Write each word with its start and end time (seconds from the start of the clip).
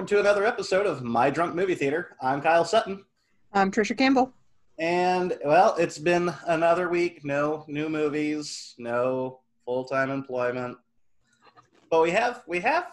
Welcome 0.00 0.16
to 0.16 0.20
another 0.20 0.46
episode 0.46 0.86
of 0.86 1.02
My 1.02 1.28
Drunk 1.28 1.54
Movie 1.54 1.74
Theater. 1.74 2.16
I'm 2.22 2.40
Kyle 2.40 2.64
Sutton. 2.64 3.04
I'm 3.52 3.70
Trisha 3.70 3.94
Campbell. 3.94 4.32
And 4.78 5.36
well, 5.44 5.76
it's 5.78 5.98
been 5.98 6.34
another 6.46 6.88
week. 6.88 7.22
No 7.22 7.66
new 7.68 7.90
movies, 7.90 8.74
no 8.78 9.40
full-time 9.66 10.10
employment. 10.10 10.78
But 11.90 12.00
we 12.00 12.12
have 12.12 12.42
we 12.46 12.60
have 12.60 12.86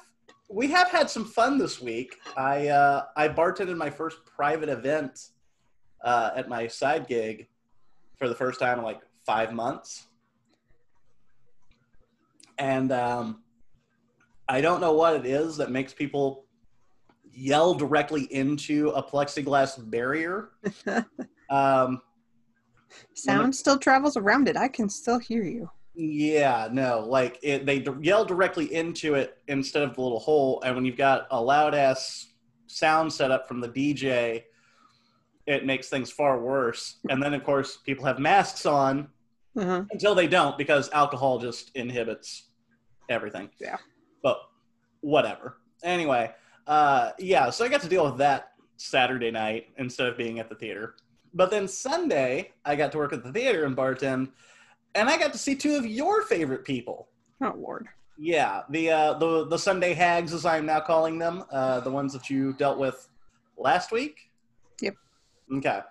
we 0.50 0.68
have 0.68 0.90
had 0.90 1.10
some 1.10 1.24
fun 1.24 1.58
this 1.58 1.80
week. 1.80 2.18
I 2.36 2.68
uh, 2.68 3.06
I 3.16 3.30
bartended 3.30 3.78
my 3.78 3.90
first 3.90 4.18
private 4.26 4.68
event 4.68 5.28
uh, 6.04 6.32
at 6.36 6.50
my 6.50 6.68
side 6.68 7.08
gig 7.08 7.48
for 8.18 8.28
the 8.28 8.36
first 8.36 8.60
time 8.60 8.80
in 8.80 8.84
like 8.84 9.00
five 9.26 9.54
months, 9.54 10.08
and 12.58 12.92
um, 12.92 13.44
I 14.50 14.60
don't 14.60 14.82
know 14.82 14.92
what 14.92 15.16
it 15.16 15.26
is 15.26 15.56
that 15.56 15.72
makes 15.72 15.94
people 15.94 16.47
yell 17.40 17.74
directly 17.76 18.24
into 18.34 18.90
a 18.90 19.04
plexiglass 19.04 19.78
barrier. 19.92 20.50
um, 21.50 22.02
Sound 23.14 23.56
still 23.56 23.78
travels 23.78 24.18
around 24.18 24.48
it. 24.48 24.58
I 24.58 24.68
can 24.68 24.90
still 24.90 25.20
hear 25.20 25.44
you. 25.44 25.70
yeah, 25.94 26.68
no, 26.72 27.00
like 27.08 27.38
it, 27.44 27.66
they 27.66 27.80
d- 27.80 27.92
yell 28.02 28.26
directly 28.26 28.74
into 28.74 29.14
it 29.16 29.38
instead 29.48 29.84
of 29.84 29.96
the 29.96 30.02
little 30.02 30.20
hole. 30.20 30.62
And 30.66 30.76
when 30.76 30.86
you've 30.86 30.98
got 30.98 31.28
a 31.32 31.40
loud 31.42 31.76
ass 31.76 32.28
sound 32.68 33.12
set 33.14 33.30
up 33.32 33.48
from 33.48 33.60
the 33.62 33.70
DJ, 33.70 34.44
it 35.46 35.66
makes 35.66 35.90
things 35.90 36.12
far 36.12 36.40
worse. 36.42 36.98
And 37.10 37.22
then, 37.22 37.34
of 37.34 37.44
course, 37.44 37.78
people 37.86 38.06
have 38.06 38.20
masks 38.20 38.66
on 38.66 39.08
Uh-huh. 39.56 39.84
until 39.92 40.16
they 40.16 40.28
don't 40.28 40.58
because 40.58 40.90
alcohol 40.92 41.40
just 41.40 41.72
inhibits 41.76 42.50
everything. 43.10 43.50
Yeah. 43.60 43.78
But 44.24 44.38
whatever. 45.02 45.58
Anyway, 45.84 46.32
uh, 46.68 47.12
yeah, 47.18 47.50
so 47.50 47.66
I 47.66 47.70
got 47.70 47.82
to 47.82 47.90
deal 47.90 48.06
with 48.06 48.18
that 48.18 48.52
Saturday 48.78 49.32
night 49.32 49.70
instead 49.78 50.08
of 50.08 50.18
being 50.18 50.40
at 50.40 50.50
the 50.50 50.56
theater. 50.56 50.96
But 51.34 51.50
then 51.50 51.68
Sunday, 51.68 52.52
I 52.66 52.76
got 52.76 52.92
to 52.92 52.98
work 52.98 53.14
at 53.14 53.24
the 53.24 53.32
theater 53.32 53.66
and 53.66 53.76
bartend, 53.76 54.30
and 54.96 55.10
I 55.10 55.18
got 55.18 55.32
to 55.34 55.40
see 55.40 55.56
two 55.56 55.76
of 55.76 55.86
your 55.86 56.24
favorite 56.24 56.66
people. 56.66 57.10
Oh 57.42 57.54
Lord. 57.58 57.88
Yeah, 58.18 58.64
the 58.70 58.90
uh, 58.90 59.14
the 59.14 59.48
the 59.48 59.58
Sunday 59.60 59.94
hags, 59.94 60.34
as 60.34 60.46
I'm 60.46 60.66
now 60.66 60.80
calling 60.80 61.20
them, 61.20 61.44
uh, 61.52 61.82
the 61.82 61.92
ones 61.92 62.14
that 62.14 62.30
you 62.30 62.54
dealt 62.54 62.80
with 62.80 63.08
last 63.58 63.92
week. 63.92 64.32
Yep. 64.82 64.96
Okay. 65.58 65.82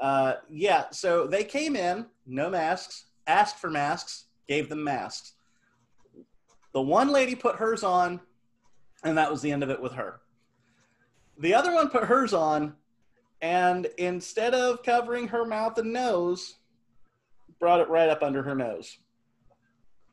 Uh, 0.00 0.34
yeah, 0.50 0.86
so 0.90 1.26
they 1.26 1.44
came 1.44 1.76
in, 1.76 2.06
no 2.26 2.50
masks, 2.50 3.06
asked 3.26 3.58
for 3.58 3.70
masks, 3.70 4.24
gave 4.48 4.68
them 4.68 4.82
masks. 4.82 5.34
The 6.72 6.80
one 6.80 7.10
lady 7.10 7.34
put 7.34 7.56
hers 7.56 7.84
on, 7.84 8.20
and 9.04 9.16
that 9.16 9.30
was 9.30 9.40
the 9.42 9.52
end 9.52 9.62
of 9.62 9.70
it 9.70 9.80
with 9.80 9.92
her. 9.92 10.20
The 11.38 11.54
other 11.54 11.72
one 11.74 11.88
put 11.88 12.04
hers 12.04 12.32
on, 12.32 12.74
and 13.40 13.86
instead 13.98 14.54
of 14.54 14.82
covering 14.82 15.28
her 15.28 15.44
mouth 15.44 15.78
and 15.78 15.92
nose, 15.92 16.56
brought 17.58 17.80
it 17.80 17.88
right 17.88 18.08
up 18.08 18.22
under 18.22 18.42
her 18.42 18.54
nose. 18.54 18.98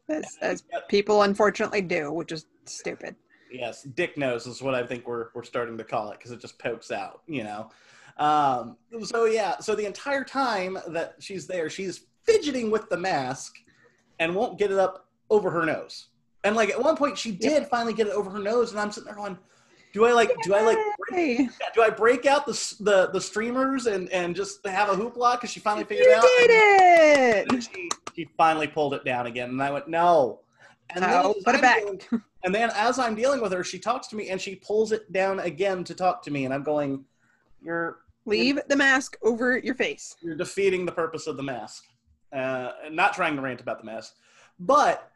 As, 0.09 0.38
as 0.42 0.64
people 0.89 1.23
unfortunately 1.23 1.81
do, 1.81 2.11
which 2.11 2.31
is 2.31 2.45
stupid. 2.66 3.16
Yes, 3.52 3.83
dick 3.83 4.17
nose 4.17 4.47
is 4.47 4.61
what 4.61 4.73
I 4.73 4.86
think 4.86 5.08
we're 5.08 5.27
we're 5.33 5.44
starting 5.44 5.77
to 5.77 5.83
call 5.83 6.11
it 6.11 6.17
because 6.17 6.31
it 6.31 6.39
just 6.39 6.58
pokes 6.58 6.92
out, 6.92 7.22
you 7.27 7.44
know. 7.44 7.69
Um, 8.17 8.77
so 9.03 9.25
yeah, 9.25 9.59
so 9.59 9.75
the 9.75 9.86
entire 9.86 10.23
time 10.23 10.77
that 10.89 11.15
she's 11.20 11.48
there, 11.48 11.70
she's 11.70 12.05
fidgeting 12.23 12.71
with 12.71 12.89
the 12.89 12.98
mask 12.98 13.55
and 14.20 14.36
won't 14.36 14.58
get 14.58 14.71
it 14.71 14.77
up 14.77 15.08
over 15.30 15.49
her 15.49 15.65
nose. 15.65 16.08
And 16.43 16.55
like 16.55 16.70
at 16.70 16.82
one 16.82 16.95
point, 16.95 17.17
she 17.17 17.32
did 17.32 17.67
finally 17.67 17.93
get 17.93 18.08
it 18.08 18.14
over 18.14 18.30
her 18.30 18.39
nose, 18.39 18.71
and 18.71 18.80
I'm 18.80 18.92
sitting 18.92 19.05
there 19.05 19.15
going, 19.15 19.38
"Do 19.93 20.05
I 20.05 20.14
like? 20.14 20.32
Do 20.43 20.53
I 20.53 20.61
like? 20.61 20.77
Do 21.73 21.82
I 21.83 21.89
break 21.89 22.26
out 22.26 22.45
the 22.45 22.54
the 22.80 23.08
the 23.11 23.22
streamers 23.22 23.86
and 23.88 24.10
and 24.11 24.36
just 24.36 24.66
have 24.66 24.89
a 24.89 24.94
hoopla 24.94 25.33
because 25.33 25.49
she 25.52 25.60
finally 25.60 25.83
figured 25.86 26.08
you 26.08 26.14
it 26.14 26.17
out?" 26.17 27.48
did 27.48 27.54
it. 27.54 27.64
She, 27.64 27.89
she 28.16 28.30
finally 28.38 28.67
pulled 28.67 28.94
it 28.94 29.04
down 29.05 29.27
again, 29.27 29.50
and 29.50 29.61
I 29.61 29.71
went, 29.71 29.88
"No." 29.88 30.39
And 30.94 31.05
put 31.45 31.55
it 31.55 31.61
back. 31.61 31.80
dealing- 31.82 32.02
and 32.44 32.54
then 32.54 32.70
as 32.76 33.00
I'm 33.00 33.16
dealing 33.16 33.42
with 33.42 33.52
her, 33.54 33.64
she 33.64 33.80
talks 33.80 34.08
to 34.08 34.16
me 34.16 34.30
and 34.30 34.42
she 34.42 34.55
pulls 34.55 34.92
it 34.92 35.11
down 35.14 35.39
again 35.39 35.83
to 35.86 35.94
talk 35.95 36.21
to 36.23 36.32
me, 36.32 36.45
and 36.45 36.54
I'm 36.54 36.64
going, 36.64 37.05
"You're 37.61 38.00
Leave 38.26 38.60
the 38.67 38.76
mask 38.76 39.17
over 39.23 39.58
your 39.58 39.76
face. 39.76 40.16
you're 40.21 40.36
defeating 40.36 40.86
the 40.86 40.92
purpose 40.92 41.27
of 41.27 41.38
the 41.38 41.44
mask." 41.44 41.86
Uh, 42.33 42.71
not 42.92 43.14
trying 43.14 43.36
to 43.36 43.42
rant 43.42 43.60
about 43.61 43.80
the 43.80 43.86
mask, 43.86 44.16
but 44.60 45.11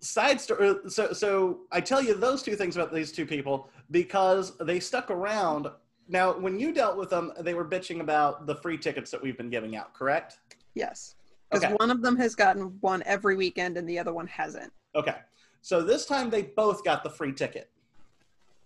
side 0.00 0.40
story. 0.40 0.70
Uh, 0.70 0.88
so 0.88 1.12
so 1.12 1.60
I 1.70 1.80
tell 1.80 2.02
you 2.02 2.14
those 2.14 2.42
two 2.42 2.56
things 2.56 2.76
about 2.76 2.92
these 2.92 3.12
two 3.12 3.26
people 3.26 3.70
because 3.90 4.56
they 4.58 4.80
stuck 4.80 5.10
around. 5.10 5.68
Now, 6.08 6.36
when 6.36 6.58
you 6.58 6.72
dealt 6.72 6.96
with 6.96 7.10
them, 7.10 7.32
they 7.38 7.54
were 7.54 7.64
bitching 7.64 8.00
about 8.00 8.46
the 8.46 8.56
free 8.56 8.76
tickets 8.76 9.10
that 9.12 9.22
we've 9.22 9.36
been 9.36 9.50
giving 9.50 9.76
out, 9.76 9.94
correct? 9.94 10.40
Yes. 10.74 11.14
Because 11.48 11.64
Okay. 11.64 11.74
one 11.74 11.90
of 11.90 12.02
them 12.02 12.16
has 12.16 12.34
gotten 12.34 12.76
one 12.80 13.02
every 13.06 13.36
weekend 13.36 13.76
and 13.76 13.88
the 13.88 13.98
other 13.98 14.12
one 14.12 14.26
hasn't. 14.26 14.72
Okay. 14.96 15.16
So 15.62 15.82
this 15.82 16.06
time 16.06 16.30
they 16.30 16.42
both 16.42 16.84
got 16.84 17.04
the 17.04 17.10
free 17.10 17.32
ticket. 17.32 17.70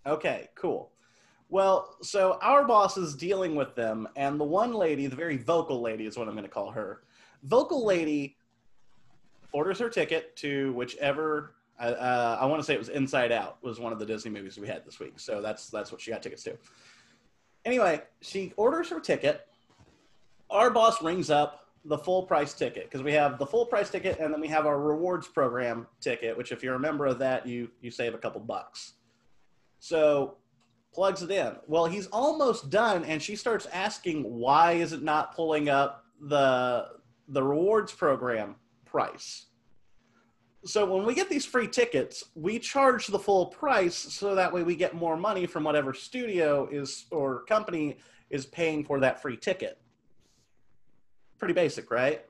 Okay, 0.07 0.49
cool. 0.55 0.93
Well, 1.49 1.97
so 2.03 2.39
our 2.41 2.65
boss 2.65 2.97
is 2.97 3.15
dealing 3.15 3.55
with 3.55 3.75
them, 3.75 4.09
and 4.17 4.41
the 4.41 4.45
one 4.45 4.73
lady, 4.73 5.07
the 5.07 5.17
very 5.17 5.37
vocal 5.37 5.81
lady 5.81 6.07
is 6.07 6.17
what 6.17 6.29
I'm 6.29 6.35
going 6.35 6.45
to 6.45 6.51
call 6.51 6.71
her. 6.71 7.03
Vocal 7.43 7.85
lady 7.85 8.37
orders 9.55 9.79
her 9.79 9.89
ticket 9.89 10.37
to 10.37 10.73
whichever. 10.73 11.55
Uh, 11.81 11.85
uh, 11.85 12.39
I 12.41 12.47
want 12.47 12.61
to 12.61 12.67
say 12.67 12.75
it 12.75 12.79
was 12.79 12.91
Inside 12.91 13.33
Out 13.33 13.63
was 13.63 13.81
one 13.81 13.93
of 13.93 13.99
the 13.99 14.05
Disney 14.05 14.31
movies 14.31 14.59
we 14.59 14.67
had 14.67 14.85
this 14.85 15.01
week, 15.01 15.19
so 15.19 15.41
that's 15.41 15.71
that's 15.71 15.91
what 15.91 16.01
she 16.01 16.11
got 16.11 16.23
tickets 16.23 16.43
to. 16.43 16.59
Anyway, 17.65 18.03
she 18.21 18.53
orders 18.57 18.91
her 18.91 19.01
ticket. 19.01 19.47
Our 20.51 20.71
boss 20.71 21.03
rings 21.03 21.31
up 21.31 21.69
the 21.87 21.97
full 21.97 22.25
price 22.25 22.53
ticket 22.53 22.85
because 22.85 23.03
we 23.03 23.13
have 23.13 23.39
the 23.39 23.47
full 23.47 23.67
price 23.67 23.91
ticket 23.91 24.19
and 24.19 24.33
then 24.33 24.41
we 24.41 24.49
have 24.49 24.67
our 24.67 24.81
rewards 24.81 25.29
program 25.29 25.87
ticket, 26.01 26.37
which 26.37 26.53
if 26.53 26.63
you're 26.63 26.75
a 26.75 26.81
member 26.81 27.07
of 27.07 27.19
that, 27.21 27.47
you 27.47 27.71
you 27.81 27.91
save 27.91 28.15
a 28.15 28.19
couple 28.19 28.41
bucks. 28.41 28.95
So 29.79 30.37
plugs 30.93 31.23
it 31.23 31.31
in. 31.31 31.57
Well, 31.67 31.87
he's 31.87 32.07
almost 32.09 32.71
done, 32.71 33.05
and 33.05 33.23
she 33.23 33.37
starts 33.37 33.67
asking 33.67 34.23
why 34.25 34.73
is 34.73 34.93
it 34.93 35.03
not 35.03 35.35
pulling 35.35 35.69
up 35.69 36.05
the 36.21 36.89
the 37.29 37.43
rewards 37.43 37.93
program 37.93 38.57
price. 38.95 39.47
So 40.65 40.87
when 40.87 41.05
we 41.05 41.15
get 41.15 41.29
these 41.29 41.45
free 41.45 41.67
tickets, 41.67 42.23
we 42.37 42.61
charge 42.61 43.09
the 43.09 43.19
full 43.19 43.47
price 43.47 43.97
so 43.97 44.37
that 44.37 44.53
way 44.53 44.63
we 44.63 44.77
get 44.77 44.95
more 44.95 45.17
money 45.17 45.47
from 45.47 45.65
whatever 45.65 45.93
studio 45.93 46.69
is 46.71 47.07
or 47.11 47.43
company 47.47 47.99
is 48.31 48.47
paying 48.47 48.85
for 48.85 49.01
that 49.01 49.21
free 49.21 49.37
ticket. 49.37 49.81
Pretty 51.41 51.55
basic, 51.55 51.91
right? 51.91 52.25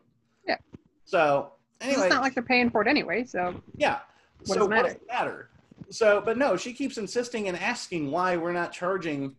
Yeah. 0.49 0.57
So 1.05 1.53
anyway, 1.83 2.07
It's 2.07 2.15
not 2.15 2.23
like 2.23 2.33
they're 2.33 2.43
paying 2.43 2.71
for 2.71 2.81
it 2.81 2.89
anyway, 2.89 3.25
so 3.25 3.61
yeah. 3.77 3.99
What 4.47 4.55
so 4.55 4.55
does 4.55 4.65
it 4.65 4.69
what 4.69 4.71
does 4.71 4.83
matter? 4.85 4.89
it 4.89 5.07
matter? 5.07 5.51
So, 5.91 6.23
but 6.25 6.39
no, 6.39 6.57
she 6.57 6.73
keeps 6.73 6.97
insisting 6.97 7.49
and 7.49 7.59
asking 7.59 8.11
why 8.11 8.39
we're 8.39 8.53
not 8.53 8.73
charging, 8.73 9.37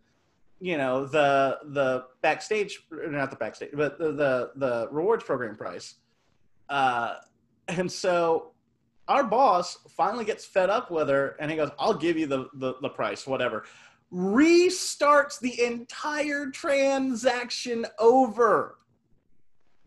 you 0.61 0.77
know, 0.77 1.07
the 1.07 1.57
the 1.71 2.05
backstage 2.21 2.85
not 2.91 3.31
the 3.31 3.35
backstage, 3.35 3.71
but 3.73 3.97
the 3.97 4.11
the, 4.11 4.51
the 4.57 4.87
rewards 4.91 5.23
program 5.23 5.55
price. 5.55 5.95
Uh, 6.69 7.15
and 7.67 7.91
so 7.91 8.51
our 9.07 9.23
boss 9.23 9.77
finally 9.89 10.25
gets 10.25 10.45
fed 10.45 10.69
up 10.69 10.89
with 10.91 11.09
her, 11.09 11.35
and 11.39 11.49
he 11.49 11.57
goes, 11.57 11.69
"I'll 11.79 11.93
give 11.93 12.17
you 12.17 12.27
the 12.27 12.49
the, 12.55 12.75
the 12.81 12.89
price, 12.89 13.25
whatever." 13.27 13.65
Restarts 14.13 15.39
the 15.39 15.63
entire 15.63 16.49
transaction 16.51 17.85
over 17.99 18.77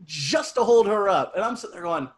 just 0.04 0.56
to 0.56 0.64
hold 0.64 0.86
her 0.86 1.08
up, 1.08 1.34
and 1.34 1.44
I'm 1.44 1.56
sitting 1.56 1.74
there 1.74 1.82
going 1.82 2.08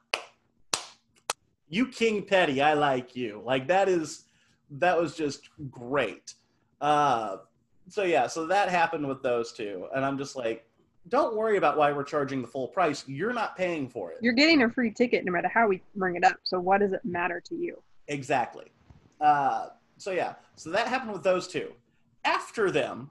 you 1.70 1.87
king 1.87 2.23
petty 2.23 2.61
i 2.61 2.75
like 2.75 3.17
you. 3.17 3.40
Like 3.43 3.69
that 3.69 3.88
is 3.88 4.25
that 4.73 5.00
was 5.00 5.17
just 5.17 5.49
great. 5.70 6.34
Uh 6.81 7.38
so 7.88 8.02
yeah 8.02 8.26
so 8.26 8.46
that 8.46 8.69
happened 8.69 9.06
with 9.06 9.23
those 9.23 9.52
two. 9.52 9.87
And 9.94 10.05
i'm 10.05 10.19
just 10.19 10.37
like 10.37 10.67
don't 11.08 11.37
worry 11.37 11.56
about 11.56 11.76
why 11.76 11.91
we're 11.93 12.05
charging 12.05 12.43
the 12.43 12.49
full 12.49 12.69
price 12.69 13.05
you're 13.06 13.32
not 13.32 13.56
paying 13.56 13.88
for 13.88 14.12
it 14.12 14.19
you're 14.20 14.32
getting 14.32 14.62
a 14.62 14.70
free 14.70 14.91
ticket 14.91 15.25
no 15.25 15.32
matter 15.32 15.49
how 15.49 15.67
we 15.67 15.81
bring 15.97 16.17
it 16.17 16.25
up. 16.25 16.37
So 16.43 16.61
what 16.61 16.81
does 16.81 16.93
it 16.93 17.05
matter 17.05 17.41
to 17.47 17.55
you? 17.55 17.82
exactly 18.08 18.67
uh 19.20 19.69
so 19.97 20.11
yeah 20.11 20.35
so 20.56 20.70
that 20.70 20.88
happened 20.88 21.12
with 21.12 21.23
those 21.23 21.47
two 21.47 21.73
after 22.25 22.70
them 22.70 23.08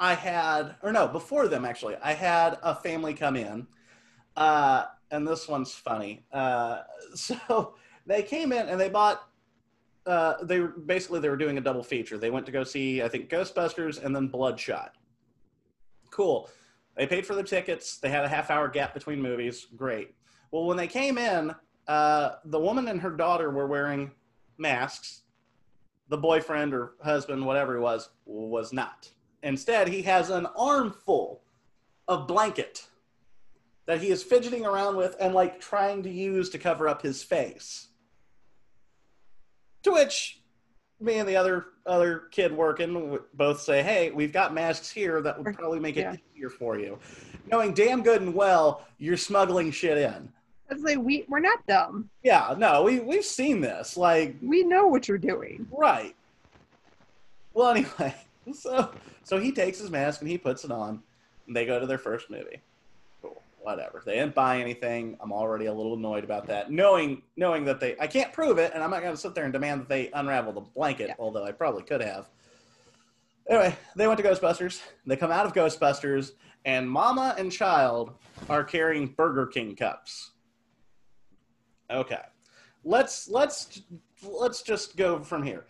i 0.00 0.14
had 0.14 0.76
or 0.82 0.92
no 0.92 1.06
before 1.06 1.48
them 1.48 1.64
actually 1.64 1.96
i 2.02 2.12
had 2.12 2.58
a 2.62 2.74
family 2.74 3.12
come 3.12 3.36
in 3.36 3.66
uh 4.36 4.84
and 5.10 5.26
this 5.26 5.48
one's 5.48 5.72
funny 5.72 6.24
uh 6.32 6.80
so 7.14 7.74
they 8.06 8.22
came 8.22 8.52
in 8.52 8.68
and 8.68 8.80
they 8.80 8.88
bought 8.88 9.28
uh, 10.06 10.42
they 10.42 10.60
basically 10.60 11.20
they 11.20 11.28
were 11.28 11.36
doing 11.36 11.58
a 11.58 11.60
double 11.60 11.82
feature. 11.82 12.16
They 12.16 12.30
went 12.30 12.46
to 12.46 12.52
go 12.52 12.64
see 12.64 13.02
I 13.02 13.08
think 13.08 13.28
Ghostbusters 13.28 14.02
and 14.02 14.16
then 14.16 14.28
Bloodshot. 14.28 14.94
Cool. 16.10 16.48
They 16.98 17.06
paid 17.06 17.24
for 17.24 17.36
the 17.36 17.44
tickets. 17.44 17.98
They 17.98 18.08
had 18.08 18.24
a 18.24 18.28
half 18.28 18.50
hour 18.50 18.68
gap 18.68 18.92
between 18.92 19.22
movies. 19.22 19.68
Great. 19.76 20.16
Well, 20.50 20.66
when 20.66 20.76
they 20.76 20.88
came 20.88 21.16
in, 21.16 21.54
uh, 21.86 22.30
the 22.44 22.58
woman 22.58 22.88
and 22.88 23.00
her 23.00 23.12
daughter 23.12 23.50
were 23.50 23.68
wearing 23.68 24.10
masks, 24.58 25.22
the 26.08 26.18
boyfriend 26.18 26.74
or 26.74 26.94
husband, 27.02 27.46
whatever 27.46 27.74
he 27.74 27.80
was, 27.80 28.10
was 28.26 28.72
not. 28.72 29.08
Instead, 29.44 29.86
he 29.86 30.02
has 30.02 30.30
an 30.30 30.46
armful 30.56 31.42
of 32.08 32.26
blanket 32.26 32.88
that 33.86 34.00
he 34.00 34.08
is 34.08 34.24
fidgeting 34.24 34.66
around 34.66 34.96
with 34.96 35.14
and 35.20 35.34
like 35.34 35.60
trying 35.60 36.02
to 36.02 36.10
use 36.10 36.50
to 36.50 36.58
cover 36.58 36.88
up 36.88 37.02
his 37.02 37.22
face. 37.22 37.88
To 39.84 39.92
which 39.92 40.37
me 41.00 41.18
and 41.18 41.28
the 41.28 41.36
other 41.36 41.66
other 41.86 42.24
kid 42.30 42.52
working 42.52 43.18
both 43.34 43.60
say, 43.60 43.82
"Hey, 43.82 44.10
we've 44.10 44.32
got 44.32 44.52
masks 44.52 44.90
here 44.90 45.20
that 45.22 45.42
would 45.42 45.54
probably 45.56 45.80
make 45.80 45.96
it 45.96 46.00
Yeah. 46.00 46.16
easier 46.34 46.50
for 46.50 46.78
you," 46.78 46.98
knowing 47.50 47.72
damn 47.74 48.02
good 48.02 48.20
and 48.22 48.34
well 48.34 48.86
you're 48.98 49.16
smuggling 49.16 49.70
shit 49.70 49.98
in. 49.98 50.32
Like, 50.80 50.98
we 50.98 51.24
we're 51.28 51.40
not 51.40 51.64
dumb. 51.66 52.10
Yeah, 52.22 52.54
no, 52.58 52.82
we 52.82 53.00
we've 53.00 53.24
seen 53.24 53.60
this. 53.60 53.96
Like, 53.96 54.36
We 54.42 54.64
know 54.64 54.86
what 54.86 55.08
you're 55.08 55.16
doing. 55.18 55.66
right. 55.70 56.14
Well, 57.54 57.70
anyway, 57.70 58.14
so 58.52 58.90
so 59.24 59.38
he 59.40 59.52
takes 59.52 59.78
his 59.78 59.90
mask 59.90 60.20
and 60.20 60.30
he 60.30 60.36
puts 60.38 60.64
it 60.64 60.70
on. 60.70 61.02
And 61.46 61.56
they 61.56 61.64
go 61.64 61.80
to 61.80 61.86
their 61.86 61.96
first 61.98 62.28
movie. 62.28 62.60
Whatever. 63.68 64.02
They 64.02 64.14
didn't 64.14 64.34
buy 64.34 64.60
anything. 64.60 65.18
I'm 65.20 65.30
already 65.30 65.66
a 65.66 65.72
little 65.74 65.92
annoyed 65.92 66.24
about 66.24 66.46
that, 66.46 66.70
knowing 66.70 67.20
knowing 67.36 67.66
that 67.66 67.80
they 67.80 67.96
I 68.00 68.06
can't 68.06 68.32
prove 68.32 68.56
it, 68.56 68.72
and 68.72 68.82
I'm 68.82 68.88
not 68.90 69.02
going 69.02 69.12
to 69.12 69.20
sit 69.20 69.34
there 69.34 69.44
and 69.44 69.52
demand 69.52 69.82
that 69.82 69.90
they 69.90 70.10
unravel 70.14 70.54
the 70.54 70.62
blanket, 70.62 71.08
Yeah. 71.08 71.14
although 71.18 71.44
I 71.44 71.52
probably 71.52 71.82
could 71.82 72.00
have. 72.00 72.30
Anyway, 73.46 73.76
they 73.94 74.06
went 74.08 74.16
to 74.20 74.26
Ghostbusters. 74.26 74.80
They 75.04 75.16
come 75.16 75.30
out 75.30 75.44
of 75.44 75.52
Ghostbusters, 75.52 76.30
and 76.64 76.90
Mama 76.90 77.34
and 77.36 77.52
Child 77.52 78.14
are 78.48 78.64
carrying 78.64 79.08
Burger 79.08 79.46
King 79.46 79.76
cups. 79.76 80.30
Okay, 81.90 82.22
let's 82.84 83.28
let's 83.28 83.82
let's 84.22 84.62
just 84.62 84.96
go 84.96 85.22
from 85.22 85.42
here. 85.42 85.66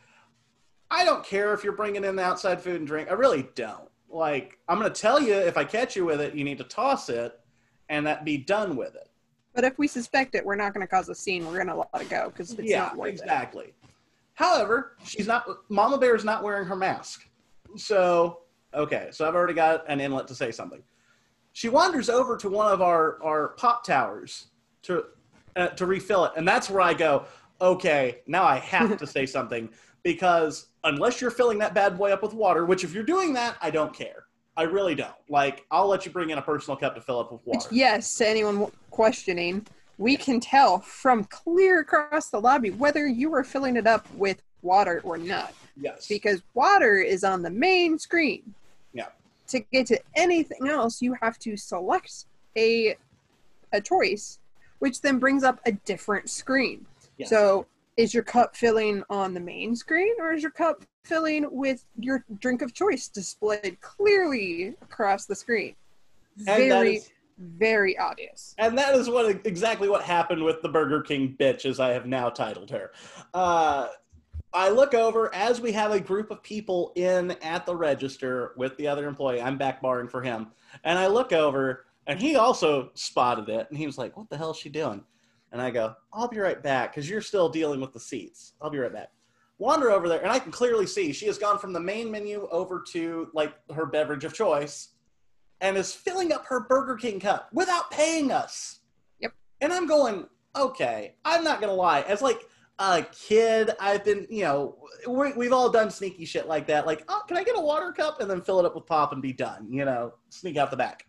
I 0.89 1.05
don't 1.05 1.25
care 1.25 1.53
if 1.53 1.65
you're 1.65 1.73
bringing 1.73 2.05
in 2.05 2.15
the 2.15 2.23
outside 2.23 2.61
food 2.61 2.77
and 2.77 2.87
drink. 2.87 3.11
I 3.11 3.15
really 3.15 3.49
don't. 3.57 3.89
Like, 4.09 4.59
I'm 4.69 4.79
going 4.79 4.91
to 4.93 5.01
tell 5.01 5.21
you 5.21 5.35
if 5.35 5.57
I 5.59 5.65
catch 5.65 5.97
you 5.97 6.05
with 6.05 6.21
it, 6.21 6.35
you 6.35 6.45
need 6.45 6.59
to 6.59 6.65
toss 6.65 7.09
it, 7.09 7.39
and 7.89 8.07
that 8.07 8.25
be 8.25 8.37
done 8.37 8.77
with 8.77 8.95
it. 8.95 9.09
But 9.55 9.65
if 9.65 9.79
we 9.79 9.89
suspect 9.89 10.35
it, 10.35 10.45
we're 10.45 10.57
not 10.57 10.75
going 10.75 10.87
to 10.87 10.91
cause 10.91 11.09
a 11.09 11.15
scene. 11.15 11.47
We're 11.47 11.65
going 11.65 11.69
to 11.69 11.77
let 11.77 12.03
it 12.03 12.09
go 12.09 12.29
because 12.31 12.53
it's 12.53 12.69
yeah, 12.69 12.83
not 12.83 12.97
worth 12.97 13.09
it. 13.09 13.13
exactly. 13.13 13.75
However, 14.35 14.97
she's 15.03 15.27
not. 15.27 15.49
Mama 15.69 15.99
Bear 15.99 16.15
is 16.15 16.25
not 16.25 16.45
wearing 16.45 16.67
her 16.67 16.77
mask. 16.77 17.29
So 17.77 18.41
okay, 18.73 19.09
so 19.11 19.27
I've 19.27 19.35
already 19.35 19.55
got 19.55 19.85
an 19.89 20.01
inlet 20.01 20.29
to 20.29 20.35
say 20.35 20.53
something. 20.53 20.83
She 21.53 21.69
wanders 21.69 22.09
over 22.09 22.37
to 22.37 22.49
one 22.49 22.73
of 22.73 22.81
our 22.81 23.21
our 23.23 23.49
pop 23.57 23.85
towers 23.85 24.47
to 24.83 25.07
uh, 25.57 25.69
to 25.71 25.87
refill 25.87 26.25
it, 26.27 26.33
and 26.37 26.47
that's 26.47 26.71
where 26.71 26.81
I 26.81 26.95
go. 26.95 27.25
Okay, 27.61 28.21
now 28.29 28.45
I 28.45 28.59
have 28.59 28.97
to 28.99 29.07
say 29.09 29.27
something 29.27 29.69
because 30.05 30.69
unless 30.85 31.21
you're 31.21 31.33
filling 31.33 31.59
that 31.59 31.75
bad 31.75 31.99
boy 31.99 32.13
up 32.13 32.23
with 32.23 32.33
water, 32.33 32.65
which 32.65 32.85
if 32.85 32.95
you're 32.95 33.03
doing 33.03 33.33
that, 33.33 33.57
I 33.61 33.71
don't 33.71 33.93
care. 33.93 34.28
I 34.59 34.65
really 34.65 34.97
don't. 34.97 35.15
Like, 35.29 35.65
I'll 35.71 35.87
let 35.87 36.05
you 36.05 36.11
bring 36.11 36.31
in 36.31 36.39
a 36.39 36.43
personal 36.43 36.77
cup 36.77 36.97
to 36.97 37.01
fill 37.01 37.21
up 37.21 37.31
with 37.31 37.41
water. 37.47 37.69
yes, 37.71 38.13
to 38.17 38.29
anyone 38.29 38.67
questioning, 38.91 39.65
we 39.99 40.17
can 40.17 40.41
tell 40.41 40.81
from 40.81 41.25
clear 41.25 41.79
across 41.81 42.31
the 42.31 42.41
lobby 42.41 42.71
whether 42.71 43.07
you 43.07 43.33
are 43.35 43.45
filling 43.45 43.77
it 43.77 43.87
up 43.87 44.05
with 44.15 44.43
water 44.63 45.01
or 45.05 45.17
not. 45.17 45.55
Yes. 45.81 46.09
Because 46.09 46.43
water 46.55 46.97
is 46.97 47.23
on 47.23 47.43
the 47.43 47.51
main 47.51 48.01
screen. 48.01 48.53
Yeah. 48.93 49.07
To 49.47 49.61
get 49.61 49.87
to 49.87 50.01
anything 50.17 50.67
else, 50.69 51.01
you 51.01 51.17
have 51.23 51.39
to 51.41 51.57
select 51.57 52.25
a 52.57 52.97
a 53.73 53.81
choice, 53.81 54.41
which 54.81 55.03
then 55.03 55.21
brings 55.21 55.45
up 55.45 55.61
a 55.67 55.73
different 55.73 56.31
screen. 56.31 56.85
Yeah. 57.17 57.27
So 57.27 57.67
is 57.97 58.13
your 58.13 58.25
cup 58.25 58.57
filling 58.57 59.05
on 59.09 59.35
the 59.35 59.41
main 59.41 59.77
screen 59.77 60.15
or 60.19 60.33
is 60.33 60.43
your 60.43 60.51
cup 60.51 60.85
filling 61.09 61.47
with 61.51 61.85
your 61.99 62.25
drink 62.41 62.63
of 62.63 62.75
choice 62.75 63.09
displayed 63.09 63.79
clearly 63.81 64.75
across 64.83 65.27
the 65.27 65.35
screen? 65.35 65.75
And 66.37 66.47
Very, 66.47 66.97
is- 66.97 67.11
very 67.39 67.99
obvious. 67.99 68.55
And 68.59 68.77
that 68.79 68.95
is 68.95 69.09
what 69.09 69.47
exactly 69.47 69.89
what 69.89 70.03
happened 70.03 70.45
with 70.45 70.63
the 70.63 70.69
Burger 70.69 71.01
King 71.03 71.35
bitch, 71.39 71.65
as 71.65 71.81
I 71.81 71.91
have 71.91 72.07
now 72.07 72.29
titled 72.29 72.71
her. 72.71 72.93
Uh, 73.35 73.89
I 74.53 74.71
look 74.71 74.95
over 74.95 75.35
as 75.35 75.61
we 75.61 75.73
have 75.73 75.93
a 75.93 76.01
group 76.01 76.31
of 76.31 76.43
people 76.43 76.93
in 76.95 77.33
at 77.43 77.67
the 77.67 77.77
register 77.77 78.53
with 78.57 78.77
the 78.77 78.87
other 78.87 79.07
employee. 79.07 79.43
I'm 79.43 79.59
back 79.59 79.83
barring 79.83 80.09
for 80.09 80.23
him, 80.23 80.49
and 80.85 80.99
I 80.99 81.07
look 81.07 81.33
over, 81.33 81.87
and 82.07 82.19
he 82.19 82.37
also 82.37 82.91
spotted 82.95 83.49
it, 83.49 83.67
and 83.69 83.77
he 83.77 83.87
was 83.87 83.99
like, 83.99 84.17
"What 84.17 84.31
the 84.31 84.37
hell 84.37 84.53
is 84.53 84.57
she 84.57 84.71
doing?" 84.71 85.05
And 85.53 85.61
I 85.61 85.71
go, 85.71 85.95
"I'll 86.13 86.29
be 86.29 86.39
right 86.39 86.63
back, 86.63 86.93
because 86.93 87.09
you're 87.11 87.21
still 87.21 87.49
dealing 87.49 87.81
with 87.81 87.93
the 87.93 88.01
seats. 88.01 88.55
I'll 88.61 88.71
be 88.71 88.79
right 88.79 88.93
back." 88.93 89.11
Wander 89.59 89.91
over 89.91 90.09
there, 90.09 90.23
and 90.23 90.31
I 90.31 90.39
can 90.39 90.53
clearly 90.53 90.87
see 90.87 91.13
she 91.13 91.27
has 91.27 91.37
gone 91.37 91.59
from 91.59 91.73
the 91.73 91.81
main 91.81 92.11
menu 92.11 92.49
over 92.53 92.83
to 92.93 93.29
like 93.35 93.55
her 93.75 93.87
beverage 93.87 94.25
of 94.25 94.33
choice, 94.33 94.91
and 95.61 95.77
is 95.77 95.93
filling 95.93 96.33
up 96.33 96.47
her 96.47 96.61
Burger 96.61 96.97
King 96.97 97.19
cup 97.19 97.49
without 97.53 97.91
paying 97.91 98.31
us. 98.31 98.81
Yep. 99.21 99.33
And 99.61 99.73
I'm 99.73 99.87
going, 99.87 100.27
okay, 100.57 101.15
I'm 101.25 101.43
not 101.43 101.61
gonna 101.61 101.75
lie. 101.75 102.03
As 102.03 102.23
like 102.23 102.43
a 102.79 103.05
kid, 103.13 103.73
I've 103.81 104.05
been, 104.05 104.27
you 104.31 104.45
know, 104.45 104.77
we, 105.09 105.33
we've 105.33 105.53
all 105.53 105.69
done 105.69 105.91
sneaky 105.91 106.25
shit 106.25 106.47
like 106.47 106.67
that. 106.69 106.87
Like, 106.87 107.05
oh, 107.09 107.23
can 107.27 107.37
I 107.37 107.43
get 107.43 107.59
a 107.59 107.61
water 107.61 107.93
cup 107.93 108.21
and 108.21 108.31
then 108.31 108.41
fill 108.41 108.61
it 108.61 108.65
up 108.65 108.75
with 108.75 108.87
pop 108.87 109.13
and 109.13 109.21
be 109.21 109.33
done? 109.33 109.67
You 109.71 109.85
know, 109.85 110.15
sneak 110.29 110.57
out 110.57 110.71
the 110.71 110.77
back. 110.77 111.07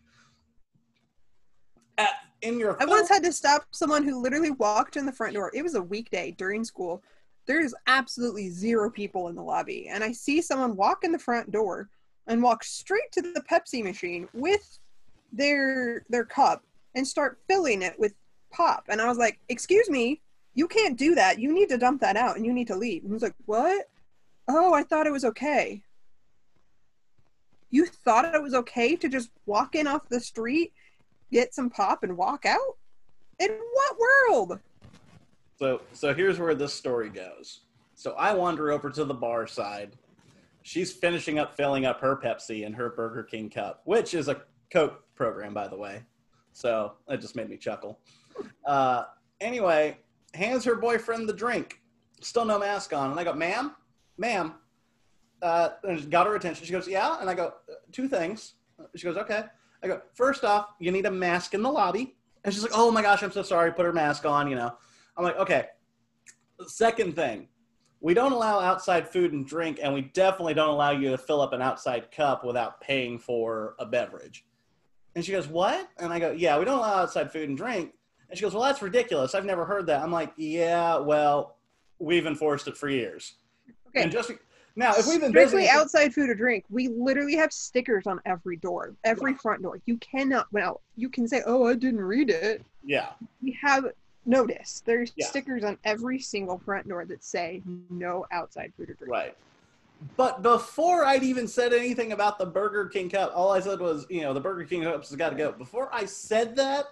At, 1.98 2.10
in 2.42 2.58
your 2.58 2.80
I 2.82 2.86
once 2.86 3.08
had 3.08 3.22
to 3.24 3.32
stop 3.32 3.66
someone 3.70 4.02
who 4.02 4.20
literally 4.20 4.50
walked 4.50 4.96
in 4.96 5.06
the 5.06 5.12
front 5.12 5.34
door. 5.34 5.52
It 5.54 5.62
was 5.62 5.74
a 5.74 5.82
weekday 5.82 6.32
during 6.32 6.64
school. 6.64 7.02
There's 7.50 7.74
absolutely 7.88 8.48
zero 8.48 8.88
people 8.88 9.26
in 9.26 9.34
the 9.34 9.42
lobby. 9.42 9.88
And 9.88 10.04
I 10.04 10.12
see 10.12 10.40
someone 10.40 10.76
walk 10.76 11.02
in 11.02 11.10
the 11.10 11.18
front 11.18 11.50
door 11.50 11.88
and 12.28 12.40
walk 12.40 12.62
straight 12.62 13.10
to 13.10 13.22
the 13.22 13.42
Pepsi 13.50 13.82
machine 13.82 14.28
with 14.32 14.78
their 15.32 16.04
their 16.08 16.24
cup 16.24 16.62
and 16.94 17.04
start 17.04 17.40
filling 17.48 17.82
it 17.82 17.98
with 17.98 18.14
pop. 18.52 18.84
And 18.88 19.00
I 19.00 19.08
was 19.08 19.18
like, 19.18 19.40
"Excuse 19.48 19.90
me, 19.90 20.20
you 20.54 20.68
can't 20.68 20.96
do 20.96 21.16
that. 21.16 21.40
You 21.40 21.52
need 21.52 21.68
to 21.70 21.76
dump 21.76 22.00
that 22.02 22.16
out 22.16 22.36
and 22.36 22.46
you 22.46 22.52
need 22.52 22.68
to 22.68 22.76
leave." 22.76 23.02
And 23.02 23.10
he 23.10 23.14
was 23.14 23.22
like, 23.24 23.34
"What? 23.46 23.90
Oh, 24.46 24.72
I 24.72 24.84
thought 24.84 25.08
it 25.08 25.12
was 25.12 25.24
okay." 25.24 25.82
You 27.70 27.84
thought 27.84 28.32
it 28.32 28.42
was 28.44 28.54
okay 28.54 28.94
to 28.94 29.08
just 29.08 29.30
walk 29.46 29.74
in 29.74 29.88
off 29.88 30.08
the 30.08 30.20
street, 30.20 30.72
get 31.32 31.52
some 31.52 31.68
pop 31.68 32.04
and 32.04 32.16
walk 32.16 32.46
out? 32.46 32.76
In 33.40 33.50
what 33.72 33.98
world? 33.98 34.60
So 35.60 35.82
so 35.92 36.14
here's 36.14 36.38
where 36.38 36.54
this 36.54 36.72
story 36.72 37.10
goes. 37.10 37.60
So 37.94 38.12
I 38.12 38.32
wander 38.32 38.72
over 38.72 38.88
to 38.88 39.04
the 39.04 39.12
bar 39.12 39.46
side. 39.46 39.92
She's 40.62 40.90
finishing 40.90 41.38
up 41.38 41.54
filling 41.54 41.84
up 41.84 42.00
her 42.00 42.16
Pepsi 42.16 42.64
in 42.64 42.72
her 42.72 42.88
Burger 42.88 43.22
King 43.22 43.50
cup, 43.50 43.82
which 43.84 44.14
is 44.14 44.28
a 44.28 44.40
Coke 44.72 45.04
program, 45.14 45.52
by 45.52 45.68
the 45.68 45.76
way. 45.76 46.02
So 46.54 46.94
that 47.08 47.20
just 47.20 47.36
made 47.36 47.50
me 47.50 47.58
chuckle. 47.58 47.98
Uh, 48.64 49.04
anyway, 49.42 49.98
hands 50.32 50.64
her 50.64 50.76
boyfriend 50.76 51.28
the 51.28 51.34
drink. 51.34 51.82
Still 52.22 52.46
no 52.46 52.58
mask 52.58 52.94
on. 52.94 53.10
And 53.10 53.20
I 53.20 53.24
go, 53.24 53.34
ma'am, 53.34 53.72
ma'am. 54.16 54.54
Uh, 55.42 55.70
and 55.84 56.10
got 56.10 56.26
her 56.26 56.36
attention. 56.36 56.64
She 56.64 56.72
goes, 56.72 56.88
yeah. 56.88 57.20
And 57.20 57.28
I 57.28 57.34
go, 57.34 57.54
"Uh, 57.70 57.74
two 57.92 58.08
things. 58.08 58.54
She 58.94 59.04
goes, 59.06 59.16
okay. 59.16 59.44
I 59.82 59.86
go, 59.86 60.02
first 60.14 60.44
off, 60.44 60.68
you 60.78 60.90
need 60.90 61.06
a 61.06 61.10
mask 61.10 61.54
in 61.54 61.62
the 61.62 61.70
lobby. 61.70 62.16
And 62.44 62.52
she's 62.52 62.62
like, 62.62 62.72
oh 62.74 62.90
my 62.90 63.02
gosh, 63.02 63.22
I'm 63.22 63.32
so 63.32 63.42
sorry. 63.42 63.72
Put 63.72 63.86
her 63.86 63.92
mask 63.92 64.24
on, 64.26 64.48
you 64.48 64.56
know. 64.56 64.74
I'm 65.20 65.24
like, 65.26 65.38
okay. 65.38 65.66
Second 66.66 67.14
thing, 67.14 67.48
we 68.00 68.14
don't 68.14 68.32
allow 68.32 68.58
outside 68.58 69.06
food 69.06 69.34
and 69.34 69.46
drink, 69.46 69.78
and 69.82 69.92
we 69.92 70.00
definitely 70.00 70.54
don't 70.54 70.70
allow 70.70 70.92
you 70.92 71.10
to 71.10 71.18
fill 71.18 71.42
up 71.42 71.52
an 71.52 71.60
outside 71.60 72.10
cup 72.10 72.42
without 72.42 72.80
paying 72.80 73.18
for 73.18 73.74
a 73.78 73.84
beverage. 73.84 74.46
And 75.14 75.22
she 75.22 75.32
goes, 75.32 75.46
what? 75.46 75.90
And 75.98 76.10
I 76.10 76.18
go, 76.18 76.30
yeah, 76.32 76.58
we 76.58 76.64
don't 76.64 76.78
allow 76.78 77.02
outside 77.02 77.30
food 77.30 77.50
and 77.50 77.58
drink. 77.58 77.92
And 78.30 78.38
she 78.38 78.42
goes, 78.42 78.54
well, 78.54 78.62
that's 78.62 78.80
ridiculous. 78.80 79.34
I've 79.34 79.44
never 79.44 79.66
heard 79.66 79.86
that. 79.88 80.02
I'm 80.02 80.12
like, 80.12 80.32
yeah, 80.36 80.96
well, 80.96 81.56
we've 81.98 82.26
enforced 82.26 82.66
it 82.66 82.78
for 82.78 82.88
years. 82.88 83.34
Okay. 83.88 84.02
And 84.04 84.10
just 84.10 84.30
now, 84.74 84.92
if 84.96 85.06
we've 85.06 85.20
been 85.20 85.32
Strictly 85.32 85.62
busy, 85.62 85.68
outside 85.68 86.14
food 86.14 86.30
or 86.30 86.34
drink, 86.34 86.64
we 86.70 86.88
literally 86.88 87.36
have 87.36 87.52
stickers 87.52 88.06
on 88.06 88.20
every 88.24 88.56
door, 88.56 88.94
every 89.04 89.34
front 89.34 89.62
door. 89.62 89.80
You 89.84 89.98
cannot, 89.98 90.46
well, 90.52 90.80
you 90.96 91.10
can 91.10 91.28
say, 91.28 91.42
oh, 91.44 91.66
I 91.66 91.74
didn't 91.74 92.00
read 92.00 92.30
it. 92.30 92.64
yeah, 92.82 93.10
We 93.42 93.58
have 93.60 93.84
notice. 94.30 94.82
There's 94.86 95.12
Yeah. 95.16 95.26
stickers 95.26 95.64
on 95.64 95.76
every 95.84 96.18
single 96.20 96.58
front 96.58 96.88
door 96.88 97.04
that 97.04 97.22
say 97.24 97.62
no 97.90 98.26
outside 98.30 98.72
food 98.76 98.90
or 98.90 98.94
drink. 98.94 99.12
Right. 99.12 99.36
But 100.16 100.40
before 100.42 101.04
I'd 101.04 101.22
even 101.22 101.46
said 101.46 101.74
anything 101.74 102.12
about 102.12 102.38
the 102.38 102.46
Burger 102.46 102.86
King 102.86 103.10
cup, 103.10 103.32
all 103.34 103.50
I 103.52 103.60
said 103.60 103.80
was, 103.80 104.06
you 104.08 104.22
know, 104.22 104.32
the 104.32 104.40
Burger 104.40 104.64
King 104.64 104.82
cups 104.82 105.10
has 105.10 105.16
got 105.16 105.30
to 105.30 105.36
go. 105.36 105.52
Before 105.52 105.94
I 105.94 106.06
said 106.06 106.56
that, 106.56 106.86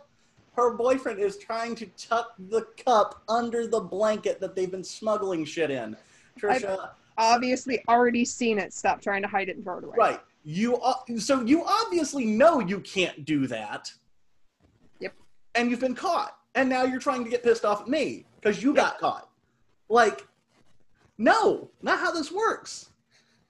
her 0.57 0.75
boyfriend 0.75 1.19
is 1.21 1.39
trying 1.39 1.75
to 1.77 1.87
tuck 1.97 2.35
the 2.51 2.63
cup 2.85 3.23
under 3.29 3.67
the 3.67 3.81
blanket 3.81 4.41
that 4.41 4.55
they've 4.55 4.71
been 4.71 4.85
smuggling 4.85 5.45
shit 5.45 5.71
in. 5.71 5.97
Trisha, 6.39 6.91
Obviously, 7.17 7.83
already 7.89 8.25
seen 8.25 8.59
it. 8.59 8.73
Stop 8.73 9.01
trying 9.01 9.23
to 9.23 9.29
hide 9.29 9.49
it 9.49 9.57
and 9.57 9.65
throw 9.65 9.79
it 9.79 9.85
away. 9.85 9.97
right? 9.97 10.21
You 10.45 10.79
o- 10.81 11.19
so 11.19 11.41
you 11.43 11.65
obviously 11.65 12.25
know 12.27 12.61
you 12.61 12.81
can't 12.81 13.25
do 13.25 13.47
that. 13.49 13.93
Yep. 15.01 15.15
And 15.57 15.69
you've 15.71 15.81
been 15.81 15.97
caught, 15.97 16.38
and 16.59 16.69
now 16.69 16.83
you're 16.83 16.99
trying 16.99 17.23
to 17.23 17.31
get 17.31 17.45
pissed 17.45 17.65
off 17.65 17.83
at 17.83 17.89
me 17.89 18.25
because 18.41 18.63
you 18.63 18.75
got 18.75 18.99
caught. 18.99 19.29
Like, 19.89 20.27
No, 21.17 21.71
not 21.83 22.01
how 22.01 22.11
this 22.11 22.33
works. 22.33 22.91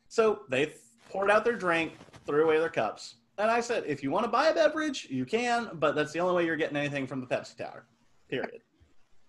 So 0.09 0.41
they 0.49 0.73
poured 1.09 1.31
out 1.31 1.45
their 1.45 1.57
drink, 1.57 1.95
threw 2.27 2.45
away 2.45 2.59
their 2.59 2.69
cups. 2.69 3.15
And 3.39 3.51
I 3.51 3.61
said, 3.61 3.85
if 3.87 4.03
you 4.03 4.11
want 4.11 4.25
to 4.25 4.31
buy 4.31 4.49
a 4.49 4.55
beverage, 4.55 5.07
you 5.11 5.25
can, 5.25 5.71
but 5.75 5.95
that's 5.95 6.13
the 6.13 6.19
only 6.21 6.35
way 6.35 6.45
you're 6.45 6.57
getting 6.57 6.77
anything 6.77 7.07
from 7.07 7.21
the 7.21 7.27
Pepsi 7.27 7.57
Tower. 7.57 7.87
Period. 8.29 8.61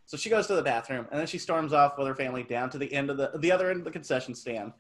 So 0.06 0.18
she 0.18 0.30
goes 0.30 0.48
to 0.48 0.56
the 0.56 0.64
bathroom 0.64 1.08
and 1.12 1.20
then 1.20 1.28
she 1.28 1.38
storms 1.38 1.72
off 1.72 1.98
with 1.98 2.08
her 2.08 2.16
family 2.16 2.44
down 2.44 2.70
to 2.72 2.78
the 2.78 2.92
end 2.92 3.10
of 3.10 3.18
the 3.18 3.32
the 3.38 3.52
other 3.52 3.70
end 3.70 3.80
of 3.80 3.86
the 3.86 3.92
concession 3.92 4.34
stand 4.34 4.74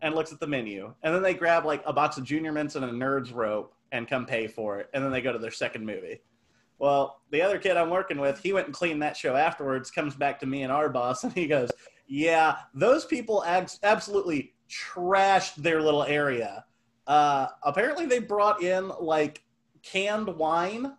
and 0.00 0.14
looks 0.14 0.32
at 0.32 0.40
the 0.40 0.46
menu. 0.46 0.94
And 1.02 1.14
then 1.14 1.22
they 1.22 1.34
grab 1.34 1.66
like 1.66 1.82
a 1.84 1.92
box 1.92 2.16
of 2.16 2.24
junior 2.24 2.52
mints 2.52 2.76
and 2.76 2.84
a 2.84 2.88
nerd's 2.88 3.32
rope 3.32 3.74
and 3.92 4.08
come 4.08 4.24
pay 4.24 4.46
for 4.46 4.78
it. 4.78 4.88
And 4.94 5.04
then 5.04 5.10
they 5.10 5.20
go 5.20 5.32
to 5.32 5.38
their 5.38 5.50
second 5.50 5.84
movie. 5.84 6.20
Well, 6.78 7.20
the 7.30 7.42
other 7.42 7.58
kid 7.58 7.76
I'm 7.76 7.90
working 7.90 8.18
with, 8.18 8.38
he 8.40 8.52
went 8.52 8.66
and 8.66 8.74
cleaned 8.74 9.02
that 9.02 9.16
show 9.16 9.34
afterwards, 9.36 9.90
comes 9.90 10.14
back 10.14 10.38
to 10.40 10.46
me 10.46 10.62
and 10.62 10.72
our 10.72 10.88
boss, 10.88 11.24
and 11.24 11.32
he 11.32 11.46
goes, 11.46 11.70
Yeah, 12.06 12.56
those 12.74 13.04
people 13.04 13.44
abs- 13.44 13.80
absolutely 13.82 14.54
trashed 14.70 15.56
their 15.56 15.82
little 15.82 16.04
area. 16.04 16.64
Uh, 17.06 17.48
apparently, 17.64 18.06
they 18.06 18.18
brought 18.18 18.62
in 18.62 18.88
like 19.00 19.42
canned 19.82 20.28
wine 20.28 20.92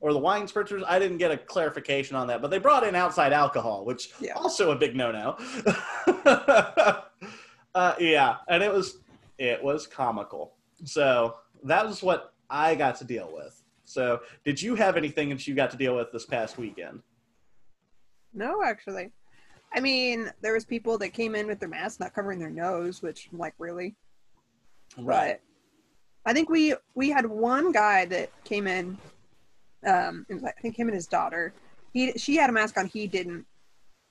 or 0.00 0.12
the 0.12 0.18
wine 0.18 0.46
spritzers. 0.46 0.82
I 0.86 0.98
didn't 0.98 1.18
get 1.18 1.30
a 1.30 1.36
clarification 1.36 2.16
on 2.16 2.26
that, 2.28 2.40
but 2.40 2.50
they 2.50 2.58
brought 2.58 2.84
in 2.84 2.94
outside 2.94 3.32
alcohol, 3.32 3.84
which 3.84 4.10
Yeah. 4.20 4.34
also 4.34 4.70
a 4.72 4.76
big 4.76 4.96
no-no. 4.96 5.36
uh, 7.74 7.94
yeah, 7.98 8.36
and 8.48 8.62
it 8.62 8.72
was 8.72 8.98
it 9.38 9.62
was 9.62 9.86
comical. 9.86 10.54
So 10.84 11.36
that 11.64 11.86
was 11.86 12.02
what 12.02 12.34
I 12.50 12.74
got 12.74 12.96
to 12.96 13.04
deal 13.04 13.30
with. 13.32 13.61
So, 13.92 14.20
did 14.44 14.60
you 14.60 14.74
have 14.74 14.96
anything 14.96 15.28
that 15.28 15.46
you 15.46 15.54
got 15.54 15.70
to 15.72 15.76
deal 15.76 15.94
with 15.94 16.10
this 16.12 16.24
past 16.24 16.56
weekend? 16.56 17.02
No, 18.32 18.62
actually. 18.64 19.10
I 19.74 19.80
mean, 19.80 20.30
there 20.40 20.54
was 20.54 20.64
people 20.64 20.96
that 20.98 21.10
came 21.10 21.34
in 21.34 21.46
with 21.46 21.60
their 21.60 21.68
masks 21.68 22.00
not 22.00 22.14
covering 22.14 22.38
their 22.38 22.50
nose, 22.50 23.02
which 23.02 23.28
I'm 23.32 23.38
like, 23.38 23.54
really? 23.58 23.94
But 26.24 26.30
I 26.30 26.32
think 26.32 26.48
we 26.48 26.74
we 26.94 27.10
had 27.10 27.26
one 27.26 27.72
guy 27.72 28.04
that 28.06 28.30
came 28.44 28.66
in. 28.66 28.96
Um, 29.86 30.26
I 30.44 30.52
think 30.60 30.78
him 30.78 30.88
and 30.88 30.94
his 30.94 31.06
daughter. 31.06 31.52
He 31.92 32.12
she 32.12 32.36
had 32.36 32.48
a 32.48 32.52
mask 32.52 32.78
on, 32.78 32.86
he 32.86 33.06
didn't, 33.06 33.44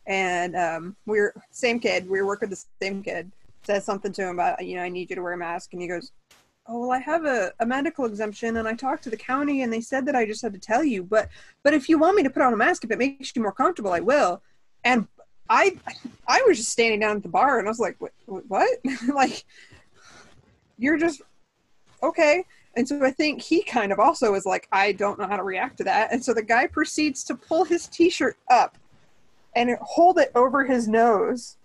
and 0.07 0.55
um, 0.55 0.95
we 1.05 1.19
are 1.19 1.33
same 1.51 1.79
kid. 1.79 2.09
We 2.09 2.21
were 2.21 2.27
working 2.27 2.49
with 2.49 2.59
the 2.59 2.85
same 2.85 3.01
kid. 3.01 3.31
Says 3.63 3.85
something 3.85 4.11
to 4.13 4.23
him 4.23 4.35
about 4.35 4.63
you 4.65 4.75
know 4.75 4.83
I 4.83 4.89
need 4.89 5.09
you 5.09 5.15
to 5.15 5.21
wear 5.21 5.33
a 5.33 5.37
mask, 5.37 5.73
and 5.73 5.81
he 5.81 5.87
goes, 5.87 6.11
"Oh 6.67 6.79
well, 6.81 6.91
I 6.91 6.99
have 6.99 7.25
a, 7.25 7.51
a 7.59 7.65
medical 7.65 8.05
exemption, 8.05 8.57
and 8.57 8.67
I 8.67 8.73
talked 8.73 9.03
to 9.03 9.09
the 9.09 9.17
county, 9.17 9.61
and 9.61 9.71
they 9.71 9.81
said 9.81 10.05
that 10.05 10.15
I 10.15 10.25
just 10.25 10.41
had 10.41 10.53
to 10.53 10.59
tell 10.59 10.83
you. 10.83 11.03
But 11.03 11.29
but 11.63 11.73
if 11.73 11.89
you 11.89 11.97
want 11.97 12.15
me 12.15 12.23
to 12.23 12.29
put 12.29 12.41
on 12.41 12.53
a 12.53 12.57
mask, 12.57 12.83
if 12.83 12.91
it 12.91 12.99
makes 12.99 13.35
you 13.35 13.41
more 13.41 13.51
comfortable, 13.51 13.93
I 13.93 13.99
will." 13.99 14.41
And 14.83 15.07
I 15.49 15.77
I 16.27 16.43
was 16.47 16.57
just 16.57 16.71
standing 16.71 16.99
down 16.99 17.17
at 17.17 17.23
the 17.23 17.29
bar, 17.29 17.59
and 17.59 17.67
I 17.67 17.71
was 17.71 17.79
like, 17.79 17.97
"What? 17.99 18.13
what? 18.25 18.79
like, 19.13 19.45
you're 20.77 20.97
just 20.97 21.21
okay. 22.03 22.45
And 22.75 22.87
so 22.87 23.03
I 23.03 23.11
think 23.11 23.41
he 23.41 23.63
kind 23.63 23.91
of 23.91 23.99
also 23.99 24.33
is 24.33 24.45
like, 24.45 24.67
I 24.71 24.93
don't 24.93 25.19
know 25.19 25.27
how 25.27 25.35
to 25.35 25.43
react 25.43 25.77
to 25.77 25.83
that. 25.85 26.11
And 26.13 26.23
so 26.23 26.33
the 26.33 26.41
guy 26.41 26.67
proceeds 26.67 27.23
to 27.25 27.35
pull 27.35 27.65
his 27.65 27.87
t 27.87 28.09
shirt 28.09 28.37
up 28.49 28.77
and 29.55 29.77
hold 29.81 30.17
it 30.17 30.31
over 30.35 30.63
his 30.63 30.87
nose, 30.87 31.57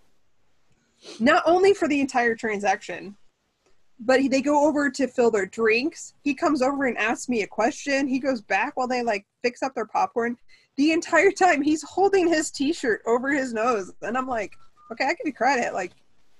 not 1.21 1.43
only 1.47 1.73
for 1.73 1.87
the 1.87 2.00
entire 2.00 2.35
transaction, 2.35 3.17
but 4.00 4.21
he, 4.21 4.29
they 4.29 4.43
go 4.43 4.67
over 4.67 4.91
to 4.91 5.07
fill 5.07 5.31
their 5.31 5.47
drinks. 5.47 6.15
He 6.23 6.35
comes 6.35 6.62
over 6.62 6.85
and 6.87 6.99
asks 6.99 7.29
me 7.29 7.43
a 7.43 7.47
question. 7.47 8.07
He 8.07 8.19
goes 8.19 8.41
back 8.41 8.76
while 8.76 8.88
they 8.88 9.03
like 9.03 9.26
fix 9.43 9.62
up 9.62 9.75
their 9.75 9.87
popcorn. 9.87 10.37
The 10.76 10.93
entire 10.93 11.31
time 11.38 11.62
he's 11.62 11.83
holding 11.83 12.29
his 12.29 12.50
t 12.50 12.73
shirt 12.73 13.03
over 13.07 13.33
his 13.33 13.53
nose. 13.53 13.93
And 14.03 14.17
I'm 14.17 14.29
like, 14.29 14.53
okay, 14.93 15.05
I 15.05 15.15
give 15.15 15.26
you 15.26 15.33
credit. 15.33 15.73
Like, 15.73 15.93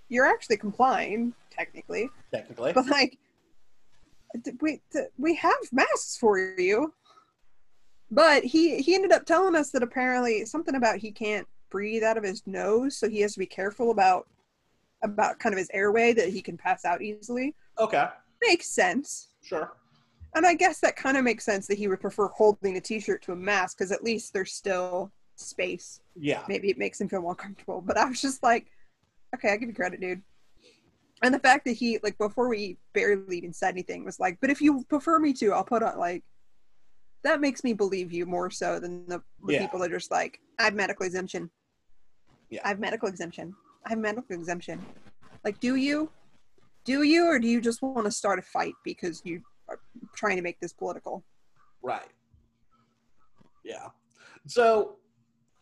you're 0.09 0.27
actually 0.27 0.59
complying, 0.59 1.35
technically 1.51 2.09
Technically, 2.33 2.73
but 2.73 2.87
like 2.87 3.19
d- 4.43 4.53
we 4.61 4.81
d- 4.93 5.07
we 5.19 5.35
have 5.35 5.57
masks 5.73 6.17
for 6.17 6.39
you 6.39 6.93
but 8.11 8.45
he 8.45 8.79
he 8.79 8.95
ended 8.95 9.13
up 9.13 9.27
telling 9.27 9.55
us 9.55 9.71
that 9.71 9.83
apparently 9.83 10.45
something 10.45 10.75
about 10.75 10.99
he 10.99 11.11
can't 11.11 11.47
breathe 11.71 12.03
out 12.03 12.17
of 12.17 12.25
his 12.25 12.47
nose 12.47 12.97
so 12.97 13.09
he 13.09 13.21
has 13.21 13.33
to 13.33 13.39
be 13.39 13.47
careful 13.47 13.91
about 13.91 14.29
about 15.03 15.39
kind 15.39 15.53
of 15.53 15.59
his 15.59 15.71
airway 15.73 16.13
that 16.13 16.29
he 16.29 16.41
can 16.43 16.57
pass 16.57 16.85
out 16.85 17.03
easily 17.03 17.55
okay, 17.79 18.07
makes 18.43 18.69
sense 18.69 19.29
sure, 19.43 19.73
and 20.35 20.47
i 20.47 20.55
guess 20.55 20.81
that 20.81 20.97
kind 20.97 21.17
of 21.17 21.25
makes 21.25 21.45
sense 21.45 21.67
that 21.67 21.79
he 21.79 21.87
would 21.89 22.01
prefer 22.01 22.29
holding 22.29 22.77
a 22.77 22.81
t-shirt 22.81 23.23
to 23.23 23.33
a 23.33 23.37
mask 23.37 23.77
because 23.79 23.93
at 23.93 24.03
least 24.03 24.33
there's 24.33 24.53
still 24.53 25.13
space 25.37 26.01
yeah, 26.19 26.43
maybe 26.49 26.71
it 26.71 26.79
makes 26.79 26.99
him 26.99 27.11
feel 27.11 27.21
more 27.21 27.35
comfortable. 27.35 27.83
But 27.83 27.99
I 27.99 28.07
was 28.07 28.23
just 28.23 28.43
like, 28.43 28.69
okay, 29.35 29.51
I 29.53 29.59
give 29.59 29.69
you 29.69 29.75
credit, 29.75 30.01
dude. 30.01 30.23
And 31.23 31.35
the 31.35 31.39
fact 31.39 31.67
that 31.67 31.73
he 31.73 31.99
like 32.03 32.17
before 32.17 32.49
we 32.49 32.79
barely 32.95 33.37
even 33.37 33.53
said 33.53 33.69
anything 33.69 34.03
was 34.03 34.19
like, 34.19 34.39
but 34.41 34.49
if 34.49 34.63
you 34.63 34.83
prefer 34.89 35.19
me 35.19 35.35
to, 35.35 35.53
I'll 35.53 35.63
put 35.63 35.83
on 35.83 35.99
like 35.99 36.25
that 37.23 37.43
makes 37.43 37.63
me 37.65 37.75
believe 37.75 38.13
you 38.15 38.25
more 38.25 38.51
so 38.51 38.81
than 38.81 39.07
the, 39.09 39.21
the 39.45 39.53
Yeah. 39.53 39.61
people 39.61 39.79
that 39.81 39.93
are 39.93 39.99
just 39.99 40.11
like, 40.11 40.41
I 40.59 40.65
have 40.65 40.75
medical 40.75 41.05
exemption. 41.05 41.51
Yeah. 42.49 42.61
I 42.65 42.69
have 42.69 42.79
medical 42.79 43.09
exemption. 43.09 43.55
I 43.87 43.91
have 43.91 43.99
medical 43.99 44.35
exemption. 44.35 44.85
Like, 45.45 45.61
do 45.61 45.77
you? 45.77 46.11
Do 46.85 47.03
you 47.03 47.27
or 47.27 47.39
do 47.39 47.49
you 47.49 47.61
just 47.61 47.83
want 47.83 48.05
to 48.05 48.11
start 48.11 48.39
a 48.39 48.43
fight 48.43 48.75
because 48.85 49.23
you 49.25 49.43
are 49.69 49.79
trying 50.15 50.37
to 50.37 50.43
make 50.43 50.61
this 50.61 50.73
political? 50.73 51.25
right, 51.83 52.11
yeah. 53.65 53.89
So, 54.47 54.97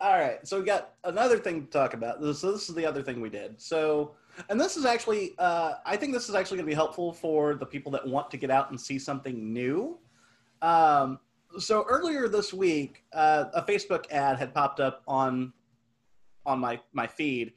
all 0.01 0.19
right, 0.19 0.47
so 0.47 0.59
we 0.59 0.67
got 0.67 0.95
another 1.05 1.39
thing 1.39 1.65
to 1.67 1.71
talk 1.71 1.95
about. 1.95 2.21
So 2.21 2.53
this 2.53 2.69
is 2.69 2.75
the 2.75 2.87
other 2.87 3.03
thing 3.03 3.21
we 3.21 3.31
did. 3.31 3.61
So, 3.61 4.13
and 4.49 4.61
this 4.61 4.77
is 4.77 4.85
actually, 4.85 5.35
uh, 5.39 5.75
I 5.85 5.97
think 5.97 6.13
this 6.13 6.29
is 6.29 6.35
actually 6.35 6.59
going 6.59 6.67
to 6.67 6.71
be 6.71 6.75
helpful 6.75 7.13
for 7.13 7.55
the 7.55 7.67
people 7.67 7.93
that 7.93 8.07
want 8.07 8.31
to 8.31 8.37
get 8.37 8.51
out 8.51 8.71
and 8.71 8.81
see 8.81 8.99
something 8.99 9.53
new. 9.53 9.99
Um, 10.63 11.21
so 11.59 11.85
earlier 11.89 12.29
this 12.29 12.53
week, 12.53 13.05
uh, 13.13 13.47
a 13.55 13.63
Facebook 13.63 14.11
ad 14.11 14.39
had 14.39 14.55
popped 14.55 14.81
up 14.81 15.03
on 15.07 15.53
on 16.47 16.59
my 16.59 16.79
my 16.93 17.07
feed 17.07 17.55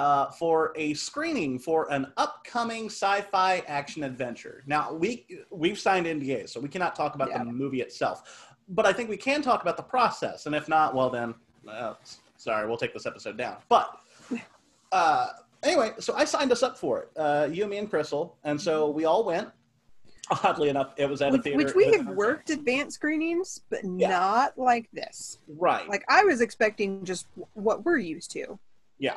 uh, 0.00 0.30
for 0.30 0.72
a 0.76 0.94
screening 0.94 1.58
for 1.58 1.92
an 1.92 2.10
upcoming 2.16 2.86
sci-fi 2.86 3.62
action 3.66 4.02
adventure. 4.02 4.62
Now 4.66 4.94
we 4.94 5.26
we've 5.50 5.78
signed 5.78 6.06
NDAs, 6.06 6.48
so 6.48 6.58
we 6.58 6.70
cannot 6.70 6.96
talk 6.96 7.14
about 7.14 7.28
Yeah. 7.28 7.44
the 7.44 7.52
movie 7.52 7.82
itself. 7.82 8.54
But 8.70 8.86
I 8.86 8.94
think 8.94 9.10
we 9.10 9.18
can 9.18 9.42
talk 9.42 9.60
about 9.60 9.76
the 9.76 9.82
process, 9.82 10.46
and 10.46 10.54
if 10.54 10.68
not, 10.70 10.94
well 10.94 11.10
then, 11.10 11.34
uh, 11.68 11.94
sorry, 12.38 12.66
we'll 12.66 12.78
take 12.78 12.94
this 12.94 13.04
episode 13.04 13.36
down. 13.36 13.58
But 13.68 13.94
uh, 14.92 15.26
anyway, 15.62 15.92
so 15.98 16.14
I 16.14 16.24
signed 16.24 16.50
us 16.50 16.62
up 16.62 16.78
for 16.78 17.00
it, 17.02 17.10
uh, 17.18 17.48
you, 17.52 17.66
me, 17.66 17.76
and 17.76 17.90
Crystal, 17.90 18.38
and 18.44 18.58
so 18.58 18.88
we 18.88 19.04
all 19.04 19.22
went. 19.24 19.50
Oddly 20.44 20.68
enough, 20.70 20.94
it 20.96 21.10
was 21.10 21.20
at 21.20 21.34
a 21.34 21.38
theater. 21.42 21.58
which 21.58 21.74
we 21.74 21.92
have 21.92 22.06
worked 22.06 22.48
advanced 22.48 22.94
screenings, 22.94 23.60
but 23.68 23.80
Yeah. 23.84 24.08
not 24.08 24.56
like 24.56 24.88
this. 24.94 25.40
Right. 25.46 25.86
Like 25.88 26.04
I 26.08 26.24
was 26.24 26.40
expecting 26.40 27.04
just 27.04 27.26
what 27.52 27.84
we're 27.84 27.98
used 27.98 28.30
to, 28.30 28.58
yeah. 28.98 29.16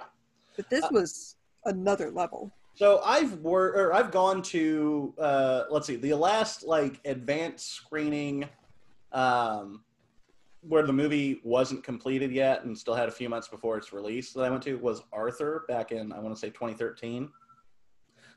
But 0.55 0.69
this 0.69 0.83
Uh, 0.83 0.89
was 0.91 1.35
another 1.65 2.11
level. 2.11 2.51
So 2.75 3.01
I've 3.03 3.33
wor- 3.39 3.75
or 3.75 3.93
I've 3.93 4.11
gone 4.11 4.41
to 4.43 5.13
uh, 5.19 5.63
let's 5.69 5.85
see 5.87 5.95
the 5.95 6.13
last 6.13 6.63
like 6.63 6.99
advanced 7.05 7.69
screening 7.69 8.49
um, 9.11 9.83
where 10.61 10.83
the 10.83 10.93
movie 10.93 11.41
wasn't 11.43 11.83
completed 11.83 12.31
yet 12.31 12.63
and 12.63 12.75
still 12.77 12.95
had 12.95 13.09
a 13.09 13.11
few 13.11 13.29
months 13.29 13.47
before 13.47 13.77
its 13.77 13.93
release 13.93 14.33
that 14.33 14.43
I 14.43 14.49
went 14.49 14.63
to 14.63 14.75
was 14.77 15.03
Arthur 15.11 15.65
back 15.67 15.91
in 15.91 16.11
I 16.11 16.19
want 16.19 16.33
to 16.33 16.39
say 16.39 16.49
2013. 16.49 17.29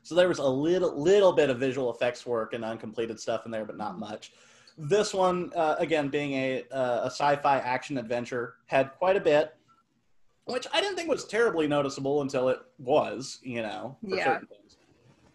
So 0.03 0.15
there 0.15 0.27
was 0.27 0.39
a 0.39 0.47
little 0.47 0.95
little 1.01 1.33
bit 1.33 1.49
of 1.49 1.57
visual 1.59 1.91
effects 1.91 2.25
work 2.25 2.53
and 2.53 2.63
uncompleted 2.63 3.19
stuff 3.19 3.45
in 3.45 3.51
there, 3.51 3.65
but 3.65 3.75
not 3.77 3.97
much. 3.99 4.33
This 4.77 5.13
one, 5.13 5.51
uh, 5.55 5.75
again, 5.79 6.07
being 6.09 6.33
a 6.33 6.63
uh, 6.71 7.01
a 7.03 7.07
sci-fi 7.07 7.57
action 7.57 7.97
adventure, 7.97 8.55
had 8.67 8.93
quite 8.93 9.17
a 9.17 9.19
bit, 9.19 9.55
which 10.47 10.67
I 10.73 10.81
didn't 10.81 10.95
think 10.95 11.09
was 11.09 11.25
terribly 11.25 11.67
noticeable 11.67 12.21
until 12.21 12.49
it 12.49 12.59
was, 12.79 13.39
you 13.43 13.61
know, 13.61 13.97
Yeah. 14.01 14.39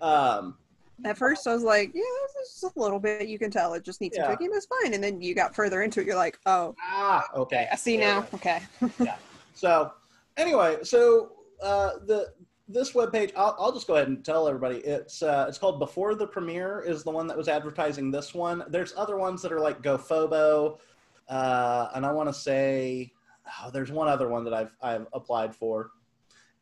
Um, 0.01 0.59
At 1.05 1.17
first, 1.19 1.47
I 1.47 1.53
was 1.55 1.63
like, 1.65 1.91
"Yeah, 1.95 2.03
this 2.37 2.49
is 2.49 2.61
just 2.61 2.77
a 2.77 2.81
little 2.81 3.01
bit. 3.01 3.27
You 3.27 3.39
can 3.39 3.51
tell 3.51 3.75
it 3.75 3.83
just 3.83 4.01
needs 4.01 4.17
Yeah. 4.17 4.27
some 4.27 4.37
tweaking. 4.37 4.55
It's 4.57 4.67
fine." 4.67 4.95
And 4.95 5.03
then 5.03 5.21
you 5.21 5.35
got 5.35 5.55
further 5.55 5.83
into 5.83 6.01
it, 6.01 6.07
you're 6.07 6.17
like, 6.17 6.39
"Oh, 6.47 6.75
ah, 6.81 7.29
okay, 7.35 7.69
I 7.73 7.77
see 7.77 7.99
Yeah, 7.99 8.21
now." 8.21 8.27
Okay, 8.35 8.61
yeah. 9.01 9.17
So 9.55 9.93
anyway, 10.37 10.79
so 10.83 11.33
uh, 11.61 11.99
the 12.07 12.33
this 12.69 12.93
webpage, 12.93 13.33
I'll, 13.37 13.57
I'll 13.59 13.73
just 13.73 13.87
go 13.87 13.97
ahead 13.97 14.09
and 14.09 14.25
tell 14.25 14.47
everybody. 14.49 14.77
It's 14.79 15.23
uh, 15.23 15.47
it's 15.49 15.59
called 15.59 15.79
Before 15.81 16.15
the 16.15 16.27
Premiere 16.27 16.81
is 16.81 17.03
the 17.05 17.11
one 17.11 17.27
that 17.27 17.37
was 17.37 17.49
advertising 17.49 18.11
this 18.11 18.33
one. 18.35 18.63
There's 18.69 18.95
other 18.97 19.17
ones 19.17 19.43
that 19.43 19.53
are 19.53 19.61
like 19.61 19.83
GoFobo, 19.83 20.79
uh, 21.29 21.89
and 21.95 22.07
I 22.07 22.13
want 22.13 22.29
to 22.29 22.35
say 22.35 23.13
oh, 23.47 23.71
there's 23.71 23.91
one 23.93 24.09
other 24.09 24.29
one 24.29 24.45
that 24.45 24.55
I've 24.55 24.73
I've 24.83 25.07
applied 25.13 25.55
for. 25.55 25.91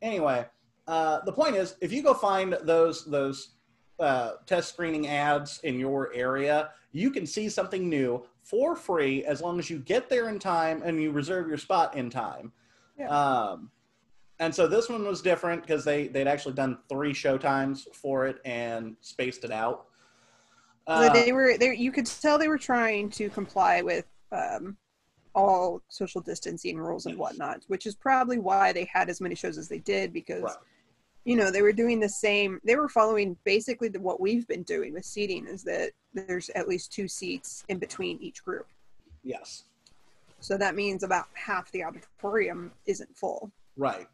Anyway, 0.01 0.45
uh, 0.87 1.19
the 1.25 1.31
point 1.31 1.55
is, 1.55 1.75
if 1.81 1.91
you 1.91 2.01
go 2.03 2.13
find 2.13 2.57
those 2.63 3.05
those 3.05 3.55
uh, 3.99 4.33
test 4.45 4.69
screening 4.69 5.07
ads 5.07 5.59
in 5.63 5.77
your 5.79 6.11
area, 6.13 6.71
you 6.91 7.11
can 7.11 7.25
see 7.25 7.49
something 7.49 7.87
new 7.87 8.25
for 8.41 8.75
free 8.75 9.23
as 9.25 9.41
long 9.41 9.59
as 9.59 9.69
you 9.69 9.77
get 9.79 10.09
there 10.09 10.29
in 10.29 10.39
time 10.39 10.81
and 10.83 11.01
you 11.01 11.11
reserve 11.11 11.47
your 11.47 11.57
spot 11.57 11.95
in 11.95 12.09
time. 12.09 12.51
Yeah. 12.97 13.09
Um, 13.09 13.71
And 14.39 14.53
so 14.53 14.65
this 14.65 14.89
one 14.89 15.05
was 15.05 15.21
different 15.21 15.61
because 15.61 15.85
they 15.85 16.07
they'd 16.07 16.27
actually 16.27 16.55
done 16.55 16.79
three 16.89 17.13
show 17.13 17.37
times 17.37 17.87
for 17.93 18.25
it 18.25 18.37
and 18.43 18.95
spaced 19.01 19.43
it 19.43 19.51
out. 19.51 19.85
So 20.87 20.93
Uh, 20.95 21.13
they 21.13 21.31
were 21.31 21.59
they 21.59 21.75
you 21.75 21.91
could 21.91 22.07
tell 22.07 22.39
they 22.39 22.47
were 22.47 22.57
trying 22.57 23.11
to 23.11 23.29
comply 23.29 23.83
with 23.83 24.05
um, 24.31 24.77
all 25.33 25.81
social 25.87 26.21
distancing 26.21 26.77
rules 26.77 27.05
and 27.05 27.17
whatnot, 27.17 27.63
which 27.67 27.85
is 27.85 27.95
probably 27.95 28.37
why 28.39 28.71
they 28.73 28.85
had 28.91 29.09
as 29.09 29.21
many 29.21 29.35
shows 29.35 29.57
as 29.57 29.67
they 29.69 29.79
did 29.79 30.11
because 30.13 30.43
Right. 30.43 30.55
you 31.25 31.35
know 31.35 31.51
they 31.51 31.61
were 31.61 31.71
doing 31.71 31.99
the 31.99 32.09
same. 32.09 32.59
They 32.63 32.75
were 32.75 32.89
following 32.89 33.37
basically 33.43 33.87
the, 33.89 33.99
what 33.99 34.19
we've 34.19 34.47
been 34.47 34.63
doing 34.63 34.93
with 34.93 35.05
seating 35.05 35.47
is 35.47 35.63
that 35.63 35.91
there's 36.13 36.49
at 36.51 36.67
least 36.67 36.91
two 36.91 37.07
seats 37.07 37.63
in 37.69 37.77
between 37.79 38.17
each 38.21 38.43
group. 38.43 38.67
yes, 39.23 39.63
So 40.39 40.57
that 40.57 40.75
means 40.75 41.03
about 41.03 41.27
half 41.33 41.71
the 41.71 41.83
auditorium 41.83 42.71
isn't 42.85 43.15
full. 43.15 43.51
right. 43.77 44.07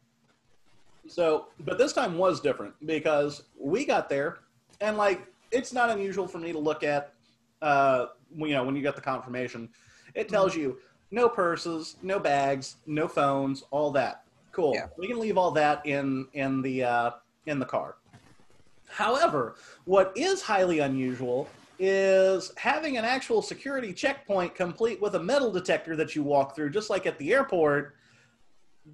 So, 1.06 1.46
but 1.60 1.78
this 1.78 1.94
time 1.94 2.18
was 2.18 2.38
different 2.40 2.74
because 2.84 3.44
we 3.58 3.86
got 3.86 4.08
there, 4.10 4.38
and 4.82 4.98
like 4.98 5.26
it's 5.50 5.72
not 5.72 5.88
unusual 5.88 6.28
for 6.28 6.36
me 6.38 6.52
to 6.52 6.58
look 6.58 6.84
at, 6.84 7.14
uh, 7.62 8.06
you 8.36 8.50
know, 8.50 8.62
when 8.62 8.76
you 8.76 8.82
get 8.82 8.94
the 8.94 9.00
confirmation, 9.00 9.70
it 10.14 10.28
tells 10.28 10.54
you 10.54 10.76
no 11.10 11.28
purses, 11.28 11.96
no 12.02 12.18
bags, 12.18 12.76
no 12.86 13.08
phones, 13.08 13.64
all 13.70 13.90
that. 13.92 14.22
Cool. 14.52 14.74
Yeah. 14.74 14.86
We 14.98 15.06
can 15.06 15.18
leave 15.18 15.38
all 15.38 15.50
that 15.52 15.84
in 15.86 16.26
in 16.32 16.62
the 16.62 16.84
uh, 16.84 17.10
in 17.46 17.58
the 17.58 17.64
car. 17.64 17.96
However, 18.88 19.56
what 19.84 20.12
is 20.16 20.42
highly 20.42 20.80
unusual 20.80 21.48
is 21.78 22.52
having 22.56 22.96
an 22.96 23.04
actual 23.04 23.40
security 23.40 23.92
checkpoint 23.92 24.54
complete 24.54 25.00
with 25.00 25.14
a 25.14 25.22
metal 25.22 25.52
detector 25.52 25.94
that 25.96 26.16
you 26.16 26.22
walk 26.22 26.56
through, 26.56 26.70
just 26.70 26.90
like 26.90 27.06
at 27.06 27.18
the 27.18 27.32
airport. 27.32 27.94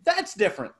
That's 0.05 0.35
different. 0.35 0.75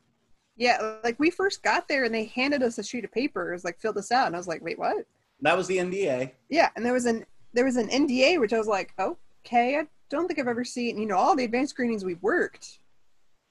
Yeah, 0.57 0.99
like 1.03 1.19
we 1.19 1.31
first 1.31 1.63
got 1.63 1.89
there 1.89 2.05
and 2.05 2.15
they 2.15 2.27
handed 2.27 2.63
us 2.63 2.79
a 2.79 2.83
sheet 2.83 3.05
of 3.05 3.13
paper. 3.13 3.51
It 3.51 3.55
was 3.55 3.65
like 3.65 3.81
fill 3.81 3.93
this 3.93 4.13
out, 4.13 4.27
and 4.27 4.37
I 4.37 4.39
was 4.39 4.49
like, 4.49 4.63
wait, 4.63 4.79
what? 4.79 5.07
That 5.41 5.57
was 5.57 5.67
the 5.67 5.79
NDA. 5.79 6.33
Yeah, 6.49 6.71
and 6.77 6.85
there 6.85 6.93
was 6.93 7.07
an 7.07 7.25
there 7.53 7.65
was 7.65 7.77
an 7.77 7.89
NDA 7.89 8.39
which 8.41 8.53
I 8.53 8.59
was 8.59 8.67
like, 8.67 8.93
okay, 8.99 9.79
I 9.79 9.87
don't 10.11 10.27
think 10.27 10.39
I've 10.39 10.49
ever 10.49 10.65
seen. 10.65 10.99
You 10.99 11.07
know, 11.07 11.17
all 11.17 11.37
the 11.37 11.45
advanced 11.45 11.71
screenings 11.71 12.05
we've 12.05 12.23
worked. 12.23 12.79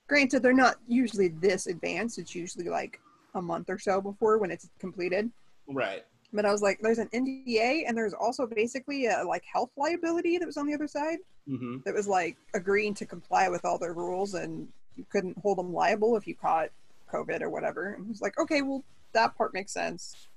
Granted, 0.08 0.44
they're 0.44 0.54
not 0.54 0.76
usually 0.88 1.30
this 1.30 1.68
advanced. 1.68 2.20
It's 2.20 2.36
usually 2.36 2.70
like 2.70 3.00
a 3.36 3.42
month 3.42 3.70
or 3.70 3.80
so 3.80 4.02
before 4.02 4.38
when 4.38 4.52
it's 4.52 4.70
completed. 4.80 5.32
Right. 5.68 6.04
But 6.34 6.46
I 6.46 6.52
was 6.52 6.62
like, 6.62 6.80
there's 6.82 6.98
an 6.98 7.10
NDA, 7.14 7.84
and 7.88 7.96
there's 7.96 8.14
also 8.14 8.48
basically 8.48 9.06
a 9.06 9.24
like 9.24 9.44
health 9.52 9.70
liability 9.78 10.38
that 10.40 10.46
was 10.46 10.58
on 10.58 10.68
the 10.68 10.74
other 10.74 10.88
side 10.88 11.20
hmm 11.48 11.78
that 11.84 11.94
was 11.94 12.08
like 12.08 12.38
agreeing 12.54 12.94
to 12.94 13.06
comply 13.06 13.50
with 13.50 13.66
all 13.66 13.78
their 13.78 13.94
rules, 13.94 14.34
and 14.34 14.68
you 14.96 15.06
couldn't 15.10 15.38
hold 15.40 15.58
them 15.58 15.74
liable 15.74 16.16
if 16.16 16.26
you 16.28 16.36
caught 16.36 16.70
COVID 17.12 17.42
or 17.42 17.50
whatever. 17.50 17.94
And 17.94 18.06
I 18.06 18.10
was 18.10 18.22
like, 18.22 18.40
okay, 18.40 18.62
well, 18.62 18.84
that 19.14 19.36
part 19.38 19.54
makes 19.54 19.72
sense. 19.72 20.28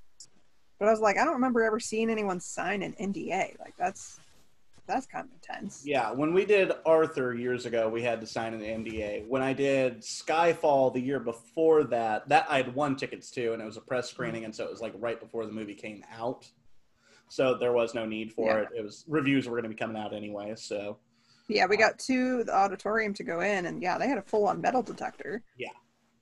But 0.79 0.87
I 0.87 0.91
was 0.91 0.99
like, 0.99 1.17
I 1.17 1.23
don't 1.23 1.33
remember 1.33 1.63
ever 1.63 1.79
seeing 1.79 2.09
anyone 2.09 2.39
sign 2.39 2.83
an 2.83 2.93
NDA. 2.99 3.59
Like 3.59 3.73
that's 3.77 4.19
that's 4.87 5.05
kind 5.05 5.25
of 5.27 5.33
intense. 5.33 5.83
Yeah, 5.85 6.11
when 6.11 6.33
we 6.33 6.45
did 6.45 6.71
Arthur 6.85 7.35
years 7.35 7.65
ago, 7.65 7.89
we 7.89 8.01
had 8.01 8.21
to 8.21 8.27
sign 8.27 8.53
an 8.53 8.61
NDA. 8.61 9.27
When 9.27 9.41
I 9.41 9.53
did 9.53 10.01
Skyfall 10.01 10.93
the 10.93 11.01
year 11.01 11.19
before 11.19 11.83
that, 11.85 12.27
that 12.29 12.45
I 12.49 12.57
had 12.57 12.73
one 12.73 12.95
tickets 12.95 13.29
to, 13.31 13.53
and 13.53 13.61
it 13.61 13.65
was 13.65 13.77
a 13.77 13.81
press 13.81 14.09
screening, 14.09 14.45
and 14.45 14.55
so 14.55 14.63
it 14.63 14.71
was 14.71 14.81
like 14.81 14.93
right 14.97 15.19
before 15.19 15.45
the 15.45 15.51
movie 15.51 15.75
came 15.75 16.03
out. 16.17 16.49
So 17.29 17.57
there 17.57 17.73
was 17.73 17.93
no 17.93 18.05
need 18.05 18.31
for 18.31 18.47
Yeah. 18.49 18.57
it. 18.59 18.67
It 18.77 18.81
was 18.83 19.03
reviews 19.07 19.47
were 19.47 19.53
going 19.55 19.63
to 19.63 19.69
be 19.69 19.75
coming 19.75 19.97
out 20.01 20.13
anyway. 20.13 20.53
So 20.55 20.97
Yeah, 21.49 21.65
we 21.65 21.75
got 21.77 21.99
to 21.99 22.43
the 22.45 22.55
auditorium 22.55 23.13
to 23.15 23.23
go 23.23 23.41
in, 23.41 23.65
and 23.65 23.81
yeah, 23.81 23.97
they 23.97 24.07
had 24.07 24.17
a 24.17 24.21
full 24.23 24.47
on 24.47 24.61
metal 24.61 24.81
detector. 24.81 25.43
Yeah. 25.57 25.67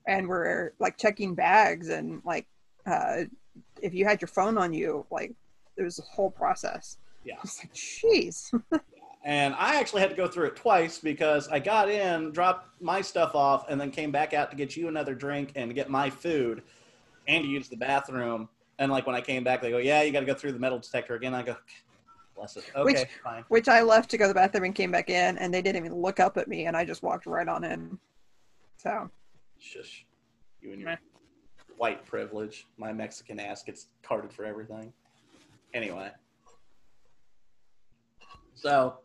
And 0.07 0.27
we're 0.27 0.71
like 0.79 0.97
checking 0.97 1.35
bags, 1.35 1.89
and 1.89 2.21
like 2.25 2.47
uh, 2.87 3.23
if 3.81 3.93
you 3.93 4.05
had 4.05 4.21
your 4.21 4.27
phone 4.27 4.57
on 4.57 4.73
you, 4.73 5.05
like 5.11 5.33
it 5.77 5.83
was 5.83 5.99
a 5.99 6.03
whole 6.03 6.31
process. 6.31 6.97
Yeah, 7.25 7.35
It's 7.43 7.59
like, 7.63 7.73
jeez. 7.73 8.53
and 9.25 9.53
I 9.55 9.75
actually 9.79 10.01
had 10.01 10.11
to 10.11 10.15
go 10.15 10.27
through 10.27 10.45
it 10.47 10.55
twice 10.55 10.99
because 10.99 11.47
I 11.49 11.59
got 11.59 11.89
in, 11.89 12.31
dropped 12.31 12.79
my 12.81 13.01
stuff 13.01 13.33
off, 13.35 13.65
and 13.69 13.81
then 13.81 13.91
came 13.91 14.11
back 14.11 14.33
out 14.33 14.51
to 14.51 14.55
get 14.55 14.77
you 14.77 14.87
another 14.87 15.15
drink 15.15 15.51
and 15.55 15.69
to 15.69 15.73
get 15.73 15.89
my 15.89 16.09
food, 16.09 16.61
and 17.27 17.43
to 17.43 17.49
use 17.49 17.67
the 17.67 17.75
bathroom. 17.77 18.47
And 18.77 18.91
like 18.91 19.07
when 19.07 19.15
I 19.15 19.21
came 19.21 19.43
back, 19.43 19.61
they 19.61 19.71
go, 19.71 19.77
"Yeah, 19.79 20.01
you 20.03 20.11
got 20.11 20.19
to 20.21 20.25
go 20.25 20.33
through 20.35 20.51
the 20.53 20.59
metal 20.59 20.77
detector 20.79 21.15
again." 21.15 21.33
I 21.33 21.41
go, 21.43 21.55
"Bless 22.35 22.55
it, 22.57 22.65
okay, 22.75 22.83
Which- 22.83 23.07
fine." 23.23 23.43
Which 23.47 23.67
I 23.67 23.81
left 23.81 24.09
to 24.11 24.17
go 24.17 24.25
to 24.25 24.27
the 24.29 24.33
bathroom 24.33 24.65
and 24.65 24.75
came 24.75 24.91
back 24.91 25.09
in, 25.09 25.37
and 25.39 25.53
they 25.53 25.61
didn't 25.61 25.83
even 25.83 25.95
look 25.97 26.19
up 26.19 26.37
at 26.37 26.47
me, 26.47 26.67
and 26.67 26.77
I 26.77 26.85
just 26.85 27.01
walked 27.01 27.25
right 27.25 27.47
on 27.47 27.63
in. 27.63 27.97
So 28.77 29.09
Shush. 29.59 30.05
You 30.61 30.71
and 30.71 30.81
your 30.81 30.89
Meh. 30.91 30.97
white 31.77 32.05
privilege. 32.05 32.67
My 32.77 32.91
Mexican 32.93 33.39
ass 33.39 33.63
gets 33.63 33.87
carded 34.03 34.31
for 34.33 34.45
everything. 34.45 34.91
Anyway. 35.73 36.11
So, 38.55 38.99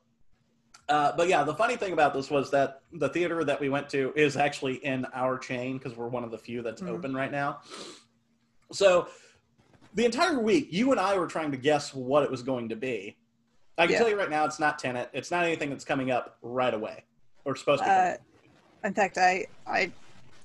uh, 0.88 1.12
but 1.16 1.28
yeah, 1.28 1.42
the 1.44 1.54
funny 1.54 1.76
thing 1.76 1.92
about 1.92 2.14
this 2.14 2.30
was 2.30 2.50
that 2.52 2.82
the 2.92 3.08
theater 3.08 3.44
that 3.44 3.60
we 3.60 3.68
went 3.68 3.88
to 3.90 4.12
is 4.16 4.36
actually 4.36 4.76
in 4.84 5.04
our 5.12 5.38
chain 5.38 5.76
because 5.78 5.96
we're 5.96 6.08
one 6.08 6.24
of 6.24 6.30
the 6.30 6.38
few 6.38 6.62
that's 6.62 6.82
Mhm. 6.82 6.88
open 6.90 7.14
right 7.14 7.30
now. 7.30 7.60
So, 8.72 9.08
the 9.92 10.04
entire 10.04 10.38
week, 10.38 10.68
you 10.70 10.92
and 10.92 11.00
I 11.00 11.18
were 11.18 11.26
trying 11.26 11.50
to 11.50 11.56
guess 11.56 11.92
what 11.92 12.22
it 12.22 12.30
was 12.30 12.42
going 12.44 12.68
to 12.68 12.76
be. 12.76 13.16
I 13.76 13.86
can 13.86 13.92
Yeah. 13.92 13.98
tell 13.98 14.08
you 14.08 14.16
right 14.16 14.30
now, 14.30 14.44
it's 14.44 14.60
not 14.60 14.78
Tenet. 14.78 15.10
It's 15.12 15.30
not 15.32 15.44
anything 15.44 15.70
that's 15.70 15.84
coming 15.84 16.10
up 16.12 16.38
right 16.42 16.72
away 16.72 17.04
or 17.44 17.56
supposed 17.56 17.82
to. 17.82 17.88
be 17.88 17.94
uh, 17.94 18.16
in 18.84 18.94
fact, 18.94 19.18
I 19.18 19.46
I 19.66 19.92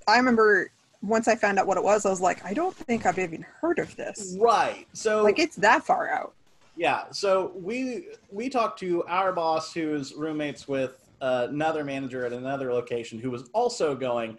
I 0.08 0.18
remember 0.18 0.72
once 1.02 1.28
I 1.28 1.36
found 1.36 1.60
out 1.60 1.68
what 1.68 1.78
it 1.78 1.84
was, 1.84 2.06
I 2.06 2.10
was 2.10 2.22
like, 2.22 2.44
I 2.44 2.54
don't 2.54 2.76
think 2.76 3.06
I've 3.06 3.20
even 3.20 3.44
heard 3.44 3.78
of 3.78 3.96
this. 3.96 4.36
right. 4.40 4.88
So, 4.94 5.24
Like 5.24 5.38
it's 5.38 5.58
that 5.58 5.86
far 5.86 6.10
out. 6.10 6.34
Yeah, 6.78 7.04
so 7.12 7.54
we 7.56 8.08
we 8.30 8.50
talked 8.50 8.80
to 8.80 9.04
our 9.06 9.32
boss, 9.32 9.74
who's 9.74 10.14
roommates 10.14 10.68
with 10.68 11.10
uh, 11.22 11.48
another 11.50 11.84
manager 11.84 12.26
at 12.26 12.34
another 12.34 12.74
location, 12.74 13.18
who 13.18 13.32
was 13.32 13.50
also 13.54 13.96
going, 13.96 14.38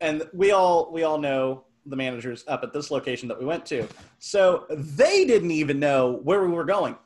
and 0.00 0.28
we 0.34 0.50
all 0.50 0.92
we 0.92 1.04
all 1.04 1.18
know 1.18 1.64
the 1.86 1.96
managers 1.96 2.44
up 2.48 2.62
at 2.62 2.72
this 2.72 2.90
location 2.90 3.28
that 3.28 3.38
we 3.38 3.44
went 3.46 3.64
to. 3.66 3.86
So 4.18 4.66
they 4.70 5.24
didn't 5.24 5.50
even 5.50 5.78
know 5.78 6.20
where 6.22 6.42
we 6.42 6.48
were 6.48 6.64
going. 6.64 6.96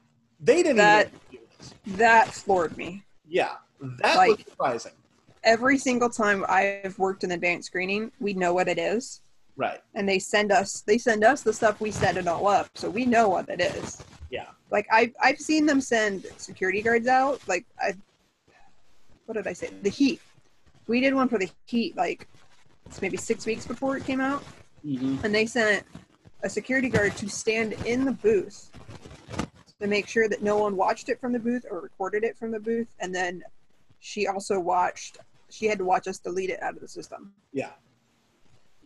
They 0.40 0.62
didn't 0.62 0.76
That-. 0.76 1.10
That 1.86 2.28
floored 2.28 2.76
me. 2.76 3.02
Yeah, 3.26 3.54
that 3.80 4.16
was 4.16 4.16
Like- 4.16 4.48
surprising. 4.48 4.92
Every 5.44 5.78
single 5.78 6.10
time 6.10 6.44
I've 6.48 6.98
worked 6.98 7.22
in 7.24 7.30
advanced 7.30 7.68
screening, 7.68 8.10
we 8.20 8.34
know 8.34 8.52
what 8.52 8.68
it 8.68 8.78
is. 8.78 9.20
Right. 9.56 9.80
And 9.94 10.08
they 10.08 10.18
send 10.18 10.52
us 10.52 10.82
they 10.82 10.98
send 10.98 11.22
us 11.24 11.42
the 11.42 11.52
stuff 11.52 11.80
we 11.80 11.90
set 11.92 12.16
it 12.16 12.26
all 12.26 12.46
up, 12.48 12.68
so 12.74 12.90
we 12.90 13.06
know 13.06 13.28
what 13.28 13.48
it 13.48 13.60
is. 13.60 14.02
Yeah. 14.30 14.46
Like 14.70 14.86
I've 14.92 15.14
I've 15.22 15.38
seen 15.38 15.66
them 15.66 15.80
send 15.80 16.26
security 16.36 16.82
guards 16.82 17.06
out. 17.06 17.40
Like 17.48 17.64
I 17.80 17.94
what 19.26 19.34
did 19.34 19.46
I 19.46 19.52
say? 19.52 19.70
The 19.82 19.90
heat. 19.90 20.20
We 20.86 21.00
did 21.00 21.14
one 21.14 21.28
for 21.28 21.38
the 21.38 21.50
heat 21.66 21.96
like 21.96 22.26
it's 22.86 23.02
maybe 23.02 23.16
six 23.16 23.44
weeks 23.46 23.66
before 23.66 23.96
it 23.96 24.04
came 24.04 24.20
out. 24.20 24.42
hmm 24.82 25.16
and 25.24 25.34
they 25.34 25.46
sent 25.46 25.84
a 26.42 26.48
security 26.48 26.88
guard 26.88 27.16
to 27.16 27.28
stand 27.28 27.72
in 27.84 28.04
the 28.04 28.12
booth 28.12 28.70
to 29.80 29.86
make 29.86 30.06
sure 30.08 30.28
that 30.28 30.42
no 30.42 30.56
one 30.56 30.76
watched 30.76 31.08
it 31.08 31.20
from 31.20 31.32
the 31.32 31.38
booth 31.38 31.64
or 31.70 31.80
recorded 31.80 32.24
it 32.24 32.36
from 32.36 32.50
the 32.50 32.60
booth 32.60 32.88
and 33.00 33.14
then 33.14 33.42
she 34.00 34.26
also 34.28 34.58
watched 34.60 35.18
she 35.50 35.66
had 35.66 35.78
to 35.78 35.84
watch 35.84 36.06
us 36.08 36.18
delete 36.18 36.50
it 36.50 36.62
out 36.62 36.74
of 36.74 36.80
the 36.80 36.88
system 36.88 37.32
Yeah. 37.52 37.70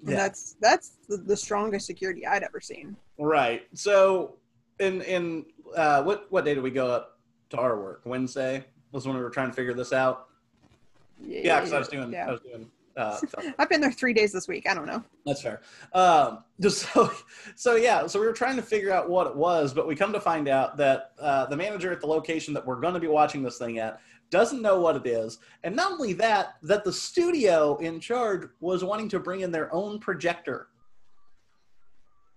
and 0.02 0.10
Yeah. 0.10 0.16
that's 0.16 0.56
that's 0.60 0.92
the, 1.08 1.16
the 1.18 1.36
strongest 1.36 1.86
security 1.86 2.26
i'd 2.26 2.42
ever 2.42 2.60
seen 2.60 2.96
Right. 3.18 3.66
So, 3.74 4.36
in 4.82 5.00
in 5.02 5.46
uh, 5.76 6.02
what 6.02 6.26
what 6.30 6.44
day 6.44 6.54
did 6.54 6.62
we 6.62 6.70
go 6.70 6.90
up 6.90 7.18
to 7.50 7.58
our 7.58 7.80
work? 7.80 8.02
Wednesday 8.04 8.64
was 8.90 9.06
when 9.06 9.16
we 9.16 9.22
were 9.22 9.30
trying 9.30 9.48
to 9.48 9.54
figure 9.54 9.72
this 9.72 9.92
out. 9.92 10.26
Yeah, 11.20 11.60
because 11.60 11.72
I 11.72 11.78
was 11.78 11.88
doing 11.88 12.12
yeah. 12.12 12.28
I 12.28 12.32
was 12.32 12.40
doing 12.40 12.70
uh, 12.96 13.18
i've 13.58 13.70
been 13.70 13.80
there 13.80 13.90
three 13.90 14.12
days 14.12 14.32
this 14.32 14.46
week 14.46 14.68
i 14.68 14.74
don't 14.74 14.84
know 14.84 15.02
That's 15.24 15.40
fair. 15.40 15.62
Um, 15.94 16.44
just 16.60 16.80
so, 16.92 17.10
so 17.54 17.76
yeah, 17.76 18.06
so 18.06 18.20
we 18.20 18.26
were 18.26 18.34
trying 18.34 18.56
to 18.56 18.62
figure 18.62 18.92
out 18.92 19.08
what 19.08 19.26
it 19.26 19.34
was, 19.34 19.72
but 19.72 19.86
we 19.88 19.96
come 19.96 20.12
to 20.12 20.20
find 20.20 20.46
out 20.46 20.76
that 20.76 21.12
uh, 21.18 21.46
the 21.46 21.56
manager 21.56 21.90
at 21.90 22.00
the 22.00 22.06
location 22.06 22.52
that 22.54 22.66
we're 22.66 22.80
going 22.80 22.94
to 22.94 23.00
be 23.00 23.06
watching 23.06 23.42
this 23.42 23.56
thing 23.56 23.78
at 23.78 24.00
doesn't 24.30 24.60
know 24.60 24.80
what 24.80 24.96
it 24.96 25.06
is, 25.06 25.38
and 25.64 25.76
not 25.76 25.92
only 25.92 26.12
that, 26.14 26.56
that 26.62 26.84
the 26.84 26.92
studio 26.92 27.76
in 27.78 28.00
charge 28.00 28.48
was 28.60 28.82
wanting 28.82 29.08
to 29.08 29.18
bring 29.18 29.40
in 29.40 29.50
their 29.50 29.72
own 29.74 29.98
projector. 29.98 30.68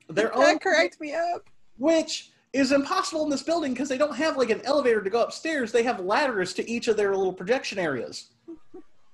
Their 0.08 0.34
own, 0.36 0.41
that 0.41 0.62
correct 0.62 1.01
me 1.01 1.15
up 1.15 1.49
which 1.77 2.31
is 2.56 2.72
impossible 2.72 3.24
in 3.24 3.30
this 3.30 3.44
building 3.44 3.74
because 3.74 3.89
they 3.89 3.98
don't 3.98 4.15
have 4.15 4.38
like 4.38 4.50
an 4.50 4.62
elevator 4.63 5.02
to 5.02 5.10
go 5.10 5.22
upstairs. 5.22 5.72
They 5.72 5.84
have 5.84 6.00
ladders 6.00 6.54
to 6.54 6.70
each 6.70 6.88
of 6.88 6.96
their 6.96 7.15
little 7.15 7.34
projection 7.34 7.78
areas. 7.78 8.30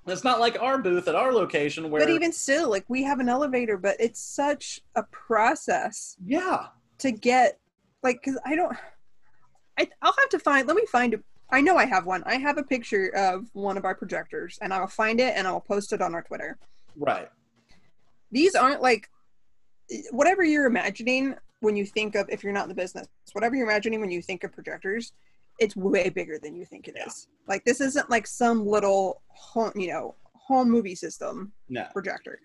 It's 0.07 0.23
not 0.23 0.39
like 0.39 0.61
our 0.61 0.77
booth 0.77 1.07
at 1.07 1.15
our 1.15 1.31
location 1.31 1.89
where, 1.89 2.01
but 2.01 2.11
even 2.11 2.31
still 2.31 2.69
like 2.69 2.85
we 2.87 3.03
have 3.03 3.19
an 3.19 3.29
elevator 3.29 3.77
but 3.77 3.95
it's 3.99 4.19
such 4.19 4.81
a 4.95 5.03
process 5.03 6.17
yeah, 6.25 6.67
to 6.97 7.11
get 7.11 7.59
like 8.03 8.19
because 8.23 8.39
i 8.45 8.55
don't 8.55 8.75
I, 9.77 9.87
i'll 10.01 10.15
have 10.17 10.29
to 10.29 10.39
find 10.39 10.67
let 10.67 10.75
me 10.75 10.85
find 10.91 11.13
it 11.13 11.23
i 11.51 11.61
know 11.61 11.77
i 11.77 11.85
have 11.85 12.07
one 12.07 12.23
i 12.25 12.35
have 12.35 12.57
a 12.57 12.63
picture 12.63 13.09
of 13.15 13.47
one 13.53 13.77
of 13.77 13.85
our 13.85 13.93
projectors 13.93 14.57
and 14.61 14.73
i'll 14.73 14.87
find 14.87 15.19
it 15.19 15.33
and 15.35 15.47
i'll 15.47 15.61
post 15.61 15.93
it 15.93 16.01
on 16.01 16.15
our 16.15 16.23
twitter 16.23 16.57
right. 16.97 17.29
these 18.31 18.55
aren't 18.55 18.81
like 18.81 19.07
whatever 20.09 20.43
you're 20.43 20.65
imagining 20.65 21.35
when 21.61 21.75
you 21.75 21.85
think 21.85 22.15
of 22.15 22.27
if 22.29 22.43
you're 22.43 22.51
not 22.53 22.63
in 22.63 22.69
the 22.69 22.75
business 22.75 23.07
whatever 23.33 23.55
you're 23.55 23.67
imagining 23.69 24.01
when 24.01 24.11
you 24.11 24.21
think 24.21 24.43
of 24.43 24.51
projectors 24.51 25.13
it's 25.59 25.75
way 25.75 26.09
bigger 26.09 26.39
than 26.41 26.55
you 26.55 26.65
think 26.65 26.87
it 26.87 26.95
is. 27.05 27.27
Yeah. 27.29 27.53
like 27.53 27.63
this 27.63 27.79
isn't 27.81 28.09
like 28.09 28.27
some 28.27 28.65
little 28.67 29.21
home 29.27 29.71
you 29.75 29.87
know 29.89 30.15
home 30.33 30.69
movie 30.69 30.95
system 30.95 31.51
No. 31.69 31.85
projector 31.93 32.39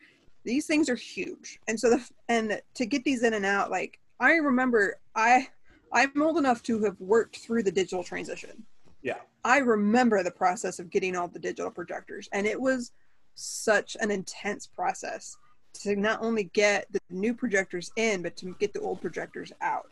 these 0.45 0.67
things 0.67 0.89
are 0.89 0.95
huge 0.95 1.59
and 1.67 1.79
so 1.81 1.91
the 1.91 2.09
and 2.29 2.61
to 2.75 2.87
get 2.87 3.03
these 3.05 3.23
in 3.25 3.35
and 3.35 3.45
out 3.45 3.71
like 3.71 3.99
i 4.21 4.35
remember 4.37 4.97
i 5.17 5.49
i'm 5.93 6.23
old 6.23 6.39
enough 6.39 6.63
to 6.65 6.83
have 6.85 7.01
worked 7.01 7.39
through 7.39 7.63
the 7.65 7.73
digital 7.73 8.05
transition 8.05 8.65
Yeah. 9.03 9.17
i 9.45 9.59
remember 9.59 10.23
the 10.23 10.31
process 10.31 10.79
of 10.79 10.91
getting 10.91 11.17
all 11.17 11.27
the 11.29 11.39
digital 11.39 11.71
projectors 11.71 12.29
and 12.33 12.47
it 12.47 12.61
was 12.61 12.93
such 13.35 13.97
an 14.01 14.11
intense 14.11 14.67
process 14.67 15.37
to 15.79 15.97
not 15.97 16.23
only 16.23 16.45
get 16.45 16.87
the 16.93 17.01
new 17.11 17.35
projectors 17.35 17.91
in 17.97 18.23
but 18.23 18.37
to 18.37 18.55
get 18.59 18.73
the 18.73 18.81
old 18.81 19.01
projectors 19.01 19.53
out. 19.61 19.91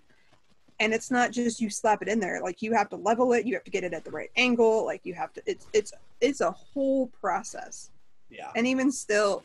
And 0.80 0.92
it's 0.92 1.10
not 1.10 1.30
just 1.30 1.60
you 1.60 1.70
slap 1.70 2.02
it 2.02 2.08
in 2.08 2.18
there 2.18 2.40
like 2.42 2.60
you 2.62 2.72
have 2.72 2.88
to 2.90 2.96
level 2.96 3.32
it 3.32 3.46
you 3.46 3.54
have 3.54 3.64
to 3.64 3.70
get 3.70 3.84
it 3.84 3.94
at 3.94 4.04
the 4.04 4.10
right 4.10 4.30
angle 4.36 4.84
like 4.84 5.02
you 5.04 5.14
have 5.14 5.32
to 5.34 5.42
it's 5.46 5.66
it's 5.72 5.92
it's 6.20 6.40
a 6.40 6.50
whole 6.50 7.08
process. 7.20 7.90
Yeah. 8.30 8.50
and 8.56 8.66
even 8.66 8.90
still 8.90 9.44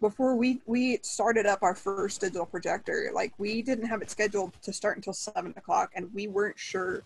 before 0.00 0.36
we 0.36 0.60
we 0.66 0.98
started 1.02 1.44
up 1.44 1.62
our 1.62 1.74
first 1.74 2.22
digital 2.22 2.46
projector 2.46 3.10
like 3.12 3.34
we 3.38 3.60
didn't 3.60 3.86
have 3.86 4.00
it 4.00 4.10
scheduled 4.10 4.52
to 4.62 4.72
start 4.72 4.96
until 4.96 5.12
seven 5.12 5.52
o'clock 5.56 5.90
and 5.94 6.08
we 6.14 6.28
weren't 6.28 6.58
sure 6.58 7.02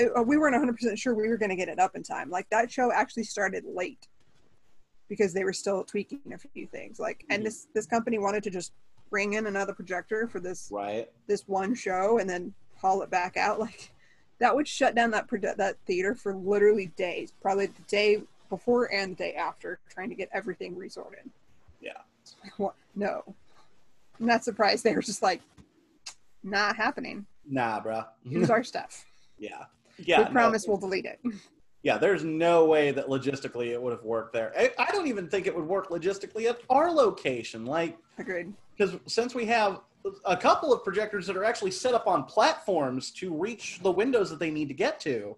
uh, 0.00 0.22
we 0.22 0.36
weren't 0.36 0.54
100% 0.54 0.98
sure 0.98 1.14
we 1.14 1.28
were 1.28 1.36
going 1.36 1.50
to 1.50 1.56
get 1.56 1.68
it 1.68 1.78
up 1.78 1.94
in 1.94 2.02
time. 2.02 2.30
Like 2.30 2.48
that 2.50 2.70
show 2.70 2.92
actually 2.92 3.24
started 3.24 3.64
late 3.66 4.06
because 5.08 5.32
they 5.32 5.44
were 5.44 5.52
still 5.52 5.84
tweaking 5.84 6.20
a 6.32 6.38
few 6.38 6.66
things 6.66 6.98
like 7.00 7.24
and 7.30 7.40
Mhm. 7.42 7.44
this 7.46 7.66
this 7.74 7.86
company 7.86 8.18
wanted 8.18 8.42
to 8.44 8.50
just 8.50 8.72
bring 9.10 9.32
in 9.34 9.46
another 9.46 9.72
projector 9.72 10.26
for 10.28 10.38
this 10.40 10.68
Right. 10.70 11.10
this 11.26 11.48
one 11.48 11.74
show 11.74 12.18
and 12.18 12.28
then 12.28 12.54
haul 12.76 13.02
it 13.02 13.10
back 13.10 13.36
out 13.36 13.58
like 13.66 13.90
that 14.38 14.54
would 14.54 14.68
shut 14.68 14.94
down 14.94 15.10
that 15.12 15.26
produ- 15.26 15.56
that 15.56 15.76
theater 15.86 16.14
for 16.14 16.34
literally 16.34 16.86
days 16.96 17.32
probably 17.40 17.66
the 17.66 17.82
day 17.88 18.22
before 18.50 18.92
and 18.92 19.12
the 19.12 19.16
day 19.16 19.34
after 19.34 19.78
trying 19.88 20.08
to 20.10 20.14
get 20.14 20.28
everything 20.32 20.76
resorted 20.76 21.30
Yeah. 21.80 22.02
What? 22.56 22.74
no 22.94 23.22
i'm 24.20 24.26
not 24.26 24.44
surprised 24.44 24.84
they 24.84 24.94
were 24.94 25.02
just 25.02 25.22
like 25.22 25.40
not 26.42 26.76
happening 26.76 27.26
Nah, 27.50 27.80
bro. 27.80 28.04
use 28.24 28.50
our 28.50 28.62
stuff 28.72 29.06
yeah. 29.38 29.64
Yeah. 29.96 30.18
we 30.18 30.24
no. 30.26 30.30
promise 30.32 30.66
we'll 30.68 30.76
delete 30.76 31.06
it 31.06 31.18
Yeah, 31.82 31.96
there's 31.96 32.24
no 32.24 32.64
way 32.64 32.90
that 32.90 33.06
logistically 33.06 33.68
it 33.68 33.80
would 33.80 33.92
have 33.92 34.02
worked 34.02 34.32
there. 34.32 34.52
I, 34.58 34.72
I 34.78 34.90
don't 34.90 35.06
even 35.06 35.28
think 35.28 35.46
it 35.46 35.54
would 35.54 35.66
work 35.66 35.90
logistically 35.90 36.46
at 36.46 36.60
our 36.68 36.90
location. 36.90 37.64
Like, 37.64 37.96
agreed 38.18 38.52
because 38.76 38.96
since 39.06 39.34
we 39.34 39.46
have 39.46 39.80
a 40.24 40.36
couple 40.36 40.72
of 40.72 40.84
projectors 40.84 41.26
that 41.26 41.36
are 41.36 41.44
actually 41.44 41.70
set 41.70 41.94
up 41.94 42.06
on 42.06 42.24
platforms 42.24 43.10
to 43.10 43.34
reach 43.34 43.80
the 43.82 43.90
windows 43.90 44.30
that 44.30 44.38
they 44.38 44.50
need 44.50 44.68
to 44.68 44.74
get 44.74 45.00
to. 45.00 45.36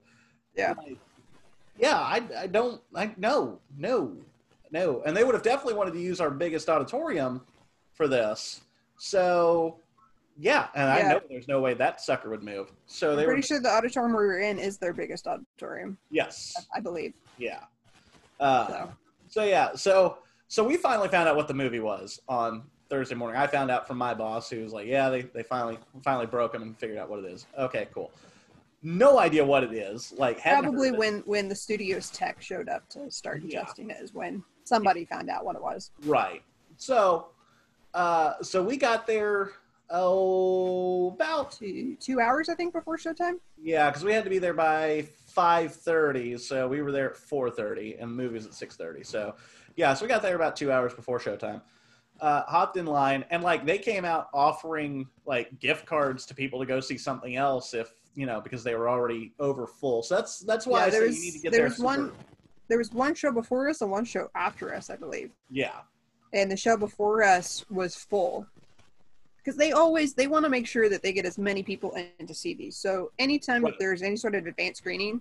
yeah 0.55 0.75
like, 0.79 0.99
yeah, 1.79 1.99
I, 1.99 2.23
I 2.37 2.47
don't, 2.47 2.81
I 2.95 3.13
no, 3.17 3.59
no, 3.79 4.17
no, 4.71 5.03
and 5.07 5.17
they 5.17 5.25
would 5.25 5.35
have 5.35 5.43
definitely 5.43 5.75
wanted 5.75 5.95
to 5.95 6.01
use 6.01 6.21
our 6.21 6.31
biggest 6.31 6.69
auditorium 6.69 7.41
for 7.95 8.07
this. 8.07 8.61
So, 8.99 9.79
yeah, 10.41 10.69
and 10.75 10.91
I 10.91 11.03
know 11.03 11.21
there's 11.29 11.49
no 11.49 11.61
way 11.61 11.75
that 11.75 12.01
sucker 12.01 12.31
would 12.31 12.43
move. 12.43 12.73
So 12.87 13.11
i'm 13.11 13.17
pretty 13.25 13.41
were, 13.41 13.43
sure 13.43 13.61
the 13.61 13.69
auditorium 13.69 14.13
we 14.13 14.25
were 14.25 14.41
in 14.41 14.59
is 14.59 14.79
their 14.79 14.95
biggest 14.95 15.27
auditorium 15.27 15.99
yes, 16.11 16.55
i 16.75 16.81
believe 16.81 17.13
yeah. 17.39 17.61
Uh, 18.39 18.67
so 18.67 18.93
So 19.29 19.45
yeah, 19.45 19.75
so 19.75 20.19
so 20.49 20.65
we 20.65 20.77
finally 20.77 21.09
found 21.09 21.29
out 21.29 21.37
what 21.37 21.47
the 21.47 21.55
movie 21.55 21.81
was 21.81 22.21
on 22.29 22.63
Thursday 22.89 23.15
morning. 23.15 23.41
I 23.41 23.47
found 23.47 23.71
out 23.71 23.87
from 23.87 23.99
my 23.99 24.15
boss 24.15 24.49
who 24.51 24.63
was 24.63 24.73
like, 24.73 24.87
"Yeah, 24.87 25.11
they, 25.11 25.23
they 25.23 25.43
finally 25.43 25.79
finally 26.03 26.27
broke 26.27 26.53
them 26.53 26.63
and 26.63 26.77
figured 26.79 26.99
out 26.99 27.09
what 27.11 27.19
it 27.21 27.27
is." 27.27 27.47
Okay, 27.59 27.87
cool. 27.95 28.11
No 28.83 29.19
idea 29.21 29.45
what 29.45 29.63
it 29.63 29.73
is. 29.73 30.13
Like 30.17 30.41
probably 30.43 30.91
when 30.91 31.21
when 31.27 31.49
the 31.49 31.55
studio's 31.55 32.11
tech 32.11 32.41
showed 32.41 32.69
up 32.69 32.89
to 32.91 33.11
start 33.11 33.43
Yeah. 33.43 33.61
adjusting 33.61 33.91
it 33.91 33.99
is 34.01 34.15
when 34.15 34.43
somebody 34.65 35.05
found 35.05 35.29
out 35.29 35.45
what 35.45 35.55
it 35.55 35.63
was 35.63 35.91
right. 36.05 36.43
So 36.79 37.29
uh 37.95 38.35
so 38.43 38.63
we 38.63 38.77
got 38.77 39.07
there 39.07 39.51
oh 39.91 41.11
about 41.13 41.53
two 41.53 41.97
two 42.01 42.21
hours 42.21 42.49
I 42.49 42.55
think 42.55 42.73
before 42.73 42.97
showtime. 42.97 43.35
yeah, 43.63 43.91
because 43.91 44.05
we 44.05 44.13
had 44.13 44.25
to 44.25 44.31
be 44.31 44.39
there 44.39 44.55
by 44.55 45.07
five 45.27 45.75
thirty, 45.75 46.37
so 46.39 46.69
we 46.69 46.83
were 46.83 46.93
there 46.93 47.11
at 47.11 47.17
four 47.17 47.51
thirty, 47.51 47.95
and 47.95 48.11
the 48.13 48.15
movie 48.23 48.35
was 48.35 48.47
at 48.47 48.55
six 48.55 48.77
thirty. 48.77 49.05
So 49.05 49.35
yeah, 49.77 49.95
so 49.95 50.05
we 50.05 50.09
got 50.09 50.23
there 50.23 50.37
about 50.37 50.57
two 50.57 50.73
hours 50.73 50.95
before 50.95 51.19
showtime. 51.19 51.61
Uh, 52.21 52.43
hopped 52.43 52.77
in 52.77 52.85
line, 52.87 53.25
and 53.31 53.43
like 53.43 53.65
they 53.65 53.79
came 53.79 54.05
out 54.05 54.29
offering 54.35 55.07
like 55.27 55.59
gift 55.59 55.87
cards 55.87 56.27
to 56.27 56.35
people 56.35 56.61
to 56.61 56.67
go 56.67 56.79
see 56.81 56.99
something 56.99 57.37
else 57.37 57.73
if 57.75 57.91
you 58.15 58.27
know 58.27 58.41
because 58.41 58.63
they 58.63 58.75
were 58.75 58.89
already 58.89 59.33
over 59.39 59.67
full. 59.67 60.03
So 60.03 60.17
that's 60.17 60.41
that's 60.41 60.67
why 60.67 60.81
Yeah, 60.81 60.85
I 60.87 60.91
there 60.91 61.01
say 61.03 61.07
was- 61.09 61.17
you 61.17 61.23
need 61.25 61.33
to 61.33 61.39
get 61.39 61.53
there 61.53 61.61
there. 61.63 61.69
was 61.69 61.79
one- 61.79 62.13
There 62.69 62.79
was 62.79 62.93
one 62.93 63.15
show 63.17 63.33
before 63.33 63.69
us 63.69 63.81
and 63.81 63.91
one 63.91 64.05
show 64.05 64.29
after 64.37 64.73
us, 64.75 64.91
I 64.91 64.97
believe. 64.97 65.33
Yeah, 65.51 65.81
And 66.33 66.49
the 66.53 66.57
show 66.57 66.77
before 66.77 67.25
us 67.25 67.65
was 67.69 67.97
full. 67.97 68.47
Because 69.43 69.57
they 69.57 69.73
always 69.73 70.15
they 70.15 70.27
want 70.27 70.45
to 70.45 70.51
make 70.51 70.67
sure 70.67 70.89
that 70.89 71.03
they 71.03 71.13
get 71.13 71.25
as 71.25 71.39
many 71.39 71.63
people 71.63 71.93
in 72.19 72.27
to 72.27 72.35
see 72.35 72.55
these. 72.55 72.77
So 72.77 73.11
anytime 73.19 73.63
Right. 73.65 73.73
that 73.73 73.79
there's 73.79 74.03
any 74.03 74.17
sort 74.17 74.35
of 74.35 74.47
advanced 74.47 74.79
screening, 74.79 75.21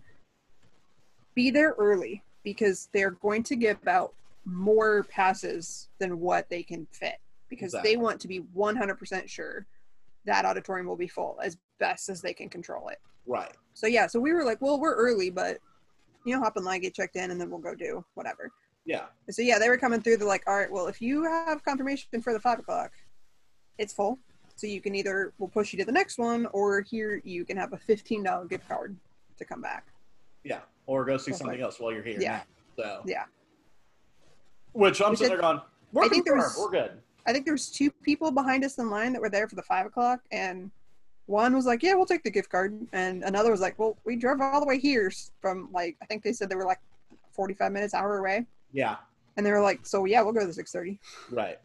be 1.35 1.51
there 1.51 1.75
early 1.77 2.23
because 2.43 2.89
they're 2.93 3.11
going 3.11 3.43
to 3.43 3.55
give 3.55 3.85
out 3.87 4.13
more 4.45 5.03
passes 5.03 5.87
than 5.99 6.19
what 6.19 6.49
they 6.49 6.63
can 6.63 6.85
fit. 6.91 7.17
Because 7.49 7.73
Exactly. 7.73 7.91
they 7.91 7.97
want 7.97 8.19
to 8.21 8.27
be 8.27 8.41
100% 8.55 9.27
sure 9.29 9.65
that 10.25 10.45
auditorium 10.45 10.85
will 10.87 10.95
be 10.95 11.07
full 11.07 11.39
as 11.41 11.57
best 11.79 12.09
as 12.09 12.21
they 12.21 12.33
can 12.33 12.49
control 12.49 12.89
it. 12.89 12.99
right. 13.25 13.55
So 13.73 13.87
yeah, 13.87 14.07
so 14.07 14.19
we 14.19 14.33
were 14.33 14.43
like, 14.43 14.61
well, 14.61 14.77
we're 14.79 14.95
early, 14.95 15.29
but 15.29 15.59
you 16.25 16.35
know, 16.35 16.41
hop 16.41 16.57
in 16.57 16.65
line, 16.65 16.81
get 16.81 16.93
checked 16.93 17.15
in, 17.15 17.31
and 17.31 17.39
then 17.39 17.49
we'll 17.49 17.59
go 17.59 17.73
do 17.73 18.03
whatever. 18.15 18.51
Yeah, 18.85 19.05
so 19.29 19.41
yeah, 19.41 19.57
they 19.57 19.69
were 19.69 19.77
coming 19.77 20.01
through. 20.01 20.17
They're 20.17 20.27
like, 20.27 20.43
all 20.47 20.57
right, 20.57 20.69
well, 20.69 20.87
if 20.87 21.01
you 21.01 21.23
have 21.23 21.63
confirmation 21.63 22.21
for 22.21 22.33
the 22.33 22.39
five 22.41 22.59
o'clock, 22.59 22.91
it's 23.79 23.93
full. 23.93 24.19
So 24.55 24.67
you 24.67 24.81
can 24.81 24.93
either 24.93 25.33
we'll 25.39 25.47
push 25.49 25.71
you 25.73 25.79
to 25.79 25.85
the 25.85 25.91
next 25.91 26.17
one, 26.19 26.45
or 26.47 26.81
here 26.81 27.21
you 27.23 27.45
can 27.45 27.57
have 27.57 27.73
a 27.73 27.77
fifteen 27.77 28.23
dollar 28.23 28.45
gift 28.45 28.67
card 28.67 28.95
to 29.37 29.45
come 29.45 29.61
back. 29.61 29.87
yeah. 30.43 30.59
Or 30.85 31.05
go 31.05 31.17
see 31.17 31.29
That's 31.31 31.39
something 31.39 31.59
right. 31.59 31.63
else 31.63 31.79
while 31.79 31.91
you're 31.93 32.01
here. 32.03 32.17
Yeah. 32.19 32.41
So 32.75 33.01
Yeah, 33.05 33.25
which 34.73 35.01
I'm 35.01 35.15
sitting 35.15 35.33
there 35.33 35.41
going, 35.41 35.61
we're 35.93 36.03
I 36.05 36.07
think 36.09 36.25
there 36.25 36.35
was- 36.35 36.55
We're 36.59 36.71
good. 36.71 36.91
I 37.27 37.31
think 37.33 37.45
there 37.45 37.53
was 37.53 37.69
two 37.69 37.91
people 37.91 38.31
behind 38.31 38.63
us 38.65 38.77
in 38.79 38.89
line 38.89 39.13
that 39.13 39.21
were 39.21 39.29
there 39.29 39.47
for 39.47 39.55
the 39.55 39.61
five 39.61 39.85
o'clock, 39.85 40.21
and 40.31 40.71
one 41.27 41.55
was 41.55 41.65
like, 41.67 41.83
yeah, 41.83 41.93
we'll 41.93 42.07
take 42.07 42.23
the 42.23 42.31
gift 42.31 42.49
card, 42.49 42.87
and 42.91 43.23
another 43.23 43.51
was 43.51 43.61
like, 43.61 43.77
well, 43.77 43.97
we 44.03 44.15
drove 44.15 44.41
all 44.41 44.59
the 44.59 44.65
way 44.65 44.79
here 44.79 45.11
from 45.41 45.69
like 45.71 45.95
I 46.01 46.05
think 46.05 46.23
they 46.23 46.33
said 46.33 46.49
they 46.49 46.55
were 46.55 46.65
like 46.65 46.79
forty 47.31 47.53
five 47.53 47.71
minutes 47.71 47.93
hour 47.93 48.17
away, 48.17 48.45
Yeah. 48.71 48.95
and 49.37 49.45
they 49.45 49.51
were 49.51 49.61
like, 49.61 49.85
so 49.85 50.05
yeah, 50.05 50.21
we'll 50.23 50.33
go 50.33 50.39
to 50.41 50.47
the 50.47 50.53
six 50.53 50.71
thirty. 50.71 50.99
Right. 51.29 51.59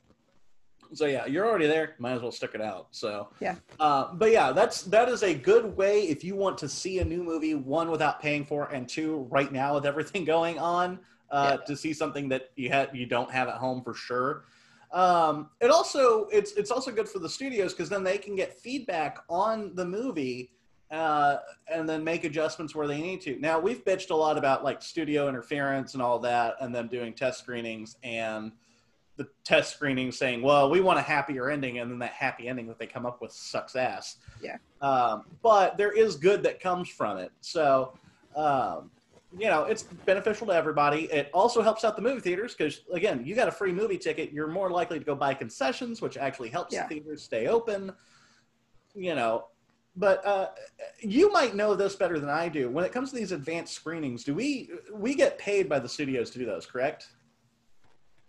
So 0.93 1.07
yeah, 1.07 1.27
you're 1.27 1.47
already 1.47 1.67
there. 1.67 1.95
Might 1.99 2.13
as 2.13 2.23
well 2.23 2.33
stick 2.33 2.53
it 2.55 2.61
out. 2.61 2.89
So 2.91 3.29
Yeah. 3.41 3.57
Uh, 3.81 4.13
but 4.15 4.31
yeah, 4.31 4.53
that's 4.53 4.83
that 4.83 5.09
is 5.09 5.23
a 5.23 5.35
good 5.35 5.77
way 5.77 6.03
if 6.03 6.23
you 6.25 6.37
want 6.37 6.59
to 6.59 6.69
see 6.69 6.99
a 6.99 7.05
new 7.05 7.23
movie. 7.23 7.55
One 7.55 7.91
without 7.91 8.21
paying 8.21 8.45
for, 8.45 8.67
and 8.67 8.89
two 8.89 9.27
right 9.31 9.53
now 9.53 9.75
with 9.75 9.87
everything 9.87 10.25
going 10.37 10.59
on, 10.59 10.99
uh, 11.31 11.57
to 11.59 11.77
see 11.77 11.93
something 11.93 12.29
that 12.29 12.51
you 12.57 12.69
had 12.71 12.91
you 12.93 13.07
don't 13.07 13.31
have 13.31 13.49
at 13.49 13.57
home 13.57 13.83
for 13.83 13.95
sure. 13.95 14.45
Um, 14.93 15.51
it 15.61 15.71
also 15.71 16.27
it's 16.27 16.53
it's 16.53 16.71
also 16.71 16.93
good 16.93 17.09
for 17.09 17.19
the 17.19 17.29
studios 17.29 17.73
because 17.73 17.89
then 17.89 18.05
they 18.05 18.19
can 18.19 18.37
get 18.37 18.55
feedback 18.61 19.19
on 19.29 19.75
the 19.75 19.85
movie 19.85 20.53
uh, 20.91 21.39
and 21.67 21.89
then 21.89 22.05
make 22.05 22.23
adjustments 22.23 22.75
where 22.75 22.87
they 22.87 23.01
need 23.01 23.21
to. 23.23 23.37
Now 23.41 23.59
we've 23.59 23.85
bitched 23.85 24.11
a 24.11 24.15
lot 24.15 24.39
about 24.39 24.63
like 24.63 24.81
studio 24.81 25.29
interference 25.29 25.95
and 25.95 26.03
all 26.03 26.21
that, 26.21 26.55
and 26.61 26.73
them 26.73 26.87
doing 26.87 27.13
test 27.13 27.41
screenings 27.41 27.97
and 28.05 28.53
the 29.17 29.29
test 29.45 29.73
screenings 29.75 30.19
saying, 30.19 30.43
"Well, 30.43 30.71
we 30.71 30.81
want 30.81 30.99
a 30.99 31.03
happier 31.03 31.49
ending," 31.51 31.79
and 31.79 31.91
then 31.91 31.99
that 32.01 32.13
happy 32.13 32.49
ending 32.49 32.67
that 32.67 32.79
they 32.79 32.87
come 32.87 33.07
up 33.07 33.21
with 33.23 33.33
sucks 33.33 33.77
ass. 33.77 34.17
Yeah. 34.43 34.57
Um, 34.81 35.25
but 35.43 35.77
there 35.77 35.93
is 35.93 36.17
good 36.17 36.43
that 36.43 36.61
comes 36.61 36.89
from 36.89 37.19
it. 37.19 37.31
So, 37.41 37.97
um, 38.35 38.91
you 39.37 39.47
know, 39.47 39.65
it's 39.65 39.83
beneficial 39.83 40.47
to 40.49 40.53
everybody. 40.53 41.05
It 41.13 41.31
also 41.33 41.63
helps 41.63 41.85
out 41.85 41.97
the 41.97 42.03
movie 42.03 42.21
theaters 42.21 42.55
because, 42.55 42.83
again, 42.93 43.25
you 43.25 43.35
got 43.35 43.49
a 43.49 43.53
free 43.53 43.73
movie 43.73 43.99
ticket. 43.99 44.33
You're 44.33 44.49
more 44.49 44.71
likely 44.71 44.99
to 44.99 45.05
go 45.05 45.15
buy 45.15 45.35
concessions, 45.35 46.01
which 46.01 46.17
actually 46.17 46.49
helps 46.51 46.73
Yeah. 46.75 46.87
the 46.87 46.95
theaters 46.97 47.23
stay 47.23 47.47
open. 47.47 47.93
You 48.97 49.15
know, 49.17 49.47
but 49.97 50.25
uh, 50.25 50.51
you 51.01 51.33
might 51.33 51.55
know 51.57 51.75
this 51.75 51.97
better 51.97 52.21
than 52.21 52.31
I 52.31 52.49
do. 52.49 52.69
When 52.71 52.85
it 52.85 52.93
comes 52.93 53.11
to 53.11 53.17
these 53.17 53.33
advanced 53.33 53.75
screenings, 53.75 54.23
do 54.25 54.35
we 54.35 54.71
we 54.93 55.15
get 55.15 55.37
paid 55.39 55.69
by 55.69 55.79
the 55.81 55.89
studios 55.89 56.31
to 56.31 56.39
do 56.39 56.47
those? 56.47 56.65
Correct? 56.67 57.09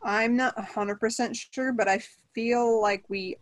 I'm 0.05 0.37
not 0.37 0.55
100% 0.55 1.35
sure, 1.51 1.73
but 1.73 1.87
I 1.87 2.01
feel 2.33 2.79
like 2.81 3.03
we 3.09 3.37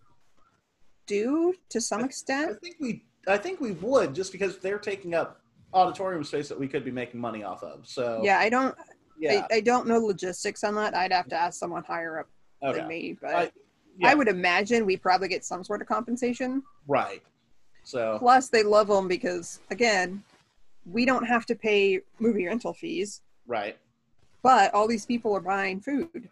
do 1.05 1.53
to 1.69 1.81
some 1.81 2.01
I 2.01 2.05
extent. 2.05 2.59
think 2.61 2.77
we 2.79 3.03
I 3.27 3.37
think 3.37 3.59
we 3.61 3.71
would 3.71 4.13
just 4.15 4.31
because 4.31 4.57
they're 4.59 4.79
taking 4.79 5.13
up 5.13 5.41
auditorium 5.73 6.23
space 6.23 6.47
that 6.49 6.59
we 6.59 6.67
could 6.67 6.83
be 6.85 6.91
making 6.91 7.19
money 7.19 7.43
off 7.43 7.63
of. 7.63 7.85
So 7.87 8.21
Yeah, 8.23 8.39
I 8.39 8.49
don't 8.49 8.75
yeah, 9.19 9.45
I, 9.51 9.55
I 9.57 9.59
don't 9.61 9.87
know 9.87 9.99
logistics 9.99 10.63
on 10.63 10.75
that. 10.75 10.95
I'd 10.95 11.11
have 11.11 11.27
to 11.29 11.35
ask 11.35 11.59
someone 11.59 11.83
higher 11.83 12.19
up 12.19 12.27
Okay. 12.63 12.79
than 12.79 12.87
me, 12.87 13.17
but 13.21 13.35
I- 13.35 13.51
yeah. 13.97 14.09
I 14.09 14.15
would 14.15 14.27
imagine 14.27 14.85
we 14.87 14.97
probably 14.97 15.27
get 15.27 15.45
some 15.45 15.63
sort 15.63 15.81
of 15.81 15.87
compensation. 15.87 16.63
Right. 16.87 17.21
So 17.83 18.17
Plus, 18.17 18.47
they 18.49 18.63
love 18.63 18.87
them 18.87 19.07
because, 19.07 19.59
again, 19.69 20.23
we 20.85 21.05
don't 21.05 21.25
have 21.25 21.45
to 21.47 21.55
pay 21.55 21.99
movie 22.17 22.47
rental 22.47 22.73
fees, 22.73 23.21
right. 23.45 23.77
but 24.41 24.73
all 24.73 24.87
these 24.87 25.05
people 25.05 25.35
are 25.35 25.41
buying 25.41 25.79
food. 25.79 26.27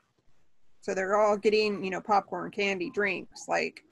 So 0.81 0.95
they're 0.95 1.15
all 1.15 1.37
getting, 1.37 1.83
you 1.83 1.91
know, 1.91 2.01
popcorn, 2.01 2.49
candy, 2.51 2.89
drinks, 2.89 3.47
like 3.47 3.83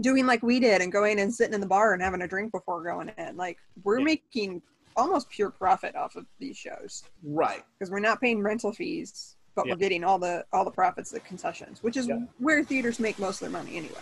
doing 0.00 0.24
like 0.24 0.42
we 0.42 0.60
did 0.60 0.80
and 0.80 0.92
going 0.92 1.18
and 1.18 1.34
sitting 1.34 1.54
in 1.54 1.60
the 1.60 1.66
bar 1.66 1.92
and 1.92 2.00
having 2.02 2.22
a 2.22 2.28
drink 2.28 2.52
before 2.52 2.82
going 2.84 3.10
in. 3.18 3.36
Like, 3.36 3.58
we're 3.82 3.98
Yeah. 3.98 4.04
making 4.04 4.62
almost 4.96 5.28
pure 5.30 5.50
profit 5.50 5.96
off 5.96 6.14
of 6.16 6.26
these 6.38 6.56
shows 6.56 7.04
Right. 7.24 7.64
because 7.76 7.90
we're 7.90 7.98
not 7.98 8.20
paying 8.20 8.40
rental 8.40 8.72
fees, 8.72 9.36
but 9.56 9.66
Yeah. 9.66 9.72
we're 9.72 9.78
getting 9.78 10.04
all 10.04 10.18
the 10.18 10.46
all 10.52 10.64
the 10.64 10.70
profits, 10.70 11.10
the 11.10 11.20
concessions, 11.20 11.82
which 11.82 11.96
is 11.96 12.06
Yeah. 12.06 12.20
where 12.38 12.62
theaters 12.62 13.00
make 13.00 13.18
most 13.18 13.42
of 13.42 13.50
their 13.50 13.60
money 13.60 13.76
anyway. 13.76 14.00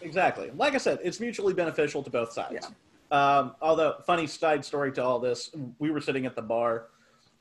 Exactly. 0.00 0.50
Like 0.50 0.74
I 0.74 0.78
said, 0.78 0.98
it's 1.02 1.20
mutually 1.20 1.54
beneficial 1.54 2.02
to 2.02 2.10
both 2.10 2.32
sides. 2.32 2.54
Yeah. 2.54 2.68
Um, 3.10 3.56
although, 3.62 4.00
funny 4.04 4.26
side 4.26 4.64
story 4.64 4.92
to 4.92 5.02
all 5.04 5.18
this, 5.20 5.50
we 5.78 5.90
were 5.90 6.00
sitting 6.00 6.26
at 6.26 6.34
the 6.36 6.42
bar, 6.42 6.88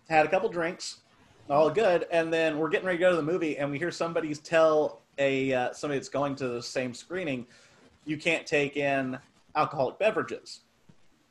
had 0.10 0.26
a 0.26 0.30
couple 0.30 0.48
drinks, 0.50 1.02
all 1.50 1.70
good, 1.70 2.06
and 2.12 2.32
then 2.32 2.58
we're 2.58 2.70
getting 2.70 2.86
ready 2.86 2.98
to 2.98 3.02
go 3.02 3.10
to 3.12 3.16
the 3.16 3.24
movie, 3.24 3.58
and 3.58 3.70
we 3.72 3.78
hear 3.78 3.92
somebody 3.92 4.34
tell 4.36 5.02
a 5.18 5.54
uh, 5.54 5.74
somebody 5.74 5.98
that's 6.00 6.10
going 6.10 6.36
to 6.36 6.48
the 6.48 6.62
same 6.62 6.94
screening, 6.94 7.46
you 8.06 8.18
can't 8.18 8.46
take 8.46 8.78
in 8.78 9.18
alcoholic 9.56 9.98
beverages. 10.00 10.62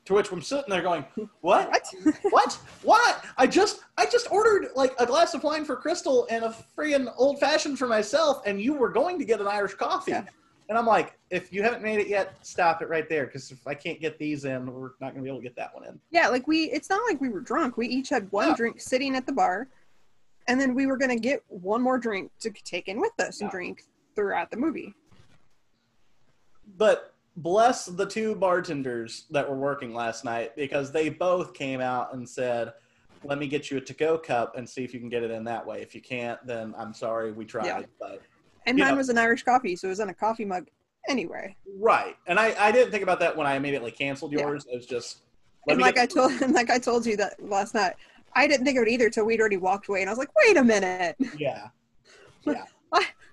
To 0.05 0.13
which 0.13 0.31
I'm 0.31 0.41
sitting 0.41 0.69
there 0.69 0.81
going, 0.81 1.05
"What? 1.41 1.69
What? 1.69 2.15
what? 2.31 2.53
What? 2.83 3.25
I 3.37 3.45
just 3.45 3.81
I 3.97 4.05
just 4.05 4.31
ordered 4.31 4.69
like 4.75 4.93
a 4.99 5.05
glass 5.05 5.33
of 5.33 5.43
wine 5.43 5.65
for 5.65 5.75
Crystal 5.75 6.25
and 6.29 6.45
a 6.45 6.55
freaking 6.77 7.13
old 7.17 7.39
fashioned 7.39 7.77
for 7.77 7.87
myself, 7.87 8.41
and 8.45 8.61
you 8.61 8.73
were 8.73 8.89
going 8.89 9.19
to 9.19 9.25
get 9.25 9.41
an 9.41 9.47
Irish 9.47 9.73
coffee." 9.75 10.11
Yeah. 10.11 10.23
And 10.69 10.77
I'm 10.77 10.85
like, 10.85 11.17
if 11.29 11.53
you 11.53 11.63
haven't 11.63 11.81
made 11.81 11.97
it 11.97 12.07
yet, 12.09 12.35
stop 12.41 12.81
it 12.81 12.89
right 12.89 13.07
there. 13.07 13.25
Because 13.25 13.51
if 13.51 13.65
I 13.65 13.73
can't 13.73 14.01
get 14.01 14.19
these 14.19 14.43
in, 14.43 14.65
we're 14.65 14.89
not 14.99 15.13
going 15.13 15.15
to 15.15 15.21
be 15.21 15.29
able 15.29 15.37
to 15.37 15.43
get 15.43 15.55
that 15.55 15.73
one 15.73 15.85
in. 15.85 15.97
Yeah, 16.11 16.27
like 16.27 16.45
we 16.45 16.63
it's 16.65 16.89
not 16.89 17.01
like 17.07 17.21
we 17.21 17.29
were 17.29 17.39
drunk. 17.39 17.77
We 17.77 17.87
each 17.87 18.09
had 18.09 18.29
one 18.31 18.49
Yeah. 18.49 18.55
drink 18.55 18.81
sitting 18.81 19.15
at 19.15 19.25
the 19.25 19.31
bar 19.31 19.69
and 20.47 20.59
then 20.59 20.73
we 20.73 20.85
were 20.85 20.97
going 20.97 21.09
to 21.11 21.19
get 21.19 21.41
one 21.47 21.81
more 21.81 21.97
drink 21.97 22.31
to 22.39 22.49
take 22.51 22.87
in 22.87 22.99
with 22.99 23.11
us 23.19 23.41
and 23.41 23.47
Yeah. 23.47 23.51
drink 23.51 23.83
throughout 24.15 24.49
the 24.49 24.57
movie. 24.57 24.93
But 26.77 27.13
bless 27.35 27.85
the 27.85 28.05
two 28.05 28.35
bartenders 28.35 29.25
that 29.31 29.47
were 29.49 29.55
working 29.57 29.93
last 29.93 30.25
night 30.25 30.55
because 30.55 30.91
they 30.91 31.09
both 31.09 31.53
came 31.53 31.81
out 31.81 32.13
and 32.13 32.27
said, 32.27 32.73
let 33.23 33.37
me 33.39 33.47
get 33.47 33.69
you 33.71 33.77
a 33.77 33.81
to-go 33.81 34.17
cup 34.17 34.55
and 34.57 34.67
see 34.67 34.83
if 34.83 34.93
you 34.93 34.99
can 34.99 35.09
get 35.09 35.23
it 35.23 35.31
in 35.31 35.43
that 35.45 35.65
way. 35.65 35.81
If 35.81 35.93
you 35.95 36.01
can't, 36.01 36.39
then 36.45 36.73
I'm 36.77 36.93
sorry, 36.93 37.31
we 37.31 37.45
tried. 37.45 37.65
Yeah. 37.65 37.81
But 37.99 38.21
And 38.65 38.77
mine 38.77 38.89
know- 38.91 38.97
was 38.97 39.09
an 39.09 39.17
Irish 39.17 39.43
coffee, 39.43 39.75
so 39.75 39.87
it 39.87 39.89
was 39.89 39.99
in 39.99 40.09
a 40.09 40.13
coffee 40.13 40.45
mug 40.45 40.67
anyway. 41.09 41.55
right. 41.79 42.15
And 42.27 42.39
I, 42.39 42.53
I 42.59 42.71
didn't 42.71 42.91
think 42.91 43.03
about 43.03 43.19
that 43.21 43.35
when 43.35 43.47
I 43.47 43.55
immediately 43.55 43.91
canceled 43.91 44.33
Yeah. 44.33 44.41
yours. 44.41 44.65
It 44.71 44.75
was 44.75 44.85
just 44.85 45.19
let 45.67 45.73
And 45.73 45.81
like 45.81 45.97
I 45.97 46.05
told 46.05 46.31
and 46.41 46.53
like 46.53 46.69
I 46.69 46.77
told 46.79 47.05
you 47.05 47.17
that 47.17 47.35
last 47.43 47.73
night. 47.73 47.93
I 48.37 48.47
didn't 48.47 48.65
think 48.65 48.77
of 48.77 48.83
it 48.83 48.89
either 48.89 49.09
till 49.09 49.25
we'd 49.25 49.39
already 49.39 49.57
walked 49.57 49.87
away 49.89 50.01
and 50.01 50.09
I 50.09 50.11
was 50.13 50.19
like, 50.19 50.29
"Wait 50.37 50.55
a 50.57 50.63
minute. 50.63 51.15
yeah. 51.37 51.69
Yeah. 52.45 52.63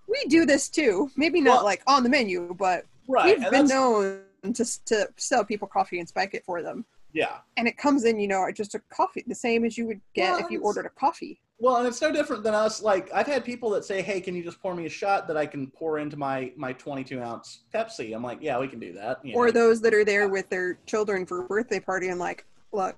We 0.07 0.23
do 0.29 0.45
this 0.45 0.69
too. 0.69 1.11
Maybe 1.17 1.41
not 1.41 1.57
Well- 1.57 1.65
like 1.65 1.83
on 1.87 2.03
the 2.03 2.09
menu, 2.11 2.55
but 2.59 2.85
Right. 3.09 3.37
we've 3.39 3.43
and 3.47 3.51
been 3.51 3.67
known 3.67 4.21
to 4.43 4.85
to 4.87 5.09
sell 5.17 5.45
people 5.45 5.67
coffee 5.69 5.99
and 5.99 6.09
spike 6.09 6.35
it 6.35 6.45
for 6.45 6.63
them. 6.63 6.85
yeah. 7.13 7.39
And 7.57 7.67
it 7.69 7.77
comes 7.79 8.05
in, 8.05 8.19
you 8.19 8.29
know, 8.29 8.51
just 8.53 8.75
a 8.75 8.81
coffee, 8.91 9.25
the 9.27 9.35
same 9.35 9.65
as 9.65 9.79
you 9.79 9.87
would 9.87 10.01
get 10.15 10.33
Well, 10.33 10.41
if 10.45 10.51
you 10.51 10.61
ordered 10.61 10.85
a 10.87 10.91
coffee. 10.91 11.41
Well, 11.61 11.77
and 11.77 11.87
it's 11.87 12.03
no 12.03 12.11
different 12.13 12.43
than 12.43 12.53
us. 12.55 12.83
Like 12.83 13.09
I've 13.15 13.27
had 13.29 13.45
people 13.45 13.71
that 13.71 13.85
say, 13.85 14.03
"Hey, 14.03 14.21
can 14.21 14.35
you 14.35 14.43
just 14.43 14.61
pour 14.61 14.75
me 14.75 14.85
a 14.87 14.91
shot 14.91 15.27
that 15.29 15.37
I 15.37 15.47
can 15.47 15.69
pour 15.69 15.99
into 15.99 16.17
my 16.19 16.53
my 16.57 16.73
22 16.75 17.21
ounce 17.23 17.61
Pepsi?" 17.73 18.15
I'm 18.15 18.23
like, 18.23 18.39
"Yeah, 18.43 18.59
we 18.59 18.69
can 18.69 18.81
do 18.81 18.93
that." 18.95 19.25
you 19.25 19.35
or 19.37 19.47
know. 19.47 19.53
those 19.53 19.81
that 19.83 19.95
are 19.95 20.05
there 20.05 20.29
with 20.29 20.49
their 20.51 20.75
children 20.87 21.25
for 21.25 21.41
a 21.41 21.45
birthday 21.45 21.81
party 21.81 22.09
and 22.09 22.19
like 22.21 22.45
look 22.73 22.97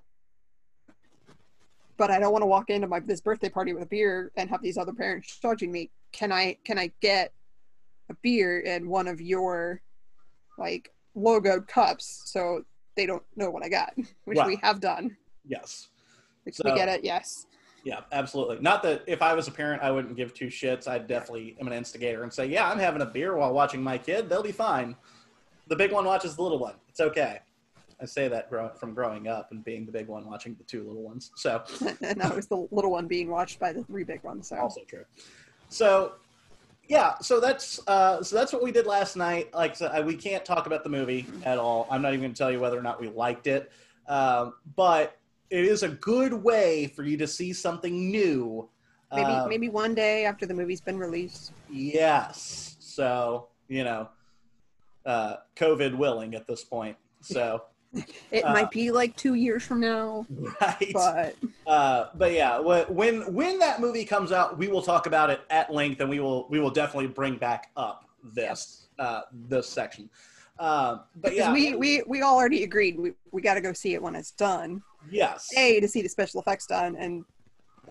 but 1.96 2.10
i 2.10 2.18
don't 2.18 2.32
want 2.32 2.42
to 2.42 2.46
walk 2.46 2.70
into 2.70 2.86
my 2.86 3.00
this 3.00 3.20
birthday 3.20 3.48
party 3.48 3.72
with 3.72 3.82
a 3.82 3.86
beer 3.86 4.30
and 4.36 4.48
have 4.50 4.62
these 4.62 4.78
other 4.78 4.92
parents 4.92 5.38
judging 5.40 5.72
me 5.72 5.90
can 6.12 6.32
i 6.32 6.56
can 6.64 6.78
i 6.78 6.90
get 7.00 7.32
a 8.10 8.14
beer 8.22 8.60
in 8.60 8.88
one 8.88 9.08
of 9.08 9.20
your 9.20 9.80
like 10.58 10.92
logoed 11.16 11.66
cups 11.66 12.22
so 12.26 12.62
they 12.96 13.06
don't 13.06 13.22
know 13.36 13.50
what 13.50 13.64
i 13.64 13.68
got 13.68 13.94
which 14.24 14.38
we 14.46 14.56
have 14.62 14.80
done 14.80 15.16
yes. 15.46 15.88
which 16.44 16.56
So- 16.56 16.62
we 16.64 16.74
get 16.76 16.88
it 16.88 17.04
yes 17.04 17.46
Yeah, 17.84 18.00
absolutely. 18.10 18.58
Not 18.58 18.82
that 18.82 19.04
if 19.06 19.22
I 19.22 19.32
was 19.32 19.46
a 19.46 19.52
parent, 19.52 19.80
I 19.80 19.92
wouldn't 19.92 20.16
give 20.16 20.34
two 20.34 20.48
shits. 20.48 20.88
I 20.88 20.98
definitely 20.98 21.54
am 21.60 21.68
an 21.68 21.72
instigator 21.72 22.24
and 22.24 22.32
say, 22.32 22.44
"Yeah, 22.46 22.68
I'm 22.68 22.80
having 22.80 23.00
a 23.00 23.06
beer 23.06 23.36
while 23.36 23.52
watching 23.54 23.80
my 23.80 23.96
kid. 23.96 24.28
They'll 24.28 24.42
be 24.42 24.50
fine." 24.50 24.96
The 25.68 25.76
big 25.76 25.92
one 25.92 26.04
watches 26.04 26.34
the 26.34 26.42
little 26.42 26.58
one. 26.58 26.74
It's 26.88 26.98
okay. 26.98 27.38
I 28.00 28.04
say 28.04 28.28
that 28.28 28.50
grow- 28.50 28.72
from 28.74 28.94
growing 28.94 29.28
up 29.28 29.50
and 29.52 29.64
being 29.64 29.86
the 29.86 29.92
big 29.92 30.06
one 30.08 30.26
watching 30.28 30.54
the 30.56 30.64
two 30.64 30.84
little 30.86 31.02
ones. 31.02 31.30
So 31.36 31.62
and 32.02 32.20
that 32.20 32.34
was 32.34 32.46
the 32.46 32.66
little 32.70 32.90
one 32.90 33.06
being 33.06 33.30
watched 33.30 33.58
by 33.58 33.72
the 33.72 33.82
three 33.84 34.04
big 34.04 34.22
ones 34.22 34.48
so 34.48 34.56
also 34.56 34.82
true. 34.86 35.04
So 35.68 36.12
yeah, 36.88 37.18
so 37.20 37.40
that's 37.40 37.80
uh, 37.88 38.22
so 38.22 38.36
that's 38.36 38.52
what 38.52 38.62
we 38.62 38.70
did 38.70 38.86
last 38.86 39.16
night. 39.16 39.52
Like 39.54 39.72
I 39.72 39.74
said, 39.74 39.90
I- 39.92 40.00
we 40.02 40.14
can't 40.14 40.44
talk 40.44 40.66
about 40.66 40.84
the 40.84 40.90
movie 40.90 41.26
at 41.44 41.58
all. 41.58 41.88
I'm 41.90 42.02
not 42.02 42.12
even 42.12 42.20
going 42.20 42.32
to 42.32 42.38
tell 42.38 42.52
you 42.52 42.60
whether 42.60 42.78
or 42.78 42.82
not 42.82 43.00
we 43.00 43.08
liked 43.08 43.46
it, 43.46 43.72
um, 44.08 44.54
but 44.76 45.18
it 45.50 45.64
is 45.64 45.82
a 45.82 45.88
good 45.88 46.32
way 46.32 46.86
for 46.88 47.02
you 47.02 47.16
to 47.16 47.26
see 47.26 47.52
something 47.52 48.10
new. 48.10 48.68
maybe 49.14 49.30
Um, 49.32 49.48
maybe 49.48 49.68
one 49.68 49.94
day 49.94 50.24
after 50.26 50.44
the 50.46 50.54
movie's 50.54 50.80
been 50.80 50.98
released 50.98 51.52
Yes. 51.70 52.76
So 52.78 53.48
you 53.68 53.82
know, 53.82 54.08
uh, 55.04 55.36
COVID 55.56 55.96
willing 55.96 56.34
at 56.34 56.46
this 56.46 56.62
point. 56.62 56.96
So 57.20 57.62
it 58.30 58.42
Uh, 58.44 58.52
might 58.52 58.70
be 58.70 58.90
like 58.90 59.16
two 59.16 59.34
years 59.34 59.62
from 59.62 59.80
now 59.80 60.26
right. 60.60 60.90
but 60.92 61.34
Uh, 61.66 62.08
but 62.14 62.32
yeah, 62.32 62.58
when 62.58 63.32
when 63.32 63.58
that 63.58 63.80
movie 63.80 64.04
comes 64.04 64.32
out, 64.32 64.58
we 64.58 64.68
will 64.68 64.82
talk 64.82 65.06
about 65.06 65.30
it 65.30 65.40
at 65.50 65.72
length, 65.72 66.00
and 66.00 66.08
we 66.10 66.20
will 66.20 66.46
we 66.48 66.60
will 66.60 66.70
definitely 66.70 67.08
bring 67.08 67.36
back 67.36 67.70
up 67.76 68.04
this 68.34 68.88
uh, 68.98 69.22
this 69.48 69.68
section. 69.68 70.08
Uh, 70.58 70.98
but 71.16 71.30
Because 71.32 71.36
yeah, 71.36 71.52
we, 71.52 71.74
we 71.76 72.02
we 72.06 72.22
all 72.22 72.36
already 72.36 72.62
agreed 72.64 72.98
we, 72.98 73.12
we 73.30 73.42
got 73.42 73.54
to 73.54 73.60
go 73.60 73.72
see 73.72 73.94
it 73.94 74.02
when 74.02 74.14
it's 74.14 74.30
done. 74.30 74.82
yes, 75.10 75.48
A 75.56 75.80
to 75.80 75.88
see 75.88 76.02
the 76.02 76.08
special 76.08 76.40
effects 76.40 76.66
done, 76.66 76.96
and 76.96 77.24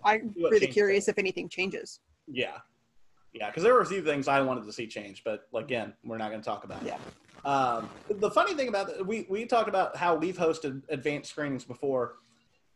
I'm 0.04 0.34
what 0.38 0.52
really 0.52 0.68
curious 0.68 1.08
if 1.08 1.18
anything 1.18 1.48
changes. 1.50 2.00
yeah, 2.28 2.58
yeah, 3.34 3.50
because 3.50 3.64
there 3.64 3.74
were 3.74 3.82
a 3.82 3.86
few 3.86 4.02
things 4.04 4.28
I 4.28 4.42
wanted 4.42 4.66
to 4.66 4.74
see 4.74 4.88
change, 4.88 5.24
but 5.24 5.48
again, 5.54 5.94
we're 6.04 6.18
not 6.18 6.30
going 6.32 6.42
to 6.42 6.46
talk 6.46 6.64
about 6.64 6.82
it. 6.82 6.88
Yeah. 6.88 6.98
Um, 7.46 7.90
the 8.10 8.32
funny 8.32 8.56
thing 8.56 8.68
about 8.68 8.90
it, 8.90 9.06
we 9.06 9.28
we 9.30 9.46
talked 9.46 9.70
about 9.70 9.96
how 9.96 10.16
we've 10.16 10.38
hosted 10.38 10.82
advanced 10.90 11.30
screenings 11.30 11.64
before. 11.64 12.16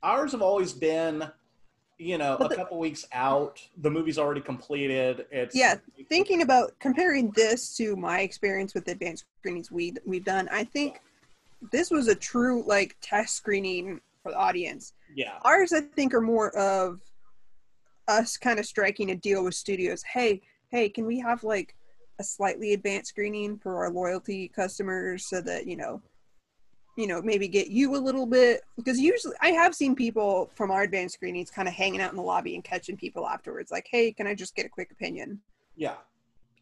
Ours 0.03 0.32
have 0.32 0.43
always 0.43 0.71
been, 0.73 1.29
you 1.97 2.17
know, 2.19 2.36
But 2.38 2.45
a 2.45 2.49
the- 2.49 2.55
couple 2.55 2.77
weeks 2.79 3.05
out. 3.12 3.60
The 3.82 3.89
movie's 3.89 4.19
already 4.19 4.41
completed. 4.41 5.25
It's 5.32 5.55
Yeah, 5.55 5.75
Thinking 6.08 6.43
about 6.43 6.77
comparing 6.79 7.32
this 7.32 7.75
to 7.77 7.95
my 7.95 8.21
experience 8.21 8.73
with 8.75 8.88
advanced 8.88 9.25
screenings 9.39 9.71
we 9.71 9.95
we've 10.05 10.23
done, 10.23 10.47
I 10.51 10.63
think 10.65 11.01
this 11.71 11.89
was 11.89 12.08
a 12.08 12.15
true 12.15 12.63
like 12.67 12.95
test 13.01 13.36
screening 13.36 13.99
for 14.21 14.32
the 14.32 14.38
audience. 14.38 14.93
yeah, 15.15 15.39
Ours, 15.43 15.73
I 15.73 15.82
think, 15.82 16.13
are 16.13 16.21
more 16.21 16.55
of 16.55 17.01
us 18.08 18.38
kind 18.38 18.60
of 18.60 18.65
striking 18.65 19.12
a 19.12 19.15
deal 19.15 19.43
with 19.43 19.55
studios. 19.55 20.03
Hey, 20.03 20.41
hey, 20.69 20.89
can 20.89 21.05
we 21.05 21.19
have 21.19 21.43
like 21.43 21.75
a 22.19 22.23
slightly 22.23 22.73
advanced 22.73 23.10
screening 23.10 23.58
for 23.58 23.77
our 23.77 23.89
loyalty 23.89 24.49
customers 24.49 25.27
so 25.27 25.41
that 25.41 25.65
you 25.65 25.77
know, 25.77 26.01
you 26.97 27.08
know, 27.08 27.21
maybe 27.21 27.47
get 27.47 27.69
you 27.69 27.95
a 27.95 27.97
little 27.97 28.25
bit 28.25 28.62
because 28.75 28.99
usually 28.99 29.36
I 29.41 29.49
have 29.49 29.73
seen 29.73 29.95
people 29.95 30.51
from 30.53 30.69
our 30.69 30.84
advanced 30.84 31.15
screenings 31.15 31.49
kind 31.49 31.67
of 31.67 31.73
hanging 31.73 32.01
out 32.01 32.12
in 32.12 32.17
the 32.17 32.23
lobby 32.23 32.55
and 32.55 32.63
catching 32.63 32.97
people 32.97 33.27
afterwards, 33.27 33.71
like, 33.71 33.88
hey, 33.89 34.12
can 34.12 34.27
I 34.27 34.36
just 34.36 34.55
get 34.55 34.65
a 34.65 34.69
quick 34.69 34.91
opinion? 34.91 35.39
yeah, 35.79 35.95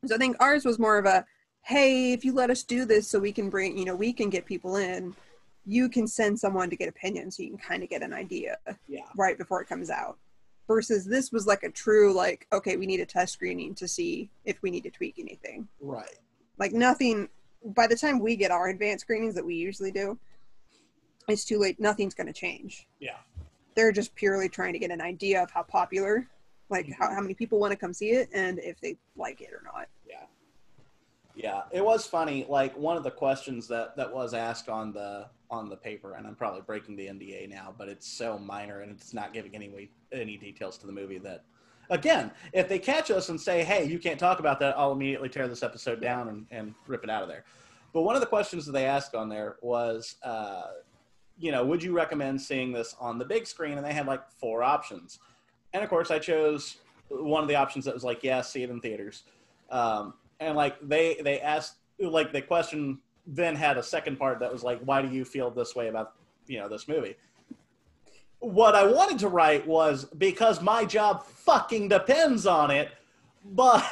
So 0.05 0.13
I 0.13 0.17
think 0.19 0.37
ours 0.39 0.63
was 0.63 0.77
more 0.77 0.99
of 0.99 1.05
a, 1.05 1.25
hey, 1.63 2.13
if 2.13 2.23
you 2.23 2.33
let 2.33 2.51
us 2.51 2.63
do 2.63 2.85
this 2.85 3.09
so 3.09 3.19
we 3.19 3.31
can 3.31 3.49
bring, 3.49 3.77
you 3.77 3.83
know, 3.83 3.95
we 3.95 4.13
can 4.13 4.29
get 4.29 4.45
people 4.45 4.75
in, 4.75 5.15
you 5.65 5.89
can 5.89 6.07
send 6.07 6.39
someone 6.39 6.69
to 6.69 6.75
get 6.75 6.87
opinions 6.87 7.35
so 7.35 7.43
you 7.43 7.49
can 7.49 7.57
kind 7.57 7.83
of 7.83 7.89
get 7.89 8.03
an 8.03 8.13
idea 8.13 8.57
yeah. 8.87 9.01
right 9.17 9.37
before 9.37 9.61
it 9.61 9.67
comes 9.67 9.89
out. 9.89 10.17
Versus 10.67 11.05
this 11.05 11.31
was 11.31 11.47
like 11.47 11.63
a 11.63 11.69
true, 11.69 12.13
like, 12.13 12.45
okay, 12.51 12.75
we 12.75 12.85
need 12.85 12.99
a 12.99 13.05
test 13.05 13.33
screening 13.33 13.73
to 13.75 13.87
see 13.87 14.29
if 14.43 14.61
we 14.61 14.69
need 14.69 14.83
to 14.83 14.91
tweak 14.91 15.17
anything. 15.17 15.67
Right. 15.79 16.17
Like 16.59 16.73
nothing, 16.73 17.29
by 17.63 17.87
the 17.87 17.95
time 17.95 18.19
we 18.19 18.35
get 18.35 18.51
our 18.51 18.67
advanced 18.67 19.05
screenings 19.05 19.33
that 19.35 19.45
we 19.45 19.55
usually 19.55 19.91
do, 19.91 20.19
it's 21.29 21.45
too 21.45 21.57
late. 21.57 21.79
Nothing's 21.79 22.13
going 22.13 22.27
to 22.27 22.33
change. 22.33 22.87
Yeah. 22.99 23.17
They're 23.75 23.93
just 23.93 24.13
purely 24.15 24.49
trying 24.49 24.73
to 24.73 24.79
get 24.79 24.91
an 24.91 25.01
idea 25.01 25.41
of 25.41 25.51
how 25.51 25.63
popular, 25.63 26.27
like 26.69 26.85
mm-hmm. 26.85 27.01
how, 27.01 27.13
how 27.13 27.21
many 27.21 27.33
people 27.33 27.59
want 27.59 27.71
to 27.71 27.77
come 27.77 27.93
see 27.93 28.11
it 28.11 28.29
and 28.33 28.59
if 28.59 28.79
they 28.81 28.97
like 29.15 29.39
it 29.39 29.51
or 29.53 29.61
not. 29.63 29.87
Yeah, 31.37 31.61
it 31.71 31.85
was 31.85 32.07
funny. 32.07 32.47
Like 32.49 32.75
one 32.75 32.97
of 32.97 33.03
the 33.03 33.11
questions 33.11 33.67
that 33.67 33.95
that 33.95 34.11
was 34.11 34.33
asked 34.33 34.69
on 34.69 34.91
the 34.91 35.27
on 35.51 35.69
the 35.69 35.77
paper, 35.77 36.15
and 36.15 36.25
I'm 36.25 36.35
probably 36.35 36.61
breaking 36.61 36.95
the 36.95 37.05
NDA 37.05 37.47
now, 37.47 37.75
but 37.77 37.87
it's 37.87 38.07
so 38.07 38.39
minor 38.39 38.81
and 38.81 38.91
it's 38.91 39.13
not 39.13 39.33
giving 39.33 39.53
any 39.53 39.89
any 40.11 40.37
details 40.37 40.79
to 40.79 40.87
the 40.87 40.91
movie 40.91 41.19
that 41.19 41.43
again, 41.91 42.31
if 42.53 42.67
they 42.67 42.79
catch 42.79 43.11
us 43.11 43.29
and 43.29 43.39
say, 43.39 43.63
"Hey, 43.63 43.85
you 43.85 43.99
can't 43.99 44.19
talk 44.19 44.39
about 44.39 44.59
that," 44.61 44.75
I'll 44.79 44.91
immediately 44.91 45.29
tear 45.29 45.47
this 45.47 45.61
episode 45.61 46.01
down 46.01 46.27
and, 46.27 46.47
and 46.49 46.73
rip 46.87 47.03
it 47.03 47.09
out 47.09 47.21
of 47.21 47.29
there. 47.29 47.45
But 47.93 48.01
one 48.01 48.15
of 48.15 48.21
the 48.21 48.27
questions 48.27 48.65
that 48.65 48.71
they 48.71 48.85
asked 48.85 49.13
on 49.13 49.29
there 49.29 49.57
was, 49.61 50.15
uh, 50.23 50.63
you 51.37 51.51
know, 51.51 51.63
would 51.63 51.83
you 51.83 51.93
recommend 51.93 52.41
seeing 52.41 52.71
this 52.71 52.95
on 52.99 53.19
the 53.19 53.25
big 53.25 53.45
screen? 53.45 53.77
And 53.77 53.85
they 53.85 53.93
had 53.93 54.07
like 54.07 54.27
four 54.31 54.63
options, 54.63 55.19
and 55.73 55.83
of 55.83 55.89
course, 55.91 56.09
I 56.09 56.17
chose 56.17 56.77
one 57.09 57.43
of 57.43 57.47
the 57.47 57.55
options 57.55 57.85
that 57.85 57.93
was 57.93 58.03
like, 58.03 58.23
"Yeah, 58.23 58.41
see 58.41 58.63
it 58.63 58.71
in 58.71 58.81
theaters." 58.81 59.23
Um, 59.69 60.15
and 60.39 60.55
like 60.55 60.75
they 60.81 61.19
they 61.23 61.39
asked, 61.41 61.75
like 61.99 62.31
the 62.31 62.41
question 62.41 62.99
then 63.25 63.55
had 63.55 63.77
a 63.77 63.83
second 63.83 64.17
part 64.17 64.39
that 64.39 64.51
was 64.51 64.63
like, 64.63 64.79
"Why 64.81 65.01
do 65.01 65.09
you 65.09 65.25
feel 65.25 65.49
this 65.51 65.75
way 65.75 65.87
about 65.87 66.13
you 66.47 66.59
know 66.59 66.69
this 66.69 66.87
movie?" 66.87 67.15
what 68.39 68.75
I 68.75 68.85
wanted 68.85 69.19
to 69.19 69.29
write 69.29 69.65
was 69.65 70.05
because 70.05 70.61
my 70.61 70.85
job 70.85 71.25
fucking 71.25 71.89
depends 71.89 72.45
on 72.45 72.71
it. 72.71 72.89
But 73.43 73.83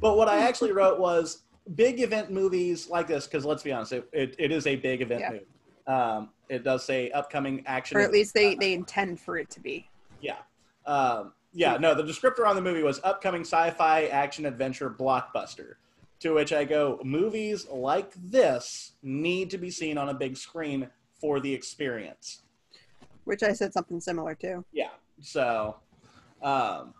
but 0.00 0.16
what 0.16 0.28
I 0.28 0.46
actually 0.46 0.72
wrote 0.72 0.98
was 0.98 1.42
big 1.74 2.00
event 2.00 2.30
movies 2.30 2.88
like 2.88 3.06
this 3.06 3.26
because 3.26 3.44
let's 3.44 3.62
be 3.62 3.72
honest, 3.72 3.92
it, 3.92 4.08
it, 4.12 4.36
it 4.38 4.52
is 4.52 4.66
a 4.66 4.76
big 4.76 5.02
event 5.02 5.20
Yeah. 5.20 5.30
movie. 5.30 5.46
Um, 5.86 6.30
it 6.48 6.64
does 6.64 6.84
say 6.84 7.10
upcoming 7.12 7.62
action. 7.66 7.96
Or 7.96 8.00
at 8.00 8.12
least 8.12 8.34
they, 8.34 8.54
they 8.56 8.74
intend 8.74 9.20
for 9.20 9.38
it 9.38 9.48
to 9.50 9.60
be. 9.60 9.88
Yeah. 10.20 10.36
Um, 10.84 11.32
yeah, 11.52 11.76
no, 11.78 11.94
the 11.94 12.02
descriptor 12.02 12.46
on 12.46 12.56
the 12.56 12.62
movie 12.62 12.82
was 12.82 13.00
upcoming 13.04 13.42
sci 13.42 13.70
fi 13.70 14.06
action 14.06 14.46
adventure 14.46 14.90
blockbuster. 14.90 15.74
To 16.20 16.34
which 16.34 16.52
I 16.52 16.64
go, 16.64 17.00
movies 17.04 17.68
like 17.68 18.12
this 18.14 18.92
need 19.02 19.50
to 19.50 19.58
be 19.58 19.70
seen 19.70 19.96
on 19.96 20.08
a 20.08 20.14
big 20.14 20.36
screen 20.36 20.88
for 21.20 21.38
the 21.38 21.52
experience. 21.52 22.42
Which 23.24 23.42
I 23.42 23.52
said 23.52 23.72
something 23.72 24.00
similar 24.00 24.34
to. 24.36 24.64
Yeah. 24.72 24.90
So, 25.20 25.76
um, 26.42 26.94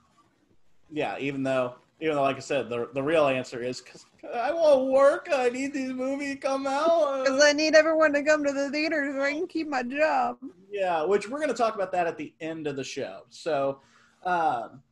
yeah, 0.91 1.17
even 1.19 1.43
though, 1.43 1.75
even 2.01 2.15
though, 2.15 2.23
like 2.23 2.37
I 2.37 2.41
said, 2.41 2.69
the, 2.69 2.89
the 2.95 3.03
real 3.03 3.27
answer 3.27 3.61
is 3.61 3.81
because 3.81 4.07
I 4.33 4.53
want 4.53 4.93
work. 4.93 5.29
I 5.33 5.49
need 5.49 5.73
these 5.73 5.93
movies 5.93 6.35
to 6.35 6.41
come 6.41 6.67
out. 6.69 7.25
Because 7.25 7.43
I 7.43 7.53
need 7.53 7.75
everyone 7.75 8.13
to 8.13 8.23
come 8.23 8.45
to 8.45 8.53
the 8.53 8.71
theaters 8.71 9.15
so 9.17 9.23
I 9.23 9.33
can 9.33 9.49
keep 9.49 9.69
my 9.69 9.83
job. 9.83 10.39
Yeah, 10.71 11.03
which 11.03 11.29
we're 11.29 11.39
going 11.39 11.49
to 11.49 11.57
talk 11.57 11.75
about 11.75 11.91
that 11.93 12.07
at 12.07 12.17
the 12.17 12.33
end 12.41 12.69
of 12.69 12.77
the 12.77 12.85
show. 12.85 13.23
So, 13.31 13.81
um, 14.25 14.83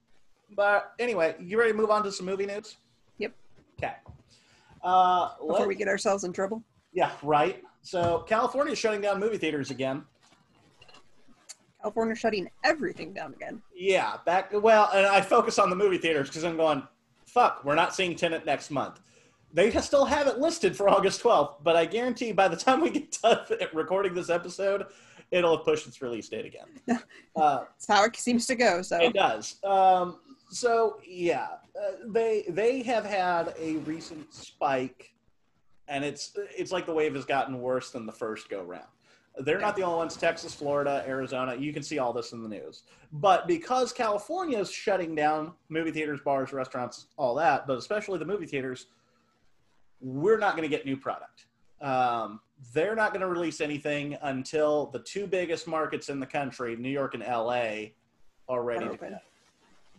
but 0.55 0.93
anyway, 0.99 1.35
you 1.41 1.59
ready 1.59 1.73
to 1.73 1.77
move 1.77 1.91
on 1.91 2.03
to 2.05 2.13
some 2.13 2.27
movie 2.27 2.47
news? 2.47 2.77
Yep. 3.19 3.33
Okay. 3.79 3.95
Uh, 4.83 5.31
Before 5.47 5.67
we 5.67 5.75
get 5.75 5.89
ourselves 5.89 6.25
in 6.25 6.33
trouble. 6.33 6.63
yeah, 6.93 7.11
right. 7.23 7.63
So 7.83 8.25
California 8.27 8.73
is 8.73 8.79
shutting 8.79 9.01
down 9.01 9.21
movie 9.21 9.39
theaters 9.39 9.71
again. 9.71 10.05
California 11.81 12.17
shutting 12.17 12.51
everything 12.65 13.13
down 13.13 13.33
again. 13.35 13.63
Yeah, 13.75 14.17
back 14.25 14.51
well, 14.53 14.91
and 14.93 15.07
I 15.07 15.21
focus 15.21 15.59
on 15.59 15.71
the 15.71 15.77
movie 15.77 15.99
theaters 15.99 16.29
because 16.29 16.43
I'm 16.43 16.57
going, 16.57 16.83
fuck, 17.27 17.65
we're 17.65 17.77
not 17.77 17.95
seeing 17.95 18.17
Tenet 18.17 18.45
next 18.45 18.71
month. 18.71 19.01
They 19.53 19.71
still 19.81 20.05
have 20.05 20.27
it 20.27 20.39
listed 20.39 20.77
for 20.77 20.89
August 20.89 21.23
12th, 21.23 21.63
but 21.63 21.77
I 21.77 21.85
guarantee 21.87 22.33
by 22.33 22.49
the 22.49 22.57
time 22.67 22.81
we 22.81 22.91
get 22.91 23.17
done 23.23 23.39
recording 23.73 24.15
this 24.15 24.31
episode, 24.31 24.87
it'll 25.31 25.57
have 25.57 25.65
pushed 25.65 25.87
its 25.87 26.01
release 26.01 26.29
date 26.29 26.47
again. 26.47 26.67
uh, 26.89 26.99
That's 27.37 27.87
how 27.87 28.05
it 28.05 28.17
seems 28.17 28.47
to 28.47 28.55
go. 28.55 28.83
So 28.83 28.99
It 28.99 29.15
does. 29.15 29.57
Um, 29.65 30.19
so 30.51 30.99
yeah, 31.07 31.49
uh, 31.81 31.93
they 32.09 32.45
they 32.49 32.83
have 32.83 33.05
had 33.05 33.55
a 33.59 33.77
recent 33.79 34.33
spike, 34.33 35.13
and 35.89 36.05
it's 36.05 36.37
it's 36.57 36.73
like 36.73 36.87
the 36.87 36.95
wave 36.95 37.15
has 37.15 37.25
gotten 37.25 37.61
worse 37.61 37.91
than 37.91 38.07
the 38.07 38.13
first 38.13 38.49
go 38.49 38.63
round. 38.63 38.87
They're 39.39 39.61
not 39.61 39.77
the 39.77 39.83
only 39.83 39.99
ones. 39.99 40.17
Texas, 40.17 40.55
Florida, 40.55 41.05
Arizona. 41.07 41.55
You 41.55 41.73
can 41.73 41.83
see 41.83 41.99
all 41.99 42.13
this 42.13 42.33
in 42.33 42.43
the 42.43 42.49
news. 42.49 42.85
But 43.13 43.47
because 43.47 43.93
California 43.93 44.59
is 44.59 44.71
shutting 44.71 45.15
down 45.15 45.53
movie 45.69 45.91
theaters, 45.91 46.21
bars, 46.25 46.53
restaurants, 46.53 47.09
all 47.19 47.35
that, 47.35 47.67
but 47.67 47.77
especially 47.77 48.19
the 48.19 48.25
movie 48.25 48.47
theaters, 48.47 48.87
we're 50.01 50.39
not 50.39 50.57
going 50.57 50.69
to 50.69 50.75
get 50.75 50.87
new 50.87 50.97
product. 50.97 51.47
Um, 51.83 52.41
they're 52.73 52.95
not 52.95 53.13
going 53.13 53.21
to 53.21 53.29
release 53.29 53.61
anything 53.61 54.17
until 54.23 54.87
the 54.87 54.99
two 55.01 55.27
biggest 55.27 55.67
markets 55.67 56.09
in 56.09 56.21
the 56.21 56.27
country, 56.27 56.77
New 56.77 56.91
York 56.91 57.15
and 57.15 57.23
LA, 57.23 57.91
are 58.49 58.63
ready 58.63 58.89
to 58.89 58.97
go. 58.97 59.19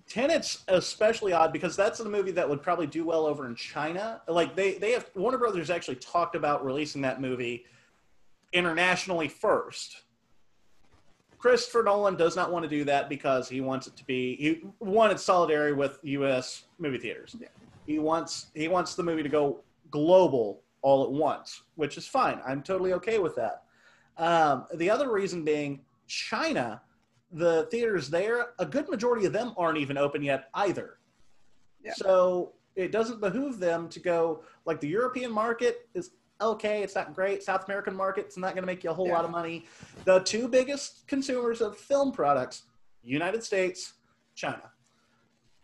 Tenet's 0.08 0.63
especially 0.70 1.34
odd 1.34 1.52
because 1.52 1.76
that's 1.76 2.00
a 2.00 2.06
movie 2.06 2.32
that 2.32 2.48
would 2.50 2.63
probably 2.63 2.88
do 2.88 3.06
well 3.06 3.26
over 3.26 3.46
in 3.46 3.56
China. 3.56 4.22
Like 4.28 4.56
they 4.56 4.76
they 4.76 4.91
have 4.91 5.10
Warner 5.15 5.38
Brothers 5.38 5.70
actually 5.70 5.98
talked 5.98 6.36
about 6.36 6.63
releasing 6.63 7.02
that 7.02 7.20
movie 7.20 7.65
internationally 8.54 9.28
first. 9.28 10.04
Christopher 11.38 11.84
Nolan 11.84 12.15
does 12.15 12.36
not 12.36 12.52
want 12.52 12.63
to 12.63 12.70
do 12.70 12.84
that 12.86 13.10
because 13.10 13.50
he 13.50 13.62
wants 13.62 13.86
it 13.88 13.96
to 13.98 14.06
be 14.06 14.36
he 14.38 14.62
wanted 14.80 15.20
solidarity 15.20 15.74
with 15.74 16.00
U.S. 16.04 16.63
movie 16.80 16.98
theaters. 16.98 17.36
Yeah. 17.38 17.50
He 17.86 18.00
wants 18.00 18.48
he 18.56 18.70
wants 18.70 18.96
the 18.96 19.04
movie 19.04 19.24
to 19.24 19.30
go 19.30 19.60
global 19.91 20.62
all 20.81 21.03
at 21.03 21.11
once, 21.11 21.63
which 21.75 21.97
is 21.97 22.07
fine. 22.07 22.39
I'm 22.45 22.61
totally 22.61 22.93
okay 22.93 23.19
with 23.19 23.35
that. 23.35 23.63
Um, 24.17 24.65
the 24.75 24.89
other 24.89 25.11
reason 25.11 25.43
being 25.43 25.81
China, 26.07 26.81
the 27.31 27.67
theaters 27.71 28.09
there, 28.09 28.47
a 28.59 28.65
good 28.65 28.89
majority 28.89 29.25
of 29.25 29.33
them 29.33 29.53
aren't 29.57 29.77
even 29.77 29.97
open 29.97 30.23
yet 30.23 30.49
either. 30.53 30.97
Yeah. 31.83 31.93
So 31.95 32.53
it 32.75 32.91
doesn't 32.91 33.19
behoove 33.21 33.59
them 33.59 33.89
to 33.89 33.99
go 33.99 34.43
like 34.65 34.79
the 34.79 34.87
European 34.87 35.31
market 35.31 35.87
is 35.93 36.11
okay, 36.39 36.83
it's 36.83 36.93
not 36.93 37.15
great. 37.15 37.41
South 37.41 37.65
American 37.65 37.95
market's 37.95 38.37
not 38.37 38.53
going 38.53 38.61
to 38.61 38.67
make 38.67 38.83
you 38.83 38.91
a 38.91 38.93
whole 38.93 39.07
Yeah. 39.07 39.15
lot 39.15 39.25
of 39.25 39.31
money. 39.31 39.65
The 40.05 40.19
two 40.19 40.47
biggest 40.47 41.07
consumers 41.07 41.61
of 41.61 41.75
film 41.77 42.11
products, 42.11 42.63
United 43.03 43.43
States, 43.43 43.93
China. 44.35 44.69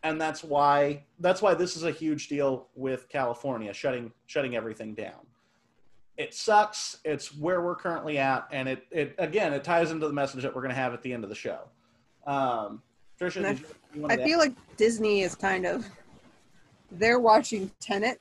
And 0.03 0.19
that's 0.19 0.43
why 0.43 1.03
that's 1.19 1.41
why 1.41 1.53
this 1.53 1.77
is 1.77 1.83
a 1.83 1.91
huge 1.91 2.27
deal 2.27 2.67
with 2.75 3.07
California 3.09 3.73
shutting 3.73 4.11
shutting 4.25 4.55
everything 4.55 4.93
down. 4.93 5.25
It 6.17 6.33
sucks. 6.33 6.97
It's 7.05 7.35
where 7.35 7.61
we're 7.61 7.75
currently 7.75 8.17
at, 8.17 8.47
and 8.51 8.67
it, 8.67 8.85
it 8.91 9.15
again 9.17 9.53
it 9.53 9.63
ties 9.63 9.91
into 9.91 10.05
the 10.07 10.13
message 10.13 10.43
that 10.43 10.53
we're 10.53 10.61
going 10.61 10.73
to 10.75 10.79
have 10.81 10.93
at 10.93 11.01
the 11.01 11.13
end 11.13 11.23
of 11.23 11.29
the 11.29 11.35
show. 11.35 11.61
Um, 12.27 12.81
Trisha, 13.19 13.45
I- 13.45 13.51
you, 13.51 13.65
you 13.95 14.07
I 14.09 14.17
feel 14.17 14.39
like 14.39 14.53
Disney 14.77 15.21
is 15.21 15.35
kind 15.35 15.65
of 15.65 15.85
they're 16.91 17.19
watching 17.19 17.71
Tenet 17.79 18.19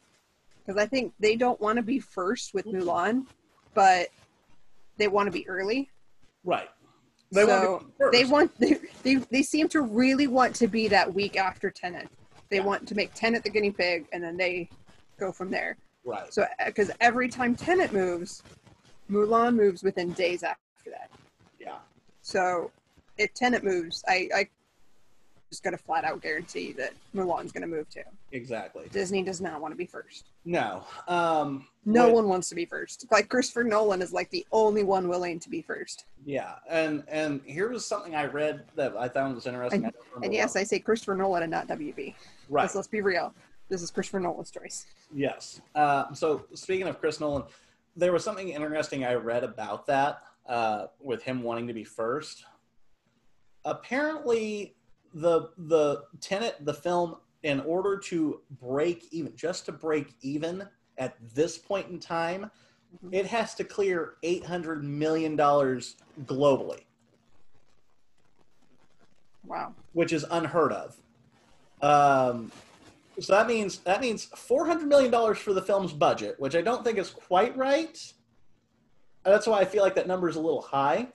because 0.64 0.81
I 0.81 0.87
think 0.87 1.12
they 1.18 1.35
don't 1.37 1.61
want 1.61 1.77
to 1.77 1.83
be 1.83 1.99
first 1.99 2.55
with 2.55 2.64
Mulan, 2.66 3.27
but 3.75 4.09
they 4.97 5.09
want 5.09 5.27
to 5.27 5.33
be 5.33 5.47
early. 5.49 5.90
right? 6.45 6.68
They 7.33 7.45
so 7.47 7.49
want 7.49 7.81
to 7.81 7.87
be 7.87 7.92
first. 7.99 8.12
they 8.12 8.25
want 8.25 8.59
they, 8.59 8.79
they 9.03 9.14
they 9.31 9.42
seem 9.42 9.68
to 9.68 9.81
really 9.81 10.27
want 10.27 10.55
to 10.57 10.68
be 10.68 10.87
that 10.88 11.12
week 11.12 11.37
after 11.37 11.71
Tenet. 11.71 12.09
They 12.51 12.59
Yeah. 12.59 12.64
want 12.64 12.87
to 12.88 12.95
make 12.95 13.14
Tenet 13.14 13.42
the 13.42 13.51
guinea 13.51 13.71
pig, 13.71 14.07
and 14.12 14.23
then 14.23 14.37
they 14.37 14.68
go 15.18 15.33
from 15.33 15.51
there. 15.51 15.77
right. 16.05 16.33
So 16.33 16.47
because 16.66 16.90
every 17.01 17.29
time 17.29 17.55
Tenet 17.55 17.92
moves, 17.92 18.42
Mulan 19.11 19.57
moves 19.57 19.83
within 19.83 20.12
days 20.12 20.42
after 20.42 20.90
that. 20.90 21.11
Yeah. 21.59 21.79
So 22.21 22.71
if 23.16 23.33
Tenet 23.35 23.64
moves, 23.64 24.05
I 24.07 24.29
I 24.35 24.49
just 25.51 25.62
got 25.62 25.75
a 25.75 25.79
flat 25.79 26.05
out 26.05 26.21
guarantee 26.23 26.73
that 26.73 26.92
Mulan's 27.14 27.53
going 27.53 27.62
to 27.62 27.66
move 27.68 27.88
too. 27.90 28.03
Exactly. 28.33 28.88
Disney 28.90 29.23
does 29.23 29.40
not 29.40 29.61
want 29.61 29.73
to 29.73 29.77
be 29.77 29.85
first. 29.87 30.27
No. 30.45 30.85
Um, 31.09 31.66
No 31.85 32.09
one 32.09 32.29
wants 32.29 32.49
to 32.49 32.55
be 32.55 32.64
first. 32.64 33.07
Like 33.11 33.29
Christopher 33.29 33.64
Nolan 33.64 34.03
is 34.03 34.12
like 34.12 34.31
the 34.31 34.47
only 34.53 34.85
one 34.85 35.09
willing 35.09 35.40
to 35.40 35.51
be 35.51 35.62
first. 35.62 36.05
Yeah, 36.25 36.55
and 36.68 37.03
and 37.09 37.40
here 37.45 37.71
was 37.71 37.85
something 37.85 38.14
I 38.14 38.27
read 38.27 38.64
that 38.77 38.97
I 38.97 39.09
found 39.09 39.35
was 39.35 39.47
interesting. 39.47 39.87
I 39.87 39.90
And 40.23 40.33
yes. 40.33 40.55
I 40.55 40.62
say 40.62 40.78
Christopher 40.78 41.16
Nolan 41.16 41.43
and 41.43 41.51
not 41.51 41.66
WB. 41.66 42.14
right. 42.49 42.62
Let's, 42.62 42.76
let's 42.76 42.89
be 42.89 43.01
real. 43.01 43.35
This 43.68 43.83
is 43.83 43.91
Christopher 43.91 44.20
Nolan's 44.20 44.51
choice. 44.51 44.87
Yes. 45.12 45.61
Uh, 45.74 46.12
so 46.14 46.45
speaking 46.55 46.87
of 46.87 47.01
Chris 47.01 47.18
Nolan, 47.18 47.45
there 47.97 48.12
was 48.12 48.22
something 48.22 48.51
interesting 48.51 49.05
I 49.05 49.14
read 49.14 49.43
about 49.43 49.87
that 49.87 50.22
uh, 50.47 50.87
with 51.01 51.22
him 51.22 51.43
wanting 51.43 51.66
to 51.66 51.74
be 51.74 51.85
first. 51.85 52.45
Apparently, 53.64 54.76
the 55.14 55.51
the 55.59 56.05
Tenet, 56.20 56.57
the 56.61 56.74
film, 56.74 57.16
in 57.43 57.61
order 57.61 57.99
to 57.99 58.41
break 58.61 59.07
even, 59.11 59.35
just 59.35 59.66
to 59.66 59.72
break 59.72 60.14
even 60.20 60.68
at 60.99 61.16
this 61.34 61.59
point 61.59 61.88
in 61.88 61.99
time, 61.99 62.51
Mhm. 63.05 63.14
it 63.14 63.26
has 63.26 63.55
to 63.55 63.64
clear 63.64 64.14
eight 64.22 64.45
hundred 64.45 64.84
million 64.84 65.36
dollars 65.36 65.97
globally. 66.24 66.84
Wow. 69.45 69.74
which 69.93 70.12
is 70.12 70.24
unheard 70.30 70.72
of. 70.72 70.97
Um, 71.82 72.53
so 73.18 73.32
that 73.34 73.49
means 73.49 73.78
that 73.80 74.01
means 74.01 74.24
four 74.24 74.66
hundred 74.66 74.86
million 74.86 75.11
dollars 75.11 75.38
for 75.38 75.53
the 75.53 75.61
film's 75.61 75.93
budget, 75.93 76.38
which 76.38 76.55
I 76.55 76.62
don't 76.62 76.84
think 76.84 76.97
is 76.97 77.11
quite 77.11 77.57
right. 77.57 78.12
That's 79.24 79.47
why 79.47 79.59
I 79.61 79.64
feel 79.64 79.82
like 79.82 79.95
that 79.97 80.07
number 80.07 80.28
is 80.28 80.36
a 80.36 80.40
little 80.40 80.62
high. 80.62 81.09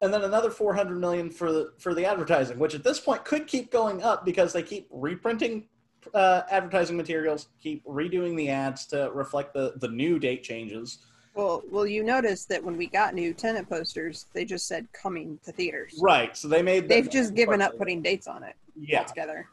And 0.00 0.12
then 0.12 0.22
another 0.22 0.50
four 0.50 0.74
hundred 0.74 0.98
million 1.00 1.30
for 1.30 1.52
the 1.52 1.72
for 1.78 1.94
the 1.94 2.06
advertising, 2.06 2.58
which 2.58 2.74
at 2.74 2.82
this 2.82 2.98
point 2.98 3.24
could 3.24 3.46
keep 3.46 3.70
going 3.70 4.02
up 4.02 4.24
because 4.24 4.52
they 4.54 4.62
keep 4.62 4.88
reprinting 4.90 5.68
uh, 6.14 6.42
advertising 6.50 6.96
materials, 6.96 7.48
keep 7.62 7.84
redoing 7.84 8.36
the 8.36 8.48
ads 8.48 8.86
to 8.86 9.10
reflect 9.12 9.54
the 9.54 9.74
the 9.76 9.88
new 9.88 10.18
date 10.18 10.42
changes. 10.42 10.98
Well, 11.34 11.62
well, 11.70 11.86
you 11.86 12.02
notice 12.02 12.44
that 12.46 12.62
when 12.62 12.76
we 12.76 12.86
got 12.86 13.14
new 13.14 13.32
Tenet 13.32 13.68
posters, 13.68 14.26
they 14.32 14.44
just 14.44 14.66
said 14.66 14.88
coming 14.92 15.38
to 15.44 15.52
theaters. 15.52 15.96
Right. 16.00 16.36
So 16.36 16.48
they 16.48 16.60
made. 16.60 16.88
They've 16.88 17.08
just 17.08 17.34
given 17.34 17.62
up 17.62 17.76
putting 17.78 18.02
dates 18.02 18.26
on 18.26 18.42
it 18.42 18.56
Yeah. 18.76 19.04
Together. 19.04 19.48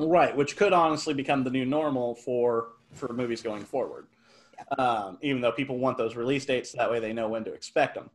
Right, 0.00 0.34
which 0.36 0.56
could 0.56 0.72
honestly 0.72 1.12
become 1.12 1.42
the 1.42 1.50
new 1.50 1.64
normal 1.64 2.14
for 2.14 2.68
for 2.92 3.12
movies 3.12 3.42
going 3.42 3.64
forward. 3.64 4.06
Um, 4.78 5.18
even 5.22 5.40
though 5.40 5.52
people 5.52 5.78
want 5.78 5.98
those 5.98 6.14
release 6.14 6.44
dates, 6.46 6.72
that 6.72 6.90
way 6.90 7.00
they 7.00 7.12
know 7.12 7.28
when 7.28 7.44
to 7.44 7.52
expect 7.52 7.96
them. 7.96 8.10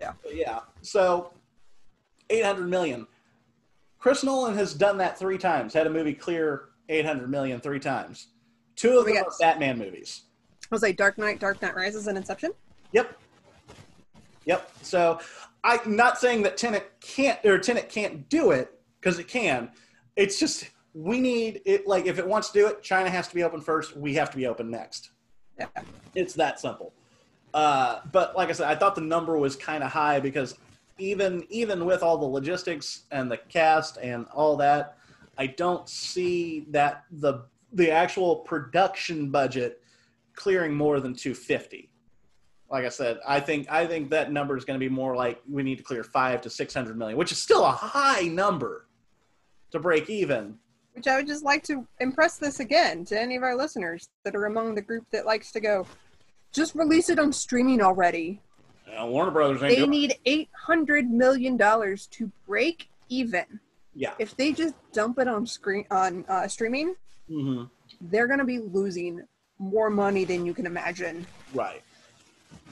Yeah. 0.00 0.12
But 0.22 0.34
yeah. 0.34 0.60
So, 0.82 1.32
eight 2.30 2.44
hundred 2.44 2.68
million. 2.68 3.06
Chris 3.98 4.24
Nolan 4.24 4.54
has 4.56 4.74
done 4.74 4.98
that 4.98 5.18
three 5.18 5.38
times. 5.38 5.72
Had 5.72 5.86
a 5.86 5.90
movie 5.90 6.14
clear 6.14 6.70
eight 6.88 7.04
hundred 7.04 7.30
million 7.30 7.60
three 7.60 7.80
times. 7.80 8.28
Two 8.76 8.98
of 8.98 9.06
We 9.06 9.14
them 9.14 9.24
are 9.24 9.32
Batman 9.40 9.78
movies. 9.78 10.22
I 10.62 10.66
was 10.70 10.82
like 10.82 10.96
Dark 10.96 11.18
Knight, 11.18 11.40
Dark 11.40 11.60
Knight 11.62 11.74
Rises, 11.74 12.06
and 12.06 12.18
Inception. 12.18 12.52
Yep. 12.92 13.18
Yep. 14.46 14.70
So 14.82 15.20
I'm 15.62 15.96
not 15.96 16.18
saying 16.18 16.42
that 16.42 16.56
Tenet 16.56 16.92
can't 17.00 17.38
or 17.44 17.58
Tenet 17.58 17.88
can't 17.88 18.28
do 18.28 18.50
it 18.50 18.78
because 19.00 19.18
it 19.18 19.28
can. 19.28 19.70
It's 20.16 20.38
just 20.38 20.70
we 20.94 21.20
need 21.20 21.60
it. 21.64 21.86
Like 21.86 22.06
if 22.06 22.18
it 22.18 22.26
wants 22.26 22.50
to 22.50 22.58
do 22.58 22.66
it, 22.68 22.82
China 22.82 23.10
has 23.10 23.28
to 23.28 23.34
be 23.34 23.42
open 23.42 23.60
first. 23.60 23.96
We 23.96 24.14
have 24.14 24.30
to 24.30 24.36
be 24.36 24.46
open 24.46 24.70
next. 24.70 25.10
Yeah. 25.58 25.66
It's 26.14 26.34
that 26.34 26.60
simple. 26.60 26.92
Uh, 27.52 28.00
but 28.10 28.36
like 28.36 28.48
I 28.48 28.52
said, 28.52 28.68
I 28.68 28.74
thought 28.74 28.94
the 28.94 29.00
number 29.00 29.38
was 29.38 29.54
kind 29.54 29.84
of 29.84 29.90
high 29.92 30.18
because 30.18 30.56
even 30.98 31.44
even 31.48 31.84
with 31.84 32.02
all 32.02 32.18
the 32.18 32.26
logistics 32.26 33.04
and 33.10 33.30
the 33.30 33.36
cast 33.36 33.96
and 33.98 34.26
all 34.34 34.56
that, 34.56 34.98
I 35.38 35.48
don't 35.48 35.88
see 35.88 36.66
that 36.70 37.04
the 37.10 37.44
the 37.72 37.90
actual 37.90 38.36
production 38.36 39.30
budget 39.30 39.82
clearing 40.34 40.74
more 40.74 41.00
than 41.00 41.14
250 41.14 41.90
like 42.74 42.84
I 42.84 42.88
said, 42.88 43.20
I 43.26 43.38
think 43.38 43.70
I 43.70 43.86
think 43.86 44.10
that 44.10 44.32
number 44.32 44.56
is 44.56 44.64
going 44.64 44.78
to 44.78 44.84
be 44.84 44.92
more 44.92 45.14
like 45.14 45.40
we 45.48 45.62
need 45.62 45.76
to 45.76 45.84
clear 45.84 46.02
five 46.02 46.40
to 46.42 46.50
six 46.50 46.74
hundred 46.74 46.98
million, 46.98 47.16
which 47.16 47.30
is 47.30 47.38
still 47.40 47.64
a 47.64 47.70
high 47.70 48.22
number 48.22 48.88
to 49.70 49.78
break 49.78 50.10
even. 50.10 50.58
Which 50.92 51.06
I 51.06 51.16
would 51.16 51.26
just 51.26 51.44
like 51.44 51.62
to 51.64 51.86
impress 52.00 52.38
this 52.38 52.58
again 52.58 53.04
to 53.06 53.20
any 53.20 53.36
of 53.36 53.44
our 53.44 53.56
listeners 53.56 54.08
that 54.24 54.34
are 54.34 54.46
among 54.46 54.74
the 54.74 54.82
group 54.82 55.04
that 55.12 55.26
likes 55.26 55.52
to 55.52 55.60
go, 55.60 55.86
just 56.52 56.74
release 56.74 57.10
it 57.10 57.18
on 57.18 57.32
streaming 57.32 57.80
already. 57.80 58.40
Uh, 58.96 59.06
Warner 59.06 59.30
Brothers 59.30 59.62
ain't 59.62 59.78
They 59.78 59.86
need 59.86 60.16
eight 60.24 60.48
hundred 60.52 61.08
million 61.10 61.56
dollars 61.56 62.08
to 62.08 62.30
break 62.46 62.88
even. 63.08 63.60
Yeah, 63.94 64.14
If 64.18 64.36
they 64.36 64.52
just 64.52 64.74
dump 64.92 65.18
it 65.18 65.28
on 65.28 65.46
screen 65.46 65.86
on 65.90 66.24
uh, 66.28 66.48
streaming, 66.48 66.94
hmm 67.28 67.64
they're 68.00 68.26
gonna 68.26 68.44
be 68.44 68.58
losing 68.58 69.22
more 69.58 69.88
money 69.88 70.24
than 70.24 70.44
you 70.44 70.52
can 70.52 70.66
imagine. 70.66 71.24
right. 71.54 71.82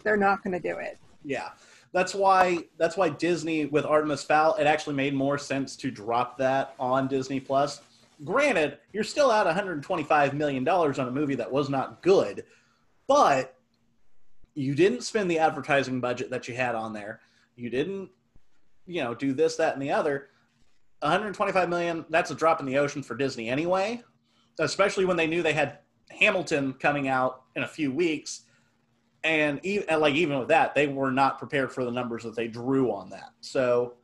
They're 0.03 0.17
not 0.17 0.43
gonna 0.43 0.61
do 0.61 0.79
it. 0.79 0.99
Yeah, 1.25 1.51
that's 1.93 2.15
why 2.15 2.65
that's 2.77 2.97
why 2.97 3.09
Disney 3.09 3.67
with 3.67 3.85
Artemis 3.85 4.25
Fowl 4.25 4.57
it 4.57 4.65
actually 4.67 4.97
made 4.97 5.15
more 5.15 5.39
sense 5.39 5.77
to 5.77 5.91
drop 5.91 6.39
that 6.39 6.75
on 6.79 7.07
Disney 7.09 7.39
Plus. 7.41 7.81
Granted, 8.25 8.79
you're 8.93 9.05
still 9.05 9.31
out 9.31 9.47
125 9.47 10.35
million 10.35 10.65
dollars 10.65 10.99
on 10.99 11.09
a 11.09 11.11
movie 11.11 11.37
that 11.37 11.51
was 11.51 11.69
not 11.71 12.03
good, 12.03 12.45
but 13.07 13.57
you 14.55 14.75
didn't 14.75 15.03
spend 15.03 15.31
the 15.31 15.39
advertising 15.39 16.01
budget 16.01 16.31
that 16.31 16.47
you 16.49 16.55
had 16.55 16.75
on 16.75 16.93
there. 16.93 17.21
You 17.57 17.71
didn't, 17.71 18.11
you 18.87 19.03
know, 19.03 19.15
do 19.15 19.33
this, 19.33 19.57
that, 19.57 19.73
and 19.75 19.83
the 19.83 19.91
other. 19.93 20.29
125 21.03 21.69
million. 21.69 22.05
That's 22.11 22.31
a 22.31 22.35
drop 22.35 22.61
in 22.61 22.67
the 22.67 22.79
ocean 22.79 23.03
for 23.03 23.15
Disney 23.15 23.49
anyway, 23.49 24.03
especially 24.59 25.05
when 25.05 25.17
they 25.17 25.27
knew 25.27 25.43
they 25.43 25.53
had 25.53 25.79
Hamilton 26.11 26.73
coming 26.75 27.09
out 27.09 27.43
in 27.57 27.63
a 27.63 27.69
few 27.69 27.93
weeks 27.93 28.43
and 29.25 29.61
even 29.63 30.01
like 30.01 30.15
even 30.15 30.39
with 30.39 30.49
that, 30.49 30.75
they 30.75 30.87
were 30.89 31.11
not 31.13 31.39
prepared 31.39 31.73
for 31.73 31.85
the 31.85 31.91
numbers 31.91 32.25
that 32.25 32.35
they 32.35 32.49
drew 32.49 32.91
on 32.93 33.09
that. 33.11 33.31
So 33.41 33.95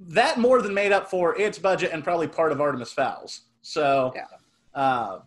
that 0.00 0.38
more 0.38 0.60
than 0.62 0.74
made 0.74 0.92
up 0.92 1.08
for 1.10 1.38
its 1.38 1.58
budget 1.58 1.92
and 1.92 2.04
probably 2.04 2.28
part 2.28 2.52
of 2.52 2.60
Artemis 2.60 2.92
Fowls. 2.92 3.42
So, 3.62 4.12
Yeah. 4.14 4.26
uh, 4.74 5.20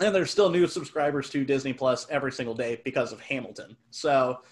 and 0.00 0.14
there's 0.14 0.30
still 0.30 0.48
new 0.50 0.66
subscribers 0.66 1.28
to 1.30 1.44
Disney 1.44 1.72
Plus 1.72 2.06
every 2.08 2.32
single 2.32 2.54
day 2.54 2.80
because 2.84 3.12
of 3.12 3.20
Hamilton. 3.20 3.76
So, 3.90 4.42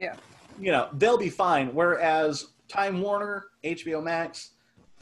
Yeah. 0.00 0.16
you 0.58 0.72
know 0.72 0.88
they'll 0.94 1.18
be 1.18 1.30
fine. 1.30 1.72
Whereas 1.74 2.48
Time 2.68 3.00
Warner, 3.00 3.46
HBO 3.64 4.00
Max, 4.02 4.50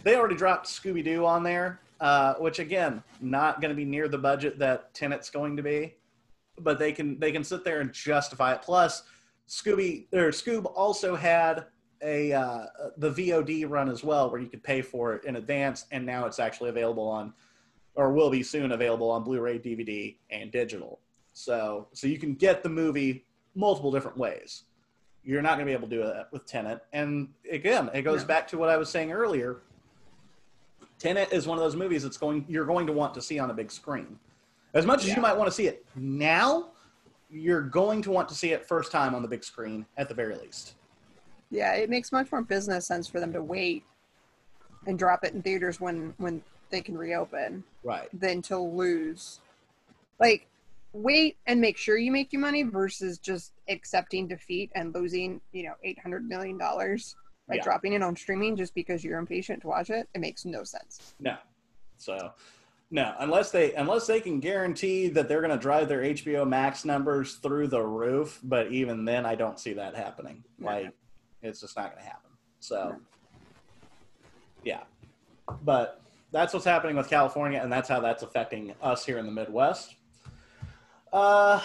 they 0.02 0.16
already 0.16 0.36
dropped 0.36 0.66
Scooby 0.66 1.04
Doo 1.04 1.24
on 1.26 1.42
there, 1.42 1.80
uh, 2.00 2.34
which 2.34 2.58
again, 2.58 3.02
not 3.20 3.60
going 3.60 3.70
to 3.70 3.74
be 3.76 3.84
near 3.84 4.08
the 4.08 4.18
budget 4.18 4.58
that 4.58 4.92
Tenet's 4.94 5.30
going 5.30 5.56
to 5.56 5.62
be 5.62 5.94
but 6.60 6.78
they 6.78 6.92
can 6.92 7.18
they 7.18 7.32
can 7.32 7.44
sit 7.44 7.64
there 7.64 7.80
and 7.80 7.92
justify 7.92 8.52
it. 8.52 8.62
Plus, 8.62 9.04
Scooby 9.48 10.06
or 10.12 10.30
Scoob 10.30 10.70
also 10.74 11.14
had 11.14 11.66
a 12.02 12.32
uh, 12.32 12.66
the 12.96 13.10
VOD 13.10 13.68
run 13.68 13.88
as 13.88 14.04
well, 14.04 14.30
where 14.30 14.40
you 14.40 14.48
could 14.48 14.62
pay 14.62 14.82
for 14.82 15.14
it 15.14 15.24
in 15.24 15.36
advance, 15.36 15.86
and 15.90 16.04
now 16.04 16.26
it's 16.26 16.38
actually 16.38 16.70
available 16.70 17.06
on, 17.08 17.32
or 17.94 18.12
will 18.12 18.30
be 18.30 18.42
soon 18.42 18.72
available 18.72 19.10
on 19.10 19.24
Blu-ray, 19.24 19.58
DVD, 19.58 20.16
and 20.30 20.50
digital. 20.50 21.00
So 21.32 21.88
so 21.92 22.06
you 22.06 22.18
can 22.18 22.34
get 22.34 22.62
the 22.62 22.68
movie 22.68 23.24
multiple 23.54 23.90
different 23.90 24.16
ways. 24.16 24.64
You're 25.24 25.42
not 25.42 25.58
going 25.58 25.66
to 25.66 25.66
be 25.66 25.72
able 25.72 25.88
to 25.88 25.96
do 25.96 26.02
that 26.02 26.32
with 26.32 26.46
Tenet, 26.46 26.80
and 26.92 27.28
again, 27.50 27.90
it 27.94 28.02
goes 28.02 28.22
No. 28.22 28.26
back 28.28 28.48
to 28.48 28.58
what 28.58 28.68
I 28.68 28.76
was 28.76 28.88
saying 28.88 29.12
earlier. 29.12 29.58
Tenet 30.98 31.32
is 31.32 31.46
one 31.46 31.58
of 31.58 31.64
those 31.64 31.76
movies 31.76 32.02
that's 32.02 32.16
going 32.16 32.44
you're 32.48 32.64
going 32.64 32.86
to 32.86 32.92
want 32.92 33.14
to 33.14 33.22
see 33.22 33.38
on 33.38 33.50
a 33.50 33.54
big 33.54 33.70
screen. 33.70 34.18
As 34.74 34.84
much 34.84 35.00
as 35.02 35.08
Yeah. 35.08 35.16
you 35.16 35.22
might 35.22 35.36
want 35.36 35.48
to 35.48 35.52
see 35.54 35.66
it 35.66 35.84
now, 35.94 36.70
you're 37.30 37.62
going 37.62 38.02
to 38.02 38.10
want 38.10 38.28
to 38.28 38.34
see 38.34 38.52
it 38.52 38.66
first 38.66 38.90
time 38.90 39.14
on 39.14 39.22
the 39.22 39.28
big 39.28 39.44
screen 39.44 39.86
at 39.96 40.08
the 40.08 40.14
very 40.14 40.36
least. 40.36 40.74
Yeah, 41.50 41.74
it 41.74 41.88
makes 41.88 42.12
much 42.12 42.30
more 42.32 42.42
business 42.42 42.86
sense 42.86 43.06
for 43.06 43.20
them 43.20 43.32
to 43.32 43.42
wait 43.42 43.84
and 44.86 44.98
drop 44.98 45.24
it 45.24 45.34
in 45.34 45.42
theaters 45.42 45.80
when 45.80 46.14
when 46.18 46.42
they 46.70 46.80
can 46.80 46.96
reopen 46.98 47.64
Right. 47.82 48.08
than 48.18 48.42
to 48.42 48.58
lose. 48.58 49.40
Like, 50.20 50.46
wait 50.92 51.36
and 51.46 51.60
make 51.60 51.78
sure 51.78 51.96
you 51.96 52.10
make 52.10 52.32
your 52.32 52.42
money 52.42 52.62
versus 52.64 53.18
just 53.18 53.52
accepting 53.68 54.26
defeat 54.26 54.70
and 54.74 54.94
losing, 54.94 55.40
you 55.52 55.62
know, 55.62 55.74
eight 55.84 55.98
hundred 56.00 56.28
million 56.28 56.58
dollars 56.58 57.14
by 57.48 57.56
Yeah. 57.56 57.62
dropping 57.64 57.94
it 57.94 58.02
on 58.02 58.14
streaming 58.14 58.56
just 58.56 58.74
because 58.74 59.02
you're 59.02 59.18
impatient 59.18 59.62
to 59.62 59.68
watch 59.68 59.90
it. 59.90 60.08
It 60.14 60.20
makes 60.20 60.44
no 60.44 60.64
sense. 60.64 61.14
No. 61.18 61.36
So 61.96 62.32
no, 62.90 63.14
unless 63.18 63.50
they 63.50 63.74
unless 63.74 64.06
they 64.06 64.20
can 64.20 64.40
guarantee 64.40 65.08
that 65.08 65.28
they're 65.28 65.40
going 65.40 65.50
to 65.50 65.58
drive 65.62 65.88
their 65.88 66.02
HBO 66.02 66.46
Max 66.46 66.84
numbers 66.84 67.34
through 67.36 67.68
the 67.68 67.82
roof, 67.82 68.40
but 68.42 68.70
even 68.72 69.04
then 69.04 69.26
I 69.26 69.34
don't 69.34 69.58
see 69.58 69.72
that 69.74 69.94
happening. 69.96 70.44
No. 70.58 70.66
Like 70.68 70.92
it's 71.42 71.60
just 71.60 71.76
not 71.76 71.90
going 71.92 72.02
to 72.04 72.08
happen. 72.08 72.30
So 72.60 72.90
No. 72.90 73.00
yeah. 74.64 74.82
But 75.62 76.02
that's 76.30 76.52
what's 76.52 76.66
happening 76.66 76.96
with 76.96 77.08
California 77.08 77.60
and 77.62 77.72
that's 77.72 77.88
how 77.88 78.00
that's 78.00 78.22
affecting 78.22 78.74
us 78.82 79.04
here 79.04 79.18
in 79.18 79.26
the 79.26 79.32
Midwest. 79.32 79.94
Uh 81.12 81.60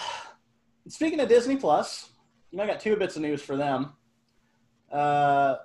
speaking 0.88 1.20
of 1.20 1.28
Disney 1.30 1.58
Plus, 1.58 2.10
you 2.52 2.58
know, 2.58 2.64
I 2.64 2.68
got 2.68 2.80
two 2.80 2.96
bits 2.96 3.16
of 3.18 3.22
news 3.22 3.42
for 3.42 3.56
them. 3.58 3.94
Uh 4.92 5.58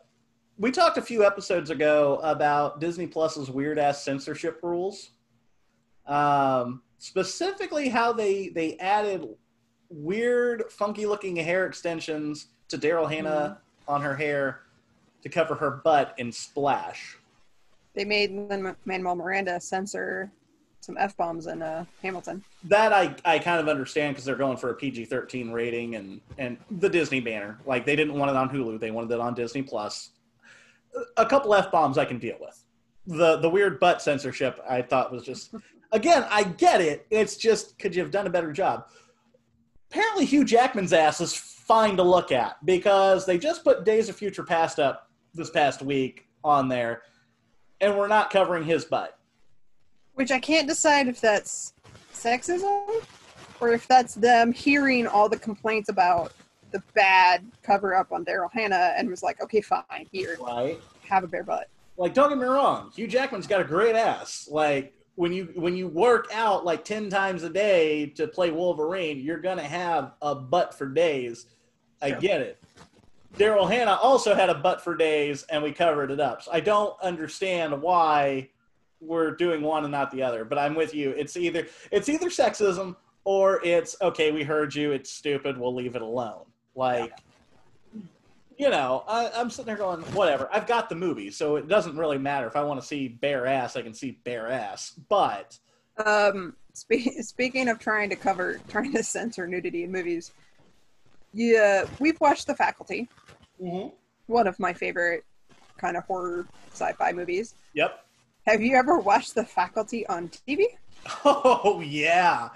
we 0.58 0.72
talked 0.72 0.98
a 0.98 1.02
few 1.02 1.24
episodes 1.24 1.70
ago 1.70 2.20
about 2.22 2.80
Disney 2.80 3.06
Plus's 3.06 3.50
weird 3.50 3.78
ass 3.78 4.04
censorship 4.04 4.58
rules. 4.62 5.10
Um, 6.06 6.82
specifically, 6.98 7.88
how 7.88 8.12
they 8.12 8.48
they 8.48 8.76
added 8.78 9.28
weird, 9.88 10.64
funky 10.70 11.06
looking 11.06 11.36
hair 11.36 11.66
extensions 11.66 12.48
to 12.68 12.76
Daryl 12.76 13.10
Hannah 13.10 13.60
on 13.86 14.02
her 14.02 14.16
hair 14.16 14.60
to 15.22 15.28
cover 15.28 15.54
her 15.54 15.70
butt 15.70 16.14
in 16.18 16.32
Splash. 16.32 17.16
They 17.94 18.04
made 18.04 18.32
Lin 18.32 18.74
Manuel 18.84 19.16
Miranda 19.16 19.60
censor 19.60 20.30
some 20.80 20.96
f 20.98 21.16
bombs 21.16 21.46
in 21.46 21.60
uh, 21.60 21.84
Hamilton. 22.02 22.42
That 22.64 22.92
I, 22.92 23.14
I 23.24 23.38
kind 23.38 23.60
of 23.60 23.68
understand 23.68 24.14
because 24.14 24.24
they're 24.24 24.36
going 24.36 24.56
for 24.56 24.70
a 24.70 24.74
PG 24.74 25.04
thirteen 25.04 25.52
rating 25.52 25.94
and 25.94 26.20
and 26.36 26.56
the 26.70 26.88
Disney 26.88 27.20
banner. 27.20 27.58
Like 27.64 27.86
they 27.86 27.94
didn't 27.94 28.14
want 28.14 28.30
it 28.30 28.36
on 28.36 28.48
Hulu, 28.48 28.80
they 28.80 28.90
wanted 28.90 29.12
it 29.12 29.20
on 29.20 29.34
Disney 29.34 29.62
Plus. 29.62 30.10
A 31.16 31.26
couple 31.26 31.54
f 31.54 31.70
bombs 31.70 31.98
I 31.98 32.04
can 32.04 32.18
deal 32.18 32.36
with. 32.40 32.64
The 33.06 33.36
the 33.38 33.48
weird 33.48 33.80
butt 33.80 34.02
censorship 34.02 34.60
I 34.68 34.82
thought 34.82 35.12
was 35.12 35.22
just 35.22 35.54
again 35.92 36.26
I 36.30 36.44
get 36.44 36.80
it. 36.80 37.06
It's 37.10 37.36
just 37.36 37.78
could 37.78 37.94
you 37.94 38.02
have 38.02 38.10
done 38.10 38.26
a 38.26 38.30
better 38.30 38.52
job? 38.52 38.86
Apparently 39.90 40.24
Hugh 40.24 40.44
Jackman's 40.44 40.92
ass 40.92 41.20
is 41.20 41.34
fine 41.34 41.96
to 41.96 42.02
look 42.02 42.32
at 42.32 42.64
because 42.64 43.26
they 43.26 43.38
just 43.38 43.64
put 43.64 43.84
Days 43.84 44.08
of 44.08 44.16
Future 44.16 44.44
Past 44.44 44.78
up 44.78 45.10
this 45.34 45.50
past 45.50 45.82
week 45.82 46.26
on 46.42 46.68
there, 46.68 47.02
and 47.80 47.96
we're 47.96 48.08
not 48.08 48.30
covering 48.30 48.64
his 48.64 48.84
butt. 48.84 49.18
Which 50.14 50.30
I 50.30 50.40
can't 50.40 50.66
decide 50.66 51.08
if 51.08 51.20
that's 51.20 51.74
sexism 52.12 53.04
or 53.60 53.72
if 53.72 53.86
that's 53.86 54.14
them 54.14 54.52
hearing 54.52 55.06
all 55.06 55.28
the 55.28 55.38
complaints 55.38 55.88
about 55.88 56.32
the 56.70 56.82
bad 56.94 57.44
cover 57.62 57.94
up 57.94 58.12
on 58.12 58.24
Daryl 58.24 58.52
Hannah 58.52 58.94
and 58.96 59.08
was 59.08 59.22
like, 59.22 59.42
okay, 59.42 59.60
fine, 59.60 60.06
here, 60.12 60.36
Right. 60.40 60.80
have 61.08 61.24
a 61.24 61.26
bare 61.26 61.44
butt. 61.44 61.68
like 61.96 62.14
don't 62.14 62.28
get 62.28 62.38
me 62.38 62.44
wrong 62.44 62.90
hugh 62.94 63.06
jackman's 63.08 63.46
got 63.46 63.60
a 63.60 63.64
great 63.64 63.96
ass 63.96 64.46
like 64.50 64.92
when 65.16 65.32
you 65.32 65.50
when 65.56 65.74
you 65.76 65.88
work 65.88 66.28
out 66.32 66.64
like 66.64 66.84
10 66.84 67.08
times 67.10 67.42
a 67.42 67.48
day 67.50 68.06
to 68.06 68.28
play 68.28 68.50
wolverine 68.50 69.18
you're 69.18 69.40
gonna 69.40 69.62
have 69.62 70.12
a 70.22 70.34
butt 70.34 70.72
for 70.74 70.86
days 70.86 71.46
i 72.02 72.10
Sure. 72.10 72.20
get 72.20 72.40
it 72.42 72.62
daryl 73.36 73.68
hannah 73.68 73.98
also 74.02 74.34
had 74.34 74.48
a 74.50 74.54
butt 74.54 74.80
for 74.80 74.94
days 74.94 75.44
and 75.50 75.62
we 75.62 75.72
covered 75.72 76.10
it 76.10 76.20
up 76.20 76.42
so 76.42 76.52
i 76.52 76.60
don't 76.60 76.94
understand 77.02 77.80
why 77.82 78.48
we're 79.00 79.30
doing 79.32 79.62
one 79.62 79.84
and 79.84 79.92
not 79.92 80.10
the 80.10 80.20
other. 80.20 80.44
But 80.44 80.58
I'm 80.58 80.74
with 80.74 80.92
you. 80.92 81.10
It's 81.10 81.36
either 81.36 81.68
it's 81.92 82.08
either 82.08 82.26
sexism 82.30 82.96
or 83.22 83.64
it's 83.64 83.94
okay. 84.02 84.32
We 84.32 84.42
heard 84.42 84.74
you. 84.74 84.90
It's 84.90 85.08
stupid. 85.12 85.56
We'll 85.56 85.72
leave 85.72 85.94
it 85.94 86.02
alone. 86.02 86.46
Like. 86.78 87.12
You 88.56 88.70
know, 88.70 89.04
I, 89.06 89.30
I'm 89.36 89.50
sitting 89.50 89.66
there 89.66 89.76
going, 89.76 90.00
whatever. 90.14 90.48
I've 90.52 90.66
got 90.66 90.88
the 90.88 90.96
movie, 90.96 91.30
so 91.30 91.54
it 91.54 91.68
doesn't 91.68 91.96
really 91.96 92.18
matter. 92.18 92.48
If 92.48 92.56
I 92.56 92.64
want 92.64 92.80
to 92.80 92.86
see 92.86 93.06
bare 93.06 93.46
ass, 93.46 93.76
I 93.76 93.82
can 93.82 93.94
see 93.94 94.18
bare 94.24 94.48
ass. 94.50 94.94
But 95.08 95.56
Um, 96.04 96.56
spe- 96.72 97.20
speaking 97.20 97.68
of 97.68 97.78
trying 97.78 98.10
to 98.10 98.16
cover, 98.16 98.58
trying 98.68 98.92
to 98.94 99.04
censor 99.04 99.46
nudity 99.46 99.84
in 99.84 99.92
movies, 99.92 100.32
yeah, 101.32 101.84
we've 102.00 102.20
watched 102.20 102.48
The 102.48 102.54
Faculty, 102.56 103.08
one 104.26 104.46
of 104.48 104.58
my 104.58 104.72
favorite 104.72 105.24
kind 105.76 105.96
of 105.96 106.02
horror 106.06 106.44
sci-fi 106.72 107.12
movies. 107.12 107.54
yep. 107.74 108.04
Have 108.48 108.60
you 108.60 108.74
ever 108.76 108.98
watched 108.98 109.36
The 109.36 109.44
Faculty 109.44 110.04
on 110.08 110.30
TV? 110.30 110.64
Oh 111.24 111.80
yeah, 111.80 112.48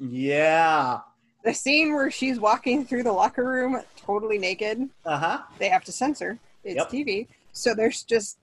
yeah. 0.00 0.98
The 1.42 1.52
scene 1.54 1.92
where 1.92 2.10
she's 2.10 2.38
walking 2.38 2.84
through 2.84 3.02
the 3.02 3.12
locker 3.12 3.44
room 3.44 3.80
totally 3.96 4.38
naked, 4.38 4.88
Uh 5.04 5.18
huh. 5.18 5.42
they 5.58 5.68
have 5.68 5.84
to 5.84 5.92
censor. 5.92 6.38
It's 6.62 6.76
Yep. 6.76 6.90
TV, 6.90 7.26
so 7.52 7.74
there's 7.74 8.02
just 8.04 8.38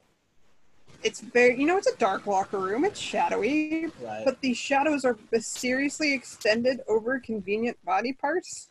it's 1.02 1.22
very 1.22 1.58
you 1.58 1.66
know 1.66 1.78
it's 1.78 1.88
a 1.88 1.96
dark 1.98 2.28
locker 2.28 2.60
room. 2.60 2.84
It's 2.84 3.00
shadowy, 3.00 3.86
Right. 4.02 4.24
but 4.26 4.42
these 4.42 4.58
shadows 4.58 5.06
are 5.06 5.18
mysteriously 5.32 6.14
extended 6.14 6.82
over 6.90 7.20
convenient 7.20 7.78
body 7.86 8.12
parts. 8.12 8.70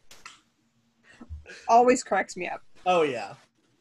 Always 1.67 2.05
cracks 2.05 2.37
me 2.37 2.49
up. 2.49 2.63
Oh 2.85 3.03
yeah. 3.03 3.35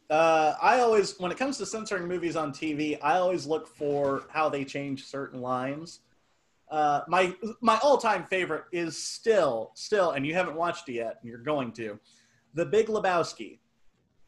Uh, 0.09 0.55
I 0.61 0.79
always, 0.79 1.19
when 1.19 1.33
it 1.33 1.37
comes 1.37 1.57
to 1.57 1.65
censoring 1.65 2.07
movies 2.07 2.37
on 2.37 2.53
TV, 2.53 2.97
I 3.01 3.17
always 3.17 3.45
look 3.45 3.67
for 3.67 4.23
how 4.29 4.47
they 4.47 4.63
change 4.63 5.05
certain 5.05 5.41
lines. 5.41 5.99
Uh, 6.69 7.01
my 7.07 7.33
my 7.61 7.77
all 7.81 7.97
time 7.97 8.25
favorite 8.25 8.65
is 8.71 9.01
still 9.01 9.71
still, 9.73 10.11
and 10.11 10.25
you 10.25 10.33
haven't 10.33 10.55
watched 10.55 10.89
it 10.89 10.93
yet, 10.93 11.17
and 11.21 11.29
you're 11.29 11.39
going 11.39 11.71
to, 11.73 11.99
The 12.53 12.65
Big 12.65 12.87
Lebowski. 12.87 13.59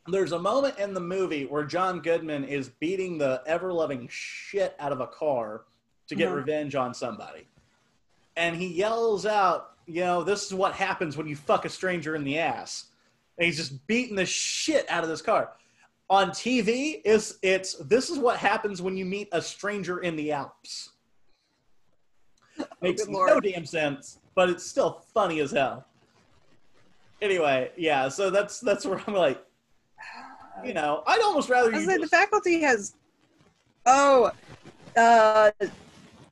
There's 0.08 0.32
a 0.32 0.40
moment 0.40 0.80
in 0.80 0.94
the 0.94 1.02
movie 1.02 1.46
where 1.46 1.64
John 1.66 2.00
Goodman 2.00 2.46
is 2.46 2.70
beating 2.70 3.18
the 3.18 3.44
ever 3.46 3.74
loving 3.74 4.08
shit 4.10 4.76
out 4.80 4.92
of 4.92 5.02
a 5.02 5.08
car 5.08 5.66
to 6.08 6.16
get 6.16 6.30
Mhm. 6.30 6.36
revenge 6.36 6.76
on 6.76 6.94
somebody, 6.94 7.48
and 8.36 8.56
he 8.56 8.68
yells 8.68 9.26
out, 9.26 9.74
"You 9.86 10.02
know, 10.02 10.24
this 10.24 10.46
is 10.46 10.54
what 10.54 10.74
happens 10.74 11.18
when 11.18 11.28
you 11.28 11.36
fuck 11.36 11.66
a 11.66 11.70
stranger 11.70 12.16
in 12.16 12.24
the 12.24 12.40
ass." 12.40 12.86
and 13.38 13.46
he's 13.46 13.56
just 13.56 13.88
beating 13.88 14.18
the 14.18 14.26
shit 14.26 14.86
out 14.90 15.02
of 15.02 15.10
this 15.10 15.22
car. 15.22 15.54
On 16.10 16.30
TV, 16.32 17.02
is 17.06 17.40
it's 17.42 17.76
this 17.76 18.10
is 18.10 18.20
what 18.20 18.36
happens 18.38 18.82
when 18.82 18.98
you 18.98 19.06
meet 19.06 19.30
a 19.32 19.42
stranger 19.42 20.00
in 20.00 20.18
the 20.18 20.34
Alps. 20.34 20.90
Makes 22.82 23.06
good 23.06 23.14
no 23.14 23.40
damn 23.40 23.66
sense, 23.66 24.20
but 24.36 24.50
it's 24.50 24.66
still 24.66 25.04
funny 25.14 25.40
as 25.42 25.52
hell. 25.52 25.86
Anyway, 27.22 27.72
yeah, 27.76 28.08
so 28.08 28.30
that's 28.30 28.60
that's 28.60 28.86
where 28.86 29.02
I'm 29.06 29.14
like, 29.14 29.44
you 30.64 30.74
know, 30.74 31.04
I'd 31.06 31.22
almost 31.22 31.50
rather 31.50 31.70
I 31.70 31.74
you 31.74 31.78
was 31.80 31.88
like, 31.88 32.02
the 32.02 32.08
faculty 32.08 32.62
has. 32.62 32.96
Oh, 33.86 34.32
uh, 34.96 35.52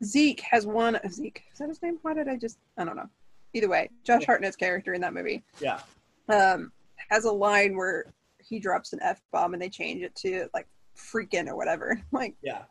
Zeke 0.04 0.42
has 0.42 0.66
one. 0.66 0.98
Zeke 1.10 1.44
is 1.52 1.60
that 1.60 1.68
his 1.68 1.82
name? 1.82 1.98
Why 2.02 2.14
did 2.14 2.28
I 2.30 2.38
just? 2.38 2.60
I 2.78 2.86
don't 2.86 2.96
know. 2.96 3.10
Either 3.54 3.70
way, 3.70 3.90
Josh 4.04 4.26
Hartnett's 4.26 4.56
character 4.56 4.94
in 4.94 5.02
that 5.02 5.14
movie 5.14 5.44
yeah, 5.60 5.80
um, 6.30 6.72
has 7.10 7.26
a 7.26 7.32
line 7.32 7.76
where 7.76 8.06
he 8.40 8.60
drops 8.60 8.94
an 8.94 9.00
f 9.02 9.22
bomb 9.32 9.54
and 9.54 9.62
they 9.62 9.70
change 9.70 10.02
it 10.04 10.16
to 10.16 10.48
like 10.54 10.68
freaking 10.96 11.48
or 11.48 11.56
whatever. 11.56 12.02
Like, 12.12 12.36
yeah. 12.42 12.64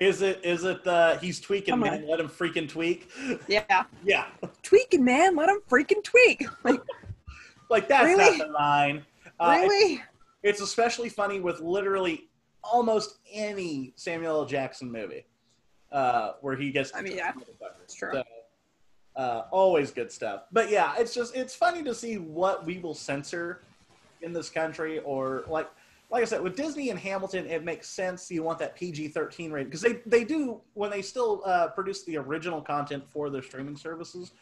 Is 0.00 0.22
it 0.22 0.40
is 0.44 0.64
it 0.64 0.86
uh 0.86 1.18
he's 1.18 1.40
tweaking 1.40 1.72
Come 1.72 1.80
man, 1.80 2.02
on. 2.02 2.08
let 2.08 2.20
him 2.20 2.28
freaking 2.28 2.68
tweak? 2.68 3.10
yeah, 3.48 3.84
Yeah. 4.04 4.26
tweaking, 4.62 5.04
man. 5.04 5.36
Let 5.36 5.48
him 5.48 5.60
freaking 5.70 6.02
tweak. 6.02 6.44
Like, 6.64 6.80
Like 7.70 7.88
that's 7.88 8.04
Really? 8.06 8.38
not 8.38 8.46
the 8.46 8.52
line. 8.52 9.04
Uh, 9.40 9.58
really? 9.60 10.02
It's 10.42 10.60
especially 10.60 11.08
funny 11.08 11.40
with 11.40 11.60
literally 11.60 12.28
almost 12.62 13.18
any 13.32 13.92
Samuel 13.96 14.40
L. 14.40 14.46
Jackson 14.46 14.90
movie 14.90 15.26
uh, 15.92 16.32
where 16.40 16.56
he 16.56 16.70
gets. 16.70 16.92
I 16.94 17.02
mean, 17.02 17.16
yeah, 17.16 17.32
it's 17.82 17.94
true. 17.94 18.10
So, 18.12 18.22
uh, 19.16 19.42
always 19.50 19.90
good 19.90 20.12
stuff. 20.12 20.44
But 20.52 20.70
yeah, 20.70 20.94
it's 20.98 21.12
just 21.14 21.34
it's 21.34 21.54
funny 21.54 21.82
to 21.82 21.94
see 21.94 22.18
what 22.18 22.64
we 22.64 22.78
will 22.78 22.94
censor 22.94 23.62
in 24.22 24.32
this 24.32 24.48
country, 24.50 25.00
or 25.00 25.44
like 25.48 25.68
like 26.10 26.22
I 26.22 26.24
said, 26.24 26.40
with 26.42 26.56
Disney 26.56 26.90
and 26.90 26.98
Hamilton, 26.98 27.46
it 27.46 27.64
makes 27.64 27.88
sense. 27.88 28.30
You 28.30 28.42
want 28.42 28.58
that 28.60 28.76
PG 28.76 29.08
thirteen 29.08 29.50
rating 29.50 29.68
because 29.68 29.82
they 29.82 30.00
they 30.06 30.24
do 30.24 30.60
when 30.74 30.90
they 30.90 31.02
still 31.02 31.42
uh, 31.44 31.68
produce 31.68 32.04
the 32.04 32.16
original 32.16 32.60
content 32.60 33.04
for 33.08 33.28
their 33.28 33.42
streaming 33.42 33.76
services. 33.76 34.32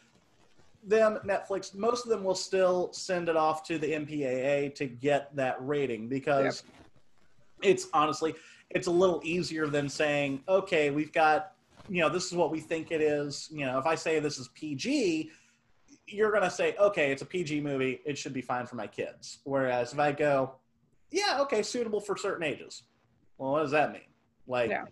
Them 0.83 1.19
Netflix, 1.25 1.73
most 1.73 2.05
of 2.05 2.11
them 2.11 2.23
will 2.23 2.35
still 2.35 2.93
send 2.93 3.29
it 3.29 3.35
off 3.35 3.63
to 3.63 3.79
the 3.79 3.91
MPAA 3.91 4.75
to 4.75 4.85
get 4.85 5.35
that 5.35 5.57
rating 5.59 6.07
because 6.07 6.61
it's 7.63 7.87
honestly 7.93 8.35
it's 8.69 8.87
a 8.87 8.91
little 8.91 9.21
easier 9.23 9.67
than 9.67 9.89
saying, 9.89 10.43
okay, 10.47 10.91
we've 10.91 11.11
got 11.11 11.53
you 11.89 12.01
know 12.01 12.09
this 12.09 12.25
is 12.25 12.33
what 12.33 12.51
we 12.51 12.59
think 12.59 12.91
it 12.91 13.01
is. 13.01 13.49
You 13.51 13.65
know, 13.65 13.79
if 13.79 13.87
I 13.87 13.95
say 13.95 14.19
this 14.19 14.37
is 14.37 14.49
PG, 14.49 15.31
you're 16.07 16.31
gonna 16.31 16.51
say, 16.51 16.75
okay, 16.79 17.11
it's 17.11 17.23
a 17.23 17.25
PG 17.25 17.61
movie, 17.61 18.01
it 18.05 18.19
should 18.19 18.33
be 18.33 18.41
fine 18.41 18.67
for 18.67 18.75
my 18.75 18.87
kids. 18.87 19.39
Whereas 19.43 19.93
if 19.93 19.99
I 19.99 20.11
go, 20.11 20.53
yeah, 21.11 21.37
okay, 21.41 21.61
suitable 21.61 21.99
for 22.01 22.17
certain 22.17 22.43
ages. 22.43 22.83
Well, 23.37 23.51
what 23.51 23.61
does 23.61 23.71
that 23.71 23.91
mean? 23.91 24.01
Like, 24.47 24.69
Yeah. 24.69 24.85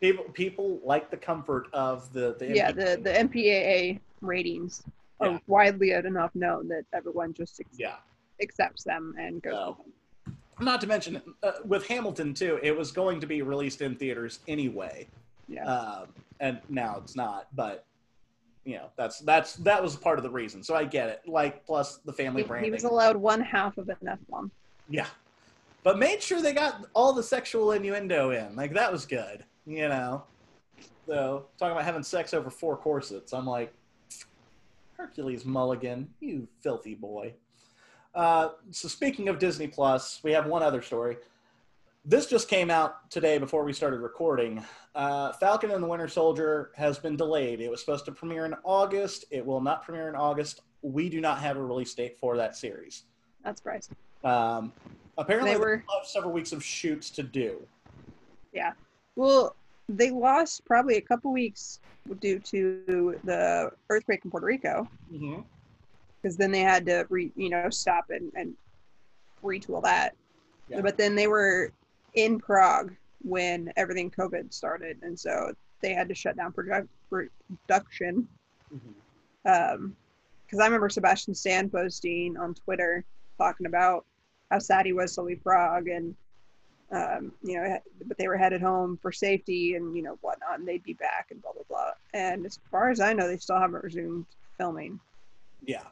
people 0.00 0.24
people 0.32 0.80
like 0.84 1.10
the 1.10 1.16
comfort 1.16 1.68
of 1.72 2.12
the 2.12 2.34
the 2.38 2.54
yeah, 2.54 2.70
MPAA. 2.72 2.74
the 2.96 3.00
the 3.02 3.10
MPAA 3.18 4.00
ratings 4.20 4.82
are 5.20 5.32
Yeah. 5.32 5.38
widely 5.46 5.92
enough 5.92 6.34
known 6.34 6.68
that 6.68 6.84
everyone 6.92 7.34
just 7.34 7.60
ex- 7.60 7.78
yeah. 7.78 7.96
accepts 8.42 8.84
them 8.84 9.14
and 9.18 9.42
goes. 9.42 9.76
With 9.76 9.86
them. 10.26 10.36
Not 10.60 10.80
to 10.82 10.86
mention, 10.86 11.20
uh, 11.42 11.52
with 11.64 11.86
Hamilton 11.88 12.32
too, 12.34 12.58
it 12.62 12.76
was 12.76 12.92
going 12.92 13.20
to 13.20 13.26
be 13.26 13.42
released 13.42 13.80
in 13.82 13.96
theaters 13.96 14.38
anyway, 14.46 15.08
Yeah. 15.48 15.64
um, 15.66 16.08
and 16.40 16.60
now 16.68 16.98
it's 16.98 17.16
not. 17.16 17.48
But 17.54 17.84
you 18.64 18.76
know, 18.76 18.88
that's 18.96 19.18
that's 19.20 19.56
that 19.56 19.82
was 19.82 19.96
part 19.96 20.18
of 20.18 20.22
the 20.22 20.30
reason. 20.30 20.62
So 20.62 20.74
I 20.74 20.84
get 20.84 21.08
it. 21.08 21.28
Like, 21.28 21.66
plus 21.66 21.98
the 21.98 22.12
family 22.12 22.42
he, 22.42 22.48
branding. 22.48 22.70
he 22.70 22.72
was 22.72 22.84
allowed 22.84 23.16
one 23.16 23.40
half 23.40 23.76
of 23.78 23.88
an 23.88 23.96
F 24.08 24.18
bomb. 24.30 24.50
Yeah. 24.88 25.06
But 25.84 25.98
made 25.98 26.22
sure 26.22 26.42
they 26.42 26.54
got 26.54 26.86
all 26.94 27.12
the 27.12 27.22
sexual 27.22 27.72
innuendo 27.72 28.30
in. 28.30 28.56
Like 28.56 28.72
that 28.72 28.90
was 28.90 29.06
good, 29.06 29.44
you 29.66 29.88
know. 29.88 30.24
So 31.06 31.46
talking 31.58 31.72
about 31.72 31.84
having 31.84 32.02
sex 32.02 32.32
over 32.32 32.50
four 32.50 32.76
corsets, 32.76 33.32
I'm 33.32 33.46
like, 33.46 33.72
Hercules 34.96 35.44
Mulligan, 35.44 36.08
you 36.20 36.48
filthy 36.62 36.94
boy. 36.94 37.34
Uh, 38.14 38.50
so 38.70 38.88
speaking 38.88 39.28
of 39.28 39.38
Disney 39.38 39.66
Plus, 39.66 40.20
we 40.22 40.32
have 40.32 40.46
one 40.46 40.62
other 40.62 40.80
story. 40.80 41.18
This 42.06 42.26
just 42.26 42.48
came 42.48 42.70
out 42.70 43.10
today 43.10 43.36
before 43.38 43.64
we 43.64 43.72
started 43.72 44.00
recording. 44.00 44.64
Uh, 44.94 45.32
Falcon 45.34 45.70
and 45.70 45.82
the 45.82 45.88
Winter 45.88 46.08
Soldier 46.08 46.70
has 46.76 46.98
been 46.98 47.16
delayed. 47.16 47.60
It 47.60 47.70
was 47.70 47.80
supposed 47.80 48.04
to 48.06 48.12
premiere 48.12 48.46
in 48.46 48.54
August. 48.62 49.26
It 49.30 49.44
will 49.44 49.60
not 49.60 49.84
premiere 49.84 50.08
in 50.08 50.14
August. 50.14 50.62
We 50.82 51.08
do 51.08 51.20
not 51.20 51.40
have 51.40 51.56
a 51.56 51.62
release 51.62 51.92
date 51.94 52.18
for 52.18 52.36
that 52.36 52.56
series. 52.56 53.04
That's 53.42 53.58
surprising. 53.58 53.96
Um, 54.22 54.72
apparently, 55.18 55.52
They 55.54 55.58
were- 55.60 55.84
several 56.04 56.32
weeks 56.32 56.52
of 56.52 56.62
shoots 56.64 57.10
to 57.10 57.22
do. 57.22 57.66
Yeah. 58.52 58.72
Well, 59.16 59.56
they 59.88 60.10
lost 60.10 60.64
probably 60.64 60.96
a 60.96 61.00
couple 61.00 61.32
weeks 61.32 61.80
due 62.20 62.38
to 62.40 63.18
the 63.24 63.70
earthquake 63.90 64.24
in 64.24 64.30
Puerto 64.30 64.46
Rico, 64.46 64.88
Mm-hmm. 65.12 65.40
because 66.22 66.36
then 66.36 66.50
they 66.50 66.60
had 66.60 66.86
to 66.86 67.06
re, 67.10 67.30
you 67.36 67.50
know 67.50 67.68
stop 67.70 68.10
and, 68.10 68.32
and 68.34 68.54
retool 69.42 69.82
that. 69.82 70.14
Yeah. 70.68 70.80
But 70.80 70.96
then 70.96 71.14
they 71.14 71.26
were 71.26 71.70
in 72.14 72.38
Prague 72.38 72.94
when 73.22 73.72
everything 73.76 74.10
COVID 74.10 74.52
started, 74.52 74.98
and 75.02 75.18
so 75.18 75.52
they 75.80 75.92
had 75.92 76.08
to 76.08 76.14
shut 76.14 76.36
down 76.36 76.52
produ- 76.52 76.88
production. 77.10 78.26
Um, 79.46 79.94
because 80.46 80.58
I 80.60 80.64
remember 80.66 80.88
Sebastian 80.88 81.34
Stan 81.34 81.68
posting 81.68 82.36
on 82.36 82.54
Twitter 82.54 83.04
talking 83.38 83.66
about 83.66 84.04
how 84.50 84.58
sad 84.58 84.86
he 84.86 84.92
was 84.92 85.14
to 85.14 85.22
leave 85.22 85.42
Prague 85.42 85.88
and 85.88 86.14
um, 86.92 87.32
you 87.42 87.56
know, 87.56 87.78
but 88.06 88.16
they 88.18 88.28
were 88.28 88.36
headed 88.36 88.60
home 88.60 88.98
for 89.00 89.10
safety 89.10 89.74
and 89.74 89.96
you 89.96 90.02
know 90.02 90.16
whatnot, 90.20 90.58
and 90.58 90.68
they'd 90.68 90.82
be 90.84 90.92
back 90.92 91.28
and 91.30 91.42
blah 91.42 91.52
blah 91.52 91.62
blah. 91.68 91.90
And 92.12 92.46
as 92.46 92.60
far 92.70 92.90
as 92.90 93.00
I 93.00 93.12
know, 93.12 93.26
they 93.26 93.38
still 93.38 93.58
haven't 93.58 93.82
resumed 93.82 94.26
filming. 94.58 95.00
Yeah, 95.66 95.82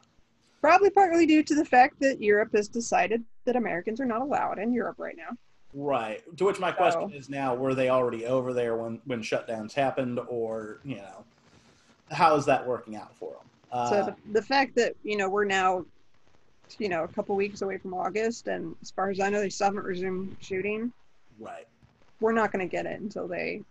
Probably 0.63 0.89
partly 0.91 1.25
due 1.25 1.43
to 1.43 1.55
the 1.55 1.65
fact 1.65 1.99
that 1.99 2.21
Europe 2.21 2.51
has 2.53 2.69
decided 2.69 3.21
that 3.43 3.57
Americans 3.57 3.99
are 3.99 4.05
not 4.05 4.21
allowed 4.21 4.59
in 4.59 4.71
Europe 4.71 4.95
right 4.97 5.17
now. 5.17 5.35
right. 5.73 6.23
To 6.37 6.45
which 6.45 6.57
my 6.57 6.71
question 6.71 7.11
is 7.11 7.27
now: 7.27 7.53
Were 7.53 7.75
they 7.75 7.89
already 7.89 8.25
over 8.25 8.53
there 8.53 8.77
when 8.77 9.01
when 9.03 9.21
shutdowns 9.21 9.73
happened, 9.73 10.21
or 10.29 10.79
you 10.85 10.95
know, 10.95 11.25
how 12.11 12.37
is 12.37 12.45
that 12.45 12.65
working 12.65 12.95
out 12.95 13.13
for 13.13 13.31
them? 13.31 13.49
Uh, 13.73 13.89
so 13.89 14.05
the, 14.05 14.31
the 14.31 14.41
fact 14.41 14.73
that 14.75 14.95
you 15.03 15.17
know 15.17 15.27
we're 15.27 15.43
now, 15.43 15.83
you 16.79 16.89
know, 16.89 17.03
a 17.03 17.07
couple 17.07 17.35
weeks 17.35 17.61
away 17.61 17.77
from 17.77 17.93
August, 17.93 18.47
and 18.47 18.75
as 18.81 18.91
far 18.91 19.09
as 19.09 19.19
I 19.19 19.29
know, 19.29 19.39
they 19.39 19.49
still 19.49 19.65
haven't 19.67 19.83
resumed 19.83 20.35
shooting. 20.41 20.91
right. 21.39 21.67
We're 22.19 22.31
not 22.31 22.53
going 22.53 22.65
to 22.65 22.71
get 22.71 22.85
it 22.85 23.01
until 23.01 23.27
they 23.27 23.63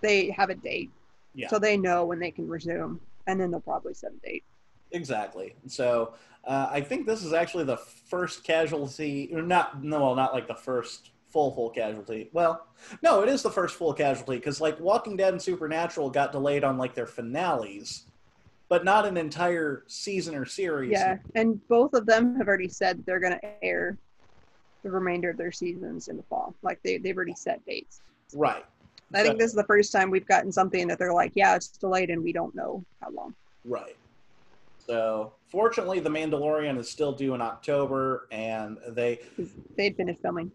they 0.00 0.30
have 0.30 0.48
a 0.48 0.54
date, 0.54 0.90
Yeah. 1.34 1.48
so 1.48 1.58
they 1.58 1.76
know 1.76 2.06
when 2.06 2.18
they 2.18 2.30
can 2.30 2.48
resume, 2.48 3.00
and 3.26 3.38
then 3.38 3.50
they'll 3.50 3.60
probably 3.60 3.92
set 3.94 4.12
a 4.12 4.26
date. 4.26 4.44
Exactly. 4.92 5.54
So 5.66 6.14
uh, 6.44 6.68
I 6.70 6.80
think 6.80 7.04
this 7.06 7.22
is 7.22 7.32
actually 7.34 7.64
the 7.64 7.76
first 7.76 8.44
casualty, 8.44 9.28
or 9.34 9.42
not, 9.42 9.82
no, 9.84 10.00
well, 10.00 10.14
not 10.14 10.32
like 10.32 10.46
the 10.48 10.54
first 10.54 11.10
full, 11.26 11.50
full 11.54 11.68
casualty. 11.68 12.30
Well, 12.32 12.66
no, 13.02 13.22
it 13.22 13.28
is 13.28 13.42
the 13.42 13.50
first 13.50 13.74
full 13.74 13.92
casualty 13.92 14.36
because 14.36 14.58
like 14.60 14.80
Walking 14.80 15.16
Dead 15.16 15.34
and 15.34 15.42
Supernatural 15.42 16.08
got 16.08 16.32
delayed 16.32 16.64
on 16.64 16.78
like 16.78 16.94
their 16.94 17.06
finales, 17.06 18.04
but 18.68 18.84
not 18.84 19.06
an 19.06 19.16
entire 19.16 19.84
season 19.86 20.34
or 20.34 20.44
series. 20.44 20.92
Yeah, 20.92 21.16
and 21.34 21.66
both 21.68 21.94
of 21.94 22.06
them 22.06 22.36
have 22.36 22.48
already 22.48 22.68
said 22.68 23.02
they're 23.06 23.20
going 23.20 23.38
to 23.38 23.64
air 23.64 23.96
the 24.82 24.90
remainder 24.90 25.30
of 25.30 25.36
their 25.36 25.52
seasons 25.52 26.08
in 26.08 26.16
the 26.16 26.22
fall. 26.24 26.54
Like 26.62 26.80
they 26.84 26.98
they've 26.98 27.16
already 27.16 27.34
set 27.34 27.64
dates. 27.66 28.00
Right. 28.34 28.64
I 29.14 29.22
think 29.22 29.38
this 29.38 29.48
is 29.48 29.56
the 29.56 29.64
first 29.64 29.90
time 29.90 30.10
we've 30.10 30.26
gotten 30.26 30.52
something 30.52 30.86
that 30.88 30.98
they're 30.98 31.14
like, 31.14 31.32
yeah, 31.34 31.56
it's 31.56 31.68
delayed 31.68 32.10
and 32.10 32.22
we 32.22 32.30
don't 32.30 32.54
know 32.54 32.84
how 33.00 33.10
long. 33.10 33.34
Right. 33.64 33.96
So 34.86 35.32
fortunately, 35.50 36.00
The 36.00 36.10
Mandalorian 36.10 36.78
is 36.78 36.90
still 36.90 37.12
due 37.12 37.34
in 37.34 37.40
October, 37.40 38.28
and 38.30 38.76
they 38.88 39.20
They'd 39.76 39.96
finished 39.96 40.20
filming. 40.20 40.50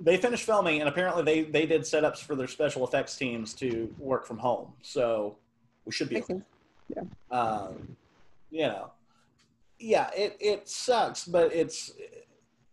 they 0.00 0.16
finished 0.16 0.44
filming, 0.44 0.80
and 0.80 0.88
apparently 0.88 1.22
they 1.22 1.42
they 1.42 1.64
did 1.64 1.82
setups 1.82 2.18
for 2.18 2.34
their 2.34 2.48
special 2.48 2.84
effects 2.84 3.16
teams 3.16 3.54
to 3.54 3.94
work 3.98 4.26
from 4.26 4.38
home. 4.38 4.72
So 4.82 5.36
we 5.84 5.92
should 5.92 6.08
be 6.08 6.16
Makes 6.16 6.30
sense. 6.94 7.14
um, 7.30 7.96
you 8.50 8.66
know, 8.66 8.90
yeah, 9.78 10.10
it, 10.16 10.36
it 10.40 10.68
sucks, 10.68 11.24
but 11.24 11.52
it's 11.54 11.92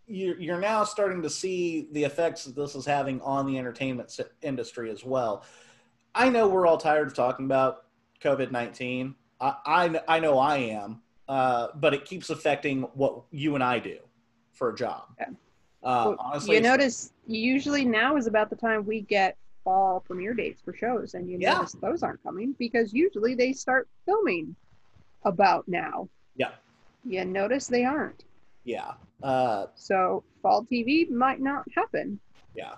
you're, 0.08 0.40
you're 0.40 0.60
now 0.60 0.84
starting 0.84 1.22
to 1.22 1.30
see 1.30 1.88
the 1.92 2.04
effects 2.04 2.46
that 2.46 2.56
this 2.56 2.76
is 2.76 2.86
having 2.86 3.22
on 3.22 3.46
the 3.46 3.58
entertainment 3.58 4.20
industry 4.42 4.90
as 4.92 5.06
well. 5.06 5.44
I 6.16 6.30
know 6.30 6.48
we're 6.48 6.68
all 6.68 6.78
tired 6.78 7.08
of 7.08 7.14
talking 7.14 7.46
about 7.46 7.86
COVID 8.22 8.52
nineteen. 8.52 9.16
I, 9.40 9.56
I 9.66 10.02
I 10.08 10.20
know 10.20 10.38
I 10.38 10.58
am, 10.58 11.02
uh, 11.28 11.68
but 11.76 11.94
it 11.94 12.06
keeps 12.06 12.30
affecting 12.30 12.82
what 12.94 13.24
you 13.32 13.56
and 13.56 13.64
I 13.64 13.80
do 13.80 14.00
for 14.52 14.70
a 14.70 14.76
job. 14.76 15.04
Yeah. 15.20 15.28
Uh, 15.82 16.04
Well, 16.08 16.16
honestly, 16.20 16.56
you 16.56 16.62
notice 16.62 17.14
usually 17.28 17.86
now 17.86 18.18
is 18.18 18.28
about 18.28 18.50
the 18.50 18.56
time 18.56 18.86
we 18.86 19.02
get 19.02 19.38
fall 19.64 20.00
premiere 20.02 20.34
dates 20.34 20.62
for 20.62 20.74
shows, 20.74 21.14
and 21.14 21.30
you 21.30 21.38
Yeah. 21.40 21.56
notice 21.56 21.74
those 21.74 22.04
aren't 22.04 22.24
coming 22.24 22.54
because 22.60 22.94
usually 22.94 23.36
they 23.36 23.54
start 23.54 23.88
filming 24.06 24.56
about 25.24 25.68
now. 25.68 26.08
Yeah. 26.36 26.52
You 27.06 27.26
notice 27.26 27.68
they 27.68 27.84
aren't. 27.86 28.26
yeah, 28.66 28.94
uh, 29.24 29.68
So 29.76 30.24
fall 30.42 30.64
TV 30.66 31.10
might 31.10 31.40
not 31.40 31.66
happen 31.76 32.20
yeah, 32.56 32.76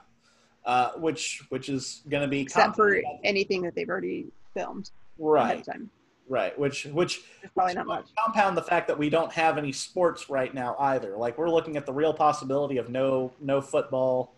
uh, 0.65 0.91
which 0.93 1.43
which 1.49 1.69
is 1.69 2.03
going 2.09 2.21
to 2.21 2.27
be 2.27 2.39
except 2.41 2.75
for 2.75 3.01
anything 3.23 3.61
that 3.63 3.73
they've 3.75 3.89
already 3.89 4.27
filmed 4.53 4.91
ahead 5.19 5.25
right, 5.34 5.59
of 5.59 5.65
time. 5.65 5.89
right, 6.29 6.57
which 6.57 6.86
which 6.86 7.23
There's 7.41 7.51
probably 7.53 7.73
not 7.73 7.88
much. 7.88 8.05
compound 8.17 8.55
the 8.55 8.61
fact 8.61 8.88
that 8.88 8.97
we 8.97 9.09
don't 9.09 9.32
have 9.34 9.57
any 9.57 9.71
sports 9.71 10.29
right 10.29 10.53
now 10.53 10.75
either. 10.79 11.17
Like 11.17 11.38
we're 11.38 11.49
looking 11.49 11.75
at 11.77 11.86
the 11.86 11.93
real 11.93 12.13
possibility 12.13 12.77
of 12.77 12.89
no 12.89 13.34
no 13.41 13.59
football, 13.59 14.34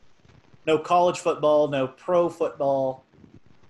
no 0.66 0.78
college 0.78 1.20
football, 1.20 1.68
no 1.68 1.88
pro 1.88 2.30
football. 2.30 3.04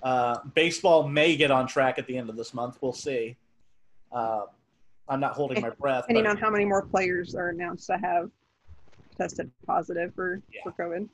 Uh, 0.01 0.39
baseball 0.53 1.07
may 1.07 1.35
get 1.35 1.49
on 1.51 1.65
track 1.67 1.97
at 1.97 2.07
the 2.07 2.17
end 2.17 2.29
of 2.29 2.35
this 2.35 2.53
month. 2.53 2.77
We'll 2.81 2.93
see. 2.93 3.37
Uh, 4.11 4.41
I'm 5.07 5.19
not 5.19 5.33
holding 5.33 5.61
my 5.61 5.69
breath. 5.71 6.03
Depending 6.07 6.27
on 6.27 6.37
how 6.37 6.49
many 6.49 6.65
more 6.65 6.81
players 6.81 7.35
are 7.35 7.49
announced 7.49 7.87
to 7.87 7.97
have 7.97 8.29
tested 9.17 9.49
positive 9.65 10.13
for, 10.13 10.41
Yeah. 10.51 10.61
for 10.63 10.71
COVID. 10.71 11.07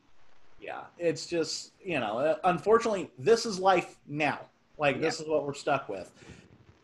yeah, 0.61 0.81
it's 0.97 1.25
just 1.27 1.73
you 1.83 1.99
know, 1.99 2.17
uh, 2.17 2.35
unfortunately, 2.43 3.11
this 3.17 3.45
is 3.45 3.59
life 3.59 3.97
now. 4.07 4.39
Like 4.77 5.01
this 5.01 5.19
is 5.19 5.27
what 5.27 5.45
we're 5.45 5.53
stuck 5.53 5.87
with. 5.89 6.11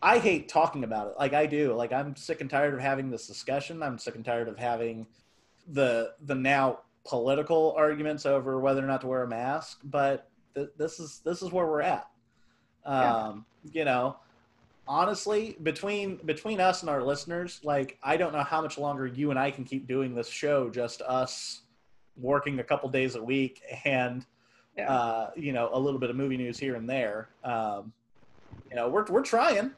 I 0.01 0.19
hate 0.19 0.47
talking 0.49 0.83
about 0.83 1.07
it. 1.07 1.13
Like 1.17 1.33
I 1.33 1.45
do. 1.45 1.73
Like 1.73 1.91
I'm 1.91 2.15
sick 2.15 2.41
and 2.41 2.49
tired 2.49 2.73
of 2.73 2.79
having 2.79 3.09
this 3.09 3.27
discussion. 3.27 3.81
I'm 3.81 3.97
sick 3.97 4.15
and 4.15 4.23
tired 4.25 4.47
of 4.47 4.57
having 4.57 5.07
the 5.71 6.13
the 6.25 6.35
now 6.35 6.79
political 7.05 7.73
arguments 7.77 8.25
over 8.25 8.59
whether 8.59 8.83
or 8.83 8.87
not 8.87 9.01
to 9.01 9.07
wear 9.07 9.23
a 9.23 9.27
mask. 9.27 9.79
But 9.83 10.27
th- 10.55 10.69
this 10.77 10.99
is 10.99 11.21
this 11.23 11.41
is 11.41 11.51
where 11.51 11.65
we're 11.65 11.81
at. 11.81 12.07
Um, 12.85 13.45
You 13.71 13.83
know, 13.85 14.17
honestly, 14.87 15.57
between 15.63 16.17
between 16.17 16.59
us 16.59 16.81
and 16.81 16.89
our 16.89 17.01
listeners, 17.03 17.59
like 17.63 17.97
I 18.03 18.17
don't 18.17 18.33
know 18.33 18.43
how 18.43 18.61
much 18.61 18.77
longer 18.77 19.07
you 19.07 19.29
and 19.31 19.39
I 19.39 19.51
can 19.51 19.63
keep 19.63 19.87
doing 19.87 20.13
this 20.15 20.27
show. 20.29 20.69
Just 20.69 21.01
us 21.01 21.61
working 22.17 22.59
a 22.59 22.63
couple 22.63 22.87
days 22.89 23.15
a 23.15 23.23
week 23.23 23.61
and 23.85 24.25
Yeah. 24.77 24.91
uh, 24.91 25.31
you 25.35 25.51
know 25.53 25.69
a 25.73 25.79
little 25.79 25.99
bit 25.99 26.09
of 26.09 26.15
movie 26.15 26.37
news 26.37 26.59
here 26.59 26.75
and 26.75 26.87
there. 26.89 27.29
Um, 27.43 27.93
you 28.69 28.75
know, 28.75 28.87
we're 28.89 29.05
we're 29.05 29.23
trying, 29.23 29.71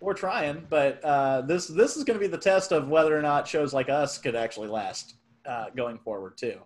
we're 0.00 0.14
trying, 0.14 0.66
but 0.70 1.02
uh, 1.04 1.42
this 1.42 1.66
this 1.66 1.96
is 1.96 2.04
going 2.04 2.18
to 2.18 2.20
be 2.20 2.30
the 2.30 2.38
test 2.38 2.72
of 2.72 2.88
whether 2.88 3.16
or 3.16 3.22
not 3.22 3.46
shows 3.46 3.72
like 3.74 3.88
us 3.88 4.16
could 4.18 4.34
actually 4.36 4.68
last 4.68 5.14
uh, 5.48 5.66
going 5.76 5.98
forward 5.98 6.36
too. 6.36 6.60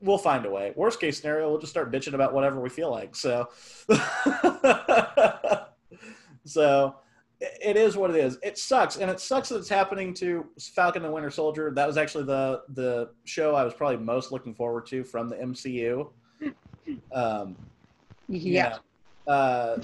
We'll 0.00 0.18
find 0.18 0.44
a 0.44 0.50
way. 0.50 0.72
Worst 0.76 1.00
case 1.00 1.20
scenario, 1.20 1.48
we'll 1.48 1.60
just 1.60 1.72
start 1.72 1.90
bitching 1.92 2.12
about 2.14 2.34
whatever 2.34 2.60
we 2.60 2.68
feel 2.68 2.90
like. 2.90 3.14
So, 3.16 3.48
so 6.44 6.96
it- 7.40 7.76
is 7.76 7.96
what 7.96 8.10
it 8.10 8.16
is. 8.16 8.38
It 8.42 8.58
sucks, 8.58 8.96
and 8.96 9.10
it 9.10 9.20
sucks 9.20 9.48
that 9.50 9.58
it's 9.58 9.68
happening 9.68 10.14
to 10.14 10.46
Falcon 10.74 11.04
and 11.04 11.12
Winter 11.14 11.30
Soldier. 11.30 11.70
That 11.74 11.86
was 11.86 11.96
actually 11.96 12.24
the 12.24 12.62
the 12.70 13.10
show 13.24 13.54
I 13.54 13.64
was 13.64 13.74
probably 13.74 13.98
most 13.98 14.32
looking 14.32 14.54
forward 14.54 14.86
to 14.86 15.04
from 15.04 15.28
the 15.28 15.36
MCU. 15.36 16.10
Um, 17.12 17.56
Yeah. 18.28 18.76
uh, 19.26 19.78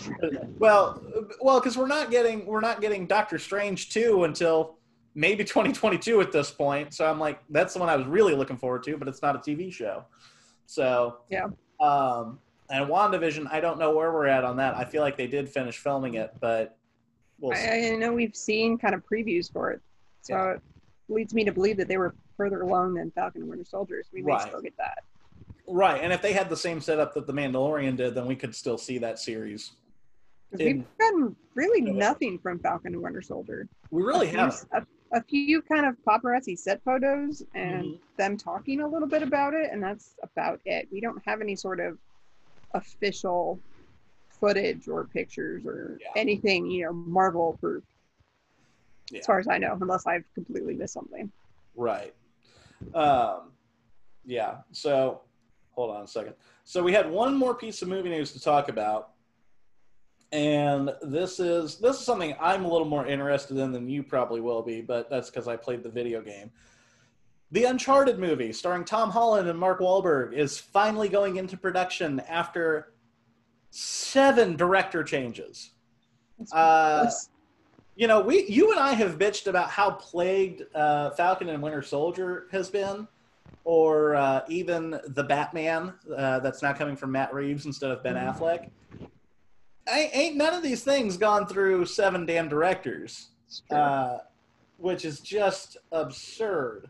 well, 0.59 1.03
well, 1.41 1.59
because 1.59 1.79
we're 1.79 1.87
not 1.87 2.11
getting 2.11 2.45
we're 2.45 2.61
not 2.61 2.83
getting 2.83 3.07
Doctor 3.07 3.39
Strange 3.39 3.89
two 3.89 4.25
until 4.25 4.77
maybe 5.15 5.45
2022 5.45 6.21
at 6.21 6.33
this 6.33 6.51
point. 6.51 6.95
So 6.95 7.07
I'm 7.07 7.19
like, 7.19 7.41
that's 7.51 7.75
the 7.75 7.81
one 7.81 7.89
I 7.89 7.97
was 7.97 8.07
really 8.07 8.35
looking 8.35 8.57
forward 8.57 8.83
to, 8.85 8.97
but 8.97 9.09
it's 9.09 9.23
not 9.23 9.37
a 9.37 9.39
TV 9.39 9.73
show. 9.73 10.05
So 10.67 11.19
Yeah. 11.31 11.47
Um, 11.81 12.39
and 12.71 12.87
WandaVision, 12.89 13.49
I 13.51 13.61
don't 13.61 13.79
know 13.79 13.95
where 13.95 14.13
we're 14.13 14.27
at 14.27 14.45
on 14.45 14.57
that. 14.59 14.77
I 14.77 14.85
feel 14.85 15.03
like 15.03 15.17
they 15.17 15.27
did 15.27 15.49
finish 15.49 15.79
filming 15.79 16.15
it, 16.15 16.33
but 16.41 16.77
we'll 17.41 17.57
see. 17.57 17.67
I, 17.67 17.93
I 17.95 17.97
know 17.97 18.13
we've 18.13 18.37
seen 18.37 18.79
kind 18.79 18.95
of 18.95 19.03
previews 19.05 19.51
for 19.53 19.71
it. 19.73 19.81
So 20.23 20.35
Yeah. 20.35 20.53
it 20.53 20.61
leads 21.09 21.35
me 21.35 21.45
to 21.45 21.53
believe 21.53 21.77
that 21.79 21.89
they 21.89 21.97
were 21.97 22.15
further 22.37 22.61
along 22.63 22.95
than 22.95 23.11
Falcon 23.11 23.41
and 23.43 23.51
Winter 23.51 23.65
Soldiers. 23.65 24.09
We 24.13 24.23
may 24.23 24.33
Right. 24.33 24.43
still 24.49 24.61
get 24.63 24.77
that. 24.77 25.05
right. 25.67 26.01
And 26.03 26.13
if 26.13 26.21
they 26.23 26.33
had 26.33 26.49
the 26.49 26.57
same 26.57 26.81
setup 26.81 27.15
that 27.15 27.27
the 27.27 27.33
Mandalorian 27.33 27.97
did, 27.97 28.15
then 28.15 28.27
we 28.27 28.35
could 28.37 28.55
still 28.55 28.77
see 28.79 28.99
that 28.99 29.19
series. 29.19 29.73
In- 30.59 30.79
we've 30.79 30.99
gotten 30.99 31.37
really 31.55 31.81
nothing 31.81 32.39
from 32.39 32.59
Falcon 32.59 32.93
and 32.95 33.03
Winter 33.03 33.23
Soldier. 33.23 33.69
We 33.91 34.03
really 34.03 34.27
a 34.27 34.31
few, 34.31 34.39
haven't. 34.39 34.69
A, 34.73 34.87
a 35.13 35.23
few 35.23 35.61
kind 35.63 35.87
of 35.87 35.97
paparazzi 36.07 36.57
set 36.57 36.83
photos 36.85 37.43
and 37.55 37.85
Mhm. 37.85 38.01
them 38.17 38.37
talking 38.37 38.81
a 38.81 38.87
little 38.89 39.09
bit 39.09 39.23
about 39.23 39.55
it, 39.55 39.71
and 39.73 39.83
that's 39.83 40.15
about 40.23 40.61
it. 40.65 40.89
We 40.93 41.01
don't 41.01 41.21
have 41.25 41.41
any 41.41 41.57
sort 41.57 41.81
of 41.81 41.99
official 42.75 43.61
footage 44.29 44.89
or 44.89 45.05
pictures 45.05 45.67
or 45.67 45.99
Yeah. 46.01 46.13
anything, 46.17 46.67
you 46.67 46.85
know, 46.85 46.93
Marvel 46.93 47.57
proof. 47.61 47.85
Yeah. 49.11 49.19
As 49.19 49.27
far 49.27 49.39
as 49.41 49.49
I 49.49 49.59
know, 49.59 49.77
unless 49.81 50.07
I've 50.07 50.33
completely 50.35 50.75
missed 50.75 50.95
something. 50.95 51.33
Right. 51.75 52.15
Um, 52.95 53.53
yeah. 54.25 54.63
So, 54.71 55.23
hold 55.73 55.95
on 55.95 56.05
a 56.05 56.07
second. 56.07 56.37
So 56.65 56.83
we 56.83 56.93
had 56.93 57.11
one 57.11 57.35
more 57.35 57.55
piece 57.55 57.83
of 57.83 57.89
movie 57.89 58.09
news 58.11 58.33
to 58.33 58.41
talk 58.41 58.69
about, 58.69 59.15
and 60.33 60.93
this 61.03 61.41
is 61.41 61.77
this 61.79 61.99
is 61.99 62.05
something 62.05 62.35
I'm 62.41 62.65
a 62.65 62.71
little 62.71 62.87
more 62.87 63.07
interested 63.07 63.57
in 63.57 63.73
than 63.73 63.89
you 63.89 64.03
probably 64.03 64.41
will 64.41 64.63
be, 64.63 64.81
but 64.81 65.11
that's 65.11 65.29
because 65.31 65.49
I 65.49 65.57
played 65.57 65.83
the 65.83 65.89
video 65.91 66.23
game. 66.23 66.51
The 67.53 67.65
Uncharted 67.65 68.19
movie, 68.19 68.53
starring 68.53 68.85
Tom 68.85 69.11
Holland 69.11 69.49
and 69.49 69.59
Mark 69.59 69.81
Wahlberg, 69.81 70.33
is 70.35 70.57
finally 70.59 71.09
going 71.09 71.37
into 71.37 71.57
production 71.57 72.21
after 72.29 72.93
seven 73.71 74.55
director 74.57 75.03
changes. 75.03 75.71
Uh, 76.53 77.11
you 77.97 78.07
know, 78.07 78.21
we 78.21 78.47
you 78.47 78.71
and 78.71 78.79
I 78.79 78.93
have 78.93 79.19
bitched 79.19 79.49
about 79.49 79.69
how 79.69 79.91
plagued 79.91 80.63
uh, 80.77 81.11
Falcon 81.11 81.49
and 81.49 81.61
Winter 81.61 81.83
Soldier 81.83 82.47
has 82.53 82.71
been, 82.71 83.09
or 83.65 84.15
uh, 84.15 84.43
even 84.49 85.01
the 85.09 85.25
Batman 85.25 85.93
uh, 86.17 86.39
that's 86.39 86.63
now 86.63 86.73
coming 86.73 86.95
from 86.95 87.11
Matt 87.11 87.35
Reeves 87.35 87.67
instead 87.67 87.91
of 87.91 88.03
Ben 88.05 88.15
Mhm. 88.15 88.33
Affleck. 88.33 88.71
I, 89.89 90.11
ain't 90.13 90.37
none 90.37 90.55
of 90.55 90.63
these 90.63 90.83
things 90.83 91.17
gone 91.17 91.47
through 91.47 91.87
seven 91.87 92.27
damn 92.27 92.49
directors, 92.49 93.29
uh, 93.71 94.19
which 94.77 95.05
is 95.05 95.21
just 95.21 95.77
absurd. 95.93 96.89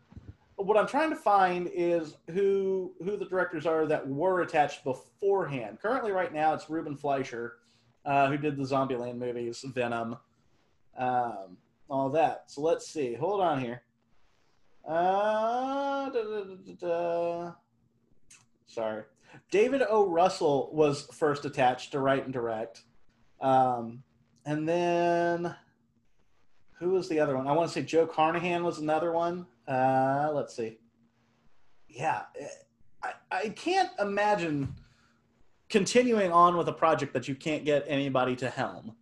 What 0.57 0.76
I'm 0.76 0.86
trying 0.86 1.11
to 1.11 1.16
find 1.16 1.70
is 1.72 2.16
who 2.30 2.93
who 3.03 3.16
the 3.16 3.24
directors 3.24 3.64
are 3.64 3.86
that 3.86 4.07
were 4.07 4.43
attached 4.43 4.84
beforehand. 4.84 5.78
Currently, 5.80 6.12
right 6.12 6.32
now, 6.32 6.53
it's 6.53 6.68
Ruben 6.68 6.97
Fleischer, 6.97 7.57
uh, 8.05 8.28
who 8.28 8.36
did 8.36 8.57
the 8.57 8.64
Zombieland 8.64 9.16
movies, 9.16 9.64
Venom, 9.68 10.18
um, 10.99 11.57
all 11.88 12.11
that. 12.11 12.45
So 12.49 12.61
let's 12.61 12.86
see. 12.86 13.14
Hold 13.14 13.41
on 13.41 13.61
here. 13.61 13.82
Uh, 14.86 16.11
da, 16.11 16.22
da, 16.22 16.74
da. 16.78 17.53
Sorry. 18.66 19.05
David 19.51 19.83
O. 19.89 20.09
Russell 20.09 20.70
was 20.72 21.03
first 21.12 21.45
attached 21.45 21.93
to 21.93 22.01
write 22.01 22.24
and 22.24 22.33
direct. 22.33 22.83
Um, 23.41 24.03
and 24.45 24.68
then 24.68 25.55
who 26.78 26.91
was 26.91 27.09
the 27.09 27.20
other 27.20 27.37
one? 27.37 27.47
I 27.47 27.53
want 27.53 27.68
to 27.68 27.72
say 27.74 27.83
Joe 27.83 28.07
Carnahan 28.07 28.64
was 28.64 28.78
another 28.78 29.12
one. 29.12 29.47
Uh, 29.68 30.31
let's 30.35 30.55
see. 30.55 30.78
Yeah, 31.89 32.22
I, 33.03 33.12
I 33.31 33.49
can't 33.51 33.91
imagine 33.99 34.74
continuing 35.68 36.33
on 36.33 36.57
with 36.57 36.68
a 36.68 36.72
project 36.72 37.12
that 37.14 37.28
you 37.28 37.35
can't 37.35 37.64
get 37.64 37.85
anybody 37.87 38.37
to 38.37 38.49
helm. 38.51 38.95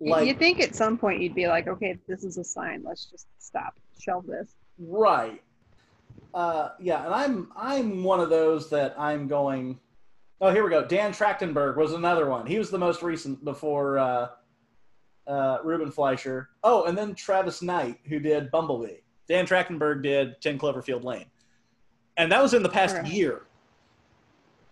You- 0.00 0.18
you 0.20 0.34
think 0.34 0.60
at 0.60 0.74
some 0.74 0.96
point 0.96 1.20
you'd 1.20 1.34
be 1.34 1.46
like, 1.46 1.68
okay, 1.68 1.98
this 2.08 2.24
is 2.24 2.38
a 2.38 2.44
sign. 2.44 2.82
Let's 2.84 3.04
just 3.06 3.26
stop, 3.38 3.74
shelve 3.98 4.26
this. 4.26 4.54
Right. 4.78 5.42
Uh, 6.32 6.70
yeah, 6.80 7.04
and 7.04 7.14
I'm 7.14 7.52
I'm 7.56 8.04
one 8.04 8.20
of 8.20 8.30
those 8.30 8.70
that 8.70 8.94
I'm 8.98 9.26
going. 9.28 9.80
Oh, 10.40 10.50
here 10.50 10.64
we 10.64 10.70
go. 10.70 10.84
Dan 10.84 11.12
Trachtenberg 11.12 11.76
was 11.76 11.92
another 11.92 12.26
one. 12.28 12.46
He 12.46 12.58
was 12.58 12.70
the 12.70 12.78
most 12.78 13.02
recent 13.02 13.44
before 13.44 13.98
uh, 13.98 14.28
uh, 15.26 15.58
Ruben 15.62 15.90
Fleischer. 15.90 16.48
Oh, 16.64 16.84
and 16.84 16.96
then 16.96 17.14
Travis 17.14 17.60
Knight, 17.62 17.98
who 18.04 18.18
did 18.18 18.50
Bumblebee. 18.50 19.00
Dan 19.28 19.46
Trachtenberg 19.46 20.02
did 20.02 20.40
Ten 20.40 20.58
Cloverfield 20.58 21.04
Lane, 21.04 21.26
and 22.16 22.32
that 22.32 22.42
was 22.42 22.54
in 22.54 22.62
the 22.62 22.68
past 22.68 22.96
Alright. 22.96 23.12
year. 23.12 23.42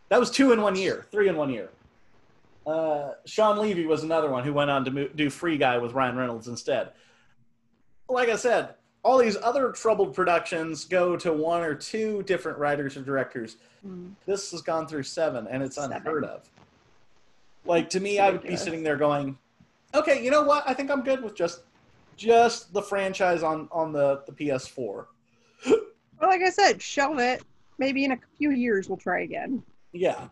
That 0.08 0.18
was 0.18 0.30
two 0.30 0.52
in 0.52 0.62
one 0.62 0.74
year, 0.74 1.06
three 1.10 1.28
in 1.28 1.36
one 1.36 1.50
year. 1.50 1.70
Uh, 2.66 3.12
Shawn 3.26 3.58
Levy 3.58 3.86
was 3.86 4.02
another 4.02 4.30
one 4.30 4.44
who 4.44 4.52
went 4.52 4.70
on 4.70 4.84
to 4.84 4.90
mo- 4.90 5.08
do 5.14 5.28
Free 5.30 5.58
Guy 5.58 5.78
with 5.78 5.92
Ryan 5.92 6.16
Reynolds 6.16 6.48
instead. 6.48 6.90
Like 8.08 8.28
I 8.30 8.36
said, 8.36 8.74
all 9.02 9.18
these 9.18 9.36
other 9.42 9.70
troubled 9.72 10.14
productions 10.14 10.84
go 10.84 11.16
to 11.16 11.32
one 11.32 11.62
or 11.62 11.74
two 11.74 12.22
different 12.24 12.58
writers 12.58 12.96
or 12.96 13.02
directors. 13.02 13.56
Mm. 13.86 14.12
This 14.26 14.50
has 14.50 14.62
gone 14.62 14.86
through 14.86 15.04
seven, 15.04 15.46
and 15.48 15.62
it's 15.62 15.76
Seven. 15.76 15.96
unheard 15.96 16.24
of. 16.24 16.48
Like 17.64 17.90
to 17.90 18.00
me, 18.00 18.18
I 18.18 18.30
would 18.30 18.42
be 18.42 18.56
sitting 18.56 18.82
there 18.82 18.96
going, 18.96 19.38
"Okay, 19.94 20.24
you 20.24 20.30
know 20.30 20.42
what? 20.42 20.64
I 20.66 20.74
think 20.74 20.90
I'm 20.90 21.02
good 21.02 21.22
with 21.22 21.34
just 21.34 21.60
just 22.16 22.72
the 22.72 22.82
franchise 22.82 23.42
on 23.42 23.68
on 23.70 23.92
the 23.92 24.22
the 24.26 24.32
PS4." 24.32 25.06
Well, 26.20 26.30
like 26.30 26.42
I 26.42 26.50
said, 26.50 26.82
shelve 26.82 27.20
it. 27.20 27.44
Maybe 27.78 28.04
in 28.04 28.10
a 28.10 28.18
few 28.38 28.50
years 28.50 28.88
we'll 28.88 28.98
try 28.98 29.20
again. 29.20 29.62
Yeah. 29.92 30.26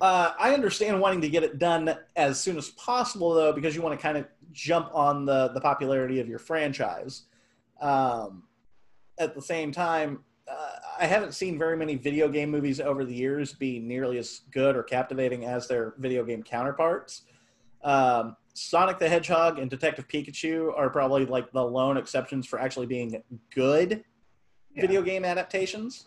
Uh, 0.00 0.32
I 0.38 0.54
understand 0.54 0.98
wanting 0.98 1.20
to 1.20 1.28
get 1.28 1.42
it 1.42 1.58
done 1.58 1.94
as 2.16 2.40
soon 2.40 2.56
as 2.56 2.70
possible, 2.70 3.34
though, 3.34 3.52
because 3.52 3.76
you 3.76 3.82
want 3.82 3.98
to 3.98 4.02
kind 4.02 4.16
of 4.16 4.26
jump 4.54 4.88
on 4.94 5.26
the, 5.26 5.48
the 5.48 5.60
popularity 5.60 6.20
of 6.20 6.26
your 6.26 6.38
franchise. 6.38 7.24
Um, 7.80 8.44
at 9.18 9.34
the 9.34 9.42
same 9.42 9.72
time, 9.72 10.24
uh, 10.50 10.70
I 11.00 11.06
haven't 11.06 11.34
seen 11.34 11.58
very 11.58 11.76
many 11.76 11.96
video 11.96 12.28
game 12.28 12.50
movies 12.50 12.80
over 12.80 13.04
the 13.04 13.14
years 13.14 13.52
be 13.52 13.78
nearly 13.78 14.18
as 14.18 14.42
good 14.52 14.76
or 14.76 14.82
captivating 14.82 15.44
as 15.44 15.66
their 15.66 15.94
video 15.98 16.24
game 16.24 16.42
counterparts. 16.42 17.22
Um, 17.82 18.36
Sonic 18.54 18.98
the 18.98 19.08
Hedgehog 19.08 19.58
and 19.58 19.68
Detective 19.68 20.08
Pikachu 20.08 20.72
are 20.76 20.88
probably 20.88 21.26
like 21.26 21.52
the 21.52 21.62
lone 21.62 21.96
exceptions 21.96 22.46
for 22.46 22.58
actually 22.58 22.86
being 22.86 23.22
good 23.54 24.04
Yeah. 24.74 24.80
video 24.80 25.02
game 25.02 25.24
adaptations. 25.24 26.06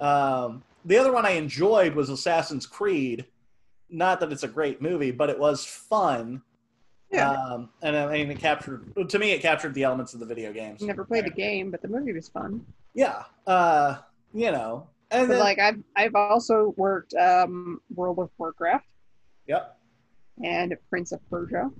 Um, 0.00 0.62
the 0.84 0.96
other 0.96 1.12
one 1.12 1.26
I 1.26 1.32
enjoyed 1.32 1.94
was 1.94 2.08
Assassin's 2.10 2.66
Creed. 2.66 3.26
Not 3.90 4.20
that 4.20 4.32
it's 4.32 4.42
a 4.42 4.48
great 4.48 4.80
movie, 4.80 5.10
but 5.10 5.30
it 5.30 5.38
was 5.38 5.64
fun. 5.64 6.42
Yeah. 7.10 7.30
Um, 7.30 7.70
and 7.82 7.96
I 7.96 8.12
mean, 8.12 8.30
it 8.30 8.40
captured 8.40 8.92
to 9.08 9.18
me, 9.18 9.32
it 9.32 9.40
captured 9.40 9.74
the 9.74 9.84
elements 9.84 10.14
of 10.14 10.20
the 10.20 10.26
video 10.26 10.52
games. 10.52 10.82
Never 10.82 11.04
played 11.04 11.26
the 11.26 11.30
game, 11.30 11.70
but 11.70 11.80
the 11.80 11.88
movie 11.88 12.12
was 12.12 12.28
fun. 12.28 12.64
Yeah. 12.94 13.24
Uh, 13.46 13.98
you 14.32 14.50
know, 14.50 14.88
and 15.10 15.30
then, 15.30 15.38
like 15.38 15.58
I've 15.58 15.82
I've 15.96 16.14
also 16.14 16.74
worked 16.76 17.14
um, 17.14 17.80
World 17.94 18.18
of 18.18 18.30
Warcraft 18.36 18.86
yep, 19.46 19.78
and 20.42 20.76
Prince 20.90 21.12
of 21.12 21.20
Persia. 21.30 21.70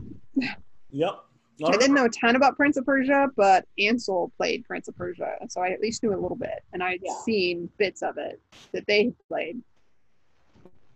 yep. 0.91 1.21
I 1.65 1.77
didn't 1.77 1.95
know 1.95 2.05
a 2.07 2.11
ton 2.11 2.35
about 2.35 2.57
Prince 2.57 2.77
of 2.77 2.85
Persia, 2.85 3.29
but 3.37 3.65
Ansel 3.79 4.33
played 4.37 4.65
Prince 4.65 4.89
of 4.89 4.97
Persia, 4.97 5.37
so 5.49 5.61
I 5.61 5.69
at 5.71 5.81
least 5.81 6.03
knew 6.03 6.13
a 6.13 6.19
little 6.19 6.37
bit, 6.37 6.65
and 6.73 6.83
I'd 6.83 7.01
Yeah. 7.03 7.15
seen 7.25 7.71
bits 7.79 8.03
of 8.03 8.19
it 8.19 8.41
that 8.73 8.87
they 8.87 9.13
played, 9.29 9.63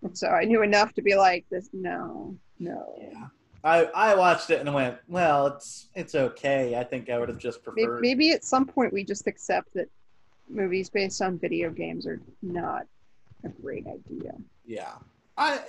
and 0.02 0.16
so 0.18 0.28
I 0.28 0.44
knew 0.44 0.62
enough 0.62 0.94
to 0.94 1.02
be 1.02 1.14
like, 1.16 1.44
"This, 1.48 1.70
no, 1.72 2.36
no." 2.58 2.94
Yeah. 3.00 3.26
I, 3.64 3.84
I 3.94 4.14
watched 4.14 4.50
it 4.50 4.60
and 4.60 4.72
went, 4.72 4.98
well, 5.08 5.46
it's 5.48 5.88
it's 5.94 6.14
okay. 6.14 6.76
I 6.76 6.84
think 6.84 7.10
I 7.10 7.18
would 7.18 7.28
have 7.28 7.38
just 7.38 7.60
Maybe, 7.66 7.86
preferred. 7.86 8.00
maybe 8.00 8.30
at 8.30 8.44
some 8.44 8.64
point 8.64 8.92
we 8.92 9.04
just 9.04 9.26
accept 9.26 9.74
that 9.74 9.88
movies 10.48 10.88
based 10.88 11.20
on 11.20 11.38
video 11.38 11.70
games 11.70 12.06
are 12.06 12.20
not 12.42 12.86
a 13.44 13.48
great 13.48 13.86
idea. 13.86 14.32
Yeah, 14.64 14.92
I, 15.36 15.60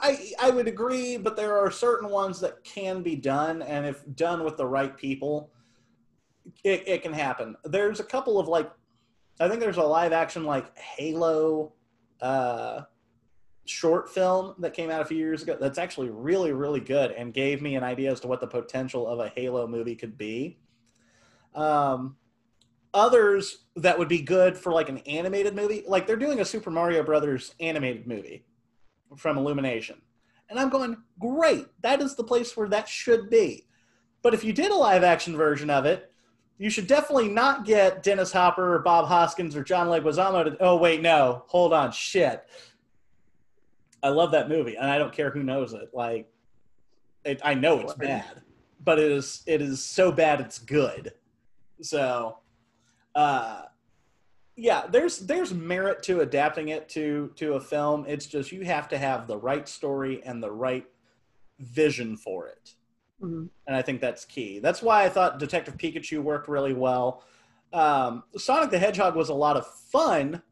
I, 0.00 0.32
I 0.40 0.50
would 0.50 0.68
agree, 0.68 1.16
but 1.16 1.36
there 1.36 1.56
are 1.58 1.70
certain 1.70 2.08
ones 2.08 2.40
that 2.40 2.62
can 2.64 3.02
be 3.02 3.16
done, 3.16 3.62
and 3.62 3.86
if 3.86 4.02
done 4.14 4.44
with 4.44 4.56
the 4.56 4.66
right 4.66 4.96
people, 4.96 5.50
it, 6.64 6.86
it 6.86 7.02
can 7.02 7.12
happen. 7.12 7.56
There's 7.64 8.00
a 8.00 8.04
couple 8.04 8.38
of 8.38 8.48
like, 8.48 8.70
I 9.40 9.48
think 9.48 9.60
there's 9.60 9.76
a 9.76 9.82
live 9.82 10.12
action 10.12 10.44
like 10.44 10.76
Halo, 10.78 11.72
uh, 12.20 12.82
short 13.64 14.10
film 14.10 14.54
that 14.58 14.74
came 14.74 14.90
out 14.90 15.00
a 15.00 15.04
few 15.04 15.16
years 15.16 15.42
ago. 15.42 15.56
That's 15.60 15.78
actually 15.78 16.10
really, 16.10 16.52
really 16.52 16.80
good, 16.80 17.12
and 17.12 17.32
gave 17.32 17.62
me 17.62 17.76
an 17.76 17.84
idea 17.84 18.10
as 18.10 18.20
to 18.20 18.28
what 18.28 18.40
the 18.40 18.46
potential 18.46 19.06
of 19.06 19.20
a 19.20 19.28
Halo 19.28 19.66
movie 19.66 19.94
could 19.94 20.18
be. 20.18 20.58
Um, 21.54 22.16
others 22.94 23.64
that 23.76 23.98
would 23.98 24.08
be 24.08 24.20
good 24.20 24.56
for 24.56 24.72
like 24.72 24.88
an 24.88 24.98
animated 24.98 25.54
movie 25.54 25.82
like 25.86 26.06
they're 26.06 26.16
doing 26.16 26.40
a 26.40 26.44
super 26.44 26.70
mario 26.70 27.02
brothers 27.02 27.54
animated 27.60 28.06
movie 28.06 28.44
from 29.16 29.38
illumination 29.38 30.00
and 30.50 30.58
i'm 30.58 30.68
going 30.68 30.96
great 31.18 31.66
that 31.80 32.02
is 32.02 32.14
the 32.16 32.24
place 32.24 32.56
where 32.56 32.68
that 32.68 32.88
should 32.88 33.30
be 33.30 33.66
but 34.22 34.34
if 34.34 34.44
you 34.44 34.52
did 34.52 34.70
a 34.70 34.74
live 34.74 35.02
action 35.02 35.36
version 35.36 35.70
of 35.70 35.86
it 35.86 36.12
you 36.58 36.68
should 36.68 36.86
definitely 36.86 37.28
not 37.28 37.64
get 37.64 38.02
dennis 38.02 38.32
hopper 38.32 38.74
or 38.74 38.80
bob 38.80 39.06
hoskins 39.06 39.56
or 39.56 39.64
john 39.64 39.86
leguizamo 39.86 40.44
to 40.44 40.56
oh 40.60 40.76
wait 40.76 41.00
no 41.00 41.44
hold 41.46 41.72
on 41.72 41.90
shit 41.90 42.44
i 44.02 44.08
love 44.08 44.32
that 44.32 44.48
movie 44.48 44.76
and 44.76 44.90
i 44.90 44.98
don't 44.98 45.12
care 45.12 45.30
who 45.30 45.42
knows 45.42 45.72
it. 45.72 45.90
Like 45.92 46.28
it, 47.24 47.40
i 47.44 47.54
know 47.54 47.80
it's 47.80 47.94
bad 47.94 48.42
but 48.84 48.98
it 48.98 49.10
is 49.12 49.42
it 49.46 49.62
is 49.62 49.82
so 49.84 50.10
bad 50.10 50.40
it's 50.40 50.58
good. 50.58 51.12
So 51.80 52.38
uh 53.14 53.62
yeah 54.56 54.86
there's 54.90 55.18
there's 55.20 55.54
merit 55.54 56.02
to 56.04 56.20
adapting 56.20 56.68
it 56.68 56.88
to 56.90 57.30
to 57.36 57.54
a 57.54 57.60
film. 57.60 58.04
It's 58.08 58.26
just 58.26 58.50
you 58.52 58.62
have 58.64 58.88
to 58.88 58.98
have 58.98 59.26
the 59.26 59.36
right 59.36 59.68
story 59.68 60.22
and 60.24 60.42
the 60.42 60.50
right 60.50 60.86
vision 61.60 62.16
for 62.16 62.48
it. 62.48 62.74
Mhm. 63.22 63.48
and 63.68 63.76
i 63.76 63.82
think 63.82 64.00
that's 64.00 64.24
key. 64.24 64.58
That's 64.58 64.82
why 64.82 65.04
i 65.04 65.08
thought 65.08 65.38
detective 65.38 65.76
pikachu 65.76 66.20
worked 66.20 66.48
really 66.48 66.74
well. 66.74 67.22
Um, 67.72 68.24
sonic 68.36 68.70
the 68.70 68.78
hedgehog 68.80 69.14
was 69.14 69.28
a 69.28 69.34
lot 69.34 69.56
of 69.56 69.64
fun 69.66 70.42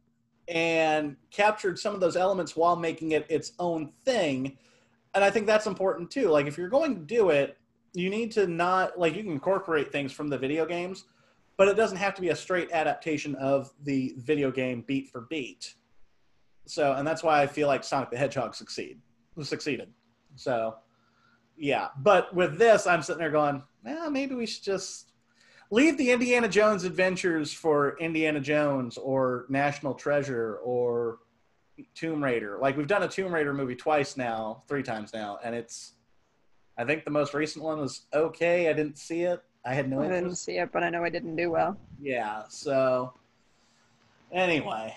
and 0.50 1.16
captured 1.30 1.78
some 1.78 1.94
of 1.94 2.00
those 2.00 2.16
elements 2.16 2.56
while 2.56 2.76
making 2.76 3.12
it 3.12 3.24
its 3.30 3.52
own 3.58 3.92
thing 4.04 4.56
and 5.14 5.24
i 5.24 5.30
think 5.30 5.46
that's 5.46 5.66
important 5.66 6.10
too 6.10 6.28
like 6.28 6.46
if 6.46 6.58
you're 6.58 6.68
going 6.68 6.94
to 6.94 7.00
do 7.00 7.30
it 7.30 7.56
you 7.94 8.10
need 8.10 8.30
to 8.30 8.46
not 8.46 8.98
like 8.98 9.16
you 9.16 9.22
can 9.22 9.32
incorporate 9.32 9.90
things 9.90 10.12
from 10.12 10.28
the 10.28 10.36
video 10.36 10.66
games 10.66 11.04
but 11.60 11.68
it 11.68 11.76
doesn't 11.76 11.98
have 11.98 12.14
to 12.14 12.22
be 12.22 12.30
a 12.30 12.34
straight 12.34 12.70
adaptation 12.72 13.34
of 13.34 13.70
the 13.84 14.14
video 14.16 14.50
game 14.50 14.82
beat 14.86 15.10
for 15.10 15.26
beat. 15.28 15.74
So, 16.64 16.94
and 16.94 17.06
that's 17.06 17.22
why 17.22 17.42
I 17.42 17.46
feel 17.46 17.68
like 17.68 17.84
Sonic 17.84 18.10
the 18.10 18.16
Hedgehog 18.16 18.54
succeed 18.54 18.98
succeeded. 19.42 19.90
So, 20.36 20.76
yeah. 21.58 21.88
But 21.98 22.34
with 22.34 22.56
this, 22.56 22.86
I'm 22.86 23.02
sitting 23.02 23.18
there 23.18 23.30
going, 23.30 23.62
well, 23.84 24.10
maybe 24.10 24.34
we 24.34 24.46
should 24.46 24.64
just 24.64 25.09
leave 25.70 25.96
the 25.96 26.10
Indiana 26.10 26.48
Jones 26.48 26.84
adventures 26.84 27.52
for 27.52 27.96
Indiana 27.98 28.40
Jones 28.40 28.96
or 28.98 29.46
National 29.48 29.94
Treasure 29.94 30.56
or 30.64 31.18
Tomb 31.94 32.22
Raider. 32.22 32.58
Like 32.60 32.76
we've 32.76 32.86
done 32.86 33.04
a 33.04 33.08
Tomb 33.08 33.32
Raider 33.32 33.54
movie 33.54 33.76
twice 33.76 34.16
now, 34.16 34.62
three 34.68 34.82
times 34.82 35.12
now, 35.12 35.38
and 35.42 35.54
it's. 35.54 35.94
I 36.78 36.84
think 36.84 37.04
the 37.04 37.10
most 37.10 37.34
recent 37.34 37.62
one 37.64 37.78
was 37.78 38.06
okay. 38.14 38.70
I 38.70 38.72
didn't 38.72 38.96
see 38.96 39.22
it. 39.22 39.42
I 39.66 39.74
had 39.74 39.90
no 39.90 40.00
I 40.00 40.08
didn't 40.08 40.36
see 40.36 40.56
it, 40.56 40.72
but 40.72 40.82
I 40.82 40.88
know 40.88 41.04
I 41.04 41.10
didn't 41.10 41.36
do 41.36 41.50
well. 41.50 41.76
Yeah, 42.00 42.44
so 42.48 43.12
anyway. 44.32 44.94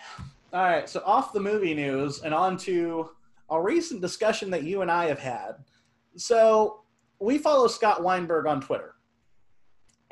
All 0.53 0.63
right, 0.63 0.87
so 0.87 1.01
off 1.05 1.33
the 1.33 1.39
movie 1.39 1.73
news 1.73 2.21
and 2.21 2.33
on 2.33 2.57
to 2.57 3.09
a 3.49 3.59
recent 3.59 4.01
discussion 4.01 4.49
that 4.51 4.63
you 4.63 4.81
and 4.81 4.89
I 4.89 5.05
have 5.05 5.19
had. 5.19 5.55
So 6.15 6.83
we 7.19 7.37
follow 7.37 7.67
Scott 7.67 8.01
Weinberg 8.01 8.45
on 8.45 8.61
Twitter. 8.61 8.95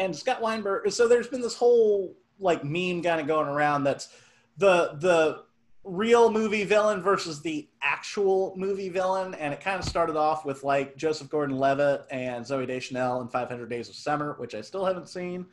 And 0.02 0.16
Scott 0.16 0.42
Weinberg 0.42 0.92
so 0.92 1.08
there's 1.08 1.28
been 1.28 1.42
this 1.42 1.56
whole 1.56 2.16
like 2.40 2.64
meme 2.64 3.04
kind 3.04 3.22
of 3.22 3.28
going 3.28 3.48
around 3.48 3.84
that's 3.84 4.10
the 4.58 4.98
the 5.00 5.44
real 5.84 6.32
movie 6.32 6.64
villain 6.64 7.02
versus 7.02 7.42
the 7.42 7.68
actual 7.82 8.54
movie 8.56 8.90
villain 8.90 9.34
and 9.36 9.54
it 9.54 9.62
kind 9.62 9.80
of 9.80 9.86
started 9.86 10.16
off 10.16 10.46
with 10.46 10.64
like 10.64 10.96
Joseph 10.96 11.30
Gordon-Levitt 11.30 12.06
and 12.12 12.46
Zooey 12.46 12.68
Deschanel 12.68 13.22
in 13.22 13.28
500 13.28 13.68
Days 13.68 13.90
of 13.90 13.96
Summer, 13.96 14.36
which 14.38 14.54
I 14.54 14.62
still 14.62 14.86
haven't 14.86 15.10
seen 15.10 15.48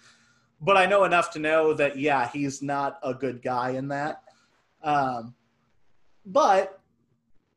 but 0.60 0.76
I 0.76 0.86
know 0.86 1.04
enough 1.04 1.30
to 1.32 1.38
know 1.38 1.72
that 1.74 1.98
yeah, 1.98 2.28
he's 2.28 2.62
not 2.62 2.98
a 3.02 3.14
good 3.14 3.42
guy 3.42 3.70
in 3.70 3.88
that. 3.88 4.22
Um, 4.82 5.34
but 6.26 6.80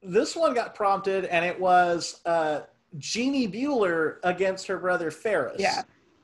this 0.04 0.36
one 0.36 0.54
got 0.54 0.76
prompted, 0.76 1.26
and 1.26 1.44
it 1.44 1.60
was 1.60 2.22
uh, 2.26 2.62
Jeanie 2.98 3.48
Bueller 3.48 4.18
against 4.24 4.68
her 4.68 4.78
brother 4.78 5.12
Ferris. 5.12 5.60
Yeah. 5.60 5.82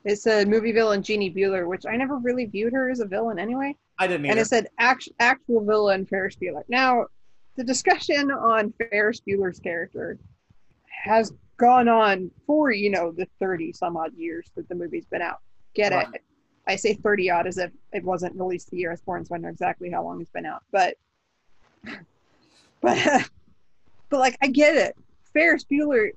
It 0.08 0.18
said 0.18 0.48
movie 0.48 0.72
villain 0.72 1.02
Jeanie 1.02 1.30
Bueller, 1.30 1.68
which 1.68 1.84
I 1.84 1.94
never 1.94 2.16
really 2.16 2.46
viewed 2.46 2.72
her 2.72 2.88
as 2.88 3.00
a 3.00 3.04
villain 3.04 3.38
anyway. 3.38 3.76
I 3.98 4.06
didn't 4.06 4.24
either. 4.24 4.30
And 4.32 4.40
it 4.40 4.46
said 4.46 4.68
act, 4.78 5.06
actual 5.20 5.62
villain 5.62 6.06
Ferris 6.06 6.34
Bueller. 6.34 6.62
Now, 6.66 7.08
the 7.56 7.64
discussion 7.64 8.30
on 8.30 8.72
Ferris 8.78 9.20
Bueller's 9.20 9.60
character 9.60 10.18
has 10.86 11.34
gone 11.58 11.88
on 11.88 12.30
for, 12.46 12.70
you 12.70 12.88
know, 12.88 13.12
the 13.12 13.28
30 13.38 13.72
some 13.74 13.98
odd 13.98 14.14
years 14.16 14.50
that 14.56 14.66
the 14.70 14.74
movie's 14.74 15.04
been 15.04 15.20
out. 15.20 15.40
Get 15.74 15.92
Right. 15.92 16.06
it? 16.14 16.22
I 16.66 16.76
say 16.76 16.94
30 16.94 17.30
odd 17.30 17.46
as 17.46 17.58
if 17.58 17.70
it 17.92 18.02
wasn't 18.02 18.34
released 18.34 18.70
the 18.70 18.78
year 18.78 18.88
I 18.90 18.94
was 18.94 19.02
born, 19.02 19.26
so 19.26 19.34
I 19.34 19.38
know 19.38 19.48
exactly 19.48 19.90
how 19.90 20.04
long 20.04 20.22
it's 20.22 20.30
been 20.30 20.46
out. 20.46 20.62
But, 20.72 20.96
but, 22.80 22.96
but 24.08 24.20
like, 24.20 24.38
I 24.40 24.46
get 24.46 24.74
it. 24.74 24.96
Ferris 25.34 25.64
Bueller. 25.64 26.12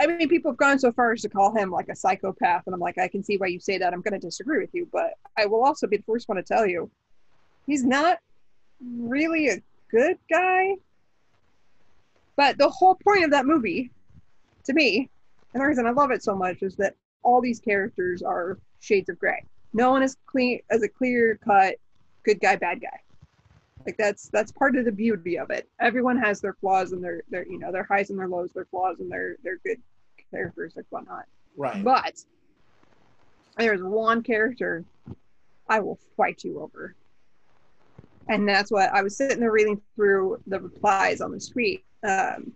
I 0.00 0.06
mean, 0.06 0.28
people 0.28 0.52
have 0.52 0.58
gone 0.58 0.78
so 0.78 0.92
far 0.92 1.12
as 1.12 1.22
to 1.22 1.28
call 1.28 1.54
him 1.56 1.70
like 1.70 1.88
a 1.88 1.96
psychopath, 1.96 2.62
and 2.66 2.74
I'm 2.74 2.80
like, 2.80 2.98
I 2.98 3.08
can 3.08 3.24
see 3.24 3.36
why 3.36 3.48
you 3.48 3.58
say 3.58 3.78
that. 3.78 3.92
I'm 3.92 4.00
going 4.00 4.18
to 4.18 4.24
disagree 4.24 4.60
with 4.60 4.72
you, 4.72 4.88
but 4.92 5.14
I 5.36 5.46
will 5.46 5.64
also 5.64 5.86
be 5.86 5.96
the 5.96 6.02
first 6.04 6.28
one 6.28 6.36
to 6.36 6.42
tell 6.42 6.66
you, 6.66 6.90
he's 7.66 7.84
not 7.84 8.18
really 8.80 9.48
a 9.48 9.62
good 9.90 10.18
guy. 10.30 10.76
But 12.36 12.58
the 12.58 12.68
whole 12.68 12.94
point 12.94 13.24
of 13.24 13.32
that 13.32 13.46
movie, 13.46 13.90
to 14.64 14.72
me, 14.72 15.10
and 15.52 15.62
the 15.62 15.66
reason 15.66 15.86
I 15.86 15.90
love 15.90 16.12
it 16.12 16.22
so 16.22 16.36
much 16.36 16.62
is 16.62 16.76
that 16.76 16.94
all 17.24 17.40
these 17.40 17.58
characters 17.58 18.22
are 18.22 18.58
shades 18.80 19.08
of 19.08 19.18
gray. 19.18 19.44
No 19.72 19.90
one 19.90 20.04
is 20.04 20.16
clean 20.26 20.60
as 20.70 20.82
a 20.82 20.88
clear 20.88 21.38
cut 21.44 21.74
good 22.24 22.40
guy, 22.40 22.56
bad 22.56 22.80
guy. 22.80 23.00
Like 23.88 23.96
that's 23.96 24.28
that's 24.28 24.52
part 24.52 24.76
of 24.76 24.84
the 24.84 24.92
beauty 24.92 25.38
of 25.38 25.48
it. 25.48 25.66
Everyone 25.80 26.18
has 26.18 26.42
their 26.42 26.52
flaws 26.52 26.92
and 26.92 27.02
their 27.02 27.22
their 27.30 27.46
you 27.46 27.58
know 27.58 27.72
their 27.72 27.84
highs 27.84 28.10
and 28.10 28.18
their 28.18 28.28
lows, 28.28 28.50
their 28.52 28.66
flaws 28.66 29.00
and 29.00 29.10
their 29.10 29.36
their 29.42 29.56
good 29.64 29.78
characters 30.30 30.74
and 30.76 30.84
whatnot. 30.90 31.24
right. 31.56 31.82
But 31.82 32.22
there's 33.56 33.82
one 33.82 34.22
character 34.22 34.84
I 35.70 35.80
will 35.80 35.98
fight 36.18 36.44
you 36.44 36.60
over. 36.60 36.94
And 38.28 38.46
that's 38.46 38.70
what 38.70 38.92
I 38.92 39.00
was 39.00 39.16
sitting 39.16 39.40
there 39.40 39.52
reading 39.52 39.80
through 39.96 40.38
the 40.46 40.60
replies 40.60 41.22
on 41.22 41.32
the 41.32 41.40
tweet. 41.40 41.82
Um, 42.06 42.52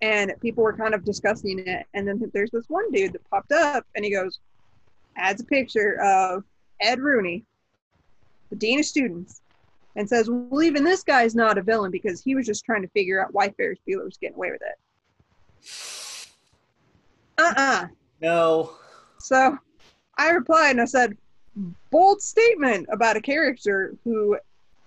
and 0.00 0.32
people 0.40 0.64
were 0.64 0.72
kind 0.72 0.94
of 0.94 1.04
discussing 1.04 1.58
it. 1.58 1.86
And 1.92 2.08
then 2.08 2.22
there's 2.32 2.50
this 2.50 2.70
one 2.70 2.90
dude 2.90 3.12
that 3.12 3.28
popped 3.28 3.52
up 3.52 3.84
and 3.94 4.02
he 4.02 4.10
goes, 4.10 4.40
adds 5.14 5.42
a 5.42 5.44
picture 5.44 6.00
of 6.00 6.42
Ed 6.80 7.00
Rooney, 7.00 7.44
the 8.48 8.56
dean 8.56 8.78
of 8.78 8.86
students, 8.86 9.41
and 9.96 10.08
says, 10.08 10.28
Well, 10.30 10.62
even 10.62 10.84
this 10.84 11.02
guy's 11.02 11.34
not 11.34 11.58
a 11.58 11.62
villain 11.62 11.90
because 11.90 12.22
he 12.22 12.34
was 12.34 12.46
just 12.46 12.64
trying 12.64 12.82
to 12.82 12.88
figure 12.88 13.22
out 13.22 13.32
why 13.32 13.50
Ferris 13.50 13.78
Bueller 13.88 14.04
was 14.04 14.18
getting 14.18 14.36
away 14.36 14.50
with 14.50 14.62
it. 14.62 14.78
Uh 17.38 17.54
uh 17.56 17.86
no. 18.20 18.74
so 19.18 19.58
I 20.18 20.30
replied 20.30 20.72
and 20.72 20.80
I 20.80 20.84
said, 20.84 21.16
bold 21.90 22.22
statement 22.22 22.86
about 22.90 23.16
a 23.16 23.20
character 23.20 23.94
who 24.04 24.38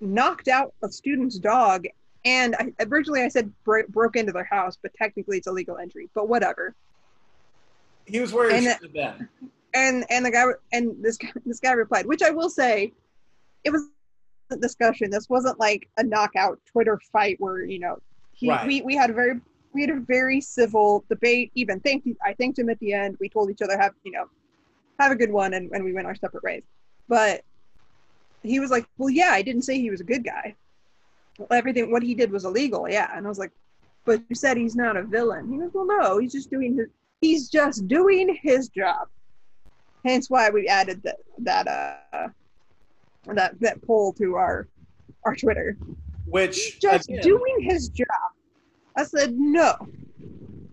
knocked 0.02 0.48
out 0.48 0.74
a 0.84 0.90
student's 0.90 1.38
dog. 1.38 1.86
And 2.24 2.56
I, 2.56 2.72
originally 2.86 3.22
I 3.22 3.28
said 3.28 3.52
bro- 3.64 3.88
broke 3.90 4.16
into 4.16 4.32
their 4.32 4.46
house, 4.46 4.78
but 4.82 4.94
technically 4.94 5.38
it's 5.38 5.48
illegal 5.48 5.78
entry, 5.78 6.10
but 6.16 6.28
whatever. 6.28 6.76
He 8.06 8.20
was 8.20 8.34
where 8.34 8.50
he 8.50 8.68
And 8.68 8.94
been. 8.94 9.30
And 9.74 10.06
and 10.10 10.26
the 10.26 10.32
guy 10.32 10.46
and 10.72 10.96
this 11.04 11.18
guy, 11.18 11.32
this 11.46 11.60
guy 11.60 11.74
replied, 11.74 12.06
which 12.06 12.22
I 12.22 12.30
will 12.30 12.50
say, 12.50 12.94
it 13.64 13.72
was 13.72 13.88
discussion. 14.60 15.10
This 15.10 15.30
wasn't 15.30 15.60
like 15.60 15.88
a 15.98 16.04
knockout 16.04 16.60
Twitter 16.66 17.00
fight 17.12 17.38
where 17.40 17.64
you 17.64 17.80
know 17.80 17.98
he 18.34 18.50
Right. 18.50 18.68
we, 18.68 18.82
we 18.82 18.96
had 18.96 19.10
a 19.10 19.14
very 19.14 19.40
we 19.74 19.82
had 19.82 19.90
a 19.90 20.00
very 20.00 20.42
civil 20.42 21.04
debate. 21.10 21.52
Even 21.56 21.80
thanked 21.80 22.08
I 22.24 22.34
thanked 22.34 22.60
him 22.60 22.70
at 22.70 22.80
the 22.80 22.94
end. 22.94 23.18
We 23.20 23.30
told 23.30 23.50
each 23.50 23.62
other 23.62 23.78
have 23.78 23.94
you 24.04 24.12
know 24.12 24.26
have 25.00 25.12
a 25.12 25.16
good 25.16 25.32
one, 25.32 25.54
and, 25.54 25.70
and 25.72 25.84
we 25.84 25.94
went 25.94 26.08
our 26.08 26.16
separate 26.16 26.44
ways. 26.44 26.64
But 27.08 27.42
he 28.44 28.60
was 28.60 28.72
like, 28.72 28.86
well, 28.98 29.10
yeah, 29.10 29.32
I 29.32 29.42
didn't 29.42 29.64
say 29.64 29.80
he 29.80 29.90
was 29.90 30.02
a 30.02 30.06
good 30.06 30.24
guy. 30.24 30.56
Everything 31.52 31.92
what 31.92 32.04
he 32.04 32.16
did 32.16 32.32
was 32.32 32.46
illegal, 32.46 32.88
yeah. 32.90 33.12
And 33.14 33.26
I 33.26 33.30
was 33.30 33.40
like, 33.40 33.52
but 34.06 34.22
you 34.30 34.36
said 34.36 34.56
he's 34.56 34.76
not 34.76 34.96
a 34.96 35.04
villain. 35.04 35.52
He 35.52 35.58
goes, 35.58 35.72
well, 35.74 35.86
no, 35.86 36.18
he's 36.20 36.32
just 36.32 36.50
doing 36.50 36.78
his 36.78 36.88
he's 37.22 37.50
just 37.50 37.88
doing 37.88 38.38
his 38.42 38.70
job. 38.70 39.08
Hence 40.06 40.30
why 40.30 40.50
we 40.50 40.68
added 40.68 41.02
that 41.04 41.18
that 41.40 41.68
uh 41.68 42.28
that 43.34 43.60
that 43.62 43.82
poll 43.84 44.14
to 44.14 44.36
our 44.36 44.68
our 45.24 45.36
Twitter. 45.36 45.78
Which 46.26 46.56
He's 46.56 46.76
just 46.80 47.10
again, 47.10 47.22
doing 47.22 47.56
his 47.62 47.90
job. 47.90 48.08
I 48.98 49.04
said 49.04 49.36
no. 49.38 49.76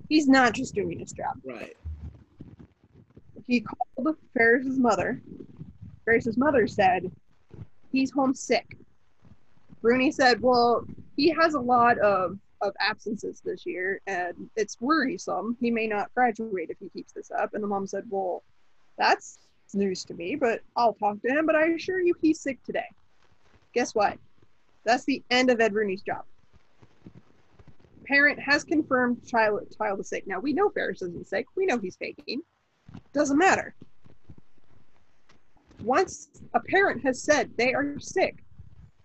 He's 0.09 0.29
not 0.29 0.53
just 0.53 0.75
doing 0.75 0.99
his 0.99 1.13
job. 1.13 1.37
right. 1.45 1.77
He 3.47 3.61
called 3.61 4.17
Ferris's 4.37 4.79
mother. 4.79 5.21
Ferris's 6.05 6.37
mother 6.37 6.67
said 6.67 7.11
he's 7.91 8.11
homesick. 8.11 8.77
Rooney 9.83 10.13
said, 10.13 10.41
"Well, 10.41 10.85
he 11.17 11.31
has 11.31 11.55
a 11.55 11.61
lot 11.61 11.99
of 11.99 12.39
of 12.61 12.73
absences 12.79 13.41
this 13.45 13.67
year, 13.67 14.01
and 14.07 14.49
it's 14.57 14.81
worrisome. 14.81 15.57
He 15.61 15.71
may 15.71 15.89
not 15.89 16.15
graduate 16.15 16.71
if 16.71 16.79
he 16.79 16.89
keeps 16.91 17.13
this 17.13 17.31
up." 17.31 17.55
And 17.55 17.63
the 17.63 17.69
mom 17.69 17.87
said, 17.87 18.05
"Well, 18.09 18.45
that's 18.97 19.39
news 19.75 20.05
to 20.05 20.15
me, 20.15 20.37
but 20.37 20.61
I'll 20.77 20.95
talk 20.95 21.21
to 21.23 21.29
him. 21.29 21.47
But 21.47 21.57
I 21.57 21.67
assure 21.69 22.01
you, 22.01 22.15
he's 22.21 22.41
sick 22.41 22.63
today. 22.65 22.89
Guess 23.75 23.95
what? 23.95 24.19
That's 24.85 25.05
the 25.05 25.23
end 25.31 25.51
of 25.51 25.61
Ed 25.61 25.75
Rooney's 25.75 26.03
job. 26.03 26.25
Parent 28.07 28.39
has 28.41 28.65
confirmed 28.65 29.27
child 29.27 29.61
child 29.77 30.01
is 30.01 30.09
sick. 30.09 30.27
Now 30.27 30.41
we 30.41 30.53
know 30.53 30.71
Ferris 30.71 31.03
isn't 31.03 31.29
sick. 31.29 31.47
We 31.57 31.67
know 31.67 31.79
he's 31.79 31.97
faking. 31.97 32.43
Doesn't 33.13 33.39
matter. 33.39 33.75
Once 35.83 36.29
a 36.55 36.61
parent 36.61 37.03
has 37.03 37.23
said 37.23 37.51
they 37.57 37.75
are 37.75 37.99
sick, 37.99 38.45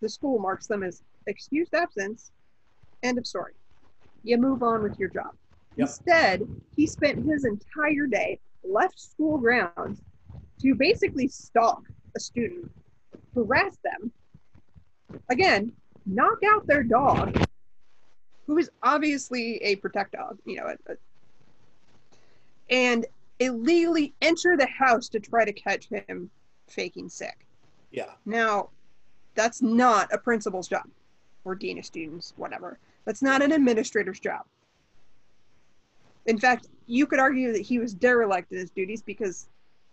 the 0.02 0.10
school 0.10 0.40
marks 0.40 0.68
them 0.68 0.84
as 0.84 1.04
excused 1.28 1.74
absence. 1.74 2.32
End 3.04 3.18
of 3.18 3.26
story. 3.26 3.54
You 4.24 4.38
move 4.38 4.64
on 4.64 4.84
with 4.84 5.00
your 5.00 5.10
job. 5.10 5.32
Yep. 5.78 5.88
Instead, 5.88 6.48
he 6.76 6.88
spent 6.88 7.26
his 7.26 7.46
entire 7.46 8.08
day 8.08 8.40
left 8.64 9.00
school 9.00 9.38
grounds 9.38 10.02
to 10.62 10.76
basically 10.76 11.28
stalk 11.28 11.84
a 12.16 12.20
student, 12.20 12.72
harass 13.36 13.78
them, 13.84 14.12
again, 15.30 15.72
knock 16.06 16.40
out 16.46 16.66
their 16.68 16.84
dog, 16.84 17.38
who 18.48 18.58
is 18.58 18.70
obviously 18.84 19.58
a 19.58 19.76
protect 19.78 20.14
dog, 20.14 20.38
you 20.46 20.56
know, 20.58 20.68
a, 20.68 20.92
a- 20.92 20.98
and 22.70 23.06
illegally 23.40 24.14
enter 24.22 24.58
the 24.58 24.68
house 24.68 25.10
to 25.10 25.20
try 25.20 25.46
to 25.46 25.54
catch 25.54 25.88
him 25.90 26.30
faking 26.68 27.08
sick. 27.08 27.46
Yeah. 27.92 28.12
Now, 28.26 28.70
that's 29.36 29.62
not 29.62 30.12
a 30.12 30.18
principal's 30.18 30.68
job 30.68 30.86
or 31.46 31.56
dean 31.56 31.78
of 31.78 31.86
students, 31.86 32.34
whatever. 32.36 32.80
That's 33.06 33.22
not 33.22 33.42
an 33.42 33.52
administrator's 33.52 34.20
job. 34.20 34.42
In 36.26 36.38
fact, 36.38 36.68
you 36.88 37.06
could 37.06 37.20
argue 37.20 37.54
that 37.54 37.62
he 37.62 37.80
was 37.80 37.94
derelict 37.94 38.52
in 38.52 38.58
his 38.58 38.72
duties 38.72 39.02
because 39.02 39.48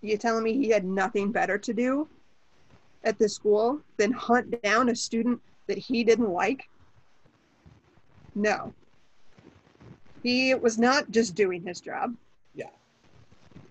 you're 0.04 0.18
telling 0.18 0.44
me 0.44 0.52
he 0.52 0.68
had 0.68 0.84
nothing 0.84 1.32
better 1.32 1.58
to 1.58 1.72
do 1.72 2.08
at 3.04 3.18
the 3.18 3.28
school 3.28 3.80
than 3.96 4.12
hunt 4.12 4.62
down 4.62 4.88
a 4.88 4.96
student 4.96 5.40
that 5.66 5.78
he 5.78 6.04
didn't 6.04 6.30
like? 6.30 6.68
No. 8.34 8.74
He 10.22 10.54
was 10.54 10.78
not 10.78 11.10
just 11.10 11.34
doing 11.34 11.62
his 11.62 11.80
job. 11.80 12.14
Yeah. 12.54 12.70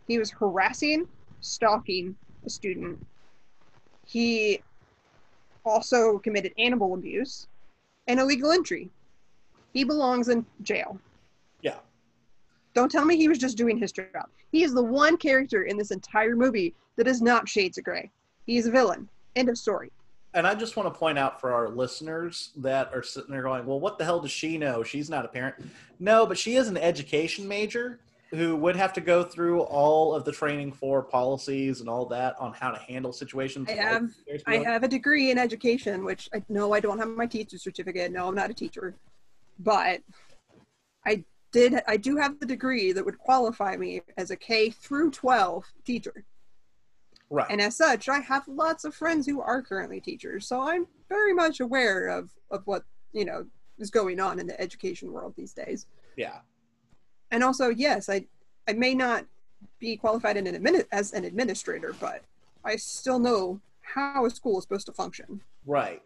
He 0.07 0.17
was 0.17 0.31
harassing, 0.31 1.07
stalking 1.41 2.15
a 2.45 2.49
student. 2.49 3.05
He 4.05 4.61
also 5.65 6.19
committed 6.19 6.53
animal 6.57 6.93
abuse 6.93 7.47
and 8.07 8.19
illegal 8.19 8.51
entry. 8.51 8.89
He 9.73 9.83
belongs 9.83 10.29
in 10.29 10.45
jail. 10.61 10.99
Don't 12.73 12.91
tell 12.91 13.05
me 13.05 13.15
he 13.17 13.27
was 13.27 13.37
just 13.37 13.57
doing 13.57 13.77
his 13.77 13.91
job. 13.91 14.27
He 14.51 14.63
is 14.63 14.73
the 14.73 14.83
one 14.83 15.17
character 15.17 15.63
in 15.63 15.77
this 15.77 15.91
entire 15.91 16.35
movie 16.35 16.73
that 16.95 17.07
is 17.07 17.21
not 17.21 17.47
Shades 17.47 17.77
of 17.77 17.83
Grey. 17.83 18.09
He 18.45 18.57
is 18.57 18.67
a 18.67 18.71
villain. 18.71 19.07
End 19.35 19.49
of 19.49 19.57
story. 19.57 19.91
And 20.35 20.47
I 20.47 20.55
just 20.55 20.75
want 20.75 20.91
to 20.91 20.97
point 20.99 21.19
out 21.19 21.39
for 21.39 21.53
our 21.53 21.69
listeners 21.69 22.51
that 22.57 22.91
are 22.93 23.03
sitting 23.03 23.31
there 23.31 23.43
going, 23.43 23.65
well, 23.67 23.79
what 23.79 23.99
the 23.99 24.05
hell 24.05 24.19
does 24.19 24.31
she 24.31 24.57
know? 24.57 24.81
She's 24.81 25.09
not 25.09 25.25
a 25.25 25.27
parent. 25.27 25.55
No, 25.99 26.25
but 26.25 26.37
she 26.37 26.55
is 26.55 26.67
an 26.67 26.77
education 26.77 27.47
major 27.47 27.99
who 28.31 28.55
would 28.55 28.75
have 28.75 28.91
to 28.93 29.01
go 29.01 29.23
through 29.23 29.61
all 29.61 30.15
of 30.15 30.25
the 30.25 30.31
training 30.31 30.71
for 30.71 31.03
policies 31.03 31.81
and 31.81 31.89
all 31.89 32.07
that 32.07 32.35
on 32.39 32.51
how 32.53 32.71
to 32.71 32.79
handle 32.79 33.13
situations. 33.13 33.69
I 33.69 33.73
have- 33.73 34.11
I 34.47 34.55
have 34.57 34.81
a 34.81 34.87
degree 34.87 35.29
in 35.29 35.37
education, 35.37 36.03
which 36.03 36.29
I 36.33 36.41
know 36.49 36.73
I 36.73 36.79
don't 36.79 36.97
have 36.97 37.09
my 37.09 37.27
teacher 37.27 37.59
certificate. 37.59 38.11
No, 38.11 38.27
I'm 38.27 38.33
not 38.33 38.49
a 38.49 38.53
teacher, 38.55 38.95
but 39.59 40.01
I 41.05 41.23
did. 41.53 41.81
I 41.87 41.95
do 41.95 42.17
have 42.17 42.39
the 42.39 42.45
degree 42.45 42.91
that 42.91 43.05
would 43.05 43.17
qualify 43.17 43.77
me 43.77 44.01
as 44.17 44.31
a 44.31 44.35
K 44.35 44.71
through 44.71 45.11
12 45.11 45.63
teacher, 45.85 46.25
Right. 47.29 47.47
and 47.49 47.61
as 47.61 47.77
such, 47.77 48.09
I 48.09 48.19
have 48.19 48.45
lots 48.47 48.83
of 48.83 48.93
friends 48.93 49.25
who 49.25 49.39
are 49.39 49.61
currently 49.61 50.01
teachers. 50.01 50.45
So 50.47 50.59
I'm 50.61 50.85
very 51.07 51.33
much 51.33 51.61
aware 51.61 52.07
of 52.09 52.31
of 52.51 52.67
what 52.67 52.83
you 53.13 53.23
know 53.23 53.45
is 53.77 53.89
going 53.89 54.19
on 54.19 54.39
in 54.39 54.47
the 54.47 54.59
education 54.59 55.11
world 55.13 55.33
these 55.37 55.53
days. 55.53 55.87
Yeah. 56.17 56.39
And 57.31 57.43
also, 57.43 57.69
yes, 57.69 58.09
I 58.09 58.27
I 58.67 58.73
may 58.73 58.93
not 58.93 59.25
be 59.79 59.95
qualified 59.95 60.35
in 60.37 60.45
an 60.47 60.55
admin, 60.61 60.85
as 60.91 61.13
an 61.13 61.23
administrator, 61.23 61.95
but 61.99 62.23
I 62.65 62.75
still 62.75 63.19
know 63.19 63.61
how 63.81 64.25
a 64.25 64.29
school 64.29 64.57
is 64.57 64.63
supposed 64.63 64.87
to 64.87 64.93
function. 64.93 65.41
Right. 65.65 66.01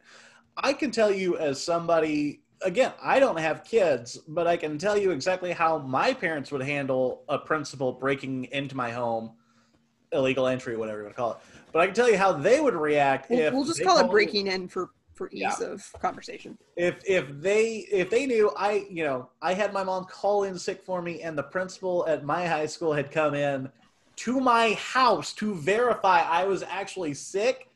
I 0.58 0.74
can 0.74 0.92
tell 0.92 1.12
you 1.12 1.38
as 1.38 1.64
somebody 1.64 2.42
again, 2.64 2.94
I 3.02 3.20
don't 3.20 3.38
have 3.38 3.64
kids, 3.64 4.18
but 4.28 4.48
I 4.48 4.58
can 4.58 4.78
tell 4.78 4.98
you 4.98 5.12
exactly 5.12 5.52
how 5.52 5.80
my 5.80 6.14
parents 6.14 6.52
would 6.52 6.62
handle 6.62 7.24
a 7.30 7.38
principal 7.38 7.94
breaking 7.94 8.46
into 8.46 8.76
my 8.76 8.92
home, 8.92 9.32
illegal 10.12 10.48
entry, 10.48 10.78
whatever 10.78 11.00
you 11.00 11.04
want 11.06 11.16
to 11.16 11.22
call 11.22 11.32
it. 11.34 11.38
But 11.72 11.82
I 11.82 11.86
can 11.86 11.96
tell 11.96 12.10
you 12.10 12.18
how 12.18 12.32
they 12.32 12.60
would 12.60 12.74
react 12.74 13.30
We'll, 13.30 13.40
if 13.40 13.54
we'll 13.54 13.66
just 13.66 13.84
call 13.84 14.00
it 14.00 14.10
breaking 14.10 14.48
in 14.48 14.68
for 14.68 14.90
for 15.14 15.30
ease 15.32 15.60
Yeah. 15.60 15.68
of 15.68 15.92
conversation. 16.00 16.58
if 16.76 17.02
if 17.08 17.28
they 17.42 17.88
if 17.92 18.10
they 18.10 18.28
knew 18.28 18.52
I 18.56 18.86
you 18.90 19.04
know 19.04 19.30
I 19.42 19.54
had 19.54 19.74
my 19.74 19.84
mom 19.84 20.06
call 20.06 20.44
in 20.44 20.60
sick 20.60 20.84
for 20.86 21.02
me 21.02 21.22
and 21.24 21.36
the 21.36 21.44
principal 21.44 22.06
at 22.08 22.24
my 22.24 22.46
high 22.46 22.68
school 22.68 22.94
had 22.94 23.12
come 23.12 23.34
in 23.34 23.70
to 24.18 24.40
my 24.40 24.74
house 24.74 25.34
to 25.34 25.56
verify 25.56 26.20
I 26.22 26.44
was 26.46 26.64
actually 26.64 27.16
sick, 27.16 27.68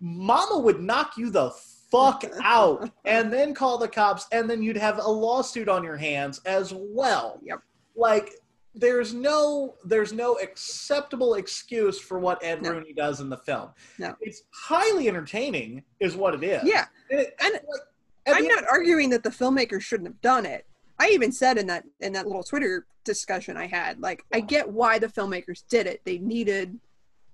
mama 0.00 0.58
would 0.58 0.80
knock 0.80 1.16
you 1.16 1.30
the 1.30 1.50
fuck 1.90 2.24
out 2.42 2.90
and 3.04 3.32
then 3.32 3.54
call 3.54 3.78
the 3.78 3.88
cops 3.88 4.26
and 4.32 4.48
then 4.48 4.62
you'd 4.62 4.76
have 4.76 4.98
a 4.98 5.08
lawsuit 5.08 5.68
on 5.68 5.82
your 5.84 5.96
hands 5.96 6.40
as 6.44 6.72
well. 6.74 7.38
Yep. 7.42 7.60
Like 7.96 8.30
there's 8.74 9.12
no 9.14 9.74
there's 9.84 10.12
no 10.12 10.34
acceptable 10.36 11.34
excuse 11.34 11.98
for 12.00 12.18
what 12.18 12.42
Ed 12.44 12.62
No. 12.62 12.70
Rooney 12.72 12.92
does 12.92 13.20
in 13.20 13.28
the 13.28 13.36
film. 13.38 13.70
No. 13.98 14.14
It's 14.20 14.42
highly 14.52 15.08
entertaining 15.08 15.82
is 16.00 16.14
what 16.16 16.34
it 16.34 16.44
is. 16.44 16.62
Yeah, 16.64 16.86
And 17.10 17.20
it- 17.20 17.34
And 17.40 17.52
like, 17.54 18.36
I'm 18.36 18.46
not 18.46 18.64
arguing 18.70 19.08
that 19.10 19.22
the 19.22 19.30
filmmakers 19.30 19.80
shouldn't 19.80 20.06
have 20.08 20.20
done 20.20 20.44
it. 20.44 20.66
I 20.98 21.08
even 21.10 21.32
said 21.32 21.56
in 21.58 21.66
that 21.68 21.84
in 22.00 22.12
that 22.12 22.26
little 22.26 22.42
Twitter 22.42 22.84
discussion 23.04 23.56
I 23.56 23.66
had, 23.66 24.00
like, 24.00 24.22
I 24.34 24.40
get 24.40 24.68
why 24.68 24.98
the 24.98 25.06
filmmakers 25.06 25.62
did 25.70 25.86
it. 25.86 26.02
They 26.04 26.18
needed 26.18 26.78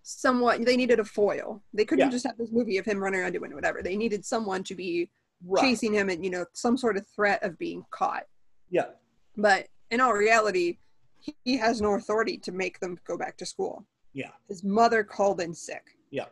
somewhat. 0.04 0.64
They 0.64 0.76
needed 0.76 1.00
a 1.00 1.04
foil. 1.04 1.62
They 1.72 1.84
couldn't 1.84 2.06
Yeah. 2.06 2.10
just 2.10 2.26
have 2.26 2.36
this 2.38 2.52
movie 2.52 2.78
of 2.78 2.84
him 2.84 3.02
running 3.02 3.20
around 3.20 3.32
doing 3.32 3.54
whatever. 3.54 3.82
They 3.82 3.96
needed 3.96 4.24
someone 4.24 4.62
to 4.64 4.74
be 4.74 5.10
Right. 5.46 5.60
chasing 5.62 5.92
him 5.92 6.08
and 6.08 6.24
you 6.24 6.30
know 6.30 6.46
some 6.52 6.76
sort 6.78 6.96
of 6.96 7.06
threat 7.08 7.42
of 7.42 7.58
being 7.58 7.84
caught. 7.90 8.26
Yeah. 8.70 8.90
But 9.36 9.68
in 9.90 10.00
all 10.00 10.12
reality, 10.12 10.78
he, 11.18 11.34
he 11.44 11.56
has 11.56 11.80
no 11.82 11.94
authority 11.94 12.38
to 12.38 12.52
make 12.52 12.78
them 12.80 12.98
go 13.04 13.16
back 13.18 13.36
to 13.38 13.46
school. 13.46 13.86
Yeah. 14.12 14.30
His 14.48 14.62
mother 14.62 15.02
called 15.04 15.40
in 15.40 15.52
sick. 15.54 15.98
Yeah. 16.10 16.26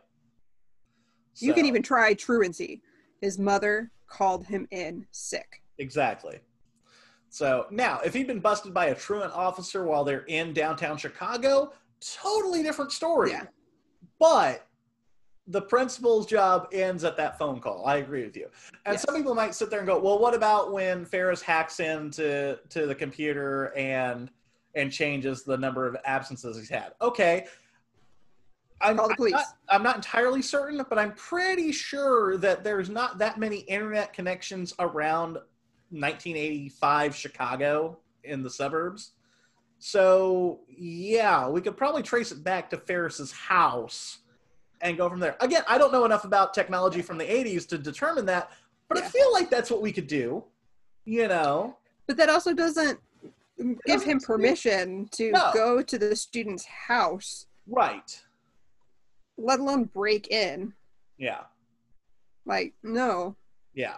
You 1.37 1.53
can 1.53 1.65
even 1.65 1.81
try 1.83 2.13
truancy. 2.13 2.81
His 3.21 3.37
mother 3.39 3.91
called 4.07 4.45
him 4.45 4.67
in 4.71 5.07
sick. 5.11 5.61
exactly. 5.79 6.39
So 7.29 7.65
now, 7.71 7.99
if 8.05 8.13
he'd 8.13 8.27
been 8.27 8.39
busted 8.39 8.75
by 8.75 8.87
a 8.87 8.95
truant 8.95 9.33
officer 9.33 9.83
while 9.85 10.03
they're 10.03 10.25
in 10.25 10.53
downtown 10.53 10.97
Chicago, 10.97 11.73
totally 11.99 12.61
different 12.61 12.91
story. 12.91 13.31
Yeah. 13.31 13.45
But 14.23 14.65
the 15.47 15.61
principal's 15.61 16.25
job 16.25 16.69
ends 16.71 17.03
at 17.03 17.17
that 17.17 17.37
phone 17.37 17.59
call. 17.59 17.85
I 17.85 17.97
agree 17.97 18.23
with 18.23 18.37
you. 18.37 18.49
And 18.85 18.93
Yes. 18.93 19.01
some 19.01 19.15
people 19.15 19.35
might 19.35 19.53
sit 19.53 19.69
there 19.69 19.79
and 19.79 19.87
go, 19.87 19.99
"Well, 19.99 20.17
what 20.17 20.33
about 20.33 20.71
when 20.71 21.03
Ferris 21.03 21.41
hacks 21.41 21.81
into 21.81 22.57
to 22.69 22.85
the 22.85 22.95
computer 22.95 23.73
and 23.75 24.31
and 24.75 24.91
changes 24.91 25.43
the 25.43 25.57
number 25.57 25.85
of 25.85 25.97
absences 26.05 26.57
he's 26.57 26.69
had?" 26.69 26.93
Okay. 27.01 27.47
I'm, 28.79 28.97
Call 28.97 29.09
the 29.09 29.15
I'm 29.25 29.31
not, 29.31 29.45
I'm 29.69 29.83
not 29.83 29.95
entirely 29.97 30.41
certain, 30.41 30.85
but 30.89 30.97
I'm 30.97 31.13
pretty 31.15 31.73
sure 31.73 32.37
that 32.37 32.63
there's 32.63 32.89
not 32.89 33.17
that 33.17 33.37
many 33.37 33.59
internet 33.59 34.13
connections 34.13 34.73
around 34.79 35.37
1985 35.89 37.15
Chicago 37.15 37.99
in 38.23 38.41
the 38.41 38.49
suburbs. 38.49 39.12
So 39.85 40.61
yeah, 40.69 41.49
we 41.49 41.59
could 41.59 41.75
probably 41.75 42.03
trace 42.03 42.31
it 42.31 42.41
back 42.41 42.69
to 42.69 42.77
Ferris's 42.77 43.33
house 43.33 44.19
and 44.79 44.95
go 44.95 45.09
from 45.09 45.19
there. 45.19 45.35
Again, 45.41 45.63
I 45.67 45.77
don't 45.77 45.91
know 45.91 46.05
enough 46.05 46.23
about 46.23 46.53
technology 46.53 47.01
from 47.01 47.17
the 47.17 47.25
80s 47.25 47.67
to 47.67 47.77
determine 47.77 48.25
that, 48.27 48.49
but 48.87 48.97
I 48.97 49.01
feel 49.01 49.33
like 49.33 49.49
that's 49.49 49.69
what 49.69 49.81
we 49.81 49.91
could 49.91 50.07
do. 50.07 50.45
You 51.03 51.27
know? 51.27 51.75
But 52.07 52.15
that 52.15 52.29
also 52.29 52.53
doesn't 52.53 52.97
give 53.85 54.01
him 54.01 54.21
permission 54.21 55.09
to 55.11 55.31
No. 55.31 55.51
go 55.53 55.81
to 55.81 55.97
the 55.97 56.15
student's 56.15 56.63
house, 56.63 57.47
Right. 57.67 58.23
let 59.37 59.59
alone 59.59 59.83
break 59.83 60.29
in. 60.29 60.73
Yeah. 61.17 61.41
Like, 62.45 62.73
no. 62.83 63.35
Yeah. 63.73 63.97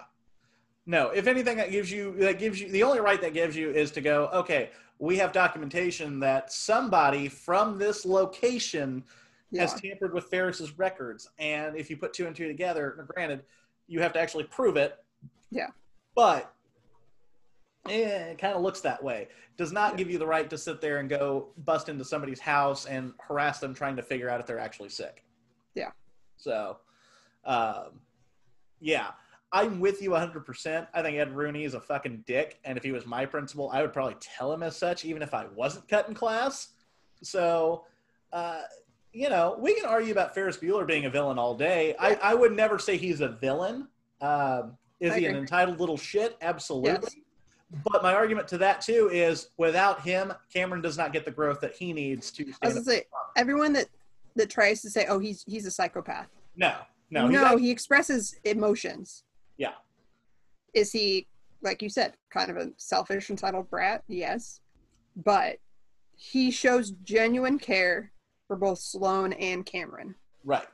No, 0.88 1.10
if 1.10 1.28
anything 1.28 1.58
that 1.58 1.70
gives 1.70 1.92
you 1.92 2.16
that 2.18 2.40
gives 2.40 2.60
you 2.60 2.72
the 2.72 2.82
only 2.82 3.00
right 3.02 3.22
that 3.22 3.34
gives 3.34 3.56
you 3.56 3.70
is 3.70 3.92
to 3.92 4.02
go, 4.02 4.30
okay, 4.34 4.72
we 5.00 5.18
have 5.18 5.32
documentation 5.32 6.20
that 6.22 6.52
somebody 6.52 7.28
from 7.28 7.78
this 7.78 8.06
location 8.06 9.04
Yeah. 9.52 9.62
has 9.62 9.74
tampered 9.80 10.14
with 10.14 10.26
Ferris's 10.26 10.78
records. 10.78 11.30
And 11.38 11.76
if 11.78 11.90
you 11.90 11.98
put 11.98 12.14
two 12.14 12.28
and 12.28 12.36
two 12.36 12.48
together, 12.48 13.06
granted, 13.14 13.44
you 13.88 14.02
have 14.02 14.14
to 14.14 14.20
actually 14.20 14.46
prove 14.46 14.78
it. 14.78 15.04
Yeah. 15.52 15.68
But 16.16 16.54
eh, 17.88 18.32
it 18.32 18.38
kind 18.40 18.56
of 18.56 18.62
looks 18.62 18.82
that 18.82 19.04
way. 19.04 19.28
Does 19.58 19.72
not 19.72 19.92
Yeah. 19.92 19.98
give 19.98 20.10
you 20.12 20.18
the 20.18 20.26
right 20.26 20.50
to 20.50 20.58
sit 20.58 20.82
there 20.82 20.98
and 20.98 21.08
go 21.10 21.54
bust 21.58 21.88
into 21.90 22.04
somebody's 22.04 22.40
house 22.40 22.86
and 22.86 23.14
harass 23.20 23.60
them 23.60 23.74
trying 23.76 23.96
to 23.98 24.04
figure 24.04 24.30
out 24.30 24.40
if 24.40 24.46
they're 24.48 24.60
actually 24.60 24.90
sick. 24.90 25.24
Yeah. 25.76 25.92
So, 26.38 26.80
um, 27.44 28.02
yeah, 28.80 29.12
I'm 29.56 29.80
with 29.80 30.02
you 30.02 30.10
100%. 30.10 30.88
I 30.94 31.02
think 31.02 31.18
Ed 31.18 31.34
Rooney 31.34 31.64
is 31.64 31.76
a 31.76 31.80
fucking 31.80 32.26
dick. 32.28 32.60
And 32.66 32.78
if 32.78 32.84
he 32.84 32.92
was 32.92 33.06
my 33.06 33.26
principal, 33.26 33.70
I 33.72 33.82
would 33.82 33.94
probably 33.94 34.18
tell 34.20 34.52
him 34.52 34.62
as 34.62 34.76
such, 34.76 35.06
even 35.06 35.22
if 35.22 35.34
I 35.34 35.46
wasn't 35.56 35.88
cutting 35.88 36.14
class. 36.14 36.74
So, 37.24 37.86
uh, 38.34 38.64
you 39.14 39.30
know, 39.30 39.56
we 39.58 39.74
can 39.74 39.86
argue 39.86 40.12
about 40.12 40.36
Ferris 40.36 40.58
Bueller 40.58 40.86
being 40.86 41.06
a 41.06 41.10
villain 41.10 41.40
all 41.40 41.56
day. 41.56 41.96
I, 41.98 42.16
I 42.16 42.34
would 42.34 42.52
never 42.52 42.78
say 42.78 42.98
he's 42.98 43.22
a 43.22 43.30
villain. 43.30 43.88
Um, 44.20 44.78
is 45.00 45.14
I 45.14 45.20
he 45.20 45.26
an 45.28 45.38
entitled 45.38 45.80
little 45.80 45.96
shit? 45.96 46.36
Absolutely. 46.42 47.24
But 47.90 48.04
my 48.04 48.14
argument 48.14 48.50
to 48.50 48.58
that 48.58 48.82
too 48.82 49.10
is 49.10 49.52
without 49.56 50.02
him, 50.02 50.34
Cameron 50.54 50.82
does 50.82 50.98
not 50.98 51.14
get 51.14 51.24
the 51.24 51.32
growth 51.32 51.62
that 51.62 51.74
he 51.74 51.94
needs 51.94 52.30
to 52.32 52.44
I 52.62 52.68
was 52.68 52.74
gonna 52.76 52.86
say, 52.86 53.04
everyone 53.38 53.72
that 53.74 53.88
that 54.36 54.50
tries 54.50 54.82
to 54.84 54.90
say, 54.90 55.08
"Oh, 55.10 55.20
he's 55.20 55.44
he's 55.48 55.66
a 55.66 55.72
psychopath," 55.72 56.30
No, 56.56 56.76
no, 57.10 57.28
no, 57.28 57.58
he 57.58 57.72
expresses 57.72 58.38
emotions. 58.44 59.25
Yeah. 59.58 59.74
Is 60.74 60.92
he, 60.92 61.28
like 61.62 61.82
you 61.82 61.90
said, 61.90 62.14
kind 62.30 62.52
of 62.52 62.58
a 62.58 62.72
selfish, 62.78 63.30
entitled 63.30 63.70
brat? 63.70 64.04
Yes, 64.08 64.60
but 65.16 65.58
he 66.18 66.52
shows 66.52 66.92
genuine 67.04 67.60
care 67.60 68.12
for 68.48 68.56
both 68.56 68.80
Sloane 68.80 69.34
and 69.34 69.66
Cameron. 69.66 70.16
right. 70.44 70.68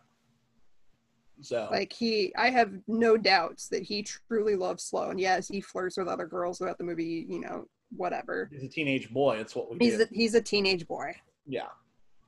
So 1.43 1.67
Like 1.71 1.91
he, 1.91 2.31
I 2.35 2.51
have 2.51 2.71
no 2.87 3.17
doubts 3.17 3.67
that 3.69 3.81
he 3.81 4.03
truly 4.03 4.55
loves 4.55 4.83
Sloane. 4.83 5.17
Yes, 5.17 5.47
he 5.47 5.59
flirts 5.59 5.97
with 5.97 6.07
other 6.07 6.27
girls 6.27 6.59
throughout 6.59 6.77
the 6.77 6.83
movie. 6.83 7.25
You 7.27 7.39
know, 7.39 7.67
whatever. 7.97 8.47
he's 8.53 8.63
a 8.63 8.67
teenage 8.67 9.09
boy. 9.11 9.37
It's 9.37 9.55
what 9.55 9.71
we 9.71 9.77
He's 9.79 9.97
do. 9.97 10.03
a, 10.03 10.07
he's 10.11 10.35
a 10.35 10.41
teenage 10.41 10.87
boy. 10.87 11.15
yeah, 11.47 11.69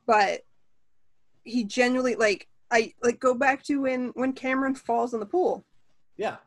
but 0.08 0.42
he 1.44 1.64
genuinely 1.64 2.16
like 2.16 2.48
I 2.72 2.92
like 3.04 3.20
go 3.20 3.36
back 3.36 3.62
to 3.66 3.82
when 3.82 4.08
when 4.16 4.34
Cameron 4.34 4.74
falls 4.74 5.14
in 5.14 5.20
the 5.20 5.28
pool. 5.28 5.64
Yeah, 6.18 6.38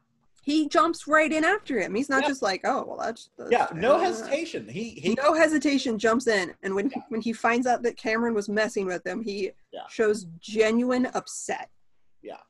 He 0.42 0.68
jumps 0.68 1.06
right 1.08 1.32
in 1.32 1.44
after 1.44 1.80
him. 1.80 1.94
He's 1.94 2.08
not 2.08 2.22
Yeah. 2.22 2.28
just 2.28 2.42
like, 2.42 2.60
oh 2.64 2.84
well, 2.86 2.98
that's, 2.98 3.30
that's 3.36 3.50
yeah. 3.50 3.68
No 3.74 3.96
uh, 3.96 3.98
hesitation. 4.00 4.68
He 4.68 4.90
he. 4.90 5.14
No 5.14 5.34
hesitation, 5.34 5.98
jumps 5.98 6.26
in, 6.28 6.54
and 6.62 6.74
when 6.74 6.90
Yeah. 6.90 7.02
when 7.08 7.20
he 7.20 7.32
finds 7.32 7.66
out 7.66 7.82
that 7.82 7.96
Cameron 7.96 8.34
was 8.34 8.48
messing 8.48 8.86
with 8.86 9.04
him, 9.06 9.22
he 9.22 9.50
Yeah. 9.72 9.86
shows 9.88 10.26
genuine 10.40 11.06
upset. 11.14 11.70
Yeah. 12.22 12.40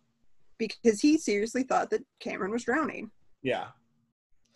because 0.58 1.00
he 1.02 1.18
seriously 1.18 1.62
thought 1.64 1.90
that 1.90 2.02
Cameron 2.18 2.50
was 2.50 2.64
drowning. 2.64 3.10
Yeah, 3.42 3.68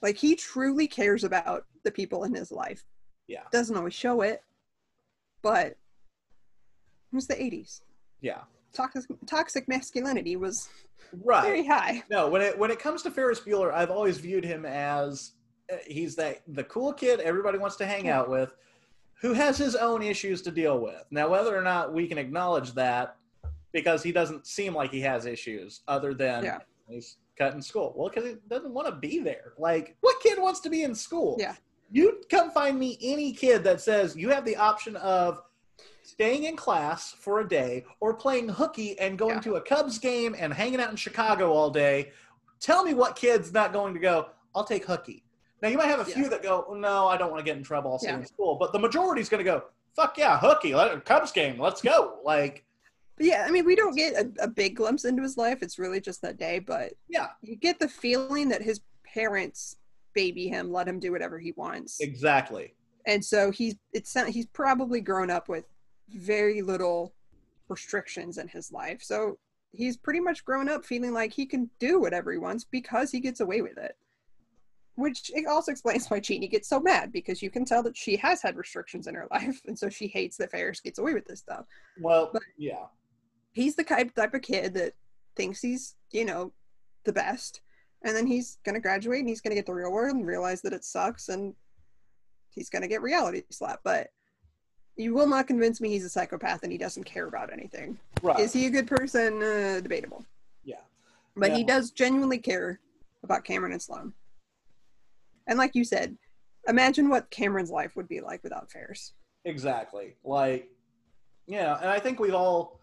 Like 0.00 0.16
he 0.16 0.34
truly 0.34 0.86
cares 0.88 1.24
about 1.24 1.66
the 1.84 1.90
people 1.90 2.24
in 2.24 2.34
his 2.34 2.50
life. 2.50 2.82
Yeah. 3.26 3.44
doesn't 3.52 3.76
always 3.76 3.92
show 3.94 4.22
it, 4.22 4.42
but 5.42 5.66
it 5.66 5.76
was 7.12 7.26
the 7.26 7.34
'80s. 7.34 7.82
yeah. 8.20 8.42
Toxic 8.72 9.04
toxic 9.26 9.68
masculinity 9.68 10.36
was 10.36 10.68
Right. 11.24 11.42
very 11.42 11.66
high. 11.66 12.02
No, 12.10 12.28
when 12.28 12.40
it 12.42 12.56
when 12.58 12.70
it 12.70 12.78
comes 12.78 13.02
to 13.02 13.10
Ferris 13.10 13.40
Bueller, 13.40 13.72
I've 13.72 13.90
always 13.90 14.18
viewed 14.18 14.44
him 14.44 14.64
as 14.64 15.32
uh, 15.72 15.76
he's 15.86 16.14
that 16.16 16.42
the 16.46 16.64
cool 16.64 16.92
kid 16.92 17.20
everybody 17.20 17.58
wants 17.58 17.76
to 17.76 17.86
hang 17.86 18.08
out 18.08 18.28
with, 18.30 18.54
who 19.20 19.32
has 19.32 19.58
his 19.58 19.74
own 19.74 20.02
issues 20.02 20.40
to 20.42 20.50
deal 20.50 20.78
with. 20.80 21.04
Now, 21.10 21.28
whether 21.28 21.56
or 21.56 21.62
not 21.62 21.92
we 21.92 22.06
can 22.06 22.16
acknowledge 22.18 22.72
that, 22.74 23.16
because 23.72 24.02
he 24.02 24.12
doesn't 24.12 24.46
seem 24.46 24.74
like 24.74 24.90
he 24.90 25.00
has 25.00 25.26
issues 25.26 25.80
other 25.88 26.14
than 26.14 26.44
Yeah. 26.44 26.58
he's 26.88 27.16
cutting 27.36 27.62
school. 27.62 27.92
Well, 27.96 28.08
because 28.08 28.28
he 28.30 28.36
doesn't 28.48 28.72
want 28.72 28.86
to 28.88 28.94
be 28.94 29.18
there. 29.20 29.54
Like, 29.58 29.96
what 30.00 30.20
kid 30.20 30.38
wants 30.40 30.60
to 30.60 30.70
be 30.70 30.82
in 30.84 30.94
school? 30.94 31.36
Yeah. 31.40 31.54
You 31.90 32.20
come 32.30 32.50
find 32.52 32.78
me 32.78 32.98
any 33.02 33.32
kid 33.32 33.64
that 33.64 33.80
says 33.80 34.14
you 34.14 34.28
have 34.28 34.44
the 34.44 34.56
option 34.56 34.94
of 34.96 35.42
staying 36.10 36.44
in 36.44 36.56
class 36.56 37.12
for 37.12 37.40
a 37.40 37.48
day 37.48 37.84
or 38.00 38.14
playing 38.14 38.48
hooky 38.48 38.98
and 38.98 39.18
going 39.18 39.36
Yeah. 39.36 39.40
to 39.42 39.54
a 39.56 39.60
Cubs 39.60 39.98
game 39.98 40.34
and 40.38 40.52
hanging 40.52 40.80
out 40.80 40.90
in 40.90 40.96
Chicago 40.96 41.52
all 41.52 41.70
day. 41.70 42.12
Tell 42.60 42.84
me 42.84 42.94
what 42.94 43.16
kid's 43.16 43.52
not 43.52 43.72
going 43.72 43.94
to 43.94 44.00
go, 44.00 44.28
I'll 44.54 44.64
take 44.64 44.84
hooky. 44.84 45.24
Now 45.62 45.68
you 45.68 45.78
might 45.78 45.86
have 45.88 46.00
a 46.00 46.04
few 46.04 46.28
that 46.30 46.42
go, 46.42 46.64
oh, 46.68 46.74
no, 46.74 47.06
I 47.06 47.16
don't 47.16 47.30
want 47.30 47.40
to 47.40 47.44
get 47.44 47.56
in 47.56 47.62
trouble. 47.62 47.92
I'll 47.92 47.98
stay 47.98 48.08
Yeah. 48.10 48.18
in 48.18 48.26
school. 48.26 48.56
But 48.56 48.72
the 48.72 48.78
majority's 48.78 49.28
going 49.28 49.44
to 49.44 49.50
go, 49.50 49.64
fuck 49.94 50.16
yeah, 50.18 50.38
hooky, 50.38 50.74
let, 50.74 51.04
Cubs 51.04 51.32
game, 51.32 51.58
let's 51.60 51.80
go. 51.82 52.18
Like, 52.24 52.64
But 53.16 53.26
yeah, 53.26 53.44
I 53.46 53.50
mean, 53.50 53.64
we 53.64 53.76
don't 53.76 53.94
get 53.96 54.14
a, 54.14 54.44
a 54.44 54.48
big 54.48 54.76
glimpse 54.76 55.04
into 55.04 55.22
his 55.22 55.36
life. 55.36 55.62
It's 55.62 55.78
really 55.78 56.00
just 56.00 56.22
that 56.22 56.38
day, 56.38 56.58
but 56.58 56.92
yeah, 57.08 57.28
you 57.42 57.56
get 57.56 57.78
the 57.78 57.88
feeling 57.88 58.48
that 58.48 58.62
his 58.62 58.80
parents 59.06 59.76
baby 60.14 60.48
him, 60.48 60.72
let 60.72 60.88
him 60.88 60.98
do 60.98 61.12
whatever 61.12 61.38
he 61.38 61.52
wants. 61.52 62.00
exactly. 62.00 62.74
and 63.06 63.24
so 63.24 63.50
he's 63.50 63.74
it's 63.92 64.14
he's 64.28 64.46
probably 64.46 65.00
grown 65.00 65.30
up 65.30 65.48
with 65.48 65.64
very 66.14 66.62
little 66.62 67.14
restrictions 67.68 68.38
in 68.38 68.48
his 68.48 68.72
life. 68.72 69.02
So 69.02 69.38
he's 69.72 69.96
pretty 69.96 70.20
much 70.20 70.44
grown 70.44 70.68
up 70.68 70.84
feeling 70.84 71.12
like 71.12 71.32
he 71.32 71.46
can 71.46 71.70
do 71.78 72.00
whatever 72.00 72.32
he 72.32 72.38
wants 72.38 72.64
because 72.64 73.10
he 73.10 73.20
gets 73.20 73.40
away 73.40 73.62
with 73.62 73.78
it. 73.78 73.96
Which 74.96 75.30
it 75.34 75.46
also 75.46 75.72
explains 75.72 76.08
why 76.08 76.20
Jeanie 76.20 76.48
gets 76.48 76.68
so 76.68 76.80
mad 76.80 77.12
because 77.12 77.40
you 77.42 77.50
can 77.50 77.64
tell 77.64 77.82
that 77.84 77.96
she 77.96 78.16
has 78.16 78.42
had 78.42 78.56
restrictions 78.56 79.06
in 79.06 79.14
her 79.14 79.28
life 79.30 79.60
and 79.66 79.78
so 79.78 79.88
she 79.88 80.08
hates 80.08 80.36
that 80.38 80.50
Ferris 80.50 80.80
gets 80.80 80.98
away 80.98 81.14
with 81.14 81.24
this 81.26 81.38
stuff. 81.40 81.64
Well, 82.00 82.30
But- 82.32 82.42
yeah, 82.58 82.86
he's 83.52 83.76
the 83.76 83.84
type 83.84 84.14
type 84.14 84.34
of 84.34 84.42
kid 84.42 84.74
that 84.74 84.94
thinks 85.36 85.62
he's 85.62 85.94
you 86.10 86.24
know 86.24 86.52
the 87.04 87.12
best 87.12 87.62
and 88.04 88.14
then 88.16 88.26
he's 88.26 88.58
to 88.74 88.80
graduate 88.80 89.20
and 89.20 89.28
he's 89.28 89.40
to 89.52 89.56
get 89.56 89.66
the 89.66 89.72
real 89.74 89.92
world 89.92 90.16
and 90.16 90.26
realize 90.26 90.60
that 90.62 90.72
it 90.72 90.84
sucks 90.84 91.28
and 91.28 91.54
he's 92.50 92.68
to 92.82 92.88
get 92.88 93.02
reality 93.02 93.42
slapped. 93.50 93.84
But 93.84 94.08
you 95.00 95.14
will 95.14 95.26
not 95.26 95.46
convince 95.46 95.80
me 95.80 95.88
he's 95.88 96.04
a 96.04 96.08
psychopath 96.08 96.62
and 96.62 96.72
he 96.72 96.78
doesn't 96.78 97.04
care 97.04 97.26
about 97.26 97.52
anything 97.52 97.98
right. 98.22 98.38
is 98.40 98.52
he 98.52 98.66
a 98.66 98.70
good 98.70 98.86
person 98.86 99.42
uh, 99.42 99.80
debatable 99.80 100.24
yeah, 100.64 100.76
but 101.36 101.52
he 101.52 101.64
does 101.64 101.90
genuinely 101.90 102.38
care 102.38 102.80
about 103.22 103.44
cameron 103.44 103.72
and 103.72 103.82
sloane 103.82 104.12
and 105.46 105.58
like 105.58 105.74
you 105.74 105.84
said 105.84 106.16
imagine 106.68 107.08
what 107.08 107.30
cameron's 107.30 107.70
life 107.70 107.96
would 107.96 108.08
be 108.08 108.20
like 108.20 108.42
without 108.42 108.70
Ferris. 108.70 109.12
exactly. 109.44 110.14
Like, 110.24 110.70
yeah, 111.46 111.76
and 111.80 111.88
I 111.88 111.98
think 111.98 112.20
we've 112.20 112.34
all 112.34 112.80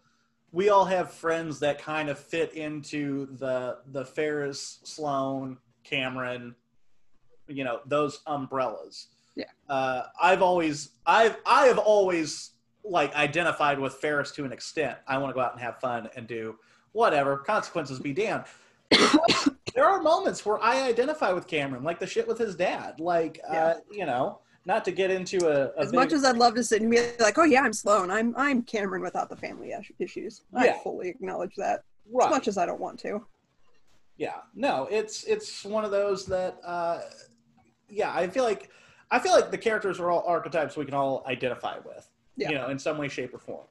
we 0.51 0.69
all 0.69 0.85
have 0.85 1.11
friends 1.11 1.59
that 1.59 1.79
kind 1.79 2.09
of 2.09 2.17
fit 2.17 2.53
into 2.53 3.27
the 3.37 3.79
the 3.91 4.05
Ferris, 4.05 4.79
Sloane, 4.83 5.57
Cameron, 5.83 6.55
you 7.47 7.63
know, 7.63 7.79
those 7.85 8.21
umbrellas. 8.27 9.07
Yeah. 9.37 9.45
Uh, 9.69 10.03
I've 10.21 10.41
always 10.41 10.89
I've 11.05 11.37
I 11.45 11.67
have 11.67 11.77
always 11.77 12.51
like 12.83 13.15
identified 13.15 13.77
with 13.79 13.93
Ferris 13.95 14.31
to 14.31 14.45
an 14.45 14.51
extent. 14.51 14.97
I 15.07 15.17
want 15.19 15.29
to 15.29 15.33
go 15.35 15.41
out 15.41 15.51
and 15.53 15.61
have 15.61 15.79
fun 15.79 16.09
and 16.15 16.25
do 16.27 16.55
whatever. 16.93 17.37
Consequences 17.37 17.99
be 17.99 18.13
damned. 18.13 18.45
there 19.75 19.85
are 19.85 20.01
moments 20.01 20.45
where 20.45 20.57
I 20.63 20.81
identify 20.83 21.31
with 21.33 21.45
Cameron, 21.47 21.83
like 21.83 21.99
the 21.99 22.07
shit 22.07 22.27
with 22.27 22.37
his 22.39 22.55
dad. 22.55 22.99
Like, 22.99 23.39
uh, 23.47 23.75
you 23.91 24.05
know, 24.05 24.39
not 24.65 24.83
to 24.85 24.91
get 24.91 25.11
into 25.11 25.47
a, 25.47 25.67
a 25.77 25.81
as 25.81 25.91
big- 25.91 25.95
much 25.99 26.13
as 26.13 26.23
I'd 26.25 26.37
love 26.37 26.55
to 26.55 26.63
sit 26.63 26.81
and 26.81 26.89
be 26.89 26.99
like, 27.19 27.37
"Oh 27.37 27.43
yeah, 27.43 27.61
I'm 27.61 27.73
Sloane. 27.73 28.09
I'm 28.09 28.33
I'm 28.37 28.63
Cameron 28.63 29.03
without 29.03 29.29
the 29.29 29.35
family 29.35 29.69
is- 29.69 29.85
issues." 29.99 30.41
I 30.55 30.65
Yeah. 30.65 30.79
fully 30.81 31.09
acknowledge 31.09 31.53
that, 31.57 31.83
right. 32.11 32.25
as 32.25 32.31
much 32.31 32.47
as 32.47 32.57
I 32.57 32.65
don't 32.65 32.79
want 32.79 32.97
to. 33.01 33.23
yeah 34.17 34.37
no 34.55 34.87
it's 34.89 35.25
it's 35.25 35.63
one 35.63 35.85
of 35.85 35.91
those 35.91 36.25
that 36.25 36.57
uh 36.65 37.01
yeah 37.87 38.11
i 38.15 38.27
feel 38.27 38.43
like 38.43 38.71
i 39.11 39.19
feel 39.19 39.31
like 39.33 39.51
the 39.51 39.57
characters 39.57 39.99
are 39.99 40.11
all 40.11 40.23
archetypes 40.27 40.75
we 40.77 40.85
can 40.85 40.93
all 40.93 41.23
identify 41.27 41.77
with 41.85 42.09
Yeah. 42.35 42.49
you 42.49 42.55
know 42.55 42.69
in 42.69 42.79
some 42.79 42.97
way 42.97 43.07
shape 43.07 43.33
or 43.33 43.39
form. 43.39 43.65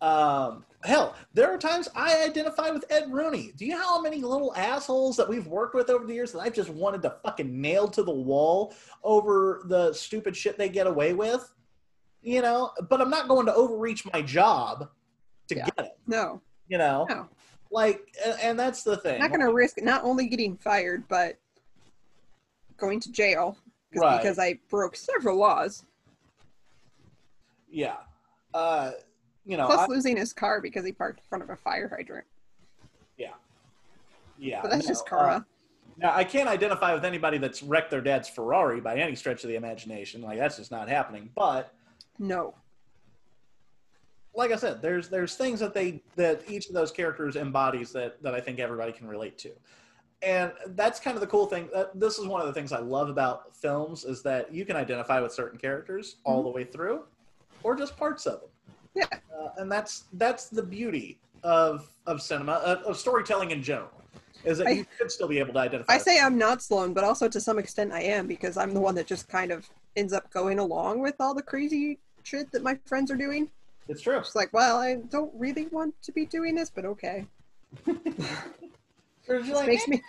Um 0.00 0.64
hell 0.84 1.16
there 1.34 1.52
are 1.52 1.58
times 1.58 1.88
i 1.96 2.24
identify 2.24 2.70
with 2.70 2.84
ed 2.88 3.10
rooney. 3.12 3.52
Do 3.56 3.66
you 3.66 3.72
know 3.72 3.82
how 3.82 4.00
many 4.00 4.20
little 4.22 4.54
assholes 4.54 5.16
that 5.16 5.28
we've 5.28 5.46
worked 5.48 5.74
with 5.74 5.90
over 5.90 6.04
the 6.06 6.14
years 6.14 6.30
that 6.32 6.38
i've 6.40 6.54
just 6.54 6.70
wanted 6.70 7.02
to 7.02 7.16
fucking 7.24 7.60
nail 7.60 7.88
to 7.88 8.02
the 8.04 8.12
wall 8.12 8.74
over 9.02 9.62
the 9.66 9.92
stupid 9.92 10.36
shit 10.36 10.56
they 10.56 10.68
get 10.68 10.86
away 10.86 11.14
with? 11.14 11.52
You 12.22 12.42
know 12.42 12.70
but 12.88 13.00
i'm 13.00 13.10
not 13.10 13.26
going 13.28 13.46
to 13.46 13.54
overreach 13.54 14.04
my 14.12 14.22
job 14.22 14.88
to 15.48 15.56
Yeah. 15.56 15.64
get 15.76 15.86
it 15.86 15.98
No, 16.06 16.40
you 16.68 16.78
know? 16.78 17.06
No, 17.08 17.28
like 17.72 18.00
and, 18.42 18.58
that's 18.58 18.82
the 18.84 18.96
thing. 18.98 19.18
Not 19.20 19.28
going 19.30 19.40
to 19.40 19.52
risk 19.52 19.76
not 19.82 20.04
only 20.04 20.26
getting 20.28 20.56
fired 20.56 21.04
but 21.08 21.38
going 22.76 23.00
to 23.00 23.10
jail 23.10 23.56
Right. 23.94 24.20
because 24.20 24.38
I 24.38 24.58
broke 24.68 24.96
several 24.96 25.36
laws, 25.36 25.84
Yeah. 27.70 27.96
Uh, 28.54 28.92
you 29.44 29.56
know, 29.56 29.66
plus 29.66 29.80
I, 29.80 29.86
losing 29.86 30.16
his 30.16 30.32
car 30.32 30.60
because 30.60 30.84
he 30.84 30.92
parked 30.92 31.20
in 31.20 31.24
front 31.28 31.42
of 31.44 31.50
a 31.50 31.56
fire 31.56 31.88
hydrant. 31.88 32.26
yeah. 33.16 33.32
Yeah. 34.38 34.60
But 34.62 34.70
that's 34.70 34.84
no, 34.84 34.88
just 34.88 35.06
karma. 35.08 35.36
uh, 35.36 35.40
now, 35.96 36.14
I 36.14 36.22
can't 36.22 36.48
identify 36.48 36.94
with 36.94 37.04
anybody 37.04 37.38
that's 37.38 37.62
wrecked 37.62 37.90
their 37.90 38.00
dad's 38.00 38.28
Ferrari 38.28 38.80
by 38.80 38.96
any 38.96 39.16
stretch 39.16 39.42
of 39.42 39.48
the 39.48 39.56
imagination. 39.56 40.22
Like 40.22 40.38
that's 40.38 40.56
just 40.58 40.70
not 40.70 40.88
happening. 40.88 41.28
But 41.34 41.74
no, 42.20 42.54
like 44.34 44.52
I 44.52 44.56
said, 44.56 44.80
there's 44.80 45.08
there's 45.08 45.34
things 45.34 45.58
that 45.58 45.74
they 45.74 46.00
that 46.14 46.42
each 46.48 46.68
of 46.68 46.74
those 46.74 46.92
characters 46.92 47.34
embodies 47.34 47.90
that 47.92 48.22
that 48.22 48.32
I 48.34 48.40
think 48.40 48.60
everybody 48.60 48.92
can 48.92 49.08
relate 49.08 49.38
to. 49.38 49.50
And 50.22 50.52
that's 50.68 50.98
kind 50.98 51.16
of 51.16 51.20
the 51.20 51.26
cool 51.28 51.46
thing. 51.46 51.68
This 51.94 52.18
is 52.18 52.26
one 52.26 52.40
of 52.40 52.46
the 52.48 52.52
things 52.52 52.72
I 52.72 52.80
love 52.80 53.08
about 53.08 53.54
films 53.54 54.04
is 54.04 54.22
that 54.22 54.52
you 54.52 54.64
can 54.64 54.74
identify 54.76 55.20
with 55.20 55.32
certain 55.32 55.58
characters 55.58 56.16
all 56.24 56.42
the 56.42 56.48
way 56.50 56.64
through, 56.64 57.04
or 57.62 57.76
just 57.76 57.96
parts 57.96 58.26
of 58.26 58.40
them. 58.40 58.50
Yeah. 58.94 59.04
uh, 59.38 59.50
and 59.58 59.70
that's 59.70 60.04
that's 60.14 60.48
the 60.48 60.62
beauty 60.62 61.18
of 61.44 61.88
of 62.06 62.20
cinema 62.20 62.54
of, 62.54 62.78
of 62.82 62.96
storytelling 62.96 63.52
in 63.52 63.62
general, 63.62 63.92
is 64.44 64.58
that 64.58 64.66
I- 64.66 64.70
you 64.70 64.86
should 64.98 65.12
still 65.12 65.28
be 65.28 65.38
able 65.38 65.52
to 65.52 65.60
identify. 65.60 65.92
I 65.92 65.98
say 65.98 66.18
I'm 66.20 66.36
not 66.36 66.62
Sloane, 66.62 66.92
but 66.94 67.04
also 67.04 67.28
to 67.28 67.40
some 67.40 67.58
extent 67.60 67.92
I 67.92 68.02
am 68.02 68.26
because 68.26 68.56
I'm 68.56 68.74
the 68.74 68.80
one 68.80 68.96
that 68.96 69.06
just 69.06 69.28
kind 69.28 69.52
of 69.52 69.70
ends 69.94 70.12
up 70.12 70.28
going 70.32 70.58
along 70.58 71.00
with 71.00 71.14
all 71.20 71.32
the 71.34 71.42
crazy 71.42 71.98
shit 72.24 72.50
that 72.52 72.64
my 72.64 72.76
friends 72.86 73.10
are 73.12 73.16
doing. 73.16 73.48
it's 73.88 74.02
true. 74.02 74.18
It's 74.18 74.34
like, 74.34 74.52
well, 74.52 74.78
I 74.78 74.96
don't 74.96 75.32
really 75.34 75.66
want 75.68 75.94
to 76.02 76.10
be 76.12 76.26
doing 76.26 76.56
this, 76.56 76.70
but 76.70 76.84
okay. 76.84 77.24
Or 79.28 79.34
you're 79.36 79.44
This 79.44 79.54
like, 79.54 79.66
makes 79.68 79.88
me 79.88 80.02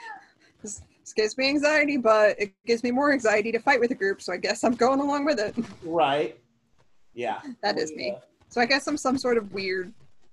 this, 0.61 0.81
this 1.01 1.13
gives 1.13 1.37
me 1.37 1.47
anxiety, 1.49 1.97
but 1.97 2.39
it 2.39 2.53
gives 2.65 2.83
me 2.83 2.91
more 2.91 3.11
anxiety 3.11 3.51
to 3.51 3.59
fight 3.59 3.79
with 3.79 3.91
a 3.91 3.95
group, 3.95 4.21
so 4.21 4.33
I 4.33 4.37
guess 4.37 4.63
I'm 4.63 4.75
going 4.75 4.99
along 4.99 5.25
with 5.25 5.39
it. 5.39 5.55
right? 5.83 6.39
Yeah, 7.13 7.39
That 7.63 7.77
is 7.77 7.91
We, 7.91 7.97
me. 7.97 8.11
uh, 8.11 8.19
So 8.49 8.61
I 8.61 8.65
guess 8.65 8.87
I'm 8.87 8.97
some 8.97 9.17
sort 9.17 9.37
of 9.37 9.51
weird 9.53 9.91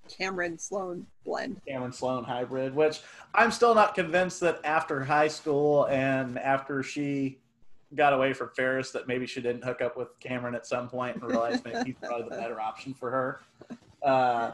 Cameron 0.09 0.59
Sloane 0.59 1.05
blend. 1.25 1.61
Cameron 1.67 1.93
Sloane 1.93 2.23
hybrid, 2.23 2.75
which 2.77 3.01
I'm 3.35 3.51
still 3.51 3.75
not 3.75 3.95
convinced 3.95 4.41
that 4.41 4.61
after 4.65 5.03
high 5.03 5.27
school 5.29 5.87
and 5.87 6.39
after 6.39 6.83
she 6.83 7.39
got 7.95 8.13
away 8.13 8.33
from 8.33 8.51
Ferris 8.55 8.91
that 8.93 9.09
maybe 9.09 9.27
she 9.27 9.41
didn't 9.41 9.65
hook 9.65 9.81
up 9.81 9.97
with 9.97 10.09
Cameron 10.21 10.55
at 10.55 10.67
some 10.67 10.89
point 10.89 11.17
and 11.17 11.25
realized 11.25 11.65
maybe 11.65 11.79
he's 11.87 11.95
probably 12.03 12.25
the 12.29 12.37
better 12.37 12.61
option 12.61 12.95
for 12.95 13.11
her. 13.11 13.41
Uh, 14.03 14.53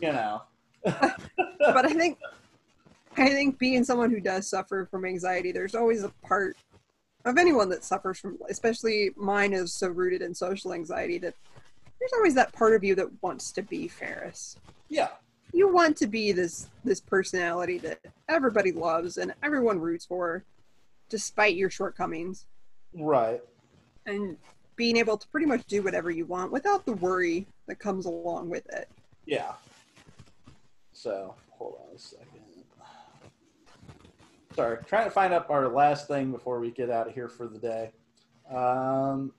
you 0.00 0.12
know, 0.12 0.42
But 0.84 1.84
I 1.86 1.92
think 1.92 2.18
I 3.16 3.28
think 3.28 3.58
being 3.58 3.84
someone 3.84 4.10
who 4.10 4.20
does 4.20 4.48
suffer 4.48 4.86
from 4.90 5.04
anxiety, 5.04 5.52
there's 5.52 5.74
always 5.74 6.02
a 6.02 6.08
part 6.22 6.56
of 7.24 7.38
anyone 7.38 7.68
that 7.68 7.84
suffers 7.84 8.18
from 8.18 8.38
especially 8.48 9.10
mine 9.16 9.52
is 9.52 9.72
so 9.72 9.88
rooted 9.88 10.22
in 10.22 10.34
social 10.34 10.72
anxiety 10.72 11.18
that 11.18 11.34
there's 12.00 12.12
always 12.14 12.34
that 12.34 12.52
part 12.52 12.74
of 12.74 12.82
you 12.82 12.94
that 12.96 13.08
wants 13.22 13.52
to 13.52 13.62
be 13.62 13.86
Ferris. 13.86 14.56
yeah, 14.88 15.08
you 15.52 15.72
want 15.72 15.96
to 15.98 16.06
be 16.06 16.32
this 16.32 16.68
this 16.84 17.00
personality 17.00 17.78
that 17.78 18.00
everybody 18.28 18.72
loves 18.72 19.18
and 19.18 19.34
everyone 19.42 19.78
roots 19.78 20.04
for 20.04 20.44
despite 21.08 21.54
your 21.54 21.70
shortcomings 21.70 22.46
right. 22.94 23.40
and 24.06 24.36
being 24.76 24.96
able 24.96 25.16
to 25.16 25.28
pretty 25.28 25.46
much 25.46 25.64
do 25.66 25.82
whatever 25.82 26.10
you 26.10 26.24
want 26.24 26.50
without 26.50 26.84
the 26.86 26.92
worry 26.94 27.46
that 27.66 27.78
comes 27.78 28.06
along 28.06 28.48
with 28.48 28.66
it 28.70 28.88
Yeah. 29.26 29.52
So 30.92 31.34
hold 31.50 31.76
on 31.88 31.94
a 31.94 31.98
second. 31.98 32.31
Sorry, 34.54 34.78
trying 34.86 35.04
to 35.04 35.10
find 35.10 35.32
up 35.32 35.50
our 35.50 35.68
last 35.68 36.08
thing 36.08 36.30
before 36.32 36.60
we 36.60 36.70
get 36.70 36.90
out 36.90 37.08
of 37.08 37.14
here 37.14 37.28
for 37.28 37.46
the 37.46 37.58
day. 37.58 37.92
Um, 38.54 39.32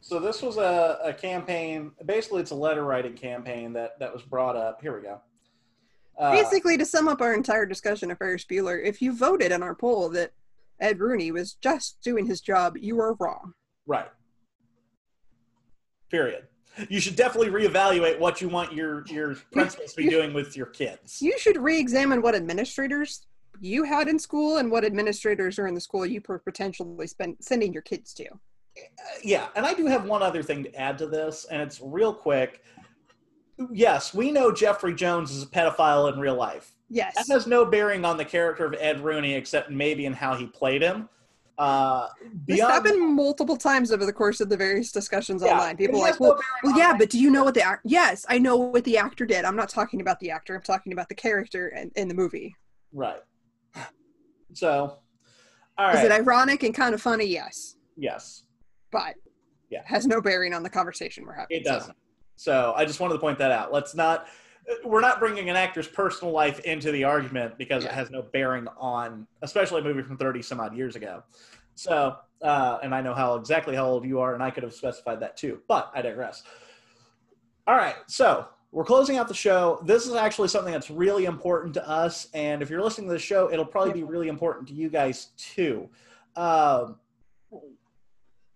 so 0.00 0.18
this 0.18 0.42
was 0.42 0.56
a, 0.56 0.98
a 1.04 1.12
campaign. 1.12 1.92
Basically, 2.04 2.40
it's 2.40 2.52
a 2.52 2.56
letter 2.56 2.84
writing 2.84 3.14
campaign 3.14 3.72
that 3.74 3.98
that 3.98 4.12
was 4.12 4.22
brought 4.22 4.56
up. 4.56 4.80
Here 4.80 4.96
we 4.96 5.02
go. 5.02 5.20
Uh, 6.18 6.32
basically 6.32 6.76
to 6.76 6.84
sum 6.84 7.08
up 7.08 7.22
our 7.22 7.32
entire 7.32 7.64
discussion 7.64 8.10
of 8.10 8.18
ferris 8.18 8.44
bueller 8.44 8.78
if 8.84 9.00
you 9.00 9.16
voted 9.16 9.52
in 9.52 9.62
our 9.62 9.74
poll 9.74 10.10
that 10.10 10.32
ed 10.78 11.00
rooney 11.00 11.32
was 11.32 11.54
just 11.54 11.98
doing 12.02 12.26
his 12.26 12.42
job 12.42 12.76
you 12.76 12.96
were 12.96 13.14
wrong 13.20 13.54
right. 13.86 14.08
Period. 16.10 16.46
You 16.88 17.00
should 17.00 17.16
definitely 17.16 17.50
reevaluate 17.50 18.18
what 18.18 18.40
you 18.40 18.48
want 18.48 18.72
your 18.72 19.04
your 19.06 19.34
principals 19.52 19.94
to 19.94 20.02
be 20.02 20.08
doing 20.16 20.32
with 20.32 20.56
your 20.56 20.66
kids. 20.66 21.20
you 21.20 21.38
should 21.38 21.56
re-examine 21.56 22.22
what 22.22 22.34
administrators 22.34 23.26
you 23.60 23.84
had 23.84 24.08
in 24.08 24.18
school 24.18 24.56
and 24.56 24.70
what 24.70 24.84
administrators 24.84 25.58
are 25.58 25.66
in 25.66 25.74
the 25.74 25.80
school 25.80 26.06
you 26.06 26.20
potentially 26.20 27.06
spend, 27.06 27.36
sending 27.40 27.72
your 27.72 27.82
kids 27.82 28.14
to 28.14 28.26
yeah, 29.22 29.48
and 29.56 29.66
I 29.66 29.74
do 29.74 29.86
have 29.86 30.04
one 30.04 30.22
other 30.22 30.42
thing 30.42 30.62
to 30.64 30.74
add 30.74 30.98
to 30.98 31.06
this, 31.06 31.44
and 31.50 31.60
it's 31.60 31.80
real 31.82 32.14
quick. 32.14 32.62
Yes, 33.70 34.14
we 34.14 34.30
know 34.30 34.52
Jeffrey 34.52 34.94
Jones 34.94 35.30
is 35.32 35.42
a 35.42 35.46
pedophile 35.46 36.12
in 36.12 36.18
real 36.18 36.36
life. 36.36 36.72
yes 36.88 37.14
That 37.16 37.32
has 37.32 37.46
no 37.46 37.64
bearing 37.64 38.04
on 38.04 38.16
the 38.16 38.24
character 38.24 38.64
of 38.64 38.74
Ed 38.78 39.00
Rooney, 39.00 39.34
except 39.34 39.70
maybe 39.70 40.06
in 40.06 40.12
how 40.12 40.34
he 40.34 40.46
played 40.46 40.82
him. 40.82 41.08
Uh, 41.58 42.08
This 42.46 42.56
beyond 42.56 42.72
happened 42.72 43.14
multiple 43.14 43.56
times 43.56 43.92
over 43.92 44.06
the 44.06 44.12
course 44.14 44.40
of 44.40 44.48
the 44.48 44.56
various 44.56 44.92
discussions 44.92 45.42
Yeah, 45.44 45.52
online. 45.52 45.76
People 45.76 46.00
are 46.00 46.10
like, 46.10 46.18
well, 46.18 46.40
well, 46.62 46.78
yeah, 46.78 46.96
but 46.96 47.10
do 47.10 47.18
you 47.18 47.30
know 47.30 47.44
what 47.44 47.52
the 47.52 47.62
act? 47.62 47.82
Yes, 47.84 48.24
I 48.30 48.38
know 48.38 48.56
what 48.56 48.84
the 48.84 48.96
actor 48.96 49.26
did. 49.26 49.44
I'm 49.44 49.56
not 49.56 49.68
talking 49.68 50.00
about 50.00 50.18
the 50.20 50.30
actor. 50.30 50.54
I'm 50.54 50.62
talking 50.62 50.94
about 50.94 51.10
the 51.10 51.14
character 51.14 51.68
in, 51.68 51.90
in 51.96 52.08
the 52.08 52.14
movie. 52.14 52.56
right. 52.94 53.20
So, 54.52 54.98
all 55.78 55.90
Is 55.96 56.04
it 56.04 56.12
ironic 56.12 56.62
and 56.62 56.74
kind 56.74 56.94
of 56.94 57.00
funny? 57.02 57.24
Yes, 57.26 57.76
yes, 57.96 58.44
but 58.90 59.14
Yeah. 59.70 59.82
has 59.84 60.06
no 60.06 60.20
bearing 60.20 60.52
on 60.54 60.62
the 60.62 60.70
conversation 60.70 61.24
we're 61.24 61.34
having. 61.34 61.56
it 61.56 61.64
doesn't. 61.64 61.96
So 62.36 62.72
I 62.76 62.84
just 62.84 63.00
wanted 63.00 63.14
to 63.14 63.20
point 63.20 63.38
that 63.38 63.50
out. 63.50 63.72
Let's 63.72 63.94
not. 63.94 64.26
We're 64.84 65.00
not 65.00 65.18
bringing 65.18 65.50
an 65.50 65.56
actor's 65.56 65.88
personal 65.88 66.32
life 66.32 66.60
into 66.60 66.92
the 66.92 67.04
argument 67.04 67.58
because 67.58 67.84
it 67.84 67.90
has 67.90 68.10
no 68.10 68.22
bearing 68.22 68.68
on, 68.78 69.26
especially 69.42 69.80
a 69.80 69.84
movie 69.84 70.02
from 70.02 70.16
thirty 70.16 70.42
some 70.42 70.60
odd 70.60 70.76
years 70.76 70.96
ago. 70.96 71.22
So, 71.74 72.16
uh, 72.42 72.78
and 72.82 72.94
I 72.94 73.00
know 73.00 73.14
how 73.14 73.34
exactly 73.36 73.74
how 73.74 73.86
old 73.86 74.04
you 74.04 74.20
are, 74.20 74.34
and 74.34 74.42
I 74.42 74.50
could 74.50 74.62
have 74.62 74.74
specified 74.74 75.20
that 75.20 75.36
too, 75.36 75.60
but 75.66 75.90
I 75.94 76.02
digress. 76.02 76.42
All 77.66 77.74
right, 77.74 77.96
so 78.06 78.46
we're 78.72 78.84
closing 78.84 79.16
out 79.16 79.26
the 79.28 79.34
show. 79.34 79.80
This 79.84 80.06
is 80.06 80.14
actually 80.14 80.48
something 80.48 80.72
that's 80.72 80.90
really 80.90 81.24
important 81.24 81.74
to 81.74 81.88
us, 81.88 82.28
and 82.34 82.62
if 82.62 82.70
you're 82.70 82.82
listening 82.82 83.08
to 83.08 83.12
the 83.14 83.18
show, 83.18 83.50
it'll 83.52 83.64
probably 83.64 83.92
be 83.92 84.04
really 84.04 84.28
important 84.28 84.68
to 84.68 84.74
you 84.74 84.88
guys 84.88 85.26
too. 85.36 85.88
Um, 86.36 86.96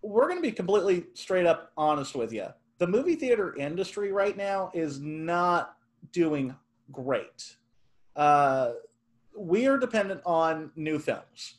we're 0.03 0.29
going 0.29 0.39
to 0.39 0.43
be 0.43 0.53
completely 0.53 1.07
straight 1.15 1.47
up 1.47 1.73
honest 1.77 2.15
with 2.15 2.33
you. 2.33 2.47
The 2.79 2.87
movie 2.87 3.17
theater 3.17 3.57
industry 3.57 4.13
right 4.13 4.37
now 4.37 4.71
is 4.75 5.01
not 5.01 5.77
doing 6.13 6.55
great. 6.93 7.57
Uh, 8.15 8.73
we 9.37 9.67
are 9.67 9.79
dependent 9.79 10.21
on 10.25 10.71
new 10.77 10.99
films. 10.99 11.55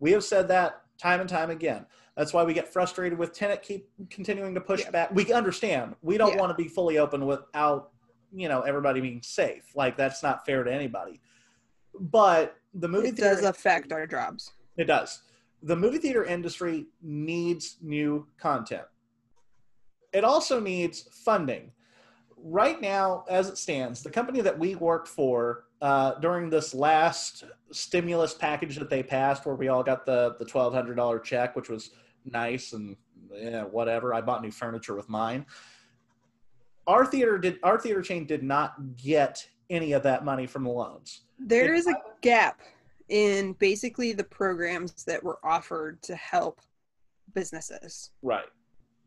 We 0.00 0.12
have 0.12 0.24
said 0.24 0.48
that 0.48 0.82
time 0.98 1.20
and 1.20 1.28
time 1.28 1.50
again. 1.50 1.86
That's 2.16 2.32
why 2.32 2.42
we 2.42 2.54
get 2.54 2.68
frustrated 2.72 3.18
with 3.18 3.32
Tenet 3.32 3.62
keep 3.62 3.88
continuing 4.10 4.54
to 4.54 4.60
push 4.60 4.80
Yeah. 4.82 4.90
back. 4.90 5.14
We 5.14 5.32
understand. 5.32 5.94
We 6.02 6.18
don't 6.18 6.34
Yeah. 6.34 6.40
want 6.40 6.56
to 6.56 6.60
be 6.62 6.68
fully 6.68 6.98
open 6.98 7.26
without, 7.26 7.90
you 8.32 8.48
know, 8.48 8.60
everybody 8.62 9.00
being 9.00 9.22
safe. 9.22 9.64
Like 9.74 9.96
that's 9.96 10.22
not 10.22 10.44
fair 10.46 10.64
to 10.64 10.72
anybody. 10.72 11.20
But 11.98 12.56
the 12.74 12.88
movie 12.88 13.08
It 13.08 13.16
theater 13.16 13.34
does 13.36 13.44
affect 13.44 13.92
our 13.92 14.06
jobs. 14.06 14.52
it 14.76 14.84
does. 14.84 15.22
The 15.62 15.76
movie 15.76 15.98
theater 15.98 16.24
industry 16.24 16.86
needs 17.02 17.76
new 17.82 18.26
content. 18.38 18.84
It 20.12 20.24
also 20.24 20.58
needs 20.60 21.02
funding. 21.12 21.72
Right 22.42 22.80
now, 22.80 23.24
as 23.28 23.48
it 23.48 23.58
stands, 23.58 24.02
the 24.02 24.10
company 24.10 24.40
that 24.40 24.58
we 24.58 24.74
worked 24.74 25.08
for 25.08 25.64
uh, 25.82 26.14
during 26.20 26.48
this 26.48 26.72
last 26.74 27.44
stimulus 27.70 28.32
package 28.32 28.76
that 28.76 28.88
they 28.88 29.02
passed, 29.02 29.44
where 29.44 29.54
we 29.54 29.68
all 29.68 29.82
got 29.82 30.06
the 30.06 30.36
the 30.38 30.44
twelve 30.46 30.72
hundred 30.72 30.94
dollar 30.96 31.18
check, 31.18 31.54
which 31.54 31.68
was 31.68 31.90
nice 32.24 32.72
and 32.72 32.96
yeah, 33.32 33.64
whatever. 33.64 34.14
I 34.14 34.22
bought 34.22 34.40
new 34.42 34.50
furniture 34.50 34.94
with 34.94 35.08
mine. 35.10 35.44
Our 36.86 37.06
theater 37.06 37.38
did. 37.38 37.58
Our 37.62 37.78
theater 37.78 38.02
chain 38.02 38.26
did 38.26 38.42
not 38.42 38.96
get 38.96 39.46
any 39.68 39.92
of 39.92 40.02
that 40.02 40.24
money 40.24 40.46
from 40.46 40.64
the 40.64 40.70
loans. 40.70 41.22
There 41.38 41.74
It- 41.74 41.78
is 41.78 41.86
a 41.86 41.94
gap 42.20 42.60
in 43.08 43.52
basically 43.54 44.12
the 44.12 44.24
programs 44.24 45.04
that 45.04 45.22
were 45.22 45.38
offered 45.44 46.02
to 46.02 46.14
help 46.16 46.60
businesses. 47.34 48.10
Right. 48.22 48.48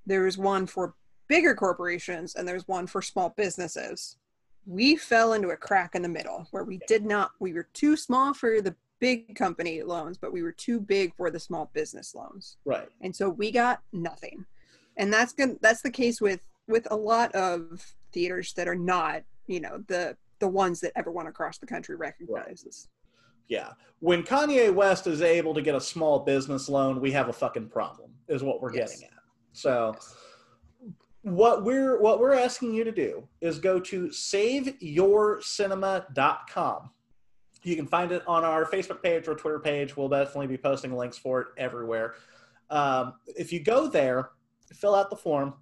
There 0.05 0.23
was 0.23 0.37
one 0.37 0.65
for 0.65 0.95
bigger 1.27 1.55
corporations 1.55 2.35
and 2.35 2.47
there's 2.47 2.67
one 2.67 2.87
for 2.87 3.01
small 3.01 3.29
businesses. 3.29 4.17
We 4.65 4.95
fell 4.95 5.33
into 5.33 5.49
a 5.49 5.57
crack 5.57 5.95
in 5.95 6.01
the 6.01 6.09
middle 6.09 6.47
where 6.51 6.63
we 6.63 6.79
did 6.87 7.05
not, 7.05 7.31
we 7.39 7.53
were 7.53 7.67
too 7.73 7.95
small 7.97 8.33
for 8.33 8.61
the 8.61 8.75
big 8.99 9.35
company 9.35 9.83
loans, 9.83 10.17
but 10.17 10.31
we 10.31 10.41
were 10.41 10.51
too 10.53 10.79
big 10.79 11.13
for 11.15 11.29
the 11.29 11.39
small 11.39 11.69
business 11.73 12.15
loans. 12.15 12.57
Right. 12.63 12.87
And 13.01 13.13
so 13.15 13.29
we 13.29 13.51
got 13.51 13.81
nothing. 13.91 14.45
And 14.95 15.11
that's 15.11 15.33
good 15.33 15.57
that's 15.61 15.81
the 15.81 15.91
case 15.91 16.21
with 16.21 16.39
with 16.67 16.87
a 16.91 16.95
lot 16.95 17.33
of 17.33 17.95
theaters 18.11 18.53
that 18.53 18.67
are 18.67 18.75
not, 18.75 19.23
you 19.47 19.59
know, 19.59 19.83
the 19.87 20.15
the 20.39 20.47
ones 20.47 20.79
that 20.81 20.91
everyone 20.95 21.27
across 21.27 21.57
the 21.57 21.65
country 21.65 21.95
recognizes. 21.95 22.89
Yeah. 23.47 23.71
When 23.99 24.23
Kanye 24.23 24.73
West 24.73 25.07
is 25.07 25.21
able 25.21 25.53
to 25.53 25.61
get 25.61 25.73
a 25.75 25.79
small 25.79 26.19
business 26.19 26.67
loan, 26.67 26.99
we 26.99 27.11
have 27.11 27.29
a 27.29 27.33
fucking 27.33 27.69
problem, 27.69 28.11
is 28.27 28.43
what 28.43 28.61
we're 28.61 28.73
Yes. 28.73 28.91
getting 28.91 29.07
at. 29.07 29.13
So 29.53 29.95
what 31.21 31.63
we're 31.63 32.01
what 32.01 32.19
we're 32.19 32.33
asking 32.33 32.73
you 32.73 32.83
to 32.83 32.91
do 32.91 33.25
is 33.39 33.59
go 33.59 33.79
to 33.79 34.07
saveyourcinema.com. 34.07 36.89
You 37.65 37.77
can 37.77 37.87
find 37.87 38.11
it 38.11 38.21
on 38.27 38.43
our 38.43 38.65
Facebook 38.65 39.01
page 39.01 39.29
or 39.29 39.35
Twitter 39.35 39.59
page. 39.59 39.95
We'll 39.95 40.09
definitely 40.09 40.47
be 40.47 40.57
posting 40.57 40.93
links 40.93 41.17
for 41.17 41.39
it 41.41 41.47
everywhere. 41.57 42.15
Um, 42.69 43.13
if 43.27 43.53
you 43.53 43.61
go 43.61 43.87
there, 43.87 44.31
fill 44.73 44.93
out 44.95 45.09
the 45.09 45.15
form, 45.15 45.53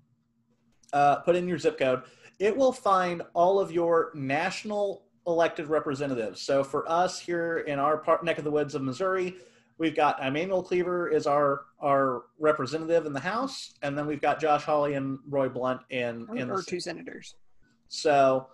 uh, 0.93 1.17
put 1.17 1.35
in 1.35 1.47
your 1.47 1.57
zip 1.57 1.77
code, 1.77 2.03
it 2.39 2.55
will 2.55 2.71
find 2.71 3.21
all 3.33 3.59
of 3.59 3.71
your 3.71 4.11
national 4.13 5.03
elected 5.27 5.67
representatives. 5.67 6.41
So 6.41 6.63
for 6.63 6.89
us 6.89 7.19
here 7.19 7.59
in 7.59 7.79
our 7.79 7.97
part, 7.97 8.23
neck 8.25 8.37
of 8.37 8.43
the 8.43 8.51
woods 8.51 8.73
of 8.75 8.81
Missouri, 8.81 9.35
we've 9.77 9.95
got 9.95 10.19
Emanuel 10.25 10.63
Cleaver 10.63 11.07
is 11.09 11.27
our 11.27 11.65
our 11.79 12.23
representative 12.39 13.05
in 13.05 13.13
the 13.13 13.19
House, 13.19 13.73
and 13.81 13.97
then 13.97 14.05
we've 14.07 14.21
got 14.21 14.39
Josh 14.39 14.63
Hawley 14.63 14.93
and 14.95 15.19
Roy 15.29 15.49
Blunt 15.49 15.81
in 15.89 16.27
in 16.35 16.43
Or, 16.43 16.45
the 16.45 16.53
or 16.53 16.63
two 16.63 16.79
senators. 16.79 17.35
so 17.87 18.47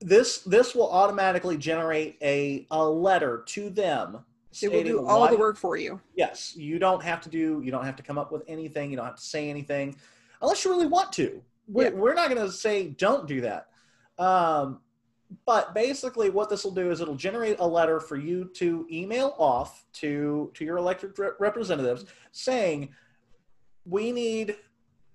this 0.00 0.38
this 0.42 0.74
will 0.74 0.90
automatically 0.90 1.56
generate 1.56 2.16
a 2.22 2.66
a 2.70 2.82
letter 2.84 3.42
to 3.48 3.68
them. 3.70 4.24
They 4.60 4.68
will 4.68 4.82
do 4.82 5.06
all 5.06 5.20
why- 5.20 5.30
the 5.30 5.36
work 5.38 5.56
for 5.56 5.76
you. 5.76 6.00
Yes, 6.14 6.56
you 6.56 6.78
don't 6.78 7.02
have 7.02 7.20
to 7.22 7.28
do. 7.28 7.60
You 7.62 7.70
don't 7.70 7.84
have 7.84 7.96
to 7.96 8.02
come 8.02 8.16
up 8.18 8.32
with 8.32 8.42
anything. 8.48 8.90
You 8.90 8.96
don't 8.96 9.06
have 9.06 9.16
to 9.16 9.22
say 9.22 9.50
anything, 9.50 9.96
unless 10.42 10.64
you 10.64 10.70
really 10.70 10.86
want 10.86 11.12
to. 11.14 11.42
We're, 11.66 11.84
Yeah. 11.84 11.90
we're 11.90 12.14
not 12.14 12.30
going 12.30 12.40
to 12.44 12.52
say 12.52 12.88
don't 12.88 13.26
do 13.26 13.40
that. 13.42 13.68
Um, 14.18 14.80
but 15.44 15.74
basically, 15.74 16.30
what 16.30 16.48
this 16.48 16.64
will 16.64 16.70
do 16.72 16.90
is 16.90 17.00
it'll 17.02 17.14
generate 17.14 17.60
a 17.60 17.66
letter 17.66 18.00
for 18.00 18.16
you 18.16 18.46
to 18.54 18.86
email 18.90 19.34
off 19.38 19.84
to 19.94 20.50
to 20.54 20.64
your 20.64 20.78
elected 20.78 21.18
re- 21.18 21.30
representatives 21.38 22.06
saying, 22.32 22.88
we 23.84 24.10
need 24.12 24.56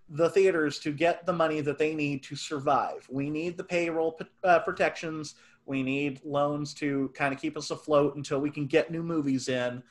the 0.10 0.30
theaters 0.30 0.78
to 0.80 0.92
get 0.92 1.26
the 1.26 1.34
money 1.34 1.62
that 1.62 1.80
they 1.80 1.96
need 1.96 2.22
to 2.24 2.36
survive. 2.36 3.08
We 3.10 3.30
need 3.32 3.58
the 3.58 3.64
payroll 3.64 4.20
uh, 4.44 4.60
protections. 4.60 5.36
We 5.66 5.82
need 5.82 6.22
loans 6.24 6.74
to 6.76 7.10
kind 7.16 7.34
of 7.34 7.40
keep 7.42 7.58
us 7.58 7.72
afloat 7.72 8.16
until 8.16 8.40
we 8.40 8.52
can 8.52 8.68
get 8.68 8.92
new 8.92 9.02
movies 9.02 9.48
in. 9.50 9.82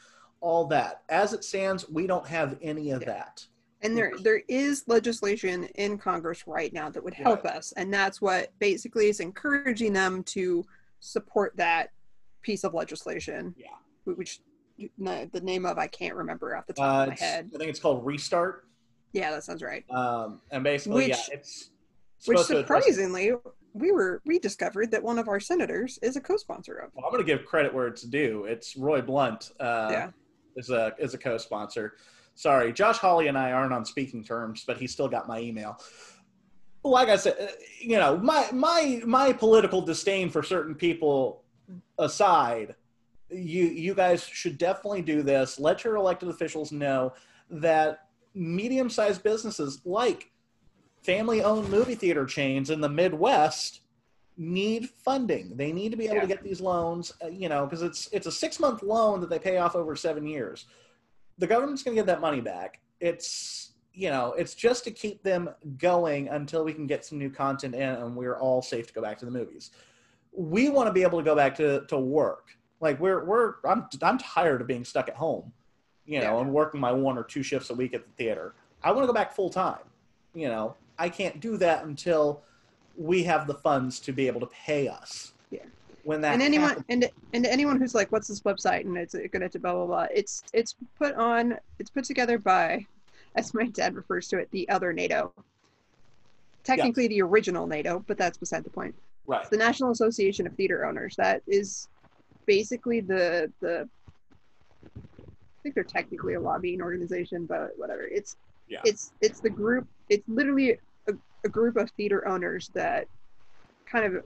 All 0.40 0.66
that. 0.66 1.02
As 1.08 1.32
it 1.32 1.42
stands, 1.44 1.88
we 1.88 2.06
don't 2.06 2.26
have 2.26 2.58
any 2.62 2.90
of 2.90 3.02
Yeah. 3.02 3.08
that. 3.08 3.46
And 3.82 3.96
there 3.96 4.12
there 4.20 4.42
is 4.48 4.84
legislation 4.86 5.64
in 5.74 5.98
Congress 5.98 6.46
right 6.46 6.72
now 6.72 6.88
that 6.90 7.02
would 7.02 7.14
help 7.14 7.44
us. 7.44 7.72
And 7.76 7.92
that's 7.92 8.20
what 8.20 8.52
basically 8.60 9.08
is 9.08 9.20
encouraging 9.20 9.92
them 9.92 10.22
to 10.24 10.64
support 11.00 11.56
that 11.56 11.90
piece 12.42 12.64
of 12.64 12.74
legislation. 12.74 13.54
Yeah. 13.56 13.66
Which 14.04 14.40
no, 14.96 15.26
the 15.32 15.40
name 15.40 15.66
of 15.66 15.78
I 15.78 15.88
can't 15.88 16.14
remember 16.14 16.56
off 16.56 16.66
the 16.66 16.72
top 16.74 16.84
Uh, 16.84 17.02
of 17.02 17.08
my 17.10 17.14
head. 17.24 17.50
I 17.54 17.58
think 17.58 17.70
it's 17.70 17.80
called 17.80 18.06
Restart. 18.06 18.66
Yeah, 19.12 19.30
that 19.32 19.44
sounds 19.44 19.62
right. 19.62 19.84
Um, 19.90 20.40
and 20.50 20.64
basically, 20.64 21.08
yeah, 21.08 21.16
Which- 21.16 21.30
it's 21.32 21.70
Which 22.26 22.38
surprisingly, 22.38 23.32
we 23.74 23.90
were 23.90 24.22
we 24.24 24.38
discovered 24.38 24.90
that 24.92 25.02
one 25.02 25.18
of 25.18 25.28
our 25.28 25.40
senators 25.40 25.98
is 26.02 26.16
a 26.16 26.20
co-sponsor 26.20 26.74
of. 26.76 26.90
Well, 26.94 27.04
I'm 27.04 27.12
going 27.12 27.24
to 27.24 27.26
give 27.26 27.44
credit 27.46 27.74
where 27.74 27.86
it's 27.88 28.02
due. 28.02 28.44
It's 28.44 28.76
Roy 28.76 29.00
Blunt. 29.02 29.50
Uh, 29.58 29.88
Yeah. 29.90 30.10
is 30.56 30.70
a 30.70 30.94
is 30.98 31.14
a 31.14 31.18
co-sponsor. 31.18 31.96
Sorry, 32.34 32.72
Josh 32.72 32.98
Hawley 32.98 33.28
and 33.28 33.36
I 33.36 33.52
aren't 33.52 33.72
on 33.72 33.84
speaking 33.84 34.24
terms, 34.24 34.64
but 34.66 34.78
he 34.78 34.86
still 34.86 35.08
got 35.08 35.28
my 35.28 35.38
email. 35.40 35.78
Like 36.84 37.08
I 37.08 37.16
said, 37.16 37.36
uh, 37.40 37.46
you 37.80 37.96
know, 37.96 38.16
my 38.16 38.48
my 38.52 39.02
my 39.06 39.32
political 39.32 39.80
disdain 39.82 40.30
for 40.30 40.42
certain 40.42 40.74
people 40.74 41.44
aside, 41.98 42.74
you 43.30 43.66
you 43.66 43.94
guys 43.94 44.24
should 44.24 44.58
definitely 44.58 45.02
do 45.02 45.22
this. 45.22 45.60
Let 45.60 45.84
your 45.84 45.96
elected 45.96 46.28
officials 46.28 46.72
know 46.72 47.12
that 47.50 48.08
medium-sized 48.34 49.22
businesses 49.22 49.80
like 49.84 50.30
family-owned 51.02 51.68
movie 51.68 51.94
theater 51.94 52.24
chains 52.24 52.70
in 52.70 52.80
the 52.80 52.88
Midwest 52.88 53.80
need 54.36 54.88
funding. 54.88 55.56
They 55.56 55.72
need 55.72 55.90
to 55.90 55.96
be 55.96 56.06
able 56.06 56.16
Yeah. 56.16 56.20
to 56.22 56.26
get 56.26 56.42
these 56.42 56.60
loans, 56.60 57.12
uh, 57.22 57.28
you 57.28 57.48
know, 57.48 57.66
because 57.66 57.82
it's 57.82 58.08
it's 58.12 58.26
a 58.26 58.32
six 58.32 58.58
month 58.58 58.82
loan 58.82 59.20
that 59.20 59.30
they 59.30 59.38
pay 59.38 59.58
off 59.58 59.76
over 59.76 59.94
seven 59.94 60.26
years. 60.26 60.66
The 61.38 61.46
government's 61.46 61.82
going 61.82 61.96
to 61.96 62.00
get 62.00 62.06
that 62.06 62.20
money 62.20 62.40
back. 62.40 62.80
It's 63.00 63.70
you 63.94 64.08
know, 64.08 64.32
it's 64.38 64.54
just 64.54 64.84
to 64.84 64.90
keep 64.90 65.22
them 65.22 65.50
going 65.76 66.28
until 66.28 66.64
we 66.64 66.72
can 66.72 66.86
get 66.86 67.04
some 67.04 67.18
new 67.18 67.28
content 67.28 67.74
in 67.74 67.82
and 67.82 68.16
we're 68.16 68.38
all 68.38 68.62
safe 68.62 68.86
to 68.86 68.92
go 68.94 69.02
back 69.02 69.18
to 69.18 69.26
the 69.26 69.30
movies. 69.30 69.70
We 70.34 70.70
want 70.70 70.86
to 70.86 70.92
be 70.94 71.02
able 71.02 71.18
to 71.18 71.24
go 71.24 71.36
back 71.36 71.54
to 71.56 71.84
to 71.88 71.98
work. 71.98 72.56
Like 72.80 72.98
we're 73.00 73.24
we're 73.24 73.54
I'm 73.64 73.86
I'm 74.02 74.18
tired 74.18 74.60
of 74.62 74.66
being 74.66 74.84
stuck 74.84 75.08
at 75.08 75.14
home, 75.14 75.52
you 76.06 76.20
know, 76.20 76.36
Yeah. 76.36 76.40
and 76.40 76.52
working 76.52 76.80
my 76.80 76.92
one 76.92 77.18
or 77.18 77.24
two 77.24 77.42
shifts 77.42 77.70
a 77.70 77.74
week 77.74 77.92
at 77.94 78.04
the 78.06 78.12
theater. 78.12 78.54
I 78.82 78.90
want 78.92 79.02
to 79.02 79.06
go 79.06 79.12
back 79.12 79.34
full 79.34 79.50
time. 79.50 79.84
You 80.34 80.48
know, 80.48 80.74
I 80.98 81.08
can't 81.10 81.40
do 81.40 81.56
that 81.58 81.84
until 81.84 82.42
we 82.96 83.22
have 83.24 83.46
the 83.46 83.54
funds 83.54 84.00
to 84.00 84.12
be 84.12 84.26
able 84.26 84.40
to 84.40 84.46
pay 84.46 84.88
us. 84.88 85.31
When 86.04 86.20
that 86.22 86.32
and 86.34 86.42
anyone 86.42 86.68
happens- 86.70 86.86
and 86.88 87.10
and 87.32 87.46
anyone 87.46 87.78
who's 87.78 87.94
like, 87.94 88.10
what's 88.12 88.28
this 88.28 88.40
website? 88.42 88.80
And 88.84 88.96
it's 88.96 89.14
gonna 89.32 89.48
to 89.48 89.58
blah 89.58 89.72
blah 89.74 89.86
blah. 89.86 90.06
It's 90.14 90.42
it's 90.52 90.74
put 90.98 91.14
on. 91.14 91.58
It's 91.78 91.90
put 91.90 92.04
together 92.04 92.38
by, 92.38 92.86
as 93.36 93.54
my 93.54 93.66
dad 93.66 93.94
refers 93.94 94.28
to 94.28 94.38
it, 94.38 94.50
the 94.50 94.68
other 94.68 94.92
NATO. 94.92 95.32
Technically, 96.64 97.08
the 97.08 97.22
original 97.22 97.66
NATO, 97.66 98.04
but 98.06 98.16
that's 98.18 98.38
beside 98.38 98.62
the 98.64 98.70
point. 98.70 98.94
right 99.26 99.40
It's 99.40 99.50
the 99.50 99.56
National 99.56 99.90
Association 99.90 100.46
of 100.46 100.54
Theater 100.54 100.84
Owners. 100.86 101.16
That 101.16 101.42
is 101.46 101.88
basically 102.46 103.00
the 103.00 103.52
the. 103.60 103.88
I 104.86 105.62
think 105.62 105.74
they're 105.76 105.84
technically 105.84 106.34
a 106.34 106.40
lobbying 106.40 106.82
organization, 106.82 107.46
but 107.46 107.72
whatever. 107.76 108.02
It's 108.02 108.36
Yeah. 108.68 108.80
it's 108.84 109.12
it's 109.20 109.40
the 109.40 109.50
group. 109.50 109.86
It's 110.08 110.28
literally 110.28 110.78
a, 111.08 111.12
a 111.44 111.48
group 111.48 111.76
of 111.76 111.90
theater 111.92 112.26
owners 112.26 112.70
that 112.74 113.06
kind 113.86 114.04
of 114.04 114.24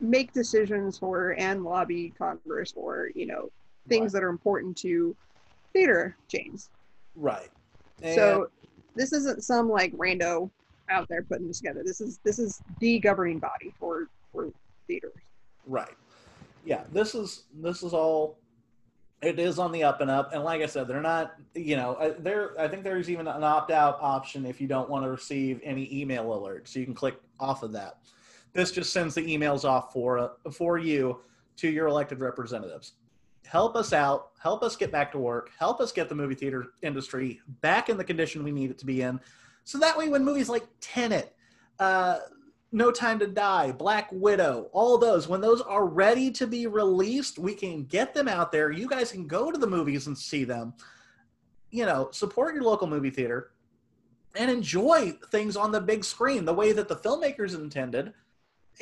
make 0.00 0.32
decisions 0.32 0.98
for 0.98 1.34
and 1.38 1.62
lobby 1.64 2.12
Congress 2.16 2.72
for 2.72 3.10
you 3.14 3.26
know 3.26 3.50
things 3.88 4.12
that 4.12 4.22
are 4.22 4.28
important 4.28 4.76
to 4.78 5.14
theater 5.72 6.16
chains. 6.28 6.70
right 7.16 7.48
And- 8.02 8.14
So 8.14 8.48
this 8.94 9.12
isn't 9.12 9.44
some 9.44 9.68
like 9.68 9.92
rando 9.96 10.50
out 10.88 11.08
there 11.08 11.22
putting 11.22 11.46
this 11.46 11.58
together. 11.58 11.82
This 11.84 12.00
is 12.00 12.18
this 12.24 12.38
is 12.38 12.60
the 12.80 12.98
governing 12.98 13.38
body 13.38 13.72
for 13.78 14.08
for 14.32 14.50
theaters. 14.86 15.12
Right. 15.66 15.94
Yeah, 16.64 16.84
this 16.92 17.14
is 17.14 17.44
this 17.54 17.82
is 17.82 17.92
all 17.92 18.38
it 19.22 19.38
is 19.38 19.58
on 19.58 19.70
the 19.70 19.82
up 19.82 20.00
and 20.00 20.10
up 20.10 20.32
and 20.32 20.42
like 20.44 20.62
I 20.62 20.66
said 20.66 20.88
they're 20.88 21.00
not 21.02 21.34
you 21.54 21.76
know 21.76 22.14
there 22.18 22.58
I 22.58 22.68
think 22.68 22.84
there's 22.84 23.10
even 23.10 23.28
an 23.28 23.44
opt 23.44 23.70
out 23.70 23.98
option 24.00 24.46
if 24.46 24.60
you 24.60 24.66
don't 24.66 24.88
want 24.88 25.04
to 25.04 25.10
receive 25.10 25.60
any 25.62 25.88
email 25.94 26.24
alerts 26.24 26.68
so 26.68 26.78
you 26.80 26.86
can 26.86 26.94
click 26.94 27.16
off 27.38 27.62
of 27.62 27.72
that. 27.72 27.98
This 28.52 28.72
just 28.72 28.92
sends 28.92 29.14
the 29.14 29.22
emails 29.22 29.64
off 29.64 29.92
for 29.92 30.18
uh, 30.18 30.50
for 30.50 30.78
you 30.78 31.20
to 31.56 31.68
your 31.68 31.86
elected 31.86 32.20
representatives. 32.20 32.92
Help 33.46 33.74
us 33.76 33.92
out, 33.92 34.30
help 34.40 34.62
us 34.62 34.76
get 34.76 34.92
back 34.92 35.10
to 35.12 35.18
work, 35.18 35.50
help 35.58 35.80
us 35.80 35.92
get 35.92 36.08
the 36.08 36.14
movie 36.14 36.34
theater 36.34 36.66
industry 36.82 37.40
back 37.60 37.88
in 37.88 37.96
the 37.96 38.04
condition 38.04 38.44
we 38.44 38.52
need 38.52 38.70
it 38.70 38.78
to 38.78 38.86
be 38.86 39.02
in. 39.02 39.20
So 39.64 39.78
that 39.78 39.96
way 39.96 40.08
when 40.08 40.24
movies 40.24 40.48
like 40.48 40.66
Tenet 40.80 41.34
uh 41.78 42.18
no 42.72 42.90
Time 42.92 43.18
to 43.18 43.26
Die, 43.26 43.72
Black 43.72 44.08
Widow, 44.12 44.68
all 44.72 44.96
those, 44.96 45.26
when 45.26 45.40
those 45.40 45.60
are 45.60 45.86
ready 45.86 46.30
to 46.32 46.46
be 46.46 46.66
released, 46.66 47.38
we 47.38 47.54
can 47.54 47.84
get 47.84 48.14
them 48.14 48.28
out 48.28 48.52
there. 48.52 48.70
You 48.70 48.88
guys 48.88 49.10
can 49.10 49.26
go 49.26 49.50
to 49.50 49.58
the 49.58 49.66
movies 49.66 50.06
and 50.06 50.16
see 50.16 50.44
them. 50.44 50.74
You 51.70 51.86
know, 51.86 52.10
support 52.12 52.54
your 52.54 52.62
local 52.62 52.86
movie 52.86 53.10
theater 53.10 53.50
and 54.36 54.50
enjoy 54.50 55.12
things 55.30 55.56
on 55.56 55.72
the 55.72 55.80
big 55.80 56.04
screen 56.04 56.44
the 56.44 56.54
way 56.54 56.72
that 56.72 56.88
the 56.88 56.96
filmmakers 56.96 57.54
intended. 57.54 58.12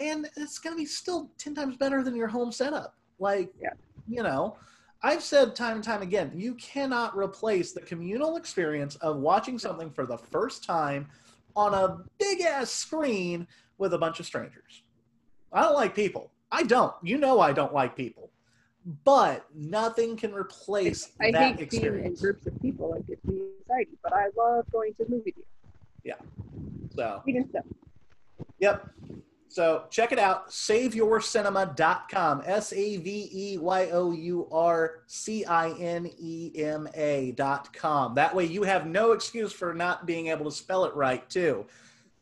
And 0.00 0.28
it's 0.36 0.58
going 0.58 0.74
to 0.74 0.78
be 0.78 0.86
still 0.86 1.30
10 1.38 1.54
times 1.54 1.76
better 1.76 2.02
than 2.02 2.14
your 2.14 2.28
home 2.28 2.52
setup. 2.52 2.94
Like, 3.18 3.52
Yeah. 3.60 3.70
you 4.06 4.22
know, 4.22 4.56
I've 5.02 5.22
said 5.22 5.54
time 5.54 5.76
and 5.76 5.84
time 5.84 6.02
again, 6.02 6.32
you 6.34 6.54
cannot 6.54 7.16
replace 7.16 7.72
the 7.72 7.80
communal 7.80 8.36
experience 8.36 8.96
of 8.96 9.18
watching 9.18 9.58
something 9.58 9.90
for 9.90 10.06
the 10.06 10.18
first 10.18 10.64
time 10.64 11.08
on 11.56 11.74
a 11.74 11.98
big 12.18 12.40
ass 12.40 12.70
screen 12.70 13.46
with 13.78 13.94
a 13.94 13.98
bunch 13.98 14.20
of 14.20 14.26
strangers. 14.26 14.82
I 15.52 15.62
don't 15.62 15.74
like 15.74 15.94
people. 15.94 16.30
I 16.50 16.62
don't. 16.62 16.94
You 17.02 17.18
know 17.18 17.40
I 17.40 17.52
don't 17.52 17.72
like 17.72 17.96
people. 17.96 18.30
But 19.04 19.46
nothing 19.54 20.16
can 20.16 20.32
replace 20.32 21.12
I 21.20 21.30
that 21.32 21.58
hate 21.58 21.70
being 21.70 21.84
in 22.04 22.14
groups 22.14 22.46
of 22.46 22.60
people. 22.62 22.94
It 22.94 23.06
gives 23.06 23.24
me 23.24 23.42
anxiety, 23.60 23.98
but 24.02 24.12
I 24.12 24.28
love 24.36 24.64
going 24.72 24.94
to 24.94 25.04
the 25.04 25.10
movie 25.10 25.34
Yeah. 26.04 26.14
So, 26.96 27.22
yep. 28.58 28.88
So 29.48 29.84
check 29.90 30.12
it 30.12 30.18
out, 30.18 30.48
saveyourcinema.com. 30.50 32.42
S 32.44 32.72
A 32.72 32.96
V 32.98 33.30
E 33.32 33.58
Y 33.58 33.88
O 33.90 34.12
U 34.12 34.48
R 34.52 35.00
C 35.06 35.44
I 35.44 35.70
N 35.72 36.10
E 36.18 36.52
M 36.54 36.88
A.com. 36.94 38.14
That 38.14 38.34
way 38.34 38.44
you 38.44 38.62
have 38.62 38.86
no 38.86 39.12
excuse 39.12 39.52
for 39.52 39.72
not 39.74 40.06
being 40.06 40.28
able 40.28 40.44
to 40.44 40.50
spell 40.50 40.84
it 40.84 40.94
right, 40.94 41.28
too. 41.30 41.66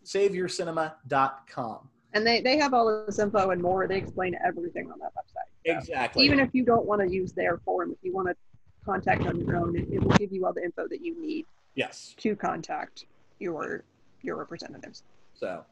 Saveyourcinema.com. 0.04 1.88
And 2.12 2.26
they, 2.26 2.40
they 2.40 2.56
have 2.56 2.72
all 2.72 2.88
of 2.88 3.06
this 3.06 3.18
info 3.18 3.50
and 3.50 3.60
more. 3.60 3.86
They 3.86 3.98
explain 3.98 4.36
everything 4.44 4.90
on 4.90 4.98
that 5.00 5.12
website. 5.12 5.50
So 5.66 5.78
Exactly. 5.78 6.24
Even 6.24 6.40
if 6.40 6.54
you 6.54 6.64
don't 6.64 6.86
want 6.86 7.02
to 7.02 7.12
use 7.12 7.32
their 7.32 7.58
form, 7.58 7.90
if 7.90 7.98
you 8.02 8.14
want 8.14 8.28
to 8.28 8.36
contact 8.84 9.26
on 9.26 9.38
your 9.40 9.56
own, 9.56 9.76
it, 9.76 9.88
it 9.90 10.02
will 10.02 10.16
give 10.16 10.32
you 10.32 10.46
all 10.46 10.52
the 10.52 10.62
info 10.62 10.86
that 10.88 11.02
you 11.02 11.20
need 11.20 11.44
yes. 11.74 12.14
to 12.18 12.36
contact 12.36 13.06
your 13.38 13.84
your 14.22 14.36
representatives. 14.36 15.02
So 15.34 15.64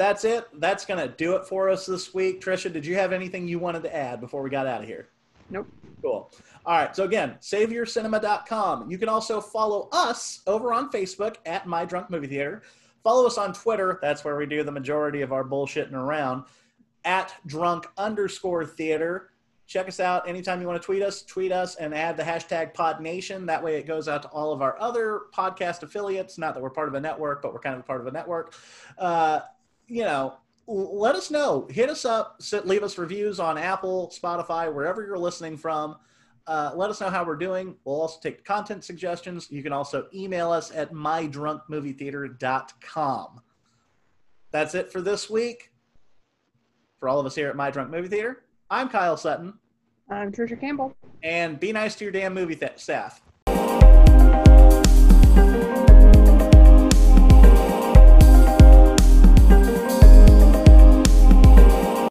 that's 0.00 0.24
it. 0.24 0.48
That's 0.54 0.86
going 0.86 0.98
to 0.98 1.14
do 1.14 1.36
it 1.36 1.44
for 1.44 1.68
us 1.68 1.84
this 1.84 2.14
week. 2.14 2.40
Trisha, 2.40 2.72
did 2.72 2.86
you 2.86 2.94
have 2.94 3.12
anything 3.12 3.46
you 3.46 3.58
wanted 3.58 3.82
to 3.82 3.94
add 3.94 4.18
before 4.18 4.42
we 4.42 4.48
got 4.48 4.66
out 4.66 4.80
of 4.80 4.88
here? 4.88 5.10
Nope. 5.50 5.66
Cool. 6.00 6.32
All 6.64 6.78
right. 6.78 6.96
So 6.96 7.04
again, 7.04 7.36
saveyourcinema.com. 7.42 8.90
You 8.90 8.96
can 8.96 9.10
also 9.10 9.42
follow 9.42 9.90
us 9.92 10.40
over 10.46 10.72
on 10.72 10.90
Facebook 10.90 11.36
at 11.44 11.66
My 11.66 11.84
Drunk 11.84 12.08
Movie 12.08 12.28
Theater. 12.28 12.62
Follow 13.04 13.26
us 13.26 13.36
on 13.36 13.52
Twitter. 13.52 13.98
That's 14.00 14.24
where 14.24 14.38
we 14.38 14.46
do 14.46 14.62
the 14.62 14.72
majority 14.72 15.20
of 15.20 15.32
our 15.32 15.44
bullshitting 15.44 15.92
around 15.92 16.44
at 17.04 17.34
drunk 17.44 17.86
underscore 17.98 18.64
theater. 18.64 19.32
Check 19.66 19.86
us 19.86 20.00
out 20.00 20.26
anytime 20.26 20.62
you 20.62 20.66
want 20.66 20.80
to 20.80 20.84
tweet 20.86 21.02
us, 21.02 21.22
tweet 21.22 21.52
us 21.52 21.76
and 21.76 21.94
add 21.94 22.16
the 22.16 22.22
hashtag 22.22 22.74
PodNation. 22.74 23.46
That 23.46 23.62
way 23.62 23.76
it 23.76 23.86
goes 23.86 24.08
out 24.08 24.22
to 24.22 24.28
all 24.28 24.52
of 24.52 24.62
our 24.62 24.80
other 24.80 25.24
podcast 25.36 25.82
affiliates. 25.82 26.38
Not 26.38 26.54
that 26.54 26.62
we're 26.62 26.70
part 26.70 26.88
of 26.88 26.94
a 26.94 27.00
network, 27.00 27.42
but 27.42 27.52
we're 27.52 27.60
kind 27.60 27.74
of 27.74 27.80
a 27.82 27.84
part 27.84 28.00
of 28.00 28.06
a 28.06 28.10
network. 28.10 28.54
Uh, 28.98 29.40
you 29.90 30.04
know, 30.04 30.34
let 30.66 31.14
us 31.16 31.30
know. 31.30 31.66
Hit 31.68 31.90
us 31.90 32.04
up. 32.04 32.40
Sit, 32.40 32.66
leave 32.66 32.84
us 32.84 32.96
reviews 32.96 33.40
on 33.40 33.58
Apple, 33.58 34.12
Spotify, 34.16 34.72
wherever 34.72 35.04
you're 35.04 35.18
listening 35.18 35.56
from. 35.56 35.96
Uh, 36.46 36.70
let 36.74 36.90
us 36.90 37.00
know 37.00 37.10
how 37.10 37.24
we're 37.24 37.34
doing. 37.36 37.74
We'll 37.84 38.00
also 38.00 38.20
take 38.22 38.44
content 38.44 38.84
suggestions. 38.84 39.50
You 39.50 39.64
can 39.64 39.72
also 39.72 40.06
email 40.14 40.52
us 40.52 40.70
at 40.70 40.92
mydrunkmovietheater.com. 40.92 43.40
That's 44.52 44.74
it 44.74 44.90
for 44.90 45.00
this 45.00 45.28
week. 45.28 45.70
For 46.98 47.08
all 47.08 47.18
of 47.18 47.26
us 47.26 47.34
here 47.34 47.48
at 47.48 47.56
My 47.56 47.70
Drunk 47.70 47.90
Movie 47.90 48.08
Theater, 48.08 48.44
I'm 48.68 48.88
Kyle 48.88 49.16
Sutton. 49.16 49.54
I'm 50.10 50.32
Trisha 50.32 50.60
Campbell. 50.60 50.94
And 51.22 51.58
be 51.58 51.72
nice 51.72 51.94
to 51.96 52.04
your 52.04 52.12
damn 52.12 52.34
movie 52.34 52.56
th- 52.56 52.78
staff. 52.78 53.22